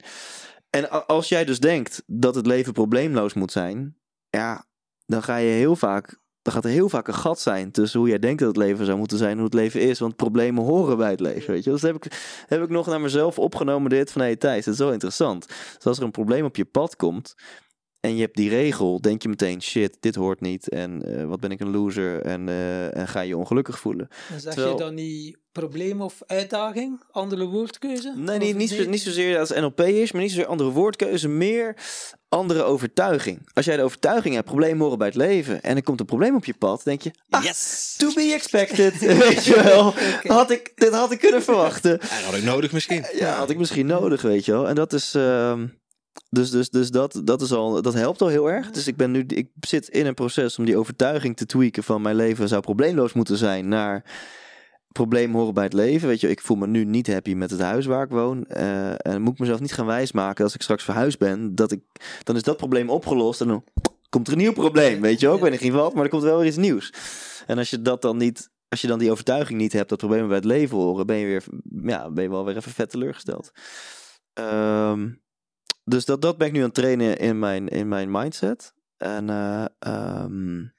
En 0.71 1.07
als 1.07 1.29
jij 1.29 1.45
dus 1.45 1.61
denkt 1.61 2.03
dat 2.07 2.35
het 2.35 2.47
leven 2.47 2.73
probleemloos 2.73 3.35
moet 3.35 3.53
zijn, 3.53 3.99
ja, 4.29 4.67
dan 5.07 5.23
ga 5.23 5.37
je 5.37 5.51
heel 5.51 5.77
vaak 5.77 6.21
dan 6.47 6.55
gaat 6.55 6.65
er 6.65 6.71
heel 6.71 6.89
vaak 6.89 7.09
een 7.09 7.15
gat 7.15 7.41
zijn 7.41 7.71
tussen 7.71 8.01
hoe 8.01 8.09
jij 8.09 8.19
denkt 8.19 8.39
dat 8.39 8.49
het 8.49 8.57
leven 8.57 8.87
zou 8.87 8.99
moeten 8.99 9.19
zijn 9.19 9.31
en 9.31 9.37
hoe 9.37 9.45
het 9.45 9.55
leven 9.55 9.81
is. 9.81 9.99
Want 9.99 10.17
problemen 10.17 10.65
horen 10.65 10.97
bij 10.97 11.11
het 11.11 11.21
leven, 11.21 11.53
weet 11.53 11.65
je. 11.65 11.71
Dus 11.71 11.83
heb 11.83 11.97
ik, 11.97 12.43
heb 12.47 12.63
ik 12.63 12.69
nog 12.69 12.87
naar 12.87 13.01
mezelf 13.01 13.39
opgenomen 13.39 13.91
dit 13.91 14.13
van, 14.13 14.21
hé 14.21 14.27
hey, 14.27 14.37
Thijs, 14.37 14.65
dat 14.65 14.75
is 14.75 14.81
zo 14.81 14.91
interessant. 14.91 15.49
Dus 15.49 15.85
als 15.85 15.99
er 15.99 16.05
een 16.05 16.11
probleem 16.11 16.45
op 16.45 16.57
je 16.57 16.65
pad 16.65 16.97
komt 16.97 17.35
en 18.01 18.15
je 18.15 18.21
hebt 18.21 18.37
die 18.37 18.49
regel, 18.49 19.01
denk 19.01 19.23
je 19.23 19.29
meteen, 19.29 19.63
shit, 19.63 19.97
dit 20.01 20.15
hoort 20.15 20.41
niet. 20.41 20.69
En 20.69 21.11
uh, 21.11 21.25
wat 21.25 21.41
ben 21.41 21.51
ik 21.51 21.61
een 21.61 21.71
loser 21.71 22.23
en, 22.23 22.47
uh, 22.47 22.97
en 22.97 23.09
ga 23.09 23.21
je 23.21 23.37
ongelukkig 23.37 23.79
voelen. 23.79 24.09
En 24.33 24.41
zeg 24.41 24.55
Terwijl... 24.55 24.77
je 24.77 24.83
dan 24.83 24.95
niet 24.95 25.39
probleem 25.61 26.01
of 26.01 26.23
uitdaging? 26.27 27.03
Andere 27.11 27.45
woordkeuze? 27.45 28.13
Nee, 28.17 28.39
niet, 28.39 28.57
niet, 28.57 28.89
niet 28.89 29.03
zozeer 29.03 29.39
als 29.39 29.51
NLP 29.51 29.81
is, 29.81 30.13
maar 30.13 30.23
niet 30.23 30.31
zozeer 30.31 30.47
andere 30.47 30.71
woordkeuze. 30.71 31.29
Meer 31.29 31.77
andere 32.29 32.63
overtuiging. 32.63 33.49
Als 33.53 33.65
jij 33.65 33.77
de 33.77 33.83
overtuiging 33.83 34.35
hebt, 34.35 34.47
problemen 34.47 34.83
horen 34.83 34.99
bij 34.99 35.07
het 35.07 35.17
leven. 35.17 35.63
En 35.63 35.77
er 35.77 35.83
komt 35.83 36.01
een 36.01 36.07
probleem 36.07 36.35
op 36.37 36.45
je 36.45 36.55
pad, 36.55 36.85
denk 36.85 37.03
je, 37.03 37.11
ah, 37.31 37.45
yes. 37.45 37.95
to 37.99 38.13
be 38.15 38.33
expected. 38.35 38.99
weet 39.29 39.45
je 39.45 39.63
wel. 39.63 39.95
Had 40.37 40.51
ik, 40.51 40.73
dit 40.75 40.93
had 40.93 41.13
ik 41.13 41.19
kunnen 41.19 41.43
verwachten. 41.43 41.99
Ja, 42.03 42.21
had 42.25 42.35
ik 42.35 42.43
nodig 42.43 42.73
misschien. 42.73 43.05
Ja, 43.13 43.37
had 43.37 43.51
ik 43.51 43.59
misschien 43.59 43.87
nodig, 43.87 44.23
weet 44.23 44.45
je 44.45 44.53
wel. 44.53 44.69
En 44.69 44.75
dat 44.75 44.93
is... 44.93 45.15
Uh, 45.15 45.53
dus, 46.31 46.51
dus, 46.51 46.71
dus 46.71 46.91
dat, 46.91 47.21
dat, 47.25 47.43
is 47.43 47.53
al, 47.53 47.83
dat 47.83 47.95
helpt 47.95 48.23
al 48.23 48.29
heel 48.29 48.51
erg. 48.51 48.71
Dus 48.71 48.87
ik, 48.87 48.97
ben 48.97 49.11
nu, 49.11 49.25
ik 49.27 49.49
zit 49.61 49.89
in 49.89 50.07
een 50.07 50.15
proces 50.15 50.59
om 50.59 50.65
die 50.65 50.77
overtuiging 50.77 51.37
te 51.37 51.47
tweaken 51.47 51.83
van 51.83 52.03
mijn 52.03 52.17
leven 52.17 52.49
zou 52.49 52.61
probleemloos 52.61 53.13
moeten 53.13 53.37
zijn 53.37 53.69
naar 53.69 54.05
problemen 54.97 55.37
horen 55.37 55.55
bij 55.55 55.65
het 55.65 55.73
leven. 55.73 56.09
Weet 56.09 56.21
je, 56.21 56.31
ik 56.31 56.41
voel 56.41 56.57
me 56.57 56.67
nu 56.67 56.85
niet 56.85 57.07
happy 57.07 57.35
met 57.35 57.51
het 57.51 57.61
huis 57.61 57.87
waar 57.87 58.05
ik 58.05 58.11
woon. 58.11 58.45
Uh, 58.49 59.07
en 59.07 59.23
moet 59.23 59.33
ik 59.33 59.39
mezelf 59.39 59.61
niet 59.61 59.73
gaan 59.73 59.87
wijsmaken 59.87 60.45
als 60.45 60.55
ik 60.55 60.63
straks 60.63 60.85
verhuisd 60.85 61.19
ben, 61.19 61.55
dat 61.55 61.73
ik, 61.73 61.81
dan 62.23 62.37
is 62.37 62.43
dat 62.43 62.57
probleem 62.57 62.91
opgelost 62.91 63.41
en 63.41 63.49
dan 63.49 63.65
komt 64.09 64.27
er 64.27 64.33
een 64.33 64.39
nieuw 64.39 64.53
probleem. 64.53 65.01
Weet 65.01 65.21
je 65.21 65.29
ook, 65.29 65.47
ik 65.47 65.61
niet 65.61 65.73
wat, 65.73 65.95
maar 65.95 66.05
er 66.05 66.11
komt 66.11 66.23
wel 66.23 66.39
weer 66.39 66.47
iets 66.47 66.57
nieuws. 66.57 66.93
En 67.47 67.59
als 67.59 67.71
je 67.71 67.83
dat 67.83 68.03
dan 68.03 68.17
niet, 68.17 68.51
als 68.69 68.81
je 68.81 68.87
dan 68.87 68.99
die 68.99 69.11
overtuiging 69.11 69.59
niet 69.59 69.73
hebt 69.73 69.89
dat 69.89 69.99
problemen 69.99 70.27
bij 70.27 70.37
het 70.37 70.45
leven 70.45 70.77
horen, 70.77 71.07
ben 71.07 71.17
je 71.17 71.27
weer, 71.27 71.45
ja, 71.83 72.11
ben 72.11 72.25
je 72.25 72.31
wel 72.31 72.45
weer 72.45 72.57
even 72.57 72.73
vet 72.73 72.91
teleurgesteld. 72.91 73.51
Um, 74.35 75.23
dus 75.85 76.05
dat, 76.05 76.23
dat 76.23 76.39
ben 76.39 76.47
ik 76.47 76.53
nu 76.53 76.59
aan 76.59 76.65
het 76.65 76.75
trainen 76.75 77.19
in 77.19 77.39
mijn, 77.39 77.69
in 77.69 77.89
mijn 77.89 78.11
mindset. 78.11 78.75
En 78.97 79.29
uh, 79.29 79.65
um, 80.23 80.75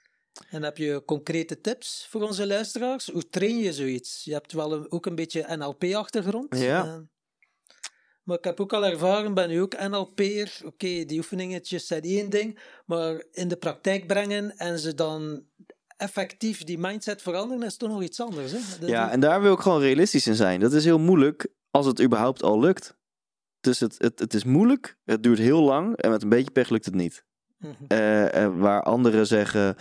en 0.50 0.64
heb 0.64 0.78
je 0.78 1.04
concrete 1.06 1.62
tips 1.62 2.08
voor 2.10 2.22
onze 2.22 2.48
luisteraars? 2.48 3.08
Hoe 3.08 3.30
train 3.30 3.58
je 3.58 3.74
zoiets? 3.74 4.24
Je 4.24 4.34
hebt 4.34 4.52
wel 4.52 4.74
een, 4.74 4.92
ook 4.92 5.06
een 5.06 5.16
beetje 5.16 5.56
NLP-achtergrond. 5.56 6.58
Ja. 6.58 7.06
maar 8.24 8.38
ik 8.38 8.44
heb 8.44 8.60
ook 8.60 8.74
al 8.74 8.86
ervaren, 8.86 9.34
ben 9.34 9.50
nu 9.50 9.62
ook 9.62 9.88
NLP'er. 9.88 10.60
Oké, 10.66 11.06
die 11.06 11.18
oefeningetjes 11.18 11.88
zijn 11.88 12.02
één 12.02 12.30
ding, 12.30 12.60
maar 12.86 13.24
in 13.32 13.48
de 13.48 13.58
praktijk 13.58 14.08
brengen 14.08 14.58
en 14.58 14.80
ze 14.80 14.94
dan 14.94 15.46
effectief 15.98 16.64
die 16.64 16.78
mindset 16.78 17.22
veranderen, 17.22 17.64
is 17.64 17.78
toch 17.78 17.90
nog 17.90 18.04
iets 18.04 18.22
anders. 18.22 18.52
Hè? 18.52 18.86
ja, 18.86 19.12
en 19.12 19.20
daar 19.20 19.42
wil 19.42 19.54
ik 19.54 19.60
gewoon 19.60 19.82
realistisch 19.82 20.28
in 20.28 20.36
zijn. 20.36 20.60
Dat 20.60 20.74
is 20.74 20.84
heel 20.84 21.00
moeilijk 21.00 21.48
als 21.72 21.86
het 21.86 22.02
überhaupt 22.02 22.44
al 22.44 22.60
lukt. 22.60 22.96
Dus 23.60 23.80
het, 23.80 23.96
het, 23.98 24.20
het 24.20 24.34
is 24.34 24.44
moeilijk, 24.44 24.98
het 25.04 25.24
duurt 25.24 25.38
heel 25.38 25.62
lang 25.62 25.98
en 25.98 26.10
met 26.10 26.24
een 26.24 26.30
beetje 26.30 26.52
pech 26.52 26.70
lukt 26.70 26.86
het 26.86 26.96
niet. 26.96 27.26
Uh, 27.88 28.60
waar 28.60 28.84
anderen 28.84 29.28
zeggen, 29.28 29.76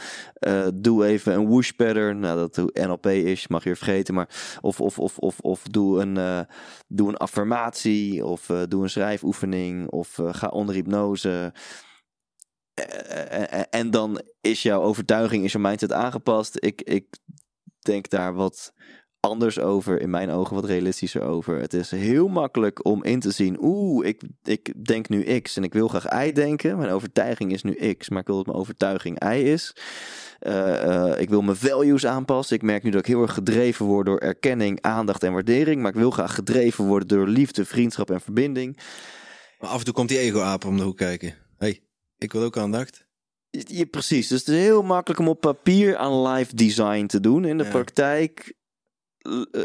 uh, 0.46 0.68
doe 0.74 1.06
even 1.06 1.34
een 1.34 1.46
whoosh 1.46 1.70
pattern. 1.70 2.18
Nou, 2.18 2.48
dat 2.48 2.74
NLP 2.74 3.06
is, 3.06 3.46
mag 3.46 3.64
je 3.64 3.76
vergeten. 3.76 4.14
Maar, 4.14 4.58
of, 4.60 4.80
of, 4.80 4.98
of, 4.98 5.18
of, 5.18 5.38
of 5.40 5.62
doe, 5.62 6.00
een, 6.00 6.46
doe 6.88 7.08
een 7.08 7.16
affirmatie. 7.16 8.24
Of 8.24 8.46
doe 8.68 8.82
een 8.82 8.90
schrijfoefening. 8.90 9.90
Of 9.90 10.20
ga 10.24 10.48
onder 10.48 10.74
hypnose. 10.74 11.52
en 13.70 13.90
dan 13.90 14.20
is 14.40 14.62
jouw 14.62 14.82
overtuiging, 14.82 15.44
is 15.44 15.52
je 15.52 15.58
mindset 15.58 15.92
aangepast. 15.92 16.56
Ik, 16.58 16.82
ik 16.82 17.06
denk 17.78 18.08
daar 18.10 18.34
wat 18.34 18.72
anders 19.20 19.58
over, 19.58 20.00
in 20.00 20.10
mijn 20.10 20.30
ogen 20.30 20.54
wat 20.54 20.64
realistischer 20.64 21.22
over. 21.22 21.60
Het 21.60 21.74
is 21.74 21.90
heel 21.90 22.28
makkelijk 22.28 22.84
om 22.84 23.04
in 23.04 23.20
te 23.20 23.30
zien, 23.30 23.56
oeh, 23.60 24.06
ik, 24.06 24.22
ik 24.44 24.84
denk 24.84 25.08
nu 25.08 25.40
X 25.40 25.56
en 25.56 25.64
ik 25.64 25.72
wil 25.72 25.88
graag 25.88 26.26
Y 26.26 26.32
denken. 26.32 26.78
Mijn 26.78 26.90
overtuiging 26.90 27.52
is 27.52 27.62
nu 27.62 27.94
X, 27.94 28.08
maar 28.08 28.20
ik 28.20 28.26
wil 28.26 28.36
dat 28.36 28.46
mijn 28.46 28.58
overtuiging 28.58 29.24
Y 29.24 29.36
is. 29.36 29.76
Uh, 30.40 30.52
uh, 30.52 31.20
ik 31.20 31.28
wil 31.28 31.42
mijn 31.42 31.56
values 31.56 32.06
aanpassen. 32.06 32.56
Ik 32.56 32.62
merk 32.62 32.82
nu 32.82 32.90
dat 32.90 33.00
ik 33.00 33.06
heel 33.06 33.22
erg 33.22 33.34
gedreven 33.34 33.86
word 33.86 34.06
door 34.06 34.18
erkenning, 34.18 34.80
aandacht 34.80 35.22
en 35.22 35.32
waardering. 35.32 35.82
Maar 35.82 35.90
ik 35.90 35.98
wil 35.98 36.10
graag 36.10 36.34
gedreven 36.34 36.84
worden 36.84 37.08
door 37.08 37.28
liefde, 37.28 37.64
vriendschap 37.64 38.10
en 38.10 38.20
verbinding. 38.20 38.76
Maar 39.58 39.70
af 39.70 39.78
en 39.78 39.84
toe 39.84 39.94
komt 39.94 40.08
die 40.08 40.18
ego-aap 40.18 40.64
om 40.64 40.76
de 40.76 40.82
hoek 40.82 40.96
kijken. 40.96 41.34
hey, 41.58 41.82
ik 42.18 42.32
wil 42.32 42.42
ook 42.42 42.56
aandacht. 42.56 43.06
Ja, 43.50 43.84
precies. 43.84 44.28
Dus 44.28 44.38
het 44.38 44.48
is 44.48 44.60
heel 44.62 44.82
makkelijk 44.82 45.20
om 45.20 45.28
op 45.28 45.40
papier 45.40 45.96
aan 45.96 46.22
live 46.28 46.54
design 46.54 47.06
te 47.06 47.20
doen. 47.20 47.44
In 47.44 47.58
de 47.58 47.68
praktijk 47.68 48.40
eh, 48.40 48.55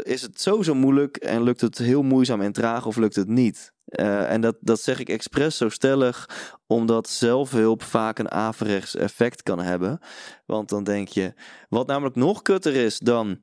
is 0.02 0.22
het 0.22 0.40
sowieso 0.40 0.74
moeilijk 0.74 1.16
en 1.16 1.42
lukt 1.42 1.60
het 1.60 1.78
heel 1.78 2.02
moeizaam 2.02 2.40
en 2.40 2.52
traag 2.52 2.86
of 2.86 2.96
lukt 2.96 3.16
het 3.16 3.28
niet. 3.28 3.72
Uh, 3.86 4.30
en 4.30 4.40
dat, 4.40 4.56
dat 4.60 4.80
zeg 4.80 4.98
ik 4.98 5.08
expres 5.08 5.56
zo 5.56 5.68
stellig, 5.68 6.28
omdat 6.66 7.08
zelfhulp 7.08 7.82
vaak 7.82 8.18
een 8.18 8.30
averechts 8.30 8.96
effect 8.96 9.42
kan 9.42 9.58
hebben. 9.58 9.98
Want 10.46 10.68
dan 10.68 10.84
denk 10.84 11.08
je, 11.08 11.34
wat 11.68 11.86
namelijk 11.86 12.16
nog 12.16 12.42
kutter 12.42 12.74
is 12.74 12.98
dan 12.98 13.40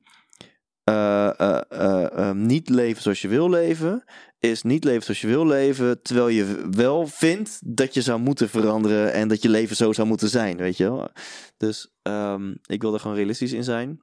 uh, 0.90 2.30
niet 2.32 2.68
leven 2.68 3.02
zoals 3.02 3.22
je 3.22 3.28
wil 3.28 3.50
leven, 3.50 4.04
is 4.38 4.62
niet 4.62 4.84
leven 4.84 5.02
zoals 5.02 5.20
je 5.20 5.26
wil 5.26 5.46
leven, 5.46 6.02
terwijl 6.02 6.28
je 6.28 6.68
wel 6.70 7.06
vindt 7.06 7.60
dat 7.76 7.94
je 7.94 8.02
zou 8.02 8.20
moeten 8.20 8.48
veranderen 8.48 9.12
en 9.12 9.28
dat 9.28 9.42
je 9.42 9.48
leven 9.48 9.76
zo 9.76 9.92
zou 9.92 10.08
moeten 10.08 10.28
zijn, 10.28 10.56
weet 10.56 10.76
je 10.76 10.84
wel. 10.84 11.08
Dus 11.56 11.94
um, 12.02 12.58
ik 12.66 12.82
wil 12.82 12.94
er 12.94 13.00
gewoon 13.00 13.16
realistisch 13.16 13.52
in 13.52 13.64
zijn 13.64 14.00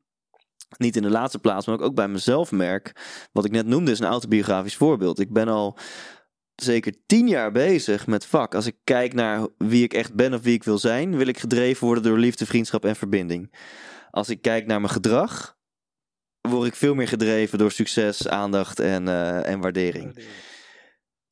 niet 0.78 0.96
in 0.96 1.02
de 1.02 1.10
laatste 1.10 1.40
plaats, 1.40 1.66
maar 1.66 1.80
ook 1.80 1.96
bij 1.96 2.08
mezelf 2.08 2.52
merk. 2.52 2.92
Wat 3.32 3.46
ik 3.46 3.52
net 3.52 3.66
noemde 3.66 3.92
is 3.92 4.00
een 4.00 4.06
autobiografisch 4.06 4.76
voorbeeld. 4.76 5.20
Ik 5.20 5.34
ben 5.34 5.48
al 5.48 5.78
zeker 6.56 6.94
tien 7.06 7.28
jaar 7.28 7.52
bezig 7.52 8.08
met 8.08 8.26
vak. 8.26 8.56
Als 8.56 8.66
ik 8.66 8.76
kijk 8.84 9.14
naar 9.14 9.48
wie 9.58 9.84
ik 9.84 9.94
echt 9.94 10.14
ben 10.14 10.34
of 10.34 10.42
wie 10.42 10.54
ik 10.54 10.64
wil 10.64 10.78
zijn, 10.78 11.18
wil 11.18 11.28
ik 11.28 11.38
gedreven 11.38 11.86
worden 11.86 12.04
door 12.04 12.18
liefde, 12.18 12.46
vriendschap 12.46 12.86
en 12.86 12.96
verbinding. 12.96 13.54
Als 14.10 14.30
ik 14.30 14.42
kijk 14.42 14.66
naar 14.66 14.82
mijn 14.82 14.94
gedrag, 14.94 15.58
word 16.42 16.68
ik 16.68 16.76
veel 16.76 16.94
meer 16.94 17.08
gedreven 17.08 17.58
door 17.58 17.72
succes, 17.72 18.28
aandacht 18.28 18.80
en, 18.80 19.08
uh, 19.08 19.48
en 19.48 19.60
waardering. 19.60 20.20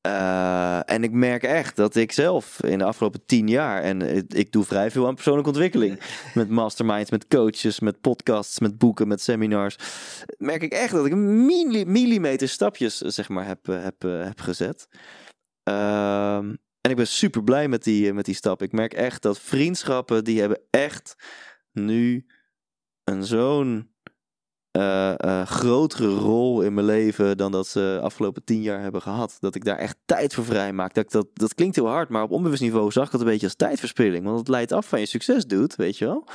Uh, 0.05 0.89
en 0.89 1.03
ik 1.03 1.11
merk 1.11 1.43
echt 1.43 1.75
dat 1.75 1.95
ik 1.95 2.11
zelf 2.11 2.63
in 2.63 2.77
de 2.77 2.83
afgelopen 2.83 3.25
tien 3.25 3.47
jaar, 3.47 3.81
en 3.81 4.27
ik 4.27 4.51
doe 4.51 4.63
vrij 4.63 4.91
veel 4.91 5.07
aan 5.07 5.13
persoonlijke 5.13 5.49
ontwikkeling, 5.49 5.99
met 6.33 6.49
masterminds, 6.49 7.11
met 7.11 7.27
coaches, 7.27 7.79
met 7.79 8.01
podcasts, 8.01 8.59
met 8.59 8.77
boeken, 8.77 9.07
met 9.07 9.21
seminars, 9.21 9.77
merk 10.37 10.61
ik 10.61 10.71
echt 10.71 10.91
dat 10.91 11.05
ik 11.05 11.15
millimeter 11.15 12.49
stapjes 12.49 12.97
zeg 12.97 13.29
maar 13.29 13.45
heb, 13.45 13.65
heb, 13.65 14.01
heb 14.01 14.39
gezet. 14.39 14.87
Uh, 15.69 16.35
en 16.35 16.91
ik 16.91 16.95
ben 16.95 17.07
super 17.07 17.43
blij 17.43 17.67
met 17.67 17.83
die, 17.83 18.13
met 18.13 18.25
die 18.25 18.35
stap. 18.35 18.61
Ik 18.61 18.71
merk 18.71 18.93
echt 18.93 19.21
dat 19.21 19.39
vriendschappen, 19.39 20.23
die 20.23 20.39
hebben 20.39 20.61
echt 20.69 21.15
nu 21.71 22.25
een 23.03 23.23
zo'n 23.23 23.94
uh, 24.76 25.45
grotere 25.45 26.07
rol 26.07 26.61
in 26.61 26.73
mijn 26.73 26.86
leven 26.86 27.38
dan 27.38 27.51
dat 27.51 27.67
ze 27.67 27.99
afgelopen 28.01 28.43
tien 28.43 28.61
jaar 28.61 28.82
hebben 28.82 29.01
gehad. 29.01 29.38
Dat 29.39 29.55
ik 29.55 29.65
daar 29.65 29.78
echt 29.78 29.97
tijd 30.05 30.34
voor 30.34 30.45
vrij 30.45 30.73
maak. 30.73 30.93
Dat, 30.93 31.11
dat, 31.11 31.28
dat 31.34 31.53
klinkt 31.53 31.76
heel 31.76 31.88
hard, 31.88 32.09
maar 32.09 32.23
op 32.23 32.32
onbewust 32.32 32.61
niveau 32.61 32.91
zag 32.91 33.05
ik 33.05 33.11
het 33.11 33.21
een 33.21 33.28
beetje 33.28 33.45
als 33.45 33.55
tijdverspilling. 33.55 34.26
Want 34.26 34.39
het 34.39 34.47
leidt 34.47 34.71
af 34.71 34.88
van 34.88 34.99
je 34.99 35.05
succes 35.05 35.45
doet, 35.45 35.76
weet 35.76 35.97
je 35.97 36.05
wel. 36.05 36.28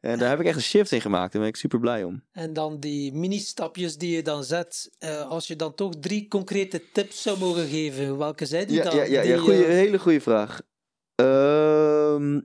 En 0.00 0.18
daar 0.18 0.28
heb 0.28 0.40
ik 0.40 0.46
echt 0.46 0.56
een 0.56 0.62
shift 0.62 0.92
in 0.92 1.00
gemaakt. 1.00 1.32
Daar 1.32 1.40
ben 1.40 1.50
ik 1.50 1.56
super 1.56 1.80
blij 1.80 2.04
om. 2.04 2.22
En 2.32 2.52
dan 2.52 2.80
die 2.80 3.12
mini-stapjes 3.12 3.98
die 3.98 4.16
je 4.16 4.22
dan 4.22 4.44
zet. 4.44 4.90
Uh, 4.98 5.28
als 5.28 5.46
je 5.46 5.56
dan 5.56 5.74
toch 5.74 5.92
drie 6.00 6.28
concrete 6.28 6.82
tips 6.92 7.22
zou 7.22 7.38
mogen 7.38 7.66
geven, 7.66 8.18
welke 8.18 8.46
zijn 8.46 8.66
die 8.66 8.76
ja, 8.76 8.84
dan? 8.84 8.96
Ja, 8.96 9.04
ja, 9.04 9.22
ja 9.22 9.38
goeie, 9.38 9.64
hele 9.64 9.98
goede 9.98 10.20
vraag. 10.20 10.60
Ehm 11.14 12.40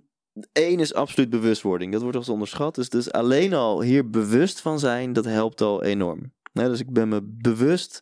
Eén 0.53 0.79
is 0.79 0.93
absoluut 0.93 1.29
bewustwording. 1.29 1.91
Dat 1.91 2.01
wordt 2.01 2.17
als 2.17 2.29
onderschat. 2.29 2.75
Dus, 2.89 3.11
alleen 3.11 3.53
al 3.53 3.81
hier 3.81 4.09
bewust 4.09 4.61
van 4.61 4.79
zijn, 4.79 5.13
dat 5.13 5.25
helpt 5.25 5.61
al 5.61 5.83
enorm. 5.83 6.33
dus 6.53 6.79
ik 6.79 6.93
ben 6.93 7.07
me 7.07 7.21
bewust 7.23 8.01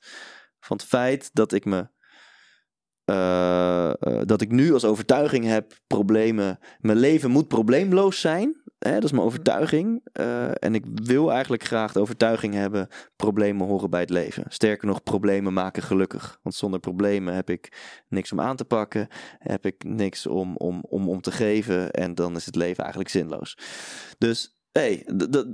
van 0.60 0.78
het 0.78 0.86
feit 0.86 1.30
dat 1.34 1.52
ik 1.52 1.66
me. 1.66 1.88
Uh, 3.12 3.94
uh, 4.00 4.22
dat 4.26 4.42
ik 4.42 4.52
nu 4.52 4.74
als 4.74 4.86
overtuiging 4.86 5.46
heb 5.46 5.74
problemen. 5.88 6.60
Mijn 6.80 6.98
leven 6.98 7.32
moet 7.32 7.48
probleemloos 7.48 8.20
zijn. 8.20 8.62
Dat 8.80 9.04
is 9.04 9.12
mijn 9.12 9.24
overtuiging. 9.24 10.02
Uh, 10.14 10.64
en 10.64 10.76
ik 10.76 10.86
wil 10.94 11.32
eigenlijk 11.32 11.64
graag 11.64 11.92
de 11.92 12.00
overtuiging 12.00 12.54
hebben: 12.54 12.88
problemen 13.16 13.68
horen 13.68 13.90
bij 13.90 14.00
het 14.00 14.10
leven. 14.10 14.44
Sterker 14.48 14.88
nog, 14.88 15.04
problemen 15.04 15.54
maken 15.54 15.84
gelukkig. 15.84 16.40
Want 16.44 16.56
zonder 16.56 16.80
problemen 16.80 17.34
heb 17.34 17.50
ik 17.50 17.72
niks 18.08 18.32
om 18.32 18.42
aan 18.42 18.56
te 18.56 18.66
pakken, 18.66 19.08
heb 19.40 19.66
ik 19.66 19.84
niks 19.84 20.28
om, 20.28 20.56
om, 20.56 20.84
om, 20.90 21.10
om 21.10 21.22
te 21.22 21.32
geven. 21.32 21.92
En 21.92 22.16
dan 22.16 22.36
is 22.36 22.46
het 22.46 22.56
leven 22.56 22.84
eigenlijk 22.84 23.12
zinloos. 23.12 23.58
Dus, 24.18 24.58
hey, 24.72 25.08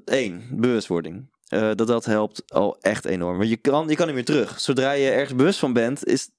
één, 0.05 0.43
bewustwording. 0.51 1.31
Uh, 1.53 1.71
dat 1.75 1.87
dat 1.87 2.05
helpt 2.05 2.53
al 2.53 2.77
echt 2.81 3.05
enorm. 3.05 3.37
Want 3.37 3.49
je 3.49 3.57
kan, 3.57 3.87
je 3.87 3.95
kan 3.95 4.05
niet 4.05 4.15
meer 4.15 4.25
terug. 4.25 4.59
Zodra 4.59 4.91
je 4.91 5.09
ergens 5.09 5.35
bewust 5.35 5.59
van 5.59 5.73
bent, 5.73 6.05
is, 6.05 6.29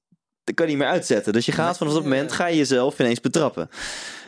dat 0.45 0.55
kan 0.55 0.66
je 0.66 0.72
niet 0.72 0.82
meer 0.82 0.91
uitzetten. 0.91 1.32
Dus 1.32 1.47
je 1.47 1.53
gaat 1.53 1.78
vanaf 1.78 1.93
dat 1.93 2.03
moment, 2.03 2.32
ga 2.32 2.47
je 2.47 2.57
jezelf 2.57 2.99
ineens 2.99 3.20
betrappen. 3.20 3.68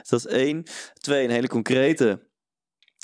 Dus 0.01 0.09
dat 0.09 0.19
is 0.19 0.27
één. 0.27 0.63
Twee, 0.95 1.25
een 1.25 1.31
hele 1.31 1.49
concrete 1.49 2.26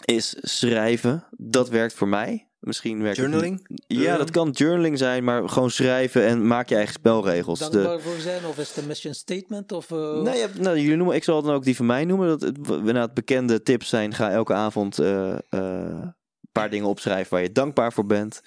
is 0.05 0.37
schrijven. 0.41 1.29
Dat 1.31 1.69
werkt 1.69 1.95
voor 1.95 2.09
mij. 2.09 2.47
Misschien 2.59 3.03
werkt 3.03 3.17
Journaling? 3.17 3.61
Het, 3.69 3.85
ja, 3.87 4.17
dat 4.17 4.31
kan 4.31 4.51
journaling 4.51 4.99
zijn, 4.99 5.25
maar 5.25 5.49
gewoon 5.49 5.71
schrijven 5.71 6.27
en 6.27 6.47
maak 6.47 6.69
je 6.69 6.75
eigen 6.75 6.93
spelregels. 6.95 7.59
Dankbaar 7.59 8.01
voor 8.01 8.21
zijn, 8.21 8.45
of 8.45 8.59
is 8.59 8.69
het 8.69 8.77
een 8.77 8.87
mission 8.87 9.15
statement? 9.15 9.73
Of, 9.73 9.91
uh... 9.91 10.21
nee, 10.21 10.47
nou, 10.59 10.79
jullie 10.79 10.97
noemen, 10.97 11.17
ik 11.17 11.25
zal 11.25 11.43
dan 11.43 11.55
ook 11.55 11.65
die 11.65 11.77
van 11.77 11.87
mij 11.87 12.05
noemen. 12.05 12.29
Dat 12.29 12.41
het, 12.41 12.67
we 12.67 12.93
het 12.93 13.15
bekende 13.15 13.63
tips 13.63 13.89
zijn, 13.89 14.15
ga 14.15 14.31
elke 14.31 14.53
avond 14.53 15.01
uh, 15.01 15.29
uh, 15.29 15.39
een 15.51 16.15
paar 16.53 16.71
dingen 16.71 16.89
opschrijven 16.89 17.33
waar 17.33 17.43
je 17.43 17.53
dankbaar 17.53 17.93
voor 17.93 18.07
bent. 18.07 18.41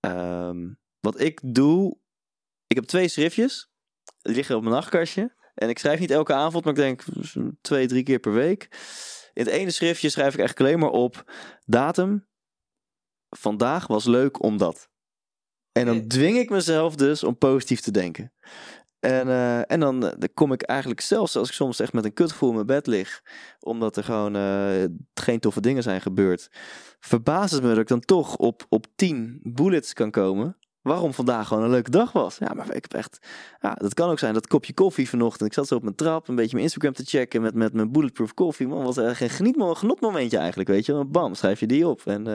Um, 0.00 0.78
wat 1.00 1.20
ik 1.20 1.40
doe, 1.44 1.98
ik 2.66 2.76
heb 2.76 2.84
twee 2.84 3.08
schriftjes, 3.08 3.70
die 4.22 4.34
liggen 4.34 4.56
op 4.56 4.62
mijn 4.62 4.74
nachtkastje. 4.74 5.34
En 5.54 5.68
ik 5.68 5.78
schrijf 5.78 6.00
niet 6.00 6.10
elke 6.10 6.32
avond, 6.32 6.64
maar 6.64 6.72
ik 6.72 6.78
denk 6.78 7.04
twee, 7.60 7.86
drie 7.86 8.02
keer 8.02 8.18
per 8.18 8.32
week. 8.32 8.68
In 9.36 9.44
het 9.44 9.52
ene 9.52 9.70
schriftje 9.70 10.08
schrijf 10.08 10.32
ik 10.32 10.38
eigenlijk 10.38 10.68
alleen 10.68 10.80
maar 10.80 11.00
op 11.00 11.32
datum. 11.64 12.26
Vandaag 13.28 13.86
was 13.86 14.04
leuk 14.04 14.42
omdat. 14.42 14.88
En 15.72 15.86
dan 15.86 16.06
dwing 16.08 16.38
ik 16.38 16.50
mezelf 16.50 16.94
dus 16.94 17.24
om 17.24 17.38
positief 17.38 17.80
te 17.80 17.90
denken. 17.90 18.32
En, 19.00 19.26
uh, 19.26 19.70
en 19.70 19.80
dan, 19.80 20.00
dan, 20.00 20.28
kom 20.34 20.52
ik 20.52 20.62
eigenlijk 20.62 21.00
zelfs 21.00 21.36
als 21.36 21.48
ik 21.48 21.54
soms 21.54 21.80
echt 21.80 21.92
met 21.92 22.04
een 22.04 22.12
kutgevoel 22.12 22.48
in 22.48 22.54
mijn 22.54 22.66
bed 22.66 22.86
lig, 22.86 23.22
omdat 23.60 23.96
er 23.96 24.04
gewoon 24.04 24.36
uh, 24.36 24.84
geen 25.14 25.40
toffe 25.40 25.60
dingen 25.60 25.82
zijn 25.82 26.00
gebeurd, 26.00 26.50
verbaast 27.00 27.52
het 27.52 27.62
me 27.62 27.68
dat 27.68 27.78
ik 27.78 27.88
dan 27.88 28.00
toch 28.00 28.36
op, 28.36 28.66
op 28.68 28.86
10 28.94 29.40
bullets 29.42 29.92
kan 29.92 30.10
komen 30.10 30.58
waarom 30.86 31.14
vandaag 31.14 31.48
gewoon 31.48 31.62
een 31.62 31.70
leuke 31.70 31.90
dag 31.90 32.12
was. 32.12 32.38
Ja, 32.38 32.52
maar 32.54 32.66
ik 32.66 32.82
heb 32.82 32.94
echt... 32.94 33.18
Ja, 33.60 33.74
dat 33.74 33.94
kan 33.94 34.10
ook 34.10 34.18
zijn 34.18 34.34
dat 34.34 34.46
kopje 34.46 34.74
koffie 34.74 35.08
vanochtend. 35.08 35.48
Ik 35.48 35.54
zat 35.54 35.66
zo 35.66 35.74
op 35.74 35.82
mijn 35.82 35.94
trap, 35.94 36.28
een 36.28 36.34
beetje 36.34 36.52
mijn 36.52 36.62
Instagram 36.62 36.92
te 36.92 37.04
checken 37.04 37.42
met, 37.42 37.54
met 37.54 37.72
mijn 37.72 37.92
bulletproof 37.92 38.34
koffie. 38.34 38.66
Man, 38.66 38.84
was 38.84 38.96
echt 38.96 39.20
een 39.20 39.30
geniet, 39.30 39.56
genotmomentje 39.58 40.38
eigenlijk, 40.38 40.68
weet 40.68 40.86
je. 40.86 41.04
Bam, 41.04 41.34
schrijf 41.34 41.60
je 41.60 41.66
die 41.66 41.88
op. 41.88 42.00
En 42.04 42.28
uh, 42.28 42.34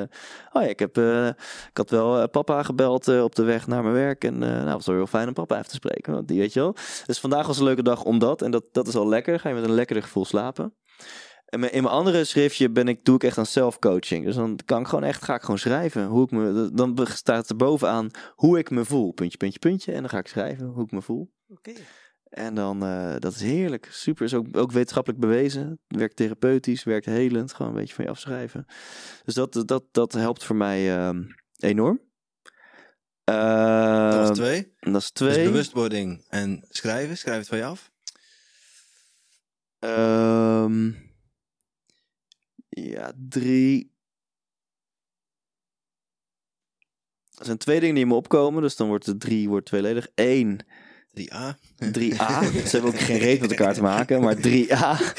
oh 0.51 0.61
ja, 0.61 0.67
ik, 0.67 0.79
heb, 0.79 0.97
uh, 0.97 1.27
ik 1.27 1.77
had 1.77 1.89
wel 1.89 2.21
uh, 2.21 2.23
papa 2.31 2.63
gebeld 2.63 3.07
op 3.07 3.35
de 3.35 3.43
weg 3.43 3.67
naar 3.67 3.83
mijn 3.83 3.95
werk. 3.95 4.23
En 4.23 4.37
nou, 4.37 4.53
het 4.53 4.73
was 4.73 4.85
wel 4.85 4.95
heel 4.95 5.07
fijn 5.07 5.27
om 5.27 5.33
papa 5.33 5.55
even 5.55 5.69
te 5.69 5.75
spreken. 5.75 6.25
Die 6.25 6.39
weet 6.39 6.53
je 6.53 6.59
wel. 6.59 6.75
Dus 7.05 7.19
vandaag 7.19 7.47
was 7.47 7.57
een 7.57 7.63
leuke 7.63 7.83
dag 7.83 8.03
omdat. 8.03 8.41
En 8.41 8.51
dat, 8.51 8.63
dat 8.71 8.87
is 8.87 8.95
al 8.95 9.07
lekker. 9.07 9.39
Ga 9.39 9.49
je 9.49 9.55
met 9.55 9.63
een 9.63 9.73
lekkerder 9.73 10.03
gevoel 10.03 10.25
slapen. 10.25 10.73
En 11.51 11.71
in 11.71 11.83
mijn 11.83 11.95
andere 11.95 12.23
schriftje 12.23 12.69
ben 12.69 12.87
ik, 12.87 13.05
doe 13.05 13.15
ik 13.15 13.23
echt 13.23 13.37
aan 13.37 13.45
self-coaching. 13.45 14.25
Dus 14.25 14.35
dan 14.35 14.59
kan 14.65 14.81
ik 14.81 14.87
gewoon 14.87 15.03
echt, 15.03 15.23
ga 15.23 15.35
ik 15.35 15.41
gewoon 15.41 15.59
schrijven. 15.59 16.05
Hoe 16.05 16.23
ik 16.23 16.31
me, 16.31 16.69
dan 16.73 17.07
staat 17.07 17.49
er 17.49 17.55
bovenaan 17.55 18.09
hoe 18.35 18.57
ik 18.57 18.69
me 18.69 18.85
voel. 18.85 19.11
Puntje, 19.11 19.37
puntje, 19.37 19.59
puntje. 19.59 19.91
En 19.91 19.99
dan 19.99 20.09
ga 20.09 20.17
ik 20.17 20.27
schrijven 20.27 20.65
hoe 20.65 20.83
ik 20.83 20.91
me 20.91 21.01
voel. 21.01 21.33
Oké. 21.47 21.71
En 22.23 22.55
dan, 22.55 22.83
uh, 22.83 23.15
dat 23.19 23.33
is 23.33 23.41
heerlijk. 23.41 23.87
Super. 23.91 24.25
Is 24.25 24.33
ook, 24.33 24.57
ook 24.57 24.71
wetenschappelijk 24.71 25.21
bewezen. 25.21 25.79
Werkt 25.87 26.15
therapeutisch, 26.15 26.83
werkt 26.83 27.05
helend. 27.05 27.53
Gewoon 27.53 27.71
een 27.71 27.77
beetje 27.77 27.95
van 27.95 28.03
je 28.03 28.09
afschrijven. 28.09 28.65
Dus 29.23 29.33
dat, 29.33 29.63
dat, 29.65 29.83
dat 29.91 30.13
helpt 30.13 30.43
voor 30.43 30.55
mij 30.55 30.97
uh, 30.97 31.19
enorm. 31.57 32.01
Uh, 33.29 34.11
dat 34.11 34.29
is 34.29 34.37
twee. 34.37 34.73
Dat 34.79 35.01
is 35.01 35.11
twee. 35.11 35.33
Dus 35.33 35.43
bewustwording 35.43 36.25
en 36.29 36.65
schrijven. 36.69 37.17
Schrijf 37.17 37.37
het 37.37 37.47
van 37.47 37.57
je 37.57 37.65
af. 37.65 37.91
Um, 39.79 41.09
ja, 42.71 43.13
drie. 43.29 43.91
Er 47.37 47.45
zijn 47.45 47.57
twee 47.57 47.79
dingen 47.79 47.95
die 47.95 48.05
me 48.05 48.13
opkomen, 48.13 48.61
dus 48.61 48.75
dan 48.75 48.87
wordt 48.87 49.05
de 49.05 49.17
drie 49.17 49.49
wordt 49.49 49.65
tweeledig. 49.65 50.07
Eén. 50.15 50.65
3A. 51.19 51.57
3A. 51.83 52.27
Ze 52.67 52.69
hebben 52.71 52.91
ook 52.91 52.99
geen 52.99 53.17
reet 53.17 53.41
met 53.41 53.49
elkaar 53.49 53.73
te 53.73 53.81
maken, 53.81 54.21
maar 54.21 54.35
3A 54.35 55.13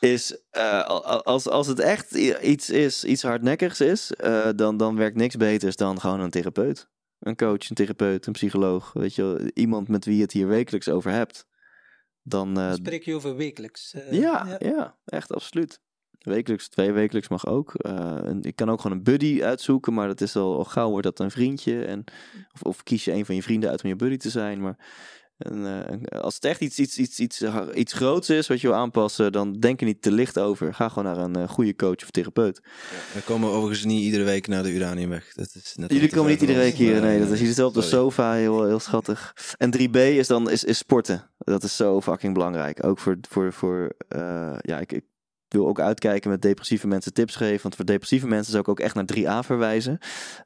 is 0.00 0.40
uh, 0.52 0.82
als, 1.24 1.48
als 1.48 1.66
het 1.66 1.78
echt 1.78 2.14
iets 2.42 2.70
is, 2.70 3.04
iets 3.04 3.22
hardnekkigs 3.22 3.80
is, 3.80 4.12
uh, 4.24 4.48
dan, 4.56 4.76
dan 4.76 4.96
werkt 4.96 5.16
niks 5.16 5.36
beters 5.36 5.76
dan 5.76 6.00
gewoon 6.00 6.20
een 6.20 6.30
therapeut. 6.30 6.88
Een 7.18 7.36
coach, 7.36 7.68
een 7.68 7.74
therapeut, 7.74 8.26
een 8.26 8.32
psycholoog. 8.32 8.92
Weet 8.92 9.14
je, 9.14 9.50
iemand 9.54 9.88
met 9.88 10.04
wie 10.04 10.16
je 10.16 10.22
het 10.22 10.32
hier 10.32 10.48
wekelijks 10.48 10.88
over 10.88 11.10
hebt. 11.10 11.46
Dan, 12.22 12.58
uh, 12.58 12.72
spreek 12.72 13.04
je 13.04 13.14
over 13.14 13.36
wekelijks. 13.36 13.94
ja, 14.10 14.46
ja, 14.46 14.56
ja, 14.58 14.98
echt 15.04 15.32
absoluut. 15.32 15.80
Wekelijks, 16.20 16.68
twee 16.68 16.92
wekelijks 16.92 17.28
mag 17.28 17.46
ook. 17.46 17.74
Uh, 17.76 18.18
ik 18.40 18.56
kan 18.56 18.70
ook 18.70 18.80
gewoon 18.80 18.96
een 18.96 19.02
buddy 19.02 19.42
uitzoeken, 19.42 19.94
maar 19.94 20.06
dat 20.06 20.20
is 20.20 20.36
al, 20.36 20.56
al 20.56 20.64
gauw 20.64 20.90
wordt 20.90 21.04
dat 21.04 21.18
een 21.18 21.30
vriendje. 21.30 21.84
En, 21.84 22.04
of, 22.52 22.62
of 22.62 22.82
kies 22.82 23.04
je 23.04 23.12
een 23.12 23.24
van 23.24 23.34
je 23.34 23.42
vrienden 23.42 23.70
uit 23.70 23.82
om 23.82 23.88
je 23.88 23.96
buddy 23.96 24.16
te 24.16 24.30
zijn. 24.30 24.60
Maar 24.60 24.76
en, 25.40 25.56
uh, 26.12 26.20
als 26.20 26.34
het 26.34 26.44
echt 26.44 26.60
iets, 26.60 26.78
iets, 26.78 26.98
iets, 26.98 27.20
iets, 27.20 27.42
iets 27.74 27.92
groots 27.92 28.30
is 28.30 28.46
wat 28.46 28.60
je 28.60 28.66
wil 28.66 28.76
aanpassen, 28.76 29.32
dan 29.32 29.52
denk 29.52 29.80
er 29.80 29.86
niet 29.86 30.02
te 30.02 30.12
licht 30.12 30.38
over. 30.38 30.74
Ga 30.74 30.88
gewoon 30.88 31.04
naar 31.04 31.16
een 31.16 31.38
uh, 31.38 31.48
goede 31.48 31.76
coach 31.76 32.02
of 32.02 32.10
therapeut. 32.10 32.60
Ja, 32.62 33.18
we 33.18 33.24
komen 33.24 33.50
overigens 33.50 33.84
niet 33.84 34.02
iedere 34.02 34.24
week 34.24 34.46
naar 34.46 34.62
de 34.62 34.72
Uraniumweg. 34.72 35.32
Dat 35.34 35.54
is 35.54 35.74
net 35.76 35.92
Jullie 35.92 36.10
komen 36.10 36.30
niet 36.30 36.40
iedere 36.40 36.58
week 36.58 36.74
hier, 36.74 37.00
nee. 37.00 37.18
Dat 37.18 37.30
is 37.30 37.40
jullie 37.40 37.64
op 37.64 37.74
de 37.74 37.82
sofa, 37.82 38.32
heel, 38.32 38.66
heel 38.66 38.80
schattig. 38.80 39.34
En 39.56 39.74
3B 39.78 39.96
is 39.96 40.26
dan 40.26 40.50
is, 40.50 40.64
is 40.64 40.78
sporten. 40.78 41.30
Dat 41.38 41.62
is 41.62 41.76
zo 41.76 42.00
fucking 42.00 42.34
belangrijk. 42.34 42.84
Ook 42.84 42.98
voor, 42.98 43.18
voor, 43.28 43.52
voor 43.52 43.92
uh, 44.16 44.56
ja, 44.60 44.78
ik, 44.78 44.92
ik 44.92 45.04
wil 45.52 45.66
ook 45.66 45.80
uitkijken 45.80 46.30
met 46.30 46.42
depressieve 46.42 46.86
mensen 46.86 47.12
tips 47.12 47.36
geven. 47.36 47.62
Want 47.62 47.76
voor 47.76 47.84
depressieve 47.84 48.26
mensen 48.26 48.50
zou 48.50 48.62
ik 48.62 48.68
ook 48.68 48.80
echt 48.80 48.94
naar 48.94 49.04
3A 49.16 49.46
verwijzen. 49.46 49.98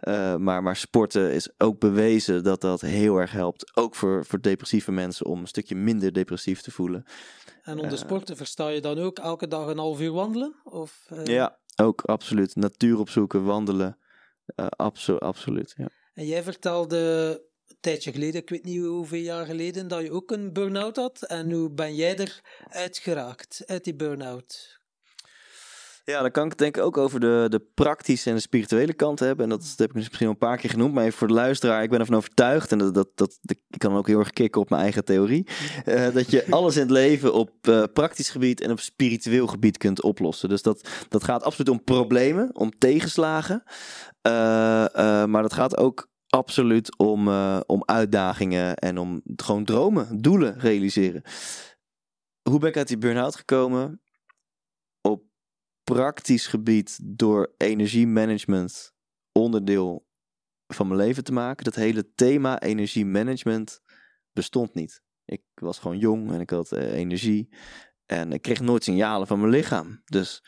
Uh, 0.03 0.37
maar, 0.37 0.63
maar 0.63 0.77
sporten 0.77 1.33
is 1.33 1.49
ook 1.59 1.79
bewezen 1.79 2.45
dat 2.45 2.61
dat 2.61 2.81
heel 2.81 3.17
erg 3.17 3.33
helpt. 3.33 3.77
Ook 3.77 3.95
voor, 3.95 4.25
voor 4.25 4.41
depressieve 4.41 4.93
mensen 4.93 5.27
om 5.27 5.41
een 5.41 5.47
stukje 5.47 5.75
minder 5.75 6.13
depressief 6.13 6.61
te 6.61 6.71
voelen. 6.71 7.05
En 7.63 7.79
onder 7.79 7.93
uh, 7.93 7.99
sporten 7.99 8.37
versta 8.37 8.69
je 8.69 8.81
dan 8.81 8.99
ook 8.99 9.19
elke 9.19 9.49
dag 9.49 9.67
een 9.67 9.79
half 9.79 10.01
uur 10.01 10.13
wandelen? 10.13 10.55
Of, 10.65 11.09
uh... 11.13 11.25
Ja, 11.25 11.59
ook 11.77 12.01
absoluut. 12.01 12.57
Natuur 12.57 12.99
opzoeken, 12.99 13.45
wandelen. 13.45 13.99
absolu 14.57 15.19
absoluut, 15.19 15.75
ja. 15.77 15.89
En 16.15 16.27
jij 16.27 16.43
vertelde 16.43 17.43
tijdje 17.85 18.13
geleden, 18.13 18.41
ik 18.41 18.51
weet 18.51 18.65
niet 18.65 18.81
hoeveel 18.81 19.21
jaar 19.21 19.47
geleden, 19.47 19.89
dat 19.89 20.03
je 20.03 20.13
ook 20.13 20.31
een 20.31 20.53
burn-out 20.53 20.97
had. 20.97 21.23
En 21.23 21.51
hoe 21.51 21.71
ben 21.71 21.95
jij 21.95 22.19
eruit 22.19 22.99
geraakt, 22.99 23.63
uit 23.67 23.85
die 23.85 23.95
burn-out? 23.95 24.81
Ja, 26.07 26.21
dan 26.21 26.31
kan 26.31 26.45
ik 26.45 26.51
het 26.51 26.59
denk 26.59 26.77
ik 26.77 26.83
ook 26.83 26.97
over 26.97 27.21
de, 27.21 27.47
de 27.49 27.61
praktische 27.75 28.29
en 28.29 28.35
de 28.35 28.41
spirituele 28.41 28.95
kant 28.95 29.21
hebben. 29.21 29.45
En 29.45 29.51
dat, 29.51 29.75
heb 29.77 29.89
ik 29.89 29.95
misschien 29.95 30.27
al 30.27 30.33
een 30.33 30.39
paar 30.39 30.57
keer 30.57 30.71
genoemd. 30.71 30.95
Maar 30.95 31.05
even 31.05 31.19
voor 31.19 31.27
de 31.27 31.35
luisteraar, 31.35 31.83
ik 31.83 31.91
ben 31.91 32.01
ervan 32.01 32.17
overtuigd. 32.17 32.73
En 32.73 32.79
dat, 32.79 32.95
dat, 32.95 33.09
dat, 33.15 33.39
ik 33.43 33.59
kan 33.79 33.97
ook 33.97 34.07
heel 34.07 34.19
erg 34.19 34.31
kicken 34.31 34.61
op 34.61 34.71
mijn 34.71 34.83
eigen 34.83 35.05
theorie. 35.05 35.47
Uh, 35.87 36.15
dat 36.15 36.31
je 36.31 36.45
alles 36.51 36.75
in 36.75 36.83
het 36.83 36.91
leven 36.91 37.35
op 37.35 37.51
uh, 37.69 37.83
praktisch 37.93 38.31
gebied 38.31 38.61
en 38.61 38.71
op 38.71 38.81
spiritueel 38.81 39.47
gebied 39.47 39.79
kunt 39.79 40.03
oplossen. 40.03 40.49
Dus 40.49 40.63
dat, 40.63 40.89
dat 41.09 41.25
gaat 41.25 41.43
absoluut 41.43 41.71
om 41.71 41.85
problemen, 41.85 42.51
om 42.53 42.79
tegenslagen. 42.79 43.63
Uh, 44.27 44.33
maar 45.25 45.43
dat 45.43 45.53
gaat 45.53 45.77
ook 45.77 46.09
absoluut 46.29 46.99
om, 46.99 47.29
om 47.67 47.83
uitdagingen 47.85 48.77
en 48.77 48.99
om 48.99 49.23
gewoon 49.37 49.65
dromen, 49.65 50.21
doelen 50.21 50.59
realiseren. 50.59 51.23
Hoe 52.51 52.59
ben 52.59 52.69
ik 52.69 52.77
uit 52.77 52.89
die 52.89 52.99
burn-out 52.99 53.37
gekomen? 53.37 54.01
Praktisch 55.85 56.47
gebied 56.47 56.99
door 57.03 57.55
energiemanagement 57.57 58.93
onderdeel 59.33 60.07
van 60.67 60.87
mijn 60.87 61.01
leven 61.01 61.25
te 61.25 61.33
maken. 61.33 61.65
Dat 61.65 61.75
hele 61.75 62.13
thema 62.15 62.61
energiemanagement 62.61 63.81
bestond 64.33 64.75
niet. 64.75 65.03
Ik 65.25 65.43
was 65.55 65.79
gewoon 65.79 65.99
jong 65.99 66.33
en 66.33 66.41
ik 66.41 66.51
had 66.51 66.73
eh, 66.73 66.93
energie. 66.93 67.55
En 68.07 68.33
ik 68.33 68.43
kreeg 68.43 68.61
nooit 68.61 68.85
signalen 68.85 69.27
van 69.27 69.41
mijn 69.41 69.53
lichaam. 69.53 70.03
Dus 70.05 70.43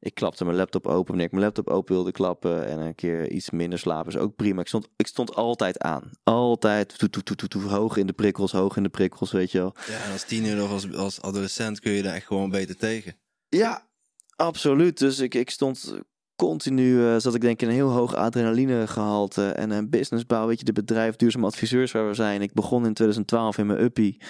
ik 0.00 0.14
klapte 0.14 0.44
mijn 0.44 0.56
laptop 0.56 0.86
open 0.86 1.06
wanneer 1.06 1.26
ik 1.26 1.32
mijn 1.32 1.44
laptop 1.44 1.68
open 1.68 1.94
wilde 1.94 2.12
klappen. 2.12 2.66
En 2.66 2.78
een 2.78 2.94
keer 2.94 3.30
iets 3.30 3.50
minder 3.50 3.78
slapen 3.78 4.12
is 4.12 4.18
ook 4.18 4.36
prima. 4.36 4.60
Ik 4.60 4.66
stond, 4.66 4.88
ik 4.96 5.06
stond 5.06 5.34
altijd 5.34 5.78
aan. 5.78 6.10
Altijd 6.22 6.98
toe, 6.98 7.10
toe, 7.10 7.22
toe, 7.22 7.48
toe, 7.48 7.62
hoog 7.62 7.96
in 7.96 8.06
de 8.06 8.12
prikkels, 8.12 8.52
hoog 8.52 8.76
in 8.76 8.82
de 8.82 8.88
prikkels, 8.88 9.32
weet 9.32 9.50
je 9.50 9.58
wel. 9.58 9.74
Ja, 9.86 10.04
en 10.04 10.12
als 10.12 10.24
tiener 10.24 10.62
of 10.62 10.70
als, 10.70 10.92
als 10.92 11.20
adolescent 11.20 11.80
kun 11.80 11.92
je 11.92 12.02
daar 12.02 12.14
echt 12.14 12.26
gewoon 12.26 12.50
beter 12.50 12.76
tegen. 12.76 13.16
Ja, 13.48 13.90
Absoluut. 14.36 14.98
Dus 14.98 15.18
ik, 15.18 15.34
ik 15.34 15.50
stond 15.50 15.94
continu, 16.36 16.94
uh, 16.94 17.16
zat 17.18 17.34
ik 17.34 17.40
denk 17.40 17.62
in 17.62 17.68
een 17.68 17.74
heel 17.74 17.90
hoog 17.90 18.14
adrenalinegehalte 18.14 19.48
en 19.48 19.70
een 19.70 19.90
businessbouw. 19.90 20.46
Weet 20.46 20.58
je, 20.58 20.64
de 20.64 20.72
bedrijf 20.72 21.16
Duurzaam 21.16 21.44
Adviseurs 21.44 21.92
waar 21.92 22.08
we 22.08 22.14
zijn. 22.14 22.42
Ik 22.42 22.52
begon 22.52 22.86
in 22.86 22.94
2012 22.94 23.58
in 23.58 23.66
mijn 23.66 23.82
uppie. 23.82 24.20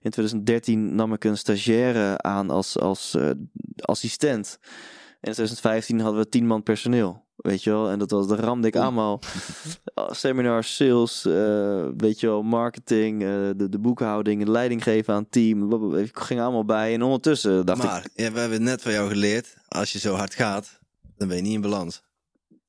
In 0.00 0.10
2013 0.10 0.94
nam 0.94 1.12
ik 1.12 1.24
een 1.24 1.38
stagiaire 1.38 2.18
aan 2.18 2.50
als, 2.50 2.78
als 2.78 3.14
uh, 3.14 3.30
assistent. 3.76 4.58
In 5.20 5.32
2015 5.32 6.00
hadden 6.00 6.20
we 6.20 6.28
tien 6.28 6.46
man 6.46 6.62
personeel. 6.62 7.25
Weet 7.36 7.64
je 7.64 7.70
wel, 7.70 7.90
en 7.90 7.98
dat 7.98 8.10
was, 8.10 8.28
de 8.28 8.36
ramde 8.36 8.66
ik 8.66 8.76
allemaal. 8.76 9.20
Seminars, 10.10 10.76
sales, 10.76 11.24
uh, 11.26 11.86
weet 11.96 12.20
je 12.20 12.26
wel, 12.26 12.42
marketing, 12.42 13.22
uh, 13.22 13.28
de, 13.56 13.68
de 13.68 13.78
boekhouding, 13.78 14.44
de 14.44 14.50
leiding 14.50 14.82
geven 14.82 15.14
aan 15.14 15.22
het 15.22 15.32
team. 15.32 15.94
Ik 15.94 16.18
ging 16.18 16.40
allemaal 16.40 16.64
bij. 16.64 16.94
En 16.94 17.02
ondertussen 17.02 17.66
dacht 17.66 17.82
maar, 17.82 18.04
ik... 18.04 18.10
Ja, 18.14 18.32
we 18.32 18.38
hebben 18.38 18.62
net 18.62 18.82
van 18.82 18.92
jou 18.92 19.08
geleerd, 19.08 19.56
als 19.68 19.92
je 19.92 19.98
zo 19.98 20.14
hard 20.14 20.34
gaat, 20.34 20.78
dan 21.16 21.28
ben 21.28 21.36
je 21.36 21.42
niet 21.42 21.54
in 21.54 21.60
balans. 21.60 22.02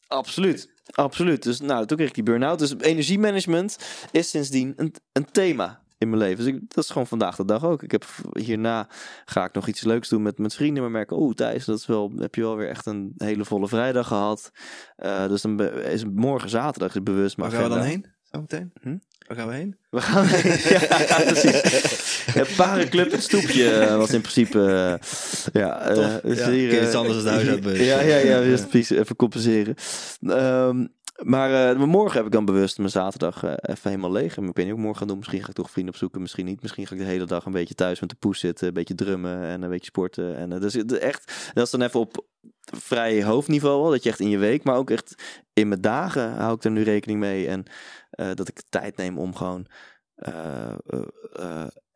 Absoluut. 0.07 0.75
Absoluut. 0.91 1.43
Dus 1.43 1.59
nou, 1.59 1.85
toen 1.85 1.97
kreeg 1.97 2.09
ik 2.09 2.15
die 2.15 2.23
burn-out. 2.23 2.59
Dus 2.59 2.73
energiemanagement 2.79 3.77
is 4.11 4.29
sindsdien 4.29 4.73
een, 4.75 4.95
een 5.11 5.31
thema 5.31 5.81
in 5.97 6.09
mijn 6.09 6.21
leven. 6.21 6.37
Dus 6.45 6.53
ik, 6.53 6.59
dat 6.67 6.83
is 6.83 6.89
gewoon 6.89 7.07
vandaag 7.07 7.35
de 7.35 7.45
dag 7.45 7.63
ook. 7.63 7.83
Ik 7.83 7.91
heb 7.91 8.05
hierna 8.31 8.87
ga 9.25 9.45
ik 9.45 9.53
nog 9.53 9.67
iets 9.67 9.83
leuks 9.83 10.09
doen 10.09 10.21
met, 10.21 10.37
met 10.37 10.55
vrienden. 10.55 10.83
Maar 10.83 10.91
merken, 10.91 11.17
oh 11.17 11.33
Thijs, 11.33 11.65
dat 11.65 11.77
is 11.77 11.85
wel, 11.85 12.11
heb 12.17 12.35
je 12.35 12.41
wel 12.41 12.55
weer 12.55 12.69
echt 12.69 12.85
een 12.85 13.13
hele 13.17 13.45
volle 13.45 13.67
vrijdag 13.67 14.07
gehad. 14.07 14.51
Uh, 14.97 15.27
dus 15.27 15.41
dan 15.41 15.61
is 15.61 16.05
morgen 16.05 16.49
zaterdag 16.49 16.95
is 16.95 17.03
bewust. 17.03 17.37
Maar 17.37 17.49
Waar 17.49 17.59
gaan 17.59 17.69
we 17.69 17.75
dan 17.75 17.85
heen? 17.85 18.05
Zometeen? 18.31 18.71
Hm? 18.81 18.97
Waar 19.27 19.37
gaan 19.37 19.47
we 19.47 19.53
heen? 19.53 19.77
We 19.89 20.01
gaan 20.01 20.25
heen. 20.35 20.51
ja, 21.07 21.21
precies. 21.31 22.23
Het 22.31 22.55
parenclub, 22.55 23.11
het 23.11 23.23
stoepje 23.23 23.63
uh, 23.63 23.95
was 23.95 24.13
in 24.13 24.21
principe. 24.21 24.57
Uh, 24.57 25.61
ja, 25.61 25.91
uh, 25.91 26.35
ja, 26.35 26.49
hier, 26.49 26.83
iets 26.83 26.93
anders 26.93 27.23
dan 27.23 27.33
huisarts. 27.33 27.65
Ja, 27.65 28.01
ja, 28.01 28.17
ja, 28.17 28.39
ja, 28.39 28.65
precies. 28.65 28.89
Even 28.89 29.15
compenseren. 29.15 29.75
Um, 30.21 30.95
maar 31.23 31.75
uh, 31.77 31.83
morgen 31.83 32.17
heb 32.17 32.25
ik 32.25 32.31
dan 32.31 32.45
bewust 32.45 32.77
mijn 32.77 32.89
zaterdag 32.89 33.43
uh, 33.43 33.53
even 33.61 33.89
helemaal 33.89 34.11
leeg. 34.11 34.37
En 34.37 34.43
ik 34.43 34.55
weet 34.55 34.65
niet 34.65 34.73
ook 34.73 34.79
morgen 34.79 34.97
gaan 34.97 35.07
doen. 35.07 35.17
Misschien 35.17 35.41
ga 35.41 35.47
ik 35.47 35.55
toch 35.55 35.71
vrienden 35.71 35.93
opzoeken, 35.93 36.21
misschien 36.21 36.45
niet. 36.45 36.61
Misschien 36.61 36.87
ga 36.87 36.93
ik 36.93 37.01
de 37.01 37.07
hele 37.07 37.25
dag 37.25 37.45
een 37.45 37.51
beetje 37.51 37.75
thuis 37.75 37.99
met 37.99 38.09
de 38.09 38.15
poes 38.15 38.39
zitten. 38.39 38.67
Een 38.67 38.73
beetje 38.73 38.95
drummen 38.95 39.43
en 39.43 39.61
een 39.61 39.69
beetje 39.69 39.85
sporten. 39.85 40.37
En 40.37 40.51
uh, 40.51 40.59
dus 40.59 40.75
echt, 40.75 41.51
dat 41.53 41.65
is 41.65 41.71
dan 41.71 41.81
even 41.81 41.99
op 41.99 42.25
vrij 42.61 43.23
hoofdniveau 43.23 43.91
Dat 43.91 44.03
je 44.03 44.09
echt 44.09 44.19
in 44.19 44.29
je 44.29 44.37
week, 44.37 44.63
maar 44.63 44.75
ook 44.75 44.89
echt 44.89 45.23
in 45.53 45.67
mijn 45.67 45.81
dagen 45.81 46.33
hou 46.33 46.55
ik 46.55 46.63
er 46.63 46.71
nu 46.71 46.83
rekening 46.83 47.19
mee. 47.19 47.47
En 47.47 47.63
dat 48.35 48.47
ik 48.47 48.61
tijd 48.69 48.97
neem 48.97 49.17
om 49.17 49.35
gewoon 49.35 49.67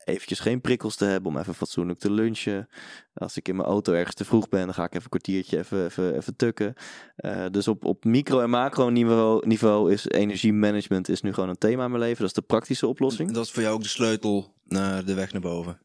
eventjes 0.03 0.39
geen 0.39 0.61
prikkels 0.61 0.95
te 0.95 1.05
hebben 1.05 1.31
om 1.31 1.37
even 1.37 1.53
fatsoenlijk 1.53 1.99
te 1.99 2.11
lunchen. 2.11 2.67
Als 3.13 3.37
ik 3.37 3.47
in 3.47 3.55
mijn 3.55 3.67
auto 3.67 3.93
ergens 3.93 4.15
te 4.15 4.25
vroeg 4.25 4.49
ben, 4.49 4.65
dan 4.65 4.73
ga 4.73 4.83
ik 4.83 4.89
even 4.89 5.03
een 5.03 5.09
kwartiertje 5.09 5.57
even, 5.57 5.85
even, 5.85 6.15
even 6.15 6.35
tukken. 6.35 6.73
Uh, 7.17 7.45
dus 7.51 7.67
op, 7.67 7.85
op 7.85 8.05
micro- 8.05 8.39
en 8.39 8.49
macro-niveau 8.49 9.47
niveau 9.47 9.91
is 9.91 10.07
energiemanagement 10.07 11.09
is 11.09 11.21
nu 11.21 11.33
gewoon 11.33 11.49
een 11.49 11.57
thema 11.57 11.83
in 11.83 11.89
mijn 11.89 12.03
leven. 12.03 12.17
Dat 12.17 12.27
is 12.27 12.33
de 12.33 12.41
praktische 12.41 12.87
oplossing. 12.87 13.31
Dat 13.31 13.45
is 13.45 13.51
voor 13.51 13.61
jou 13.61 13.75
ook 13.75 13.83
de 13.83 13.87
sleutel 13.87 14.53
naar 14.63 15.05
de 15.05 15.13
weg 15.13 15.31
naar 15.31 15.41
boven. 15.41 15.79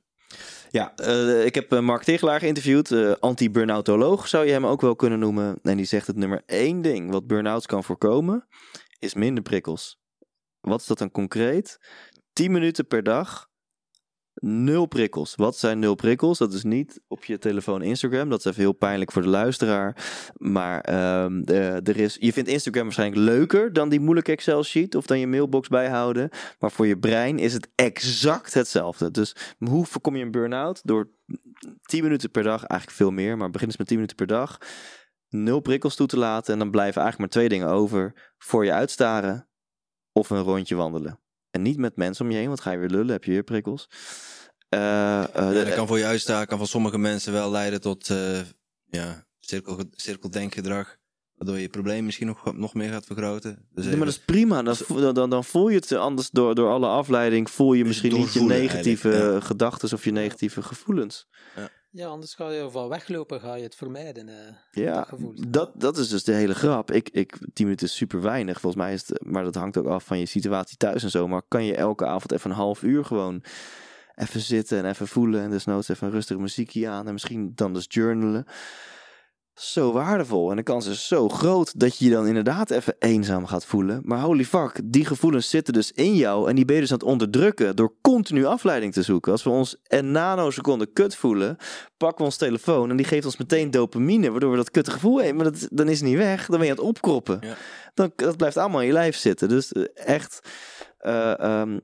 Ja, 0.70 0.92
uh, 1.00 1.44
ik 1.44 1.54
heb 1.54 1.80
Mark 1.80 2.02
Tegelaar 2.02 2.40
geïnterviewd, 2.40 2.90
uh, 2.90 3.12
anti-burnoutoloog 3.20 4.28
zou 4.28 4.46
je 4.46 4.52
hem 4.52 4.66
ook 4.66 4.80
wel 4.80 4.96
kunnen 4.96 5.18
noemen. 5.18 5.58
En 5.62 5.76
die 5.76 5.86
zegt 5.86 6.06
het 6.06 6.16
nummer 6.16 6.42
één 6.46 6.82
ding 6.82 7.10
wat 7.10 7.26
burn-outs 7.26 7.66
kan 7.66 7.84
voorkomen, 7.84 8.46
is 8.98 9.14
minder 9.14 9.42
prikkels. 9.42 9.98
Wat 10.60 10.80
is 10.80 10.86
dat 10.86 10.98
dan 10.98 11.10
concreet? 11.10 11.78
10 12.32 12.52
minuten 12.52 12.86
per 12.86 13.02
dag 13.02 13.48
Nul 14.40 14.86
prikkels. 14.86 15.34
Wat 15.34 15.56
zijn 15.56 15.78
nul 15.78 15.94
prikkels? 15.94 16.38
Dat 16.38 16.52
is 16.52 16.62
niet 16.62 17.00
op 17.08 17.24
je 17.24 17.38
telefoon 17.38 17.82
Instagram. 17.82 18.28
Dat 18.28 18.38
is 18.38 18.44
even 18.44 18.60
heel 18.60 18.72
pijnlijk 18.72 19.12
voor 19.12 19.22
de 19.22 19.28
luisteraar. 19.28 19.96
Maar 20.36 20.80
ehm, 20.80 21.42
er 21.44 21.96
is, 21.96 22.16
je 22.20 22.32
vindt 22.32 22.48
Instagram 22.48 22.84
waarschijnlijk 22.84 23.20
leuker 23.20 23.72
dan 23.72 23.88
die 23.88 24.00
moeilijke 24.00 24.32
Excel-sheet 24.32 24.94
of 24.94 25.06
dan 25.06 25.18
je 25.18 25.26
mailbox 25.26 25.68
bijhouden. 25.68 26.28
Maar 26.58 26.70
voor 26.70 26.86
je 26.86 26.98
brein 26.98 27.38
is 27.38 27.52
het 27.52 27.68
exact 27.74 28.54
hetzelfde. 28.54 29.10
Dus 29.10 29.36
hoe 29.58 29.86
voorkom 29.86 30.16
je 30.16 30.24
een 30.24 30.30
burn-out? 30.30 30.80
Door 30.84 31.10
10 31.82 32.02
minuten 32.02 32.30
per 32.30 32.42
dag, 32.42 32.64
eigenlijk 32.64 33.00
veel 33.00 33.10
meer, 33.10 33.36
maar 33.36 33.50
begin 33.50 33.66
eens 33.66 33.76
met 33.76 33.86
10 33.86 33.96
minuten 33.96 34.16
per 34.16 34.26
dag. 34.26 34.58
Nul 35.28 35.60
prikkels 35.60 35.96
toe 35.96 36.06
te 36.06 36.18
laten 36.18 36.52
en 36.52 36.58
dan 36.58 36.70
blijven 36.70 37.02
eigenlijk 37.02 37.18
maar 37.18 37.42
twee 37.42 37.58
dingen 37.58 37.74
over. 37.74 38.32
Voor 38.38 38.64
je 38.64 38.72
uitstaren 38.72 39.48
of 40.12 40.30
een 40.30 40.42
rondje 40.42 40.74
wandelen. 40.74 41.20
En 41.56 41.62
niet 41.62 41.78
met 41.78 41.96
mensen 41.96 42.24
om 42.24 42.30
je 42.30 42.36
heen, 42.36 42.46
want 42.46 42.60
ga 42.60 42.70
je 42.70 42.78
weer 42.78 42.88
lullen, 42.88 43.12
heb 43.12 43.24
je 43.24 43.30
weer 43.30 43.42
prikkels. 43.42 43.88
Uh, 44.70 44.80
uh, 45.36 45.52
dat 45.52 45.74
kan 45.74 45.86
voor 45.86 45.98
je 45.98 46.04
uitstaan, 46.04 46.46
kan 46.46 46.58
van 46.58 46.66
sommige 46.66 46.98
mensen 46.98 47.32
wel 47.32 47.50
leiden 47.50 47.80
tot 47.80 48.08
uh, 48.08 48.38
ja, 48.84 49.26
cirkel, 49.38 49.84
cirkeldenkgedrag. 49.90 50.96
Waardoor 51.34 51.58
je 51.58 51.68
probleem 51.68 52.04
misschien 52.04 52.26
nog, 52.26 52.54
nog 52.54 52.74
meer 52.74 52.90
gaat 52.90 53.06
vergroten. 53.06 53.66
Dus 53.70 53.86
maar 53.86 53.98
dat 53.98 54.08
is 54.08 54.18
prima. 54.18 54.62
Dan, 54.62 55.14
dan, 55.14 55.30
dan 55.30 55.44
voel 55.44 55.68
je 55.68 55.76
het 55.76 55.92
anders 55.92 56.30
door, 56.30 56.54
door 56.54 56.70
alle 56.70 56.86
afleiding. 56.86 57.50
Voel 57.50 57.72
je 57.72 57.84
misschien 57.84 58.14
niet 58.14 58.32
je 58.32 58.40
negatieve 58.40 59.10
ja. 59.10 59.40
gedachten 59.40 59.92
of 59.92 60.04
je 60.04 60.12
negatieve 60.12 60.62
gevoelens. 60.62 61.26
Ja. 61.56 61.70
Ja. 61.96 62.06
anders 62.06 62.34
ga 62.34 62.50
je 62.50 62.70
van 62.70 62.88
weglopen, 62.88 63.40
ga 63.40 63.54
je 63.54 63.62
het 63.62 63.74
vermijden. 63.74 64.28
ja, 64.70 65.06
dat, 65.20 65.52
dat, 65.52 65.70
dat, 65.74 65.98
is 65.98 66.08
dus 66.08 66.24
de 66.24 66.32
hele 66.32 66.54
grap. 66.54 66.90
Ik, 66.90 67.08
ik, 67.08 67.38
tien 67.52 67.64
minuten 67.64 67.86
is 67.86 67.96
super 67.96 68.22
weinig. 68.22 68.60
Volgens 68.60 68.82
mij 68.82 68.92
is 68.92 69.08
het, 69.08 69.24
maar 69.24 69.44
dat 69.44 69.54
hangt 69.54 69.76
ook 69.76 69.86
af 69.86 70.04
van 70.04 70.18
je 70.18 70.26
situatie 70.26 70.76
thuis 70.76 71.02
en 71.02 71.10
zo. 71.10 71.28
Maar 71.28 71.42
kan 71.48 71.64
je 71.64 71.76
elke 71.76 72.06
avond 72.06 72.32
even 72.32 72.50
een 72.50 72.56
half 72.56 72.82
uur 72.82 73.04
gewoon 73.04 73.42
even 74.14 74.40
zitten 74.40 74.78
en 74.78 74.84
even 74.84 75.08
voelen. 75.08 75.42
En 75.42 75.50
desnoods 75.50 75.88
even 75.88 76.06
een 76.06 76.12
rustige 76.12 76.40
muziekje 76.40 76.88
aan. 76.88 77.06
En 77.06 77.12
misschien 77.12 77.52
dan 77.54 77.72
dus 77.72 77.86
journalen. 77.88 78.46
Zo 79.56 79.92
waardevol. 79.92 80.50
En 80.50 80.56
de 80.56 80.62
kans 80.62 80.86
is 80.86 81.08
zo 81.08 81.28
groot 81.28 81.80
dat 81.80 81.98
je 81.98 82.04
je 82.04 82.10
dan 82.10 82.26
inderdaad 82.26 82.70
even 82.70 82.94
eenzaam 82.98 83.46
gaat 83.46 83.64
voelen. 83.64 84.00
Maar 84.04 84.20
holy 84.20 84.44
fuck, 84.44 84.80
die 84.84 85.04
gevoelens 85.04 85.50
zitten 85.50 85.74
dus 85.74 85.92
in 85.92 86.14
jou. 86.14 86.48
En 86.48 86.54
die 86.54 86.64
ben 86.64 86.74
je 86.74 86.80
dus 86.80 86.90
aan 86.90 86.98
het 86.98 87.06
onderdrukken 87.06 87.76
door 87.76 87.94
continu 88.00 88.44
afleiding 88.44 88.92
te 88.92 89.02
zoeken. 89.02 89.32
Als 89.32 89.42
we 89.42 89.50
ons 89.50 89.76
een 89.82 90.10
nanoseconde 90.10 90.86
kut 90.86 91.16
voelen, 91.16 91.56
pakken 91.96 92.18
we 92.18 92.24
ons 92.24 92.36
telefoon. 92.36 92.90
En 92.90 92.96
die 92.96 93.06
geeft 93.06 93.24
ons 93.24 93.36
meteen 93.36 93.70
dopamine, 93.70 94.30
waardoor 94.30 94.50
we 94.50 94.56
dat 94.56 94.70
kutte 94.70 94.90
gevoel 94.90 95.16
hebben. 95.16 95.36
Maar 95.36 95.52
dat, 95.52 95.68
dan 95.70 95.88
is 95.88 96.00
het 96.00 96.08
niet 96.08 96.18
weg. 96.18 96.46
Dan 96.46 96.58
ben 96.58 96.66
je 96.66 96.72
aan 96.72 96.78
het 96.78 96.86
opkroppen. 96.86 97.38
Ja. 97.40 97.56
Dan, 97.94 98.12
dat 98.16 98.36
blijft 98.36 98.56
allemaal 98.56 98.80
in 98.80 98.86
je 98.86 98.92
lijf 98.92 99.16
zitten. 99.16 99.48
Dus 99.48 99.72
eh, 99.72 99.84
echt... 99.94 100.48
Uh, 101.00 101.34
um, 101.60 101.80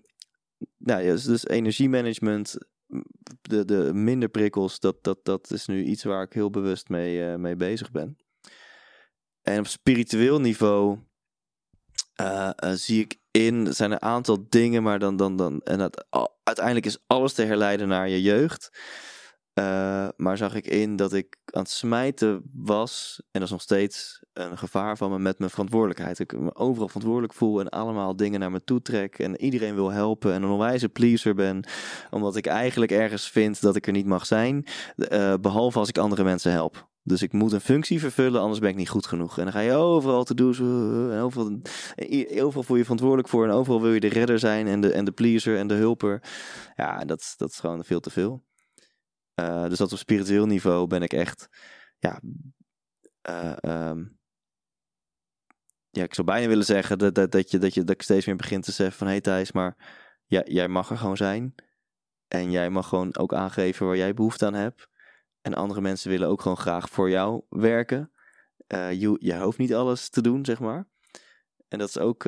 nou 0.78 1.02
ja, 1.02 1.12
dus, 1.12 1.24
dus 1.24 1.46
energiemanagement, 1.46 2.56
de, 3.42 3.64
de 3.64 3.94
minder 3.94 4.28
prikkels, 4.28 4.80
dat, 4.80 5.04
dat, 5.04 5.24
dat 5.24 5.50
is 5.50 5.66
nu 5.66 5.84
iets 5.84 6.04
waar 6.04 6.22
ik 6.22 6.32
heel 6.32 6.50
bewust 6.50 6.88
mee, 6.88 7.30
uh, 7.30 7.34
mee 7.34 7.56
bezig 7.56 7.90
ben. 7.90 8.16
En 9.42 9.58
op 9.58 9.66
spiritueel 9.66 10.40
niveau 10.40 10.98
uh, 12.20 12.50
uh, 12.64 12.70
zie 12.72 13.00
ik 13.00 13.16
in, 13.30 13.66
er 13.66 13.74
zijn 13.74 13.90
een 13.90 14.02
aantal 14.02 14.46
dingen, 14.48 14.82
maar 14.82 14.98
dan, 14.98 15.16
dan, 15.16 15.36
dan 15.36 15.60
en 15.60 15.78
dat, 15.78 16.06
uiteindelijk 16.42 16.86
is 16.86 16.98
alles 17.06 17.32
te 17.32 17.42
herleiden 17.42 17.88
naar 17.88 18.08
je 18.08 18.22
jeugd. 18.22 18.70
Uh, 19.54 20.08
maar 20.16 20.36
zag 20.36 20.54
ik 20.54 20.66
in 20.66 20.96
dat 20.96 21.12
ik 21.12 21.36
aan 21.44 21.62
het 21.62 21.70
smijten 21.70 22.42
was. 22.52 23.20
En 23.22 23.28
dat 23.32 23.42
is 23.42 23.50
nog 23.50 23.60
steeds 23.60 24.22
een 24.32 24.58
gevaar 24.58 24.96
van 24.96 25.10
me 25.10 25.18
met 25.18 25.38
mijn 25.38 25.50
verantwoordelijkheid. 25.50 26.18
Ik 26.18 26.38
me 26.38 26.54
overal 26.54 26.86
verantwoordelijk 26.88 27.34
voel 27.34 27.60
en 27.60 27.68
allemaal 27.68 28.16
dingen 28.16 28.40
naar 28.40 28.50
me 28.50 28.64
toe 28.64 28.82
trek. 28.82 29.18
En 29.18 29.40
iedereen 29.40 29.74
wil 29.74 29.90
helpen 29.90 30.32
en 30.32 30.42
een 30.42 30.50
onwijze 30.50 30.88
pleaser 30.88 31.34
ben. 31.34 31.64
Omdat 32.10 32.36
ik 32.36 32.46
eigenlijk 32.46 32.92
ergens 32.92 33.30
vind 33.30 33.60
dat 33.60 33.76
ik 33.76 33.86
er 33.86 33.92
niet 33.92 34.06
mag 34.06 34.26
zijn. 34.26 34.66
Uh, 34.96 35.34
behalve 35.40 35.78
als 35.78 35.88
ik 35.88 35.98
andere 35.98 36.24
mensen 36.24 36.52
help. 36.52 36.90
Dus 37.04 37.22
ik 37.22 37.32
moet 37.32 37.52
een 37.52 37.60
functie 37.60 38.00
vervullen, 38.00 38.40
anders 38.40 38.60
ben 38.60 38.70
ik 38.70 38.76
niet 38.76 38.88
goed 38.88 39.06
genoeg. 39.06 39.38
En 39.38 39.44
dan 39.44 39.52
ga 39.52 39.60
je 39.60 39.72
overal 39.72 40.24
te 40.24 40.34
doen, 40.34 40.54
en 41.12 41.20
overal, 41.20 41.60
overal 42.38 42.62
voel 42.62 42.76
je 42.76 42.82
verantwoordelijk 42.82 43.28
voor. 43.28 43.44
En 43.44 43.50
overal 43.50 43.82
wil 43.82 43.92
je 43.92 44.00
de 44.00 44.08
redder 44.08 44.38
zijn 44.38 44.66
en 44.66 44.80
de, 44.80 44.92
en 44.92 45.04
de 45.04 45.12
pleaser 45.12 45.58
en 45.58 45.66
de 45.66 45.74
hulper. 45.74 46.22
Ja, 46.76 47.04
dat, 47.04 47.34
dat 47.36 47.50
is 47.50 47.58
gewoon 47.58 47.84
veel 47.84 48.00
te 48.00 48.10
veel. 48.10 48.42
Uh, 49.40 49.68
dus 49.68 49.78
dat 49.78 49.92
op 49.92 49.98
spiritueel 49.98 50.46
niveau 50.46 50.86
ben 50.86 51.02
ik 51.02 51.12
echt, 51.12 51.48
ja, 51.98 52.20
uh, 53.28 53.94
ja, 55.90 56.02
ik 56.02 56.14
zou 56.14 56.26
bijna 56.26 56.48
willen 56.48 56.64
zeggen 56.64 56.98
dat, 56.98 57.14
dat, 57.14 57.32
dat, 57.32 57.50
je, 57.50 57.58
dat, 57.58 57.74
je, 57.74 57.84
dat 57.84 57.94
ik 57.94 58.02
steeds 58.02 58.26
meer 58.26 58.36
begin 58.36 58.60
te 58.60 58.72
zeggen 58.72 58.96
van, 58.96 59.06
hé 59.06 59.12
hey 59.12 59.22
Thijs, 59.22 59.52
maar 59.52 59.76
jij 60.26 60.68
mag 60.68 60.90
er 60.90 60.96
gewoon 60.96 61.16
zijn. 61.16 61.54
En 62.28 62.50
jij 62.50 62.70
mag 62.70 62.88
gewoon 62.88 63.16
ook 63.16 63.34
aangeven 63.34 63.86
waar 63.86 63.96
jij 63.96 64.14
behoefte 64.14 64.46
aan 64.46 64.54
hebt. 64.54 64.88
En 65.40 65.54
andere 65.54 65.80
mensen 65.80 66.10
willen 66.10 66.28
ook 66.28 66.42
gewoon 66.42 66.56
graag 66.56 66.88
voor 66.88 67.10
jou 67.10 67.42
werken. 67.48 68.12
Uh, 68.74 68.92
je, 68.92 69.16
je 69.18 69.38
hoeft 69.38 69.58
niet 69.58 69.74
alles 69.74 70.08
te 70.08 70.22
doen, 70.22 70.44
zeg 70.44 70.60
maar. 70.60 70.88
En 71.68 71.78
dat 71.78 71.88
is 71.88 71.98
ook, 71.98 72.24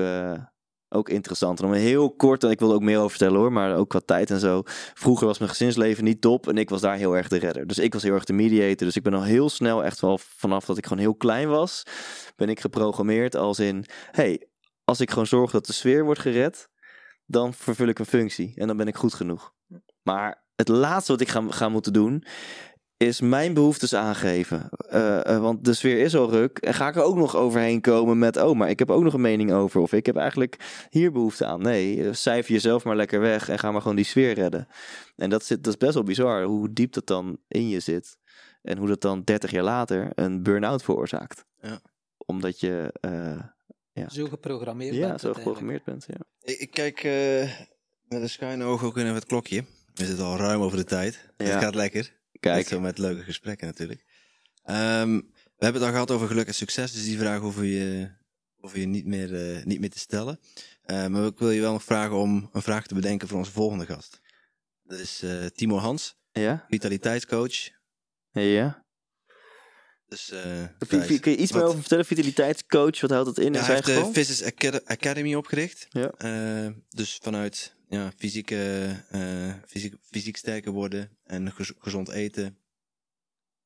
ook 0.94 1.08
interessant. 1.08 1.60
En 1.60 1.66
om 1.66 1.72
heel 1.72 2.10
kort, 2.10 2.44
en 2.44 2.50
ik 2.50 2.60
wil 2.60 2.72
ook 2.72 2.82
meer 2.82 2.98
over 2.98 3.10
vertellen 3.10 3.38
hoor, 3.38 3.52
maar 3.52 3.76
ook 3.76 3.88
qua 3.88 4.00
tijd 4.04 4.30
en 4.30 4.40
zo. 4.40 4.62
Vroeger 4.94 5.26
was 5.26 5.38
mijn 5.38 5.50
gezinsleven 5.50 6.04
niet 6.04 6.20
top 6.20 6.48
en 6.48 6.56
ik 6.56 6.70
was 6.70 6.80
daar 6.80 6.96
heel 6.96 7.16
erg 7.16 7.28
de 7.28 7.38
redder. 7.38 7.66
Dus 7.66 7.78
ik 7.78 7.92
was 7.92 8.02
heel 8.02 8.14
erg 8.14 8.24
de 8.24 8.32
mediator. 8.32 8.86
Dus 8.86 8.96
ik 8.96 9.02
ben 9.02 9.14
al 9.14 9.22
heel 9.22 9.48
snel, 9.48 9.84
echt 9.84 10.00
wel 10.00 10.18
vanaf 10.18 10.64
dat 10.64 10.78
ik 10.78 10.86
gewoon 10.86 11.02
heel 11.02 11.14
klein 11.14 11.48
was, 11.48 11.82
ben 12.36 12.48
ik 12.48 12.60
geprogrammeerd 12.60 13.36
als 13.36 13.58
in, 13.58 13.84
hey, 14.10 14.48
als 14.84 15.00
ik 15.00 15.10
gewoon 15.10 15.26
zorg 15.26 15.50
dat 15.50 15.66
de 15.66 15.72
sfeer 15.72 16.04
wordt 16.04 16.20
gered, 16.20 16.68
dan 17.26 17.54
vervul 17.54 17.88
ik 17.88 17.98
een 17.98 18.06
functie 18.06 18.52
en 18.54 18.66
dan 18.66 18.76
ben 18.76 18.88
ik 18.88 18.96
goed 18.96 19.14
genoeg. 19.14 19.52
Maar 20.02 20.44
het 20.56 20.68
laatste 20.68 21.12
wat 21.12 21.20
ik 21.20 21.28
ga, 21.28 21.44
ga 21.48 21.68
moeten 21.68 21.92
doen, 21.92 22.24
is 23.06 23.20
mijn 23.20 23.54
behoeftes 23.54 23.94
aangeven. 23.94 24.68
Uh, 24.92 25.20
uh, 25.26 25.40
want 25.40 25.64
de 25.64 25.74
sfeer 25.74 25.98
is 25.98 26.16
al 26.16 26.30
ruk. 26.30 26.58
En 26.58 26.74
ga 26.74 26.88
ik 26.88 26.96
er 26.96 27.02
ook 27.02 27.16
nog 27.16 27.36
overheen 27.36 27.80
komen 27.80 28.18
met... 28.18 28.36
oh, 28.36 28.56
maar 28.56 28.70
ik 28.70 28.78
heb 28.78 28.90
ook 28.90 29.02
nog 29.02 29.14
een 29.14 29.20
mening 29.20 29.52
over. 29.52 29.80
Of 29.80 29.92
ik 29.92 30.06
heb 30.06 30.16
eigenlijk 30.16 30.86
hier 30.90 31.12
behoefte 31.12 31.46
aan. 31.46 31.62
Nee, 31.62 32.12
cijfer 32.12 32.52
jezelf 32.52 32.84
maar 32.84 32.96
lekker 32.96 33.20
weg... 33.20 33.48
en 33.48 33.58
ga 33.58 33.70
maar 33.70 33.80
gewoon 33.80 33.96
die 33.96 34.04
sfeer 34.04 34.34
redden. 34.34 34.68
En 35.16 35.30
dat, 35.30 35.44
zit, 35.44 35.64
dat 35.64 35.72
is 35.72 35.78
best 35.78 35.94
wel 35.94 36.02
bizar... 36.02 36.42
hoe 36.42 36.72
diep 36.72 36.92
dat 36.92 37.06
dan 37.06 37.38
in 37.48 37.68
je 37.68 37.80
zit. 37.80 38.18
En 38.62 38.78
hoe 38.78 38.88
dat 38.88 39.00
dan 39.00 39.22
30 39.22 39.50
jaar 39.50 39.62
later 39.62 40.10
een 40.14 40.42
burn-out 40.42 40.82
veroorzaakt. 40.82 41.44
Ja. 41.60 41.80
Omdat 42.16 42.60
je... 42.60 42.94
Uh, 43.00 43.40
ja. 43.92 44.08
Zo 44.08 44.26
geprogrammeerd 44.26 44.94
ja, 44.94 45.08
bent. 45.08 45.20
zo 45.20 45.32
geprogrammeerd 45.32 45.84
bent, 45.84 46.06
ja. 46.08 46.20
Ik, 46.40 46.58
ik 46.58 46.70
kijk 46.70 47.02
met 48.08 48.22
een 48.22 48.28
schuine 48.28 48.64
oog 48.64 48.84
ook 48.84 48.98
in 48.98 49.06
het 49.06 49.26
klokje. 49.26 49.64
We 49.94 50.04
zitten 50.04 50.24
al 50.24 50.36
ruim 50.36 50.60
over 50.60 50.76
de 50.76 50.84
tijd. 50.84 51.28
Ja. 51.36 51.44
Het 51.44 51.62
gaat 51.62 51.74
lekker. 51.74 52.22
Kijk. 52.52 52.68
Zo 52.68 52.80
met 52.80 52.98
leuke 52.98 53.22
gesprekken 53.22 53.66
natuurlijk. 53.66 54.04
Um, 54.64 55.32
we 55.32 55.64
hebben 55.64 55.80
het 55.80 55.82
al 55.82 55.96
gehad 55.96 56.10
over 56.10 56.26
geluk 56.26 56.46
en 56.46 56.54
succes, 56.54 56.92
dus 56.92 57.04
die 57.04 57.18
vraag 57.18 57.40
hoef 57.40 57.56
je, 57.56 58.10
je 58.72 58.86
niet, 58.86 59.06
meer, 59.06 59.56
uh, 59.56 59.64
niet 59.64 59.80
meer 59.80 59.90
te 59.90 59.98
stellen. 59.98 60.40
Uh, 60.86 61.06
maar 61.06 61.26
ik 61.26 61.38
wil 61.38 61.50
je 61.50 61.60
wel 61.60 61.72
nog 61.72 61.84
vragen 61.84 62.16
om 62.16 62.48
een 62.52 62.62
vraag 62.62 62.86
te 62.86 62.94
bedenken 62.94 63.28
voor 63.28 63.38
onze 63.38 63.50
volgende 63.50 63.86
gast. 63.86 64.20
Dat 64.82 64.98
is 64.98 65.22
uh, 65.22 65.46
Timo 65.46 65.76
Hans, 65.76 66.16
ja? 66.32 66.64
vitaliteitscoach. 66.68 67.70
Ja. 68.30 68.84
Dus, 70.06 70.32
Thijs, 70.88 71.20
kun 71.20 71.32
je 71.32 71.36
iets 71.36 71.50
wat, 71.50 71.60
meer 71.60 71.68
over 71.68 71.80
vertellen? 71.80 72.04
Vitaliteitscoach, 72.04 73.00
wat 73.00 73.10
houdt 73.10 73.26
dat 73.26 73.38
in? 73.38 73.52
Ja, 73.52 73.58
in 73.58 73.64
hij 73.64 73.74
heeft 73.74 73.86
de 73.86 74.10
Physics 74.12 74.84
Academy 74.84 75.34
opgericht. 75.34 75.86
Ja. 75.90 76.74
dus 76.88 77.18
vanuit 77.22 77.73
ja, 77.88 78.12
fysieke, 78.16 78.90
uh, 79.12 79.54
fysiek, 79.66 79.94
fysiek 80.00 80.36
sterker 80.36 80.72
worden 80.72 81.18
en 81.24 81.52
gezond 81.78 82.08
eten. 82.08 82.58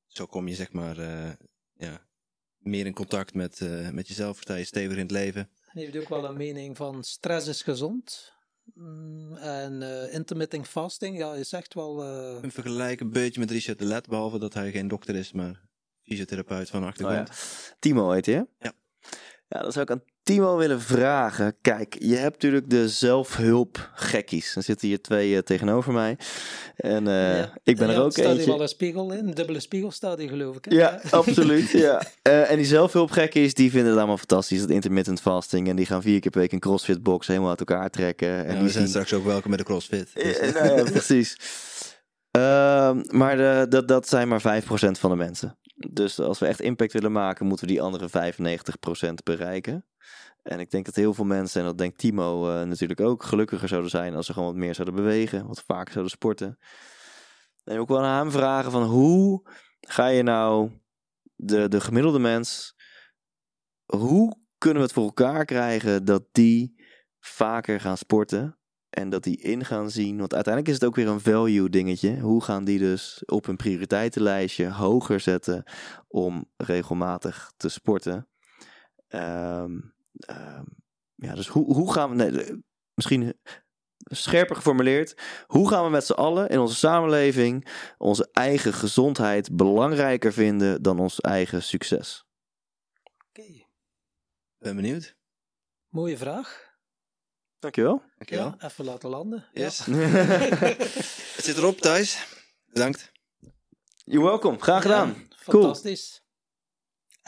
Zo 0.06 0.26
kom 0.26 0.48
je 0.48 0.54
zeg 0.54 0.72
maar 0.72 0.98
uh, 0.98 1.30
ja, 1.74 2.06
meer 2.58 2.86
in 2.86 2.94
contact 2.94 3.34
met, 3.34 3.60
uh, 3.60 3.90
met 3.90 4.08
jezelf, 4.08 4.40
sta 4.40 4.54
je 4.54 4.64
stevig 4.64 4.96
in 4.96 5.02
het 5.02 5.10
leven. 5.10 5.50
Hij 5.60 5.82
heeft 5.82 5.96
ook 5.96 6.08
wel 6.08 6.24
een 6.24 6.36
mening 6.36 6.76
van 6.76 7.04
stress 7.04 7.46
is 7.46 7.62
gezond. 7.62 8.32
Mm, 8.74 9.36
en 9.36 9.82
intermittent 10.12 10.68
fasting, 10.68 11.18
ja, 11.18 11.34
je 11.34 11.44
zegt 11.44 11.74
wel... 11.74 12.04
Een 12.04 12.52
vergelijk 12.52 13.00
een 13.00 13.10
beetje 13.10 13.40
met 13.40 13.50
Richard 13.50 13.78
de 13.78 13.84
Let, 13.84 14.08
behalve 14.08 14.38
dat 14.38 14.54
hij 14.54 14.70
geen 14.70 14.88
dokter 14.88 15.14
is, 15.14 15.32
maar 15.32 15.68
fysiotherapeut 16.02 16.70
van 16.70 16.84
achtergrond. 16.84 17.28
Oh 17.28 17.34
ja. 17.34 17.74
Timo 17.78 18.10
heet 18.10 18.26
hij, 18.26 18.46
Ja. 18.58 18.72
Ja, 19.48 19.62
dan 19.62 19.72
zou 19.72 19.84
ik 19.84 19.90
aan 19.90 20.02
Timo 20.28 20.56
willen 20.56 20.80
vragen. 20.80 21.56
Kijk, 21.60 21.96
je 21.98 22.14
hebt 22.14 22.32
natuurlijk 22.32 22.70
de 22.70 22.88
zelfhulp 22.88 23.90
gekkies. 23.94 24.56
Er 24.56 24.62
zitten 24.62 24.88
hier 24.88 25.00
twee 25.00 25.30
uh, 25.30 25.38
tegenover 25.38 25.92
mij. 25.92 26.18
En 26.76 27.06
uh, 27.06 27.38
ja. 27.38 27.52
ik 27.62 27.76
ben 27.76 27.88
ja, 27.88 27.94
er 27.94 28.02
ook 28.02 28.12
staat 28.12 28.24
eentje. 28.24 28.42
Staat 28.42 28.54
wel 28.54 28.62
een 28.62 28.68
spiegel 28.68 29.12
in? 29.12 29.26
Een 29.26 29.34
dubbele 29.34 29.60
spiegel 29.60 29.90
staat 29.90 30.18
hier 30.18 30.28
geloof 30.28 30.56
ik. 30.56 30.64
Hè? 30.64 30.76
Ja, 30.76 31.00
absoluut. 31.10 31.70
ja. 31.86 32.02
Uh, 32.28 32.50
en 32.50 32.56
die 32.56 32.66
zelfhulp 32.66 33.10
gekkies, 33.10 33.54
die 33.54 33.70
vinden 33.70 33.88
het 33.88 33.98
allemaal 33.98 34.16
fantastisch. 34.16 34.60
Dat 34.60 34.70
intermittent 34.70 35.20
fasting. 35.20 35.68
En 35.68 35.76
die 35.76 35.86
gaan 35.86 36.02
vier 36.02 36.20
keer 36.20 36.30
per 36.30 36.40
week 36.40 36.52
een 36.52 36.58
crossfit 36.58 37.02
box 37.02 37.26
helemaal 37.26 37.50
uit 37.50 37.58
elkaar 37.58 37.90
trekken. 37.90 38.28
En 38.28 38.46
ja, 38.46 38.52
die 38.52 38.62
we 38.62 38.68
zijn 38.68 38.72
zien... 38.72 38.88
straks 38.88 39.12
ook 39.12 39.24
welkom 39.24 39.50
met 39.50 39.58
de 39.58 39.64
crossfit. 39.64 40.10
Dus. 40.14 40.38
Ja, 40.38 40.50
nou 40.50 40.76
ja, 40.76 40.82
precies. 40.82 41.36
maar 43.10 43.36
de, 43.36 43.66
dat, 43.68 43.88
dat 43.88 44.08
zijn 44.08 44.28
maar 44.28 44.62
5% 44.62 44.66
van 44.90 45.10
de 45.10 45.16
mensen. 45.16 45.58
Dus 45.90 46.20
als 46.20 46.38
we 46.38 46.46
echt 46.46 46.60
impact 46.60 46.92
willen 46.92 47.12
maken, 47.12 47.46
moeten 47.46 47.66
we 47.66 47.72
die 47.72 47.82
andere 47.82 48.32
95% 49.08 49.12
bereiken. 49.24 49.84
En 50.48 50.60
ik 50.60 50.70
denk 50.70 50.84
dat 50.84 50.94
heel 50.94 51.14
veel 51.14 51.24
mensen, 51.24 51.60
en 51.60 51.66
dat 51.66 51.78
denkt 51.78 51.98
Timo 51.98 52.50
uh, 52.50 52.62
natuurlijk 52.62 53.00
ook, 53.00 53.22
gelukkiger 53.22 53.68
zouden 53.68 53.90
zijn 53.90 54.14
als 54.14 54.26
ze 54.26 54.32
gewoon 54.32 54.48
wat 54.48 54.58
meer 54.58 54.74
zouden 54.74 54.94
bewegen, 54.94 55.46
wat 55.46 55.62
vaker 55.66 55.92
zouden 55.92 56.12
sporten. 56.12 56.58
En 57.64 57.78
ook 57.78 57.88
wel 57.88 57.98
aan 57.98 58.18
hem 58.18 58.30
vragen 58.30 58.70
van 58.70 58.82
hoe 58.82 59.48
ga 59.80 60.06
je 60.06 60.22
nou 60.22 60.70
de, 61.34 61.68
de 61.68 61.80
gemiddelde 61.80 62.18
mens, 62.18 62.74
hoe 63.84 64.36
kunnen 64.58 64.78
we 64.78 64.84
het 64.84 64.92
voor 64.92 65.04
elkaar 65.04 65.44
krijgen 65.44 66.04
dat 66.04 66.24
die 66.32 66.84
vaker 67.18 67.80
gaan 67.80 67.96
sporten? 67.96 68.58
En 68.90 69.10
dat 69.10 69.22
die 69.22 69.40
in 69.40 69.64
gaan 69.64 69.90
zien. 69.90 70.18
Want 70.18 70.34
uiteindelijk 70.34 70.74
is 70.74 70.80
het 70.80 70.90
ook 70.90 70.96
weer 70.96 71.08
een 71.08 71.20
value 71.20 71.68
dingetje. 71.68 72.20
Hoe 72.20 72.42
gaan 72.42 72.64
die 72.64 72.78
dus 72.78 73.22
op 73.24 73.46
een 73.46 73.56
prioriteitenlijstje 73.56 74.70
hoger 74.70 75.20
zetten 75.20 75.62
om 76.08 76.50
regelmatig 76.56 77.52
te 77.56 77.68
sporten? 77.68 78.28
Um, 79.08 79.96
ja, 81.14 81.34
dus 81.34 81.48
hoe, 81.48 81.74
hoe 81.74 81.92
gaan 81.92 82.10
we. 82.10 82.14
Nee, 82.14 82.62
misschien 82.94 83.34
scherper 84.04 84.56
geformuleerd. 84.56 85.14
Hoe 85.46 85.68
gaan 85.68 85.84
we 85.84 85.90
met 85.90 86.06
z'n 86.06 86.12
allen 86.12 86.48
in 86.48 86.58
onze 86.58 86.76
samenleving 86.76 87.68
onze 87.98 88.28
eigen 88.32 88.72
gezondheid 88.72 89.56
belangrijker 89.56 90.32
vinden 90.32 90.82
dan 90.82 90.98
ons 90.98 91.20
eigen 91.20 91.62
succes? 91.62 92.24
Oké. 93.28 93.40
Okay. 93.40 93.66
Ben 94.58 94.76
benieuwd. 94.76 95.16
Mooie 95.88 96.16
vraag. 96.16 96.66
Dankjewel. 97.58 98.02
Dankjewel. 98.16 98.54
Ja, 98.58 98.68
even 98.68 98.84
laten 98.84 99.08
landen. 99.08 99.46
Yes. 99.52 99.84
Ja. 99.84 99.94
Het 101.36 101.44
zit 101.44 101.56
erop, 101.56 101.80
Thijs. 101.80 102.26
Bedankt. 102.66 103.12
You're 104.04 104.26
welcome. 104.26 104.58
Graag 104.58 104.82
gedaan. 104.82 105.08
Ja, 105.08 105.36
fantastisch. 105.36 106.10
Cool. 106.10 106.27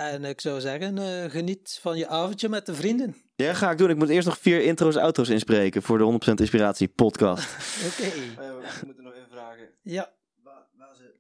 En 0.01 0.25
ik 0.25 0.41
zou 0.41 0.61
zeggen, 0.61 0.97
uh, 0.97 1.31
geniet 1.31 1.79
van 1.81 1.99
je 1.99 2.09
avondje 2.09 2.49
met 2.49 2.67
de 2.67 2.75
vrienden. 2.75 3.17
Ja, 3.37 3.55
ga 3.55 3.71
ik 3.71 3.79
doen. 3.79 3.91
Ik 3.91 3.97
moet 3.97 4.09
eerst 4.09 4.27
nog 4.27 4.39
vier 4.39 4.63
intro's, 4.63 4.97
outros 4.97 5.29
inspreken 5.29 5.83
voor 5.83 5.99
de 5.99 6.31
100% 6.35 6.35
Inspiratie 6.35 6.89
podcast. 6.89 7.49
Oké. 7.87 8.07
Okay. 8.07 8.19
Uh, 8.19 8.37
we 8.37 8.87
moeten 8.87 9.05
nog 9.05 9.13
even 9.13 9.29
vragen. 9.31 9.69
Ja. 9.83 10.13
Waar, 10.43 10.67
waar 10.77 10.95
ze... 10.97 11.15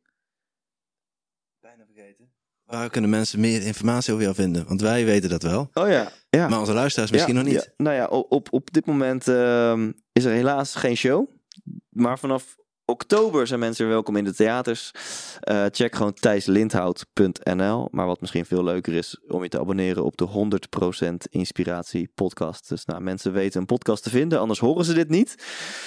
Bijna 1.60 1.84
vergeten. 1.94 2.32
Waar 2.64 2.90
kunnen 2.90 3.10
mensen 3.10 3.40
meer 3.40 3.62
informatie 3.62 4.12
over 4.12 4.24
jou 4.24 4.36
vinden? 4.36 4.66
Want 4.66 4.80
wij 4.80 5.04
weten 5.04 5.30
dat 5.30 5.42
wel. 5.42 5.70
Oh 5.74 5.88
ja. 5.88 6.12
ja. 6.30 6.48
Maar 6.48 6.58
onze 6.60 6.72
luisteraars 6.72 7.10
misschien 7.10 7.34
ja, 7.34 7.42
nog 7.42 7.52
niet. 7.52 7.62
Ja. 7.62 7.72
Nou 7.76 7.96
ja, 7.96 8.06
op, 8.06 8.52
op 8.52 8.72
dit 8.72 8.86
moment 8.86 9.28
uh, 9.28 9.88
is 10.12 10.24
er 10.24 10.32
helaas 10.32 10.74
geen 10.74 10.96
show. 10.96 11.30
Maar 11.88 12.18
vanaf 12.18 12.56
oktober 12.90 13.46
zijn 13.46 13.60
mensen 13.60 13.88
welkom 13.88 14.16
in 14.16 14.24
de 14.24 14.34
theaters. 14.34 14.90
Uh, 15.50 15.64
check 15.70 15.94
gewoon 15.94 16.12
thijslindhout.nl. 16.12 17.88
Maar 17.90 18.06
wat 18.06 18.20
misschien 18.20 18.44
veel 18.44 18.64
leuker 18.64 18.94
is, 18.94 19.20
om 19.28 19.42
je 19.42 19.48
te 19.48 19.58
abonneren 19.58 20.04
op 20.04 20.16
de 20.16 20.28
100% 21.08 21.14
Inspiratie 21.30 22.10
podcast. 22.14 22.68
Dus 22.68 22.84
nou, 22.84 23.00
mensen 23.00 23.32
weten 23.32 23.60
een 23.60 23.66
podcast 23.66 24.02
te 24.02 24.10
vinden, 24.10 24.38
anders 24.38 24.58
horen 24.58 24.84
ze 24.84 24.94
dit 24.94 25.08
niet. 25.08 25.34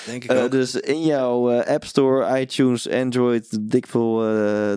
Denk 0.06 0.24
ik 0.24 0.32
uh, 0.32 0.44
ook. 0.44 0.52
Dus 0.52 0.76
in 0.76 1.02
jouw 1.02 1.52
uh, 1.52 1.66
App 1.66 1.86
Store, 1.86 2.40
iTunes, 2.40 2.90
Android, 2.90 3.72
dikvol 3.72 4.18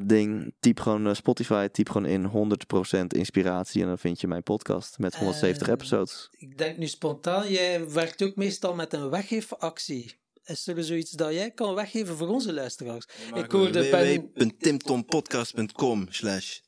ding, 0.05 0.55
typ 0.61 0.81
gewoon 0.81 1.17
Spotify, 1.17 1.69
typ 1.69 1.91
gewoon 1.91 2.07
in 2.07 2.57
100% 2.95 3.07
Inspiratie. 3.07 3.83
En 3.83 3.89
dan 3.89 3.99
vind 3.99 4.21
je 4.21 4.27
mijn 4.27 4.43
podcast 4.43 4.99
met 4.99 5.17
170 5.17 5.69
episodes. 5.69 6.29
Ik 6.31 6.59
denk 6.59 6.77
nu 6.77 6.87
spontaan, 6.87 7.49
jij 7.49 7.91
werkt 7.91 8.23
ook 8.23 8.37
meestal 8.37 8.75
met 8.75 8.93
een 8.93 9.11
weggeefactie. 9.11 10.25
Is 10.47 10.67
er 10.67 10.85
zoiets 10.85 11.11
dat 11.11 11.33
jij 11.33 11.51
kan 11.51 11.75
weggeven 11.75 12.17
voor 12.17 12.29
onze 12.29 12.53
luisteraars? 12.53 13.07
Ik 13.35 13.51
hoorde 13.51 13.91
www.timtompodcast.com 13.91 16.07
slash 16.11 16.59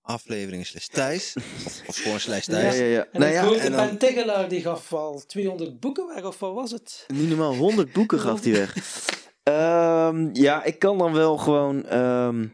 afleveringen 0.00 0.66
slash 0.66 0.86
Thijs. 0.86 1.34
of 1.88 1.96
gewoon 1.96 2.20
slash 2.20 2.44
Thijs. 2.44 2.76
Ja, 2.78 2.84
ja, 2.84 2.90
ja. 2.90 3.06
En 3.12 3.20
Nou 3.20 3.32
ik 3.32 3.38
ja, 3.38 3.44
hoorde 3.44 3.60
en 3.60 3.72
dan- 3.72 3.86
Ben 3.86 3.98
Tegelaar, 3.98 4.48
die 4.48 4.62
gaf 4.62 4.92
al 4.92 5.22
200 5.26 5.80
boeken 5.80 6.06
weg, 6.14 6.24
of 6.24 6.38
wat 6.38 6.54
was 6.54 6.70
het? 6.70 7.04
Niet 7.14 7.28
normaal, 7.28 7.54
100 7.54 7.92
boeken 7.92 8.20
gaf 8.20 8.42
hij 8.42 8.52
weg. 8.52 8.74
Ehm, 9.42 10.28
ja, 10.32 10.64
ik 10.64 10.78
kan 10.78 10.98
dan 10.98 11.12
wel 11.12 11.36
gewoon. 11.36 11.84
ehm, 11.86 12.46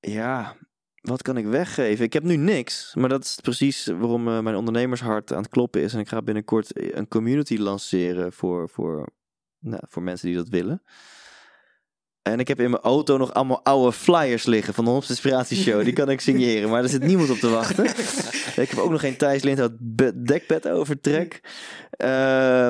ja, 0.00 0.56
wat 1.00 1.22
kan 1.22 1.36
ik 1.36 1.46
weggeven? 1.46 2.04
Ik 2.04 2.12
heb 2.12 2.22
nu 2.22 2.36
niks, 2.36 2.94
maar 2.94 3.08
dat 3.08 3.24
is 3.24 3.38
precies 3.42 3.86
waarom 3.86 4.28
eh, 4.28 4.40
mijn 4.40 4.56
ondernemershart 4.56 5.32
aan 5.32 5.42
het 5.42 5.50
kloppen 5.50 5.80
is. 5.82 5.94
En 5.94 6.00
ik 6.00 6.08
ga 6.08 6.22
binnenkort 6.22 6.94
een 6.96 7.08
community 7.08 7.56
lanceren 7.58 8.32
voor, 8.32 8.68
voor, 8.68 9.08
nou, 9.58 9.82
voor 9.88 10.02
mensen 10.02 10.26
die 10.28 10.36
dat 10.36 10.48
willen. 10.48 10.82
En 12.22 12.38
ik 12.40 12.48
heb 12.48 12.60
in 12.60 12.70
mijn 12.70 12.82
auto 12.82 13.16
nog 13.16 13.34
allemaal 13.34 13.64
oude 13.64 13.92
flyers 13.92 14.44
liggen 14.44 14.74
van 14.74 14.84
de 14.84 14.90
Homs 14.90 15.08
Inspiratieshow. 15.08 15.84
Die 15.84 15.92
kan 15.92 16.10
ik 16.10 16.20
signeren, 16.20 16.70
maar 16.70 16.82
er 16.82 16.88
zit 16.88 17.02
niemand 17.02 17.30
op 17.30 17.36
te 17.36 17.48
wachten. 17.48 17.84
ik 18.62 18.68
heb 18.70 18.78
ook 18.78 18.90
nog 18.90 19.00
geen 19.00 19.16
Thijs 19.16 19.42
Lindhout 19.42 19.72
be- 19.78 20.22
dekbed 20.22 20.68
overtrek. 20.68 21.40
Eh, 21.90 22.08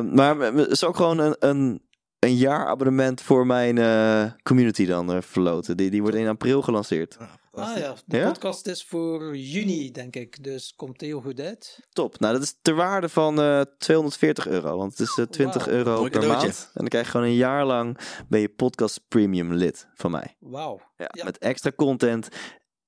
maar 0.01 0.37
m- 0.55 0.59
is 0.59 0.85
ook 0.85 0.97
gewoon 0.97 1.19
een, 1.19 1.37
een, 1.39 1.83
een 2.19 2.37
jaarabonnement 2.37 3.21
voor 3.23 3.47
mijn 3.47 3.79
eh, 3.79 4.25
community 4.43 4.87
dan 4.87 5.13
eh, 5.13 5.19
verloten. 5.21 5.77
Die, 5.77 5.91
die 5.91 6.03
wordt 6.03 6.17
in 6.17 6.29
april 6.29 6.63
gelanceerd. 6.63 7.17
Ah 7.63 7.77
ja, 7.79 7.95
de 8.07 8.17
Ja? 8.17 8.27
podcast 8.31 8.67
is 8.67 8.85
voor 8.85 9.37
juni, 9.37 9.91
denk 9.91 10.17
ik. 10.17 10.45
Dus 10.45 10.73
komt 10.77 11.01
heel 11.01 11.21
goed 11.21 11.41
uit. 11.41 11.79
Top. 11.93 12.19
Nou, 12.19 12.33
dat 12.35 12.43
is 12.43 12.55
ter 12.63 12.75
waarde 12.75 13.09
van 13.09 13.41
eh 13.41 13.61
240 13.79 14.47
euro. 14.47 14.77
Want 14.77 14.91
het 14.99 15.09
is 15.09 15.19
eh, 15.19 15.25
20 15.25 15.65
Wauw. 15.65 15.77
euro 15.77 15.97
Mooi 15.99 16.11
per 16.11 16.21
cadeautje. 16.21 16.47
maand. 16.47 16.65
En 16.65 16.71
dan 16.81 16.89
krijg 16.89 17.05
je 17.05 17.11
gewoon 17.11 17.27
een 17.27 17.35
jaar 17.35 17.65
lang 17.65 17.99
ben 18.29 18.41
je 18.41 18.49
podcast 18.49 19.01
premium 19.09 19.53
lid 19.53 19.89
van 19.95 20.11
mij. 20.11 20.37
Wauw. 20.39 20.81
Ja, 20.97 21.09
Ja. 21.13 21.25
Met 21.25 21.39
extra 21.39 21.73
content, 21.77 22.29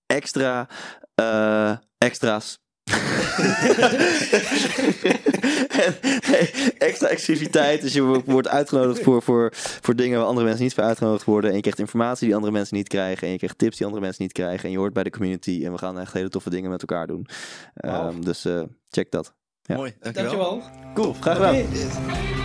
extra 0.06 0.68
eh, 1.14 1.76
extra's. 1.98 2.60
En, 5.68 5.94
extra 6.88 7.08
exclusiviteit. 7.08 7.80
Dus 7.80 7.92
je 7.92 8.02
wo- 8.02 8.22
wordt 8.24 8.48
uitgenodigd 8.48 9.02
voor, 9.02 9.22
voor, 9.22 9.50
voor 9.54 9.96
dingen 9.96 10.18
waar 10.18 10.26
andere 10.26 10.46
mensen 10.46 10.64
niet 10.64 10.74
voor 10.74 10.84
uitgenodigd 10.84 11.24
worden. 11.24 11.50
En 11.50 11.56
je 11.56 11.62
krijgt 11.62 11.78
informatie 11.80 12.26
die 12.26 12.34
andere 12.34 12.52
mensen 12.52 12.76
niet 12.76 12.88
krijgen. 12.88 13.26
En 13.26 13.32
je 13.32 13.38
krijgt 13.38 13.58
tips 13.58 13.76
die 13.76 13.86
andere 13.86 14.04
mensen 14.04 14.22
niet 14.22 14.32
krijgen. 14.32 14.64
En 14.64 14.70
je 14.70 14.78
hoort 14.78 14.92
bij 14.92 15.02
de 15.02 15.10
community. 15.10 15.62
En 15.64 15.72
we 15.72 15.78
gaan 15.78 15.98
echt 15.98 16.12
hele 16.12 16.28
toffe 16.28 16.50
dingen 16.50 16.70
met 16.70 16.80
elkaar 16.80 17.06
doen. 17.06 17.26
Ehm, 17.74 18.20
dus 18.20 18.44
eh, 18.44 18.62
check 18.90 19.10
dat. 19.10 19.34
Ja. 19.62 19.76
Mooi, 19.76 19.94
dankjewel. 20.00 20.30
Dankjewel. 20.32 20.62
Cool, 20.94 21.12
graag 21.20 21.36
gedaan. 21.36 22.41